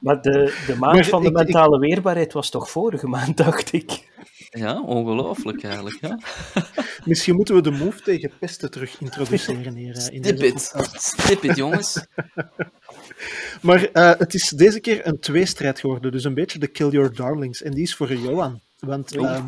Maar 0.00 0.22
de, 0.22 0.62
de 0.66 0.76
maand 0.78 0.94
Maar 0.94 1.04
van 1.04 1.22
de 1.22 1.28
ik- 1.28 1.34
mentale 1.34 1.78
weerbaarheid 1.78 2.32
was 2.32 2.50
toch 2.50 2.70
vorige 2.70 3.06
maand, 3.06 3.36
dacht 3.36 3.72
ik. 3.72 4.12
Ja, 4.50 4.80
ongelooflijk 4.82 5.62
eigenlijk. 5.64 5.98
Ja. 6.00 6.18
Misschien 7.04 7.34
moeten 7.34 7.54
we 7.54 7.60
de 7.62 7.70
move 7.70 8.00
tegen 8.02 8.32
pesten 8.40 8.70
terug 8.70 9.00
introduceren 9.00 9.74
hier. 9.74 9.96
eh, 9.96 10.06
in 10.14 10.24
Stip 10.24 10.38
deze 10.38 10.44
it. 10.46 10.70
podcast. 10.72 11.02
Stip 11.20 11.42
it, 11.42 11.56
jongens. 11.56 12.06
Maar 13.62 13.84
eh, 13.92 14.12
het 14.18 14.34
is 14.34 14.48
deze 14.48 14.80
keer 14.80 15.06
een 15.06 15.18
tweestrijd 15.20 15.80
geworden, 15.80 16.12
dus 16.12 16.24
een 16.24 16.34
beetje 16.34 16.58
de 16.58 16.66
kill 16.66 16.88
your 16.88 17.14
darlings. 17.14 17.62
En 17.62 17.70
die 17.72 17.82
is 17.82 17.94
voor 17.94 18.14
Johan. 18.14 18.60
Want 18.84 19.16
ehm, 19.16 19.46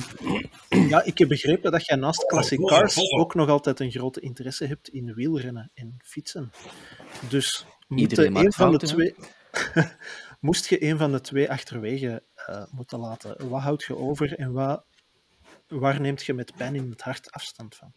ja, 0.68 1.03
ik 1.03 1.18
heb 1.18 1.28
begrepen 1.28 1.72
dat 1.72 1.87
jij 1.87 1.97
naast 1.97 2.26
Classic 2.26 2.61
oh, 2.61 2.66
Cars 2.66 2.97
ook 3.18 3.34
nog 3.34 3.49
altijd 3.49 3.80
een 3.80 3.91
grote 3.91 4.20
interesse 4.20 4.66
hebt 4.66 4.89
in 4.89 5.14
wielrennen 5.14 5.70
en 5.74 5.97
fietsen. 6.05 6.53
Dus 7.28 7.66
moet 7.89 8.01
Iedereen 8.01 8.26
een 8.26 8.32
maakt 8.32 8.55
van 8.55 8.72
de 8.72 8.78
twee... 8.78 9.14
Moest 10.41 10.68
je 10.68 10.84
een 10.84 10.99
van 10.99 11.12
de 11.12 11.20
twee 11.20 11.51
achterwege 11.51 12.22
eh, 12.34 12.62
moeten 12.70 12.99
laten, 12.99 13.49
wat 13.49 13.61
houd 13.61 13.84
je 13.84 13.97
over 13.97 14.39
en 14.39 14.53
wat, 14.53 14.84
waar 15.68 16.01
neemt 16.01 16.24
je 16.24 16.34
met 16.34 16.57
pijn 16.57 16.74
in 16.74 16.91
het 16.91 17.03
hart 17.03 17.30
afstand 17.30 17.74
van? 17.74 17.93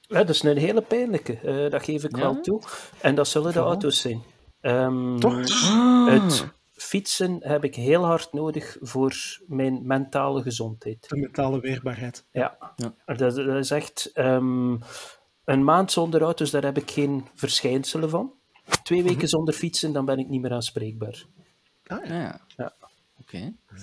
Ja, 0.00 0.18
dat 0.18 0.28
is 0.28 0.42
een 0.42 0.56
hele 0.56 0.82
pijnlijke, 0.82 1.38
eh, 1.38 1.70
dat 1.70 1.82
geef 1.82 2.04
ik 2.04 2.16
Ja? 2.16 2.22
wel 2.22 2.40
toe. 2.40 2.62
En 3.00 3.14
dat 3.14 3.28
zullen 3.28 3.52
de 3.52 3.58
auto's 3.58 4.00
zijn. 4.00 4.22
Ehm, 4.60 5.18
Toch? 5.18 5.36
Het 6.08 6.46
fietsen 6.82 7.36
heb 7.40 7.64
ik 7.64 7.74
heel 7.74 8.04
hard 8.04 8.32
nodig 8.32 8.76
voor 8.80 9.38
mijn 9.46 9.86
mentale 9.86 10.42
gezondheid. 10.42 11.08
De 11.08 11.16
mentale 11.16 11.60
weerbaarheid. 11.60 12.24
Ja, 12.32 12.72
Ja. 12.76 12.94
Dat, 13.04 13.18
dat 13.18 13.38
is 13.38 13.70
echt 13.70 14.10
ehm, 14.14 14.76
een 15.44 15.64
maand 15.64 15.92
zonder 15.92 16.22
auto's, 16.22 16.50
daar 16.50 16.64
heb 16.64 16.76
ik 16.76 16.90
geen 16.90 17.26
verschijnselen 17.34 18.10
van. 18.10 18.32
Twee 18.82 19.02
weken 19.02 19.28
zonder 19.28 19.54
fietsen, 19.54 19.92
dan 19.92 20.04
ben 20.04 20.18
ik 20.18 20.28
niet 20.28 20.40
meer 20.40 20.52
aanspreekbaar. 20.52 21.24
Ah, 21.86 22.04
ja. 22.04 22.14
Ja, 22.14 22.20
ja. 22.20 22.40
Ja. 22.56 22.72
Oké. 23.20 23.52
Dus 23.68 23.82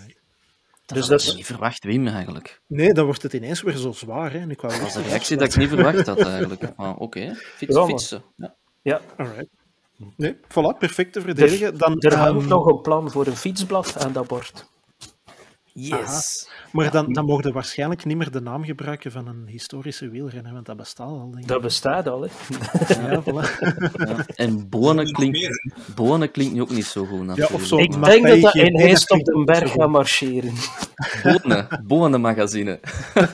Dat 0.86 1.10
dat 1.10 1.20
is 1.20 1.28
is, 1.28 1.36
niet 1.36 1.46
verwacht, 1.46 1.84
Wim, 1.84 2.08
eigenlijk. 2.08 2.62
Nee, 2.68 2.94
dan 2.94 3.06
wordt 3.06 3.22
het 3.22 3.34
ineens 3.34 3.62
weer 3.62 3.76
zo 3.76 3.92
zwaar. 3.92 4.32
Hè? 4.32 4.40
En 4.40 4.52
ik 4.52 4.62
wou 4.62 4.80
Dat 4.80 4.88
is 4.88 4.96
een 4.96 5.04
reactie 5.04 5.38
dat 5.38 5.48
ik 5.48 5.58
niet 5.58 5.70
verwacht 5.70 6.06
had, 6.06 6.22
eigenlijk. 6.22 6.76
Maar 6.78 6.96
oké, 6.96 7.36
Fiets, 7.36 7.80
fietsen. 7.80 8.24
Ja. 8.36 8.56
ja, 8.82 9.02
Alright. 9.18 9.50
Nee, 10.16 10.36
voilà, 10.36 10.78
perfect 10.80 11.14
te 11.14 11.22
verdedigen. 11.22 11.78
Dan, 11.78 12.00
er 12.00 12.16
hangt 12.16 12.42
ehm, 12.42 12.50
nog 12.50 12.66
een 12.66 12.82
plan 12.82 13.12
voor 13.12 13.28
een 13.28 13.36
fietsblad 13.36 13.98
aan 14.06 14.14
dat 14.14 14.28
bord. 14.28 14.66
Yes. 15.78 16.50
Maar 16.72 16.92
dan, 16.92 17.14
dan 17.14 17.26
mogen 17.26 17.44
we 17.44 17.52
waarschijnlijk 17.52 18.06
niet 18.06 18.18
meer 18.18 18.32
de 18.32 18.42
naam 18.42 18.64
gebruiken 18.64 19.12
van 19.12 19.28
een 19.28 19.48
historische 19.48 20.10
wielrenner, 20.10 20.54
want 20.54 20.66
dat 20.66 20.78
bestaat 20.78 21.08
al, 21.08 21.32
denk 21.32 21.44
ik. 21.44 21.48
Dat 21.48 21.62
bestaat 21.62 22.08
al, 22.08 22.22
hè. 22.22 22.28
Ja, 22.88 23.22
voilà. 23.22 23.58
Ja. 23.94 24.26
En 24.36 24.70
bonen 24.70 25.12
klinkt, 25.12 25.50
bonen 25.96 26.32
klinkt 26.32 26.54
nu 26.54 26.62
ook 26.62 26.70
niet 26.70 26.86
zo 26.86 27.06
goed, 27.06 27.22
natuurlijk. 27.22 27.54
of 27.54 27.66
zo. 27.66 27.78
Ik 27.78 27.96
maar 27.98 28.10
denk 28.10 28.28
dat 28.28 28.42
dat 28.42 28.56
in 28.56 28.66
IGP 28.66 28.78
Heist 28.78 29.12
op 29.12 29.24
den 29.24 29.46
berg 29.46 29.72
gaat 29.72 29.72
goed. 29.72 29.92
marcheren. 29.92 30.54
Bonen, 31.24 31.84
bonenmagazine. 31.86 32.80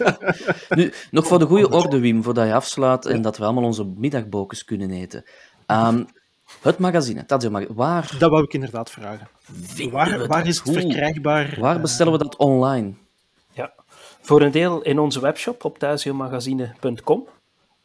nu, 0.70 0.94
nog 1.12 1.28
voor 1.28 1.40
de 1.40 1.46
goede 1.46 1.70
orde, 1.70 2.00
Wim, 2.00 2.24
voordat 2.24 2.48
je 2.48 2.54
afslaat 2.54 3.06
en 3.06 3.22
dat 3.22 3.38
we 3.38 3.44
allemaal 3.44 3.64
onze 3.64 3.86
middagbokens 3.98 4.66
kunnen 4.66 4.92
eten. 4.92 5.24
Ehm, 5.66 6.04
het 6.62 6.78
magazine, 6.78 7.26
Magazine, 7.28 7.68
waar 7.74 8.16
Dat 8.20 8.30
wou 8.30 8.44
ik 8.44 8.54
inderdaad 8.54 8.90
vragen. 8.90 9.28
Waar, 9.92 10.28
waar 10.28 10.48
is 10.48 10.58
het 10.58 10.72
verkrijgbaar? 10.72 11.58
Waar 11.60 11.76
Eh, 11.76 11.82
bestellen 11.82 12.12
we 12.12 12.18
dat 12.18 12.36
online? 12.36 12.94
Ja. 13.54 13.74
Voor 14.22 14.42
een 14.42 14.52
deel 14.52 14.82
in 14.82 15.00
onze 15.00 15.20
webshop 15.20 15.66
op 15.66 15.80
thasiomagazine.com. 15.80 17.28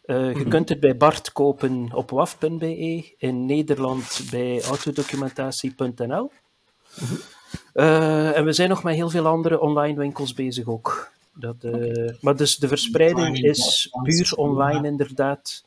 Eh, 0.07 0.37
je 0.37 0.45
kunt 0.45 0.69
het 0.69 0.81
bij 0.81 0.97
Bart 0.97 1.33
kopen 1.33 1.89
op 1.93 2.11
waf.be, 2.11 3.15
in 3.19 3.47
Nederland 3.47 4.23
bij 4.31 4.63
autodocumentatie.nl. 4.63 6.31
Eh, 7.73 8.37
en 8.37 8.45
we 8.45 8.53
zijn 8.53 8.69
nog 8.69 8.83
met 8.83 8.95
heel 8.95 9.11
veel 9.11 9.27
andere 9.27 9.61
online 9.61 9.99
winkels 9.99 10.35
bezig 10.35 10.67
ook. 10.67 11.13
Dat, 11.35 11.57
eh, 11.61 12.15
Maar 12.21 12.37
dus 12.37 12.57
de 12.57 12.69
verspreiding 12.69 13.39
is 13.39 13.91
puur 14.03 14.33
online 14.37 14.87
inderdaad, 14.89 15.65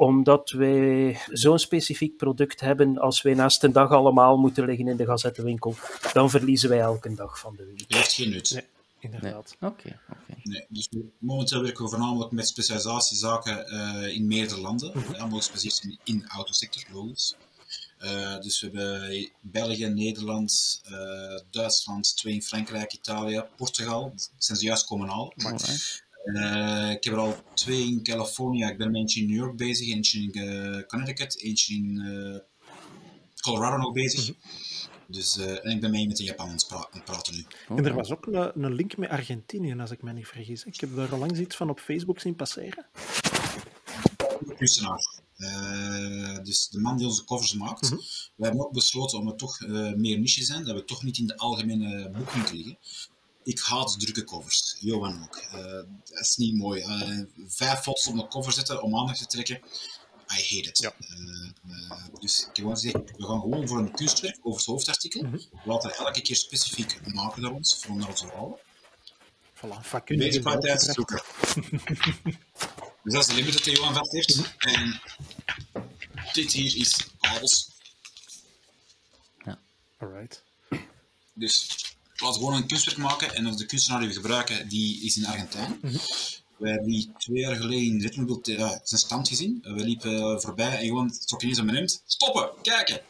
omdat 0.00 0.50
wij 0.50 1.20
zo'n 1.30 1.58
specifiek 1.58 2.16
product 2.16 2.60
hebben, 2.60 2.98
als 2.98 3.22
wij 3.22 3.34
naast 3.34 3.62
een 3.62 3.72
dag 3.72 3.90
allemaal 3.90 4.36
moeten 4.36 4.64
liggen 4.64 4.88
in 4.88 4.96
de 4.96 5.04
gazettenwinkel, 5.04 5.74
dan 6.12 6.30
verliezen 6.30 6.68
wij 6.68 6.80
elke 6.80 7.14
dag 7.14 7.38
van 7.38 7.56
de 7.56 7.64
week. 7.64 7.88
Dat 7.88 7.98
heeft 7.98 8.12
geen 8.12 8.30
nut. 8.30 8.50
Nee. 8.50 8.62
Nee. 9.00 9.12
Inderdaad. 9.12 9.56
Oké, 9.60 10.00
oké. 10.10 10.40
Nee, 10.42 10.66
dus 10.68 10.88
momenteel 11.18 11.62
werken 11.62 11.84
we 11.84 11.90
voornamelijk 11.90 12.30
met 12.30 12.48
specialisatiezaken 12.48 13.66
eh, 13.66 14.14
in 14.14 14.26
meerdere 14.26 14.60
landen. 14.60 14.92
Allemaal 15.18 15.38
gespecialiseerd 15.38 15.84
in, 15.84 16.14
in 16.14 16.18
de 16.18 16.28
autosector, 16.28 16.82
logisch. 16.92 17.36
Eh, 17.98 18.40
dus 18.40 18.60
we 18.60 18.66
hebben 18.66 19.30
België, 19.40 19.86
Nederland, 19.86 20.80
eh, 20.84 21.40
Duitsland, 21.50 22.16
twee 22.16 22.34
in 22.34 22.42
Frankrijk, 22.42 22.92
Italië, 22.92 23.44
Portugal. 23.56 24.10
Dat 24.14 24.30
zijn 24.38 24.58
ze 24.58 24.64
juist 24.64 24.86
komen. 24.86 25.08
Alright. 25.08 26.08
Eh, 26.24 26.90
ik 26.90 27.04
heb 27.04 27.12
er 27.12 27.18
al 27.18 27.36
twee 27.54 27.86
in 27.86 28.02
Californië. 28.02 28.64
Ik 28.64 28.78
ben 28.78 28.94
eentje 28.94 29.20
in 29.20 29.26
New 29.26 29.36
York 29.36 29.56
bezig, 29.56 29.88
eentje 29.88 30.20
in 30.20 30.32
eh, 30.32 30.86
Connecticut, 30.86 31.38
eentje 31.40 31.74
in 31.74 32.00
eh, 32.00 32.38
Colorado 33.40 33.76
nog 33.76 33.92
bezig. 33.92 34.34
Dus, 35.06 35.38
eh, 35.38 35.64
en 35.64 35.70
ik 35.70 35.80
ben 35.80 35.90
mee 35.90 36.06
met 36.06 36.18
in 36.18 36.24
Japan 36.24 36.46
aan 36.46 36.52
het, 36.52 36.66
pra- 36.68 36.88
praten 37.04 37.34
nu. 37.34 37.44
En 37.76 37.84
er 37.84 37.94
was 37.94 38.10
ook 38.10 38.26
een, 38.26 38.64
een 38.64 38.74
link 38.74 38.96
met 38.96 39.08
Argentinië, 39.10 39.74
als 39.80 39.90
ik 39.90 40.02
me 40.02 40.12
niet 40.12 40.26
vergis. 40.26 40.64
Ik 40.64 40.80
heb 40.80 40.96
daar 40.96 41.12
al 41.12 41.18
langs 41.18 41.38
iets 41.38 41.56
van 41.56 41.70
op 41.70 41.80
Facebook 41.80 42.20
zien 42.20 42.36
passeren. 42.36 42.86
kunstenaar. 44.56 45.18
Dus 46.42 46.68
de 46.68 46.78
man 46.80 46.96
die 46.96 47.06
onze 47.06 47.24
covers 47.24 47.54
maakt. 47.54 47.88
We 48.36 48.44
hebben 48.44 48.64
ook 48.66 48.72
besloten 48.72 49.18
om 49.18 49.26
het 49.26 49.38
toch 49.38 49.60
meer 49.96 50.18
niche 50.18 50.44
zijn, 50.44 50.64
dat 50.64 50.74
we 50.74 50.84
toch 50.84 51.02
niet 51.02 51.18
in 51.18 51.26
de 51.26 51.36
algemene 51.36 52.10
boekwinkel 52.10 52.54
liggen. 52.56 52.78
Ik 53.42 53.60
haat 53.60 54.00
drukke 54.00 54.24
covers. 54.24 54.76
Johan 54.80 55.22
ook. 55.22 55.36
Eh, 55.36 55.62
dat 56.04 56.20
is 56.20 56.36
niet 56.36 56.54
mooi. 56.54 56.80
Eh, 56.80 57.18
vijf 57.46 57.80
foto's 57.80 58.06
op 58.06 58.14
een 58.14 58.28
cover 58.28 58.52
zetten 58.52 58.82
om 58.82 58.96
aandacht 58.96 59.18
te 59.18 59.26
trekken. 59.26 59.56
I 59.56 60.56
hate 60.56 60.68
it. 60.68 60.78
Ja. 60.78 60.94
Eh, 60.98 62.04
dus 62.20 62.40
ik 62.40 62.46
heb 62.46 62.54
gewoon 62.54 62.74
gezegd, 62.74 62.94
we 62.94 63.24
gaan 63.24 63.40
gewoon 63.40 63.68
voor 63.68 63.78
een 63.78 63.94
kunstwerk 63.94 64.38
over 64.42 64.58
het 64.58 64.68
hoofdartikel. 64.68 65.30
We 65.30 65.48
laten 65.64 65.90
er 65.90 65.96
elke 65.96 66.20
keer 66.22 66.36
specifiek 66.36 67.14
maken 67.14 67.42
naar 67.42 67.52
ons, 67.52 67.78
voor 67.80 67.96
naar 67.96 68.08
onze 68.08 68.26
verhalen. 68.26 68.58
Voilà, 69.54 69.80
vakkundig 69.82 70.26
Deze 70.26 70.42
gebracht. 70.42 70.82
zoeken. 70.82 71.22
dus 73.02 73.12
dat 73.12 73.22
is 73.22 73.26
de 73.26 73.34
limited 73.34 73.64
die 73.64 73.74
Johan 73.74 73.94
vast 73.94 74.12
heeft. 74.12 74.54
En 74.58 75.00
dit 76.32 76.52
hier 76.52 76.76
is 76.76 77.06
alles. 77.18 77.70
Alright. 79.98 80.42
Dus 81.32 81.89
laten 82.20 82.40
we 82.40 82.46
gewoon 82.46 82.62
een 82.62 82.68
kunstwerk 82.68 82.98
maken 82.98 83.34
en 83.34 83.56
de 83.56 83.66
kunstenaar 83.66 84.00
die 84.00 84.08
we 84.08 84.14
gebruiken, 84.14 84.68
die 84.68 85.04
is 85.04 85.16
in 85.16 85.26
Argentijn. 85.26 85.80
We 86.56 86.68
hebben 86.68 86.88
die 86.88 87.12
twee 87.18 87.40
jaar 87.40 87.56
geleden 87.56 87.84
in 87.84 88.00
Ritmobiel 88.00 88.40
uh, 88.44 88.58
zijn 88.82 89.00
stand 89.00 89.28
gezien. 89.28 89.58
Uh, 89.62 89.74
we 89.74 89.84
liepen 89.84 90.40
voorbij 90.40 90.78
en 90.78 90.86
gewoon 90.86 91.12
trok 91.26 91.42
ineens 91.42 91.58
aan 91.58 91.64
mijn 91.64 91.76
hemd. 91.76 92.02
Stoppen, 92.06 92.50
kijken! 92.62 93.00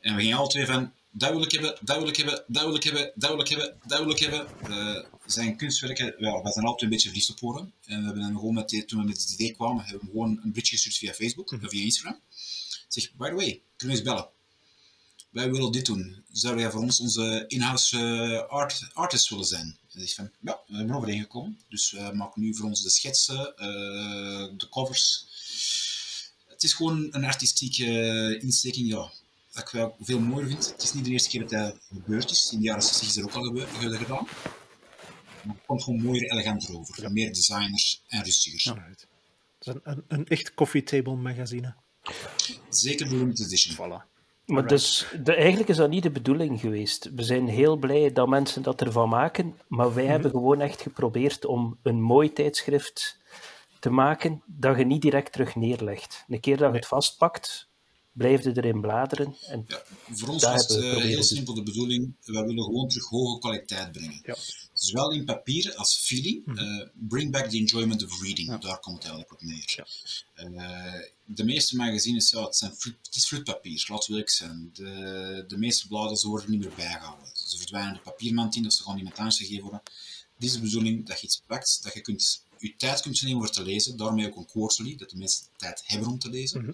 En 0.00 0.14
we 0.14 0.20
gingen 0.20 0.38
alle 0.38 0.48
twee 0.48 0.66
van, 0.66 0.92
dat 1.10 1.30
wil 1.30 1.42
ik 1.42 1.52
hebben, 1.52 1.78
dat 1.80 1.96
wil 1.96 2.08
ik 2.08 2.16
hebben, 2.16 2.44
dat 2.46 2.64
wil 2.64 2.74
ik 2.74 2.82
hebben, 2.84 3.12
dat 3.14 3.30
wil 3.30 3.40
ik 3.40 3.48
hebben, 3.48 3.76
dat 3.86 3.98
wil 3.98 4.10
ik 4.10 4.18
hebben. 4.18 4.46
Uh, 4.68 5.04
zijn 5.26 5.56
kunstwerken, 5.56 6.14
ja, 6.18 6.42
we 6.42 6.52
zijn 6.52 6.64
altijd 6.64 6.82
een 6.82 6.88
beetje 6.88 7.08
verliefd 7.08 7.30
op 7.30 7.40
horen. 7.40 7.72
En 7.86 7.98
we 7.98 8.04
hebben 8.04 8.22
dan 8.22 8.34
gewoon 8.34 8.54
met 8.54 8.68
die, 8.68 8.84
toen 8.84 9.00
we 9.00 9.06
met 9.06 9.20
het 9.20 9.32
idee 9.32 9.52
kwamen, 9.52 9.84
hebben 9.84 10.06
we 10.06 10.12
gewoon 10.12 10.40
een 10.42 10.52
bridge 10.52 10.70
gestuurd 10.70 10.96
via 10.96 11.12
Facebook 11.12 11.52
of 11.52 11.58
via 11.60 11.84
Instagram. 11.84 12.20
Zeg, 12.88 13.12
by 13.14 13.28
the 13.28 13.34
way, 13.34 13.62
kunnen 13.76 13.96
we 13.96 14.02
eens 14.02 14.02
bellen? 14.02 14.28
Wij 15.34 15.50
willen 15.50 15.72
dit 15.72 15.86
doen. 15.86 16.24
Zou 16.32 16.58
jij 16.58 16.70
voor 16.70 16.80
ons 16.80 17.00
onze 17.00 17.44
in-house 17.46 17.96
uh, 17.96 18.48
art, 18.48 18.90
artist 18.92 19.28
willen 19.28 19.44
zijn? 19.44 19.78
En 19.92 20.02
ik 20.02 20.14
van, 20.14 20.30
ja, 20.40 20.60
we 20.66 20.76
hebben 20.76 20.96
overeengekomen. 20.96 21.60
Dus 21.68 21.90
we 21.90 22.10
maken 22.12 22.42
nu 22.42 22.54
voor 22.54 22.66
ons 22.66 22.82
de 22.82 22.90
schetsen, 22.90 23.54
uh, 23.56 24.58
de 24.58 24.66
covers. 24.70 25.26
Het 26.46 26.62
is 26.62 26.72
gewoon 26.72 27.08
een 27.10 27.24
artistieke 27.24 27.84
uh, 27.84 28.42
insteking, 28.42 28.88
ja, 28.88 29.12
dat 29.52 29.62
ik 29.62 29.68
wel 29.68 29.96
veel 30.00 30.20
mooier 30.20 30.48
vind. 30.48 30.70
Het 30.70 30.82
is 30.82 30.92
niet 30.92 31.04
de 31.04 31.10
eerste 31.10 31.28
keer 31.28 31.40
dat 31.40 31.50
dat 31.50 31.76
gebeurd 31.92 32.30
is. 32.30 32.52
In 32.52 32.58
de 32.58 32.64
jaren 32.64 32.82
60 32.82 33.08
is 33.08 33.16
er 33.16 33.24
ook 33.24 33.34
al 33.34 33.44
gebeurd, 33.44 33.68
gedaan. 33.70 34.26
Maar 35.42 35.54
het 35.56 35.66
komt 35.66 35.82
gewoon 35.82 36.02
mooier, 36.02 36.30
eleganter 36.30 36.78
over. 36.78 37.02
Ja. 37.02 37.08
Meer 37.08 37.32
designers 37.32 38.02
en 38.06 38.24
rustiger. 38.24 38.74
Ja. 38.74 38.86
Het 38.88 39.06
is 39.60 39.66
een, 39.66 39.80
een, 39.82 40.04
een 40.08 40.26
echt 40.26 40.54
coffee 40.54 40.82
table 40.82 41.16
magazine. 41.16 41.74
Zeker 42.70 43.08
de 43.08 43.16
limited 43.16 43.46
edition. 43.46 43.74
Voilà. 43.74 44.13
Maar 44.46 44.66
dus, 44.66 45.06
de, 45.22 45.34
eigenlijk 45.34 45.68
is 45.68 45.76
dat 45.76 45.90
niet 45.90 46.02
de 46.02 46.10
bedoeling 46.10 46.60
geweest. 46.60 47.10
We 47.14 47.22
zijn 47.22 47.48
heel 47.48 47.76
blij 47.76 48.12
dat 48.12 48.28
mensen 48.28 48.62
dat 48.62 48.80
ervan 48.80 49.08
maken, 49.08 49.58
maar 49.68 49.94
wij 49.94 50.02
Mhm. 50.02 50.12
hebben 50.12 50.30
gewoon 50.30 50.60
echt 50.60 50.80
geprobeerd 50.82 51.44
om 51.44 51.78
een 51.82 52.00
mooi 52.00 52.32
tijdschrift 52.32 53.18
te 53.80 53.90
maken 53.90 54.42
dat 54.46 54.78
je 54.78 54.84
niet 54.84 55.02
direct 55.02 55.32
terug 55.32 55.54
neerlegt. 55.56 56.24
Een 56.28 56.40
keer 56.40 56.56
dat 56.56 56.70
je 56.70 56.76
het 56.76 56.86
vastpakt, 56.86 57.68
blijf 58.12 58.44
je 58.44 58.52
erin 58.56 58.80
bladeren. 58.80 59.34
En 59.48 59.64
Ja, 59.68 59.82
voor 60.12 60.28
ons 60.28 60.42
Daar 60.42 60.52
was 60.52 60.68
het 60.68 60.82
eh, 60.82 60.96
heel 60.96 61.22
simpel 61.22 61.54
de 61.54 61.62
bedoeling, 61.62 62.14
we 62.24 62.32
willen 62.32 62.64
gewoon 62.64 62.88
terug 62.88 63.08
hoge 63.08 63.38
kwaliteit 63.38 63.92
brengen. 63.92 64.20
Ja. 64.24 64.34
Zowel 64.84 65.10
in 65.12 65.24
papier 65.24 65.74
als 65.76 65.96
feeling, 65.96 66.46
Mhm. 66.46 66.58
eh, 66.58 66.86
bring 67.08 67.30
back 67.32 67.50
the 67.50 67.56
enjoyment 67.56 68.04
of 68.04 68.22
reading, 68.22 68.58
daar 68.58 68.80
komt 68.80 69.02
het 69.02 69.12
eigenlijk 69.12 69.32
op 69.32 69.42
neer. 69.42 69.86
Eh, 70.34 70.94
de 71.24 71.44
meeste 71.44 71.76
magazines, 71.76 72.30
ja, 72.30 72.44
het, 72.44 72.56
zijn 72.56 72.70
het 72.80 73.14
is 73.16 73.28
vloedpapier, 73.28 73.84
laten 73.88 74.06
we 74.06 74.12
eerlijk 74.12 74.30
zijn. 74.30 74.70
De, 74.72 75.44
de 75.48 75.58
meeste 75.58 75.88
bladen 75.88 76.16
ze 76.16 76.28
worden 76.28 76.50
niet 76.50 76.60
meer 76.60 76.74
bijgehouden. 76.76 77.28
Ze 77.34 77.56
verdwijnen 77.58 77.94
de 77.94 78.00
papiermand 78.00 78.56
in, 78.56 78.66
of 78.66 78.72
ze 78.72 78.82
gaan 78.82 78.98
iemand 78.98 79.18
anders 79.18 79.36
gegeven 79.36 79.62
worden. 79.62 79.82
Dit 80.38 80.48
is 80.48 80.54
de 80.54 80.60
bedoeling 80.60 81.06
dat 81.06 81.20
je 81.20 81.26
iets 81.26 81.42
pakt, 81.46 81.78
dat 81.82 81.94
je 81.94 82.00
kunt, 82.00 82.42
je 82.58 82.76
tijd 82.76 83.00
kunt 83.00 83.22
nemen 83.22 83.38
voor 83.38 83.50
te 83.50 83.62
lezen, 83.62 83.96
daarmee 83.96 84.26
ook 84.26 84.36
een 84.36 84.46
quarterly, 84.46 84.96
dat 84.96 85.10
de 85.10 85.16
mensen 85.16 85.44
tijd 85.56 85.82
hebben 85.84 86.08
om 86.08 86.18
te 86.18 86.30
lezen. 86.30 86.62
Mhm. 86.62 86.72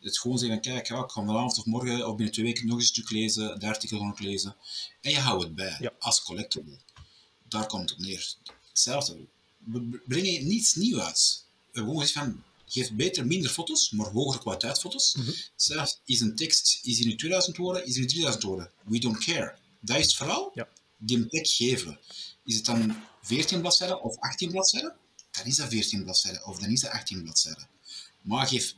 Het 0.00 0.18
gewoon 0.18 0.38
zeggen 0.38 0.60
kijk, 0.60 0.86
ja, 0.86 1.02
ik 1.02 1.10
ga 1.10 1.24
vanavond 1.24 1.58
of 1.58 1.64
morgen 1.64 2.08
of 2.08 2.14
binnen 2.16 2.34
twee 2.34 2.46
weken 2.46 2.66
nog 2.66 2.74
eens 2.78 2.88
een 2.88 2.94
stuk 2.94 3.10
lezen, 3.10 3.58
de 3.60 3.66
artikel 3.66 4.04
nog 4.04 4.18
lezen. 4.18 4.56
En 5.00 5.10
je 5.10 5.18
houdt 5.18 5.42
het 5.42 5.54
bij, 5.54 5.76
Ja. 5.80 5.92
als 5.98 6.22
collectible. 6.22 6.78
Daar 7.48 7.66
komt 7.66 7.90
het 7.90 7.98
op 7.98 8.04
neer. 8.04 8.34
Hetzelfde. 8.68 9.26
We 9.58 10.00
brengen 10.06 10.46
niets 10.46 10.74
nieuws 10.74 11.00
uit. 11.00 11.44
We 11.72 11.78
gewoon 11.78 12.00
gezegd 12.00 12.18
van, 12.24 12.42
geef 12.66 12.92
beter 12.92 13.26
minder 13.26 13.50
foto's, 13.50 13.90
maar 13.90 14.06
hogere 14.06 14.42
kwaliteit 14.42 14.78
foto's. 14.78 15.14
Mhm. 15.14 15.30
Zelfs 15.56 16.00
is 16.04 16.20
een 16.20 16.36
tekst, 16.36 16.78
is 16.82 17.04
nu 17.04 17.14
2000 17.14 17.56
woorden, 17.56 17.86
is 17.86 17.96
nu 17.96 18.06
3000 18.06 18.44
woorden. 18.44 18.70
We 18.84 18.98
don't 18.98 19.24
care. 19.24 19.54
Dat 19.80 19.98
is 19.98 20.06
het 20.06 20.14
verhaal. 20.14 20.50
Ja. 20.54 20.68
Die 20.96 21.16
een 21.16 21.28
plek 21.28 21.46
geven. 21.46 21.98
Is 22.44 22.56
het 22.56 22.64
dan 22.64 22.96
14 23.22 23.60
bladzijden 23.60 24.02
of 24.02 24.16
18 24.18 24.50
bladzijden? 24.50 24.96
Dan 25.30 25.44
is 25.44 25.56
dat 25.56 25.68
14 25.68 26.02
bladzijden 26.02 26.46
of 26.46 26.58
dan 26.58 26.70
is 26.70 26.80
dat 26.80 26.90
18 26.90 27.22
bladzijden. 27.22 27.68
Maar 28.22 28.46
geef 28.46 28.74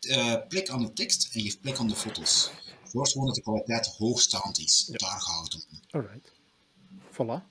eh, 0.00 0.36
plek 0.48 0.68
aan 0.68 0.82
de 0.82 0.92
tekst 0.92 1.28
en 1.32 1.40
geef 1.40 1.60
plek 1.60 1.78
aan 1.78 1.88
de 1.88 1.96
foto's. 1.96 2.50
Zorg 2.92 3.10
gewoon 3.10 3.26
dat 3.26 3.34
de 3.34 3.42
kwaliteit 3.42 3.86
hoogstaand 3.86 4.58
is. 4.58 4.84
Daar 4.90 5.20
gaat 5.20 5.52
het 5.52 5.54
om. 5.54 5.80
Alright. 5.90 6.32
Voilà. 7.14 7.42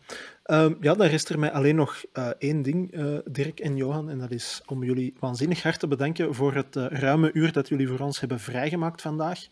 Ehm, 0.43 0.73
ja, 0.81 0.93
dan 0.93 1.07
rest 1.07 1.29
er 1.29 1.39
mij 1.39 1.51
alleen 1.51 1.75
nog 1.75 2.03
eh, 2.13 2.27
één 2.39 2.61
ding, 2.61 2.91
eh, 2.93 3.17
Dirk 3.25 3.59
en 3.59 3.75
Johan, 3.75 4.09
en 4.09 4.19
dat 4.19 4.31
is 4.31 4.61
om 4.65 4.83
jullie 4.83 5.13
waanzinnig 5.19 5.63
hard 5.63 5.79
te 5.79 5.87
bedanken 5.87 6.35
voor 6.35 6.53
het 6.53 6.75
eh, 6.75 6.85
ruime 6.89 7.29
uur 7.33 7.51
dat 7.51 7.67
jullie 7.67 7.87
voor 7.87 7.99
ons 7.99 8.19
hebben 8.19 8.39
vrijgemaakt 8.39 9.01
vandaag. 9.01 9.47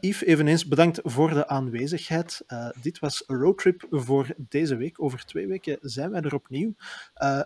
Yves, 0.00 0.24
eveneens 0.24 0.66
bedankt 0.66 1.00
voor 1.02 1.34
de 1.34 1.48
aanwezigheid. 1.48 2.44
Dit 2.82 2.98
was 2.98 3.24
roadtrip 3.26 3.86
voor 3.90 4.26
deze 4.36 4.76
week. 4.76 5.02
Over 5.02 5.24
twee 5.24 5.46
weken 5.46 5.78
zijn 5.80 6.10
wij 6.10 6.20
er 6.20 6.34
opnieuw. 6.34 6.74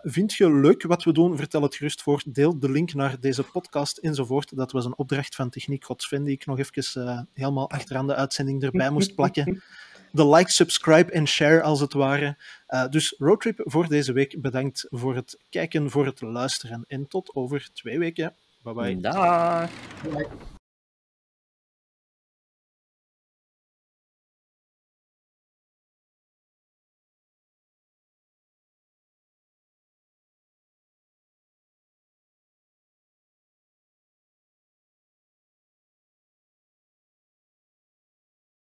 Vind 0.01 0.33
je 0.33 0.53
leuk 0.53 0.83
wat 0.83 1.03
we 1.03 1.13
doen? 1.13 1.37
Vertel 1.37 1.61
het 1.61 1.75
gerust 1.75 2.01
voor. 2.01 2.23
Deel 2.25 2.59
de 2.59 2.71
link 2.71 2.93
naar 2.93 3.19
deze 3.19 3.43
podcast 3.43 3.97
enzovoort. 3.97 4.57
Dat 4.57 4.71
was 4.71 4.85
een 4.85 4.97
opdracht 4.97 5.35
van 5.35 5.49
Techniek 5.49 5.85
Godsven 5.85 6.23
die 6.23 6.33
ik 6.33 6.45
nog 6.45 6.59
even 6.59 7.27
helemaal 7.33 7.69
achteraan 7.69 8.07
de 8.07 8.15
uitzending 8.15 8.63
erbij 8.63 8.89
moest 8.89 9.15
plakken 9.15 9.61
de 10.15 10.27
like, 10.27 10.51
subscribe 10.51 11.11
en 11.11 11.27
share 11.27 11.61
als 11.61 11.79
het 11.79 11.93
ware. 11.93 12.37
Uh, 12.69 12.87
dus 12.89 13.15
roadtrip 13.17 13.61
voor 13.63 13.87
deze 13.87 14.13
week. 14.13 14.41
Bedankt 14.41 14.85
voor 14.89 15.15
het 15.15 15.39
kijken, 15.49 15.89
voor 15.89 16.05
het 16.05 16.21
luisteren 16.21 16.83
en 16.87 17.07
tot 17.07 17.35
over 17.35 17.69
twee 17.73 17.99
weken. 17.99 18.35
Bye 18.63 18.73
bye. 18.73 18.97
Dag. 18.97 19.69
Bye. 20.03 20.27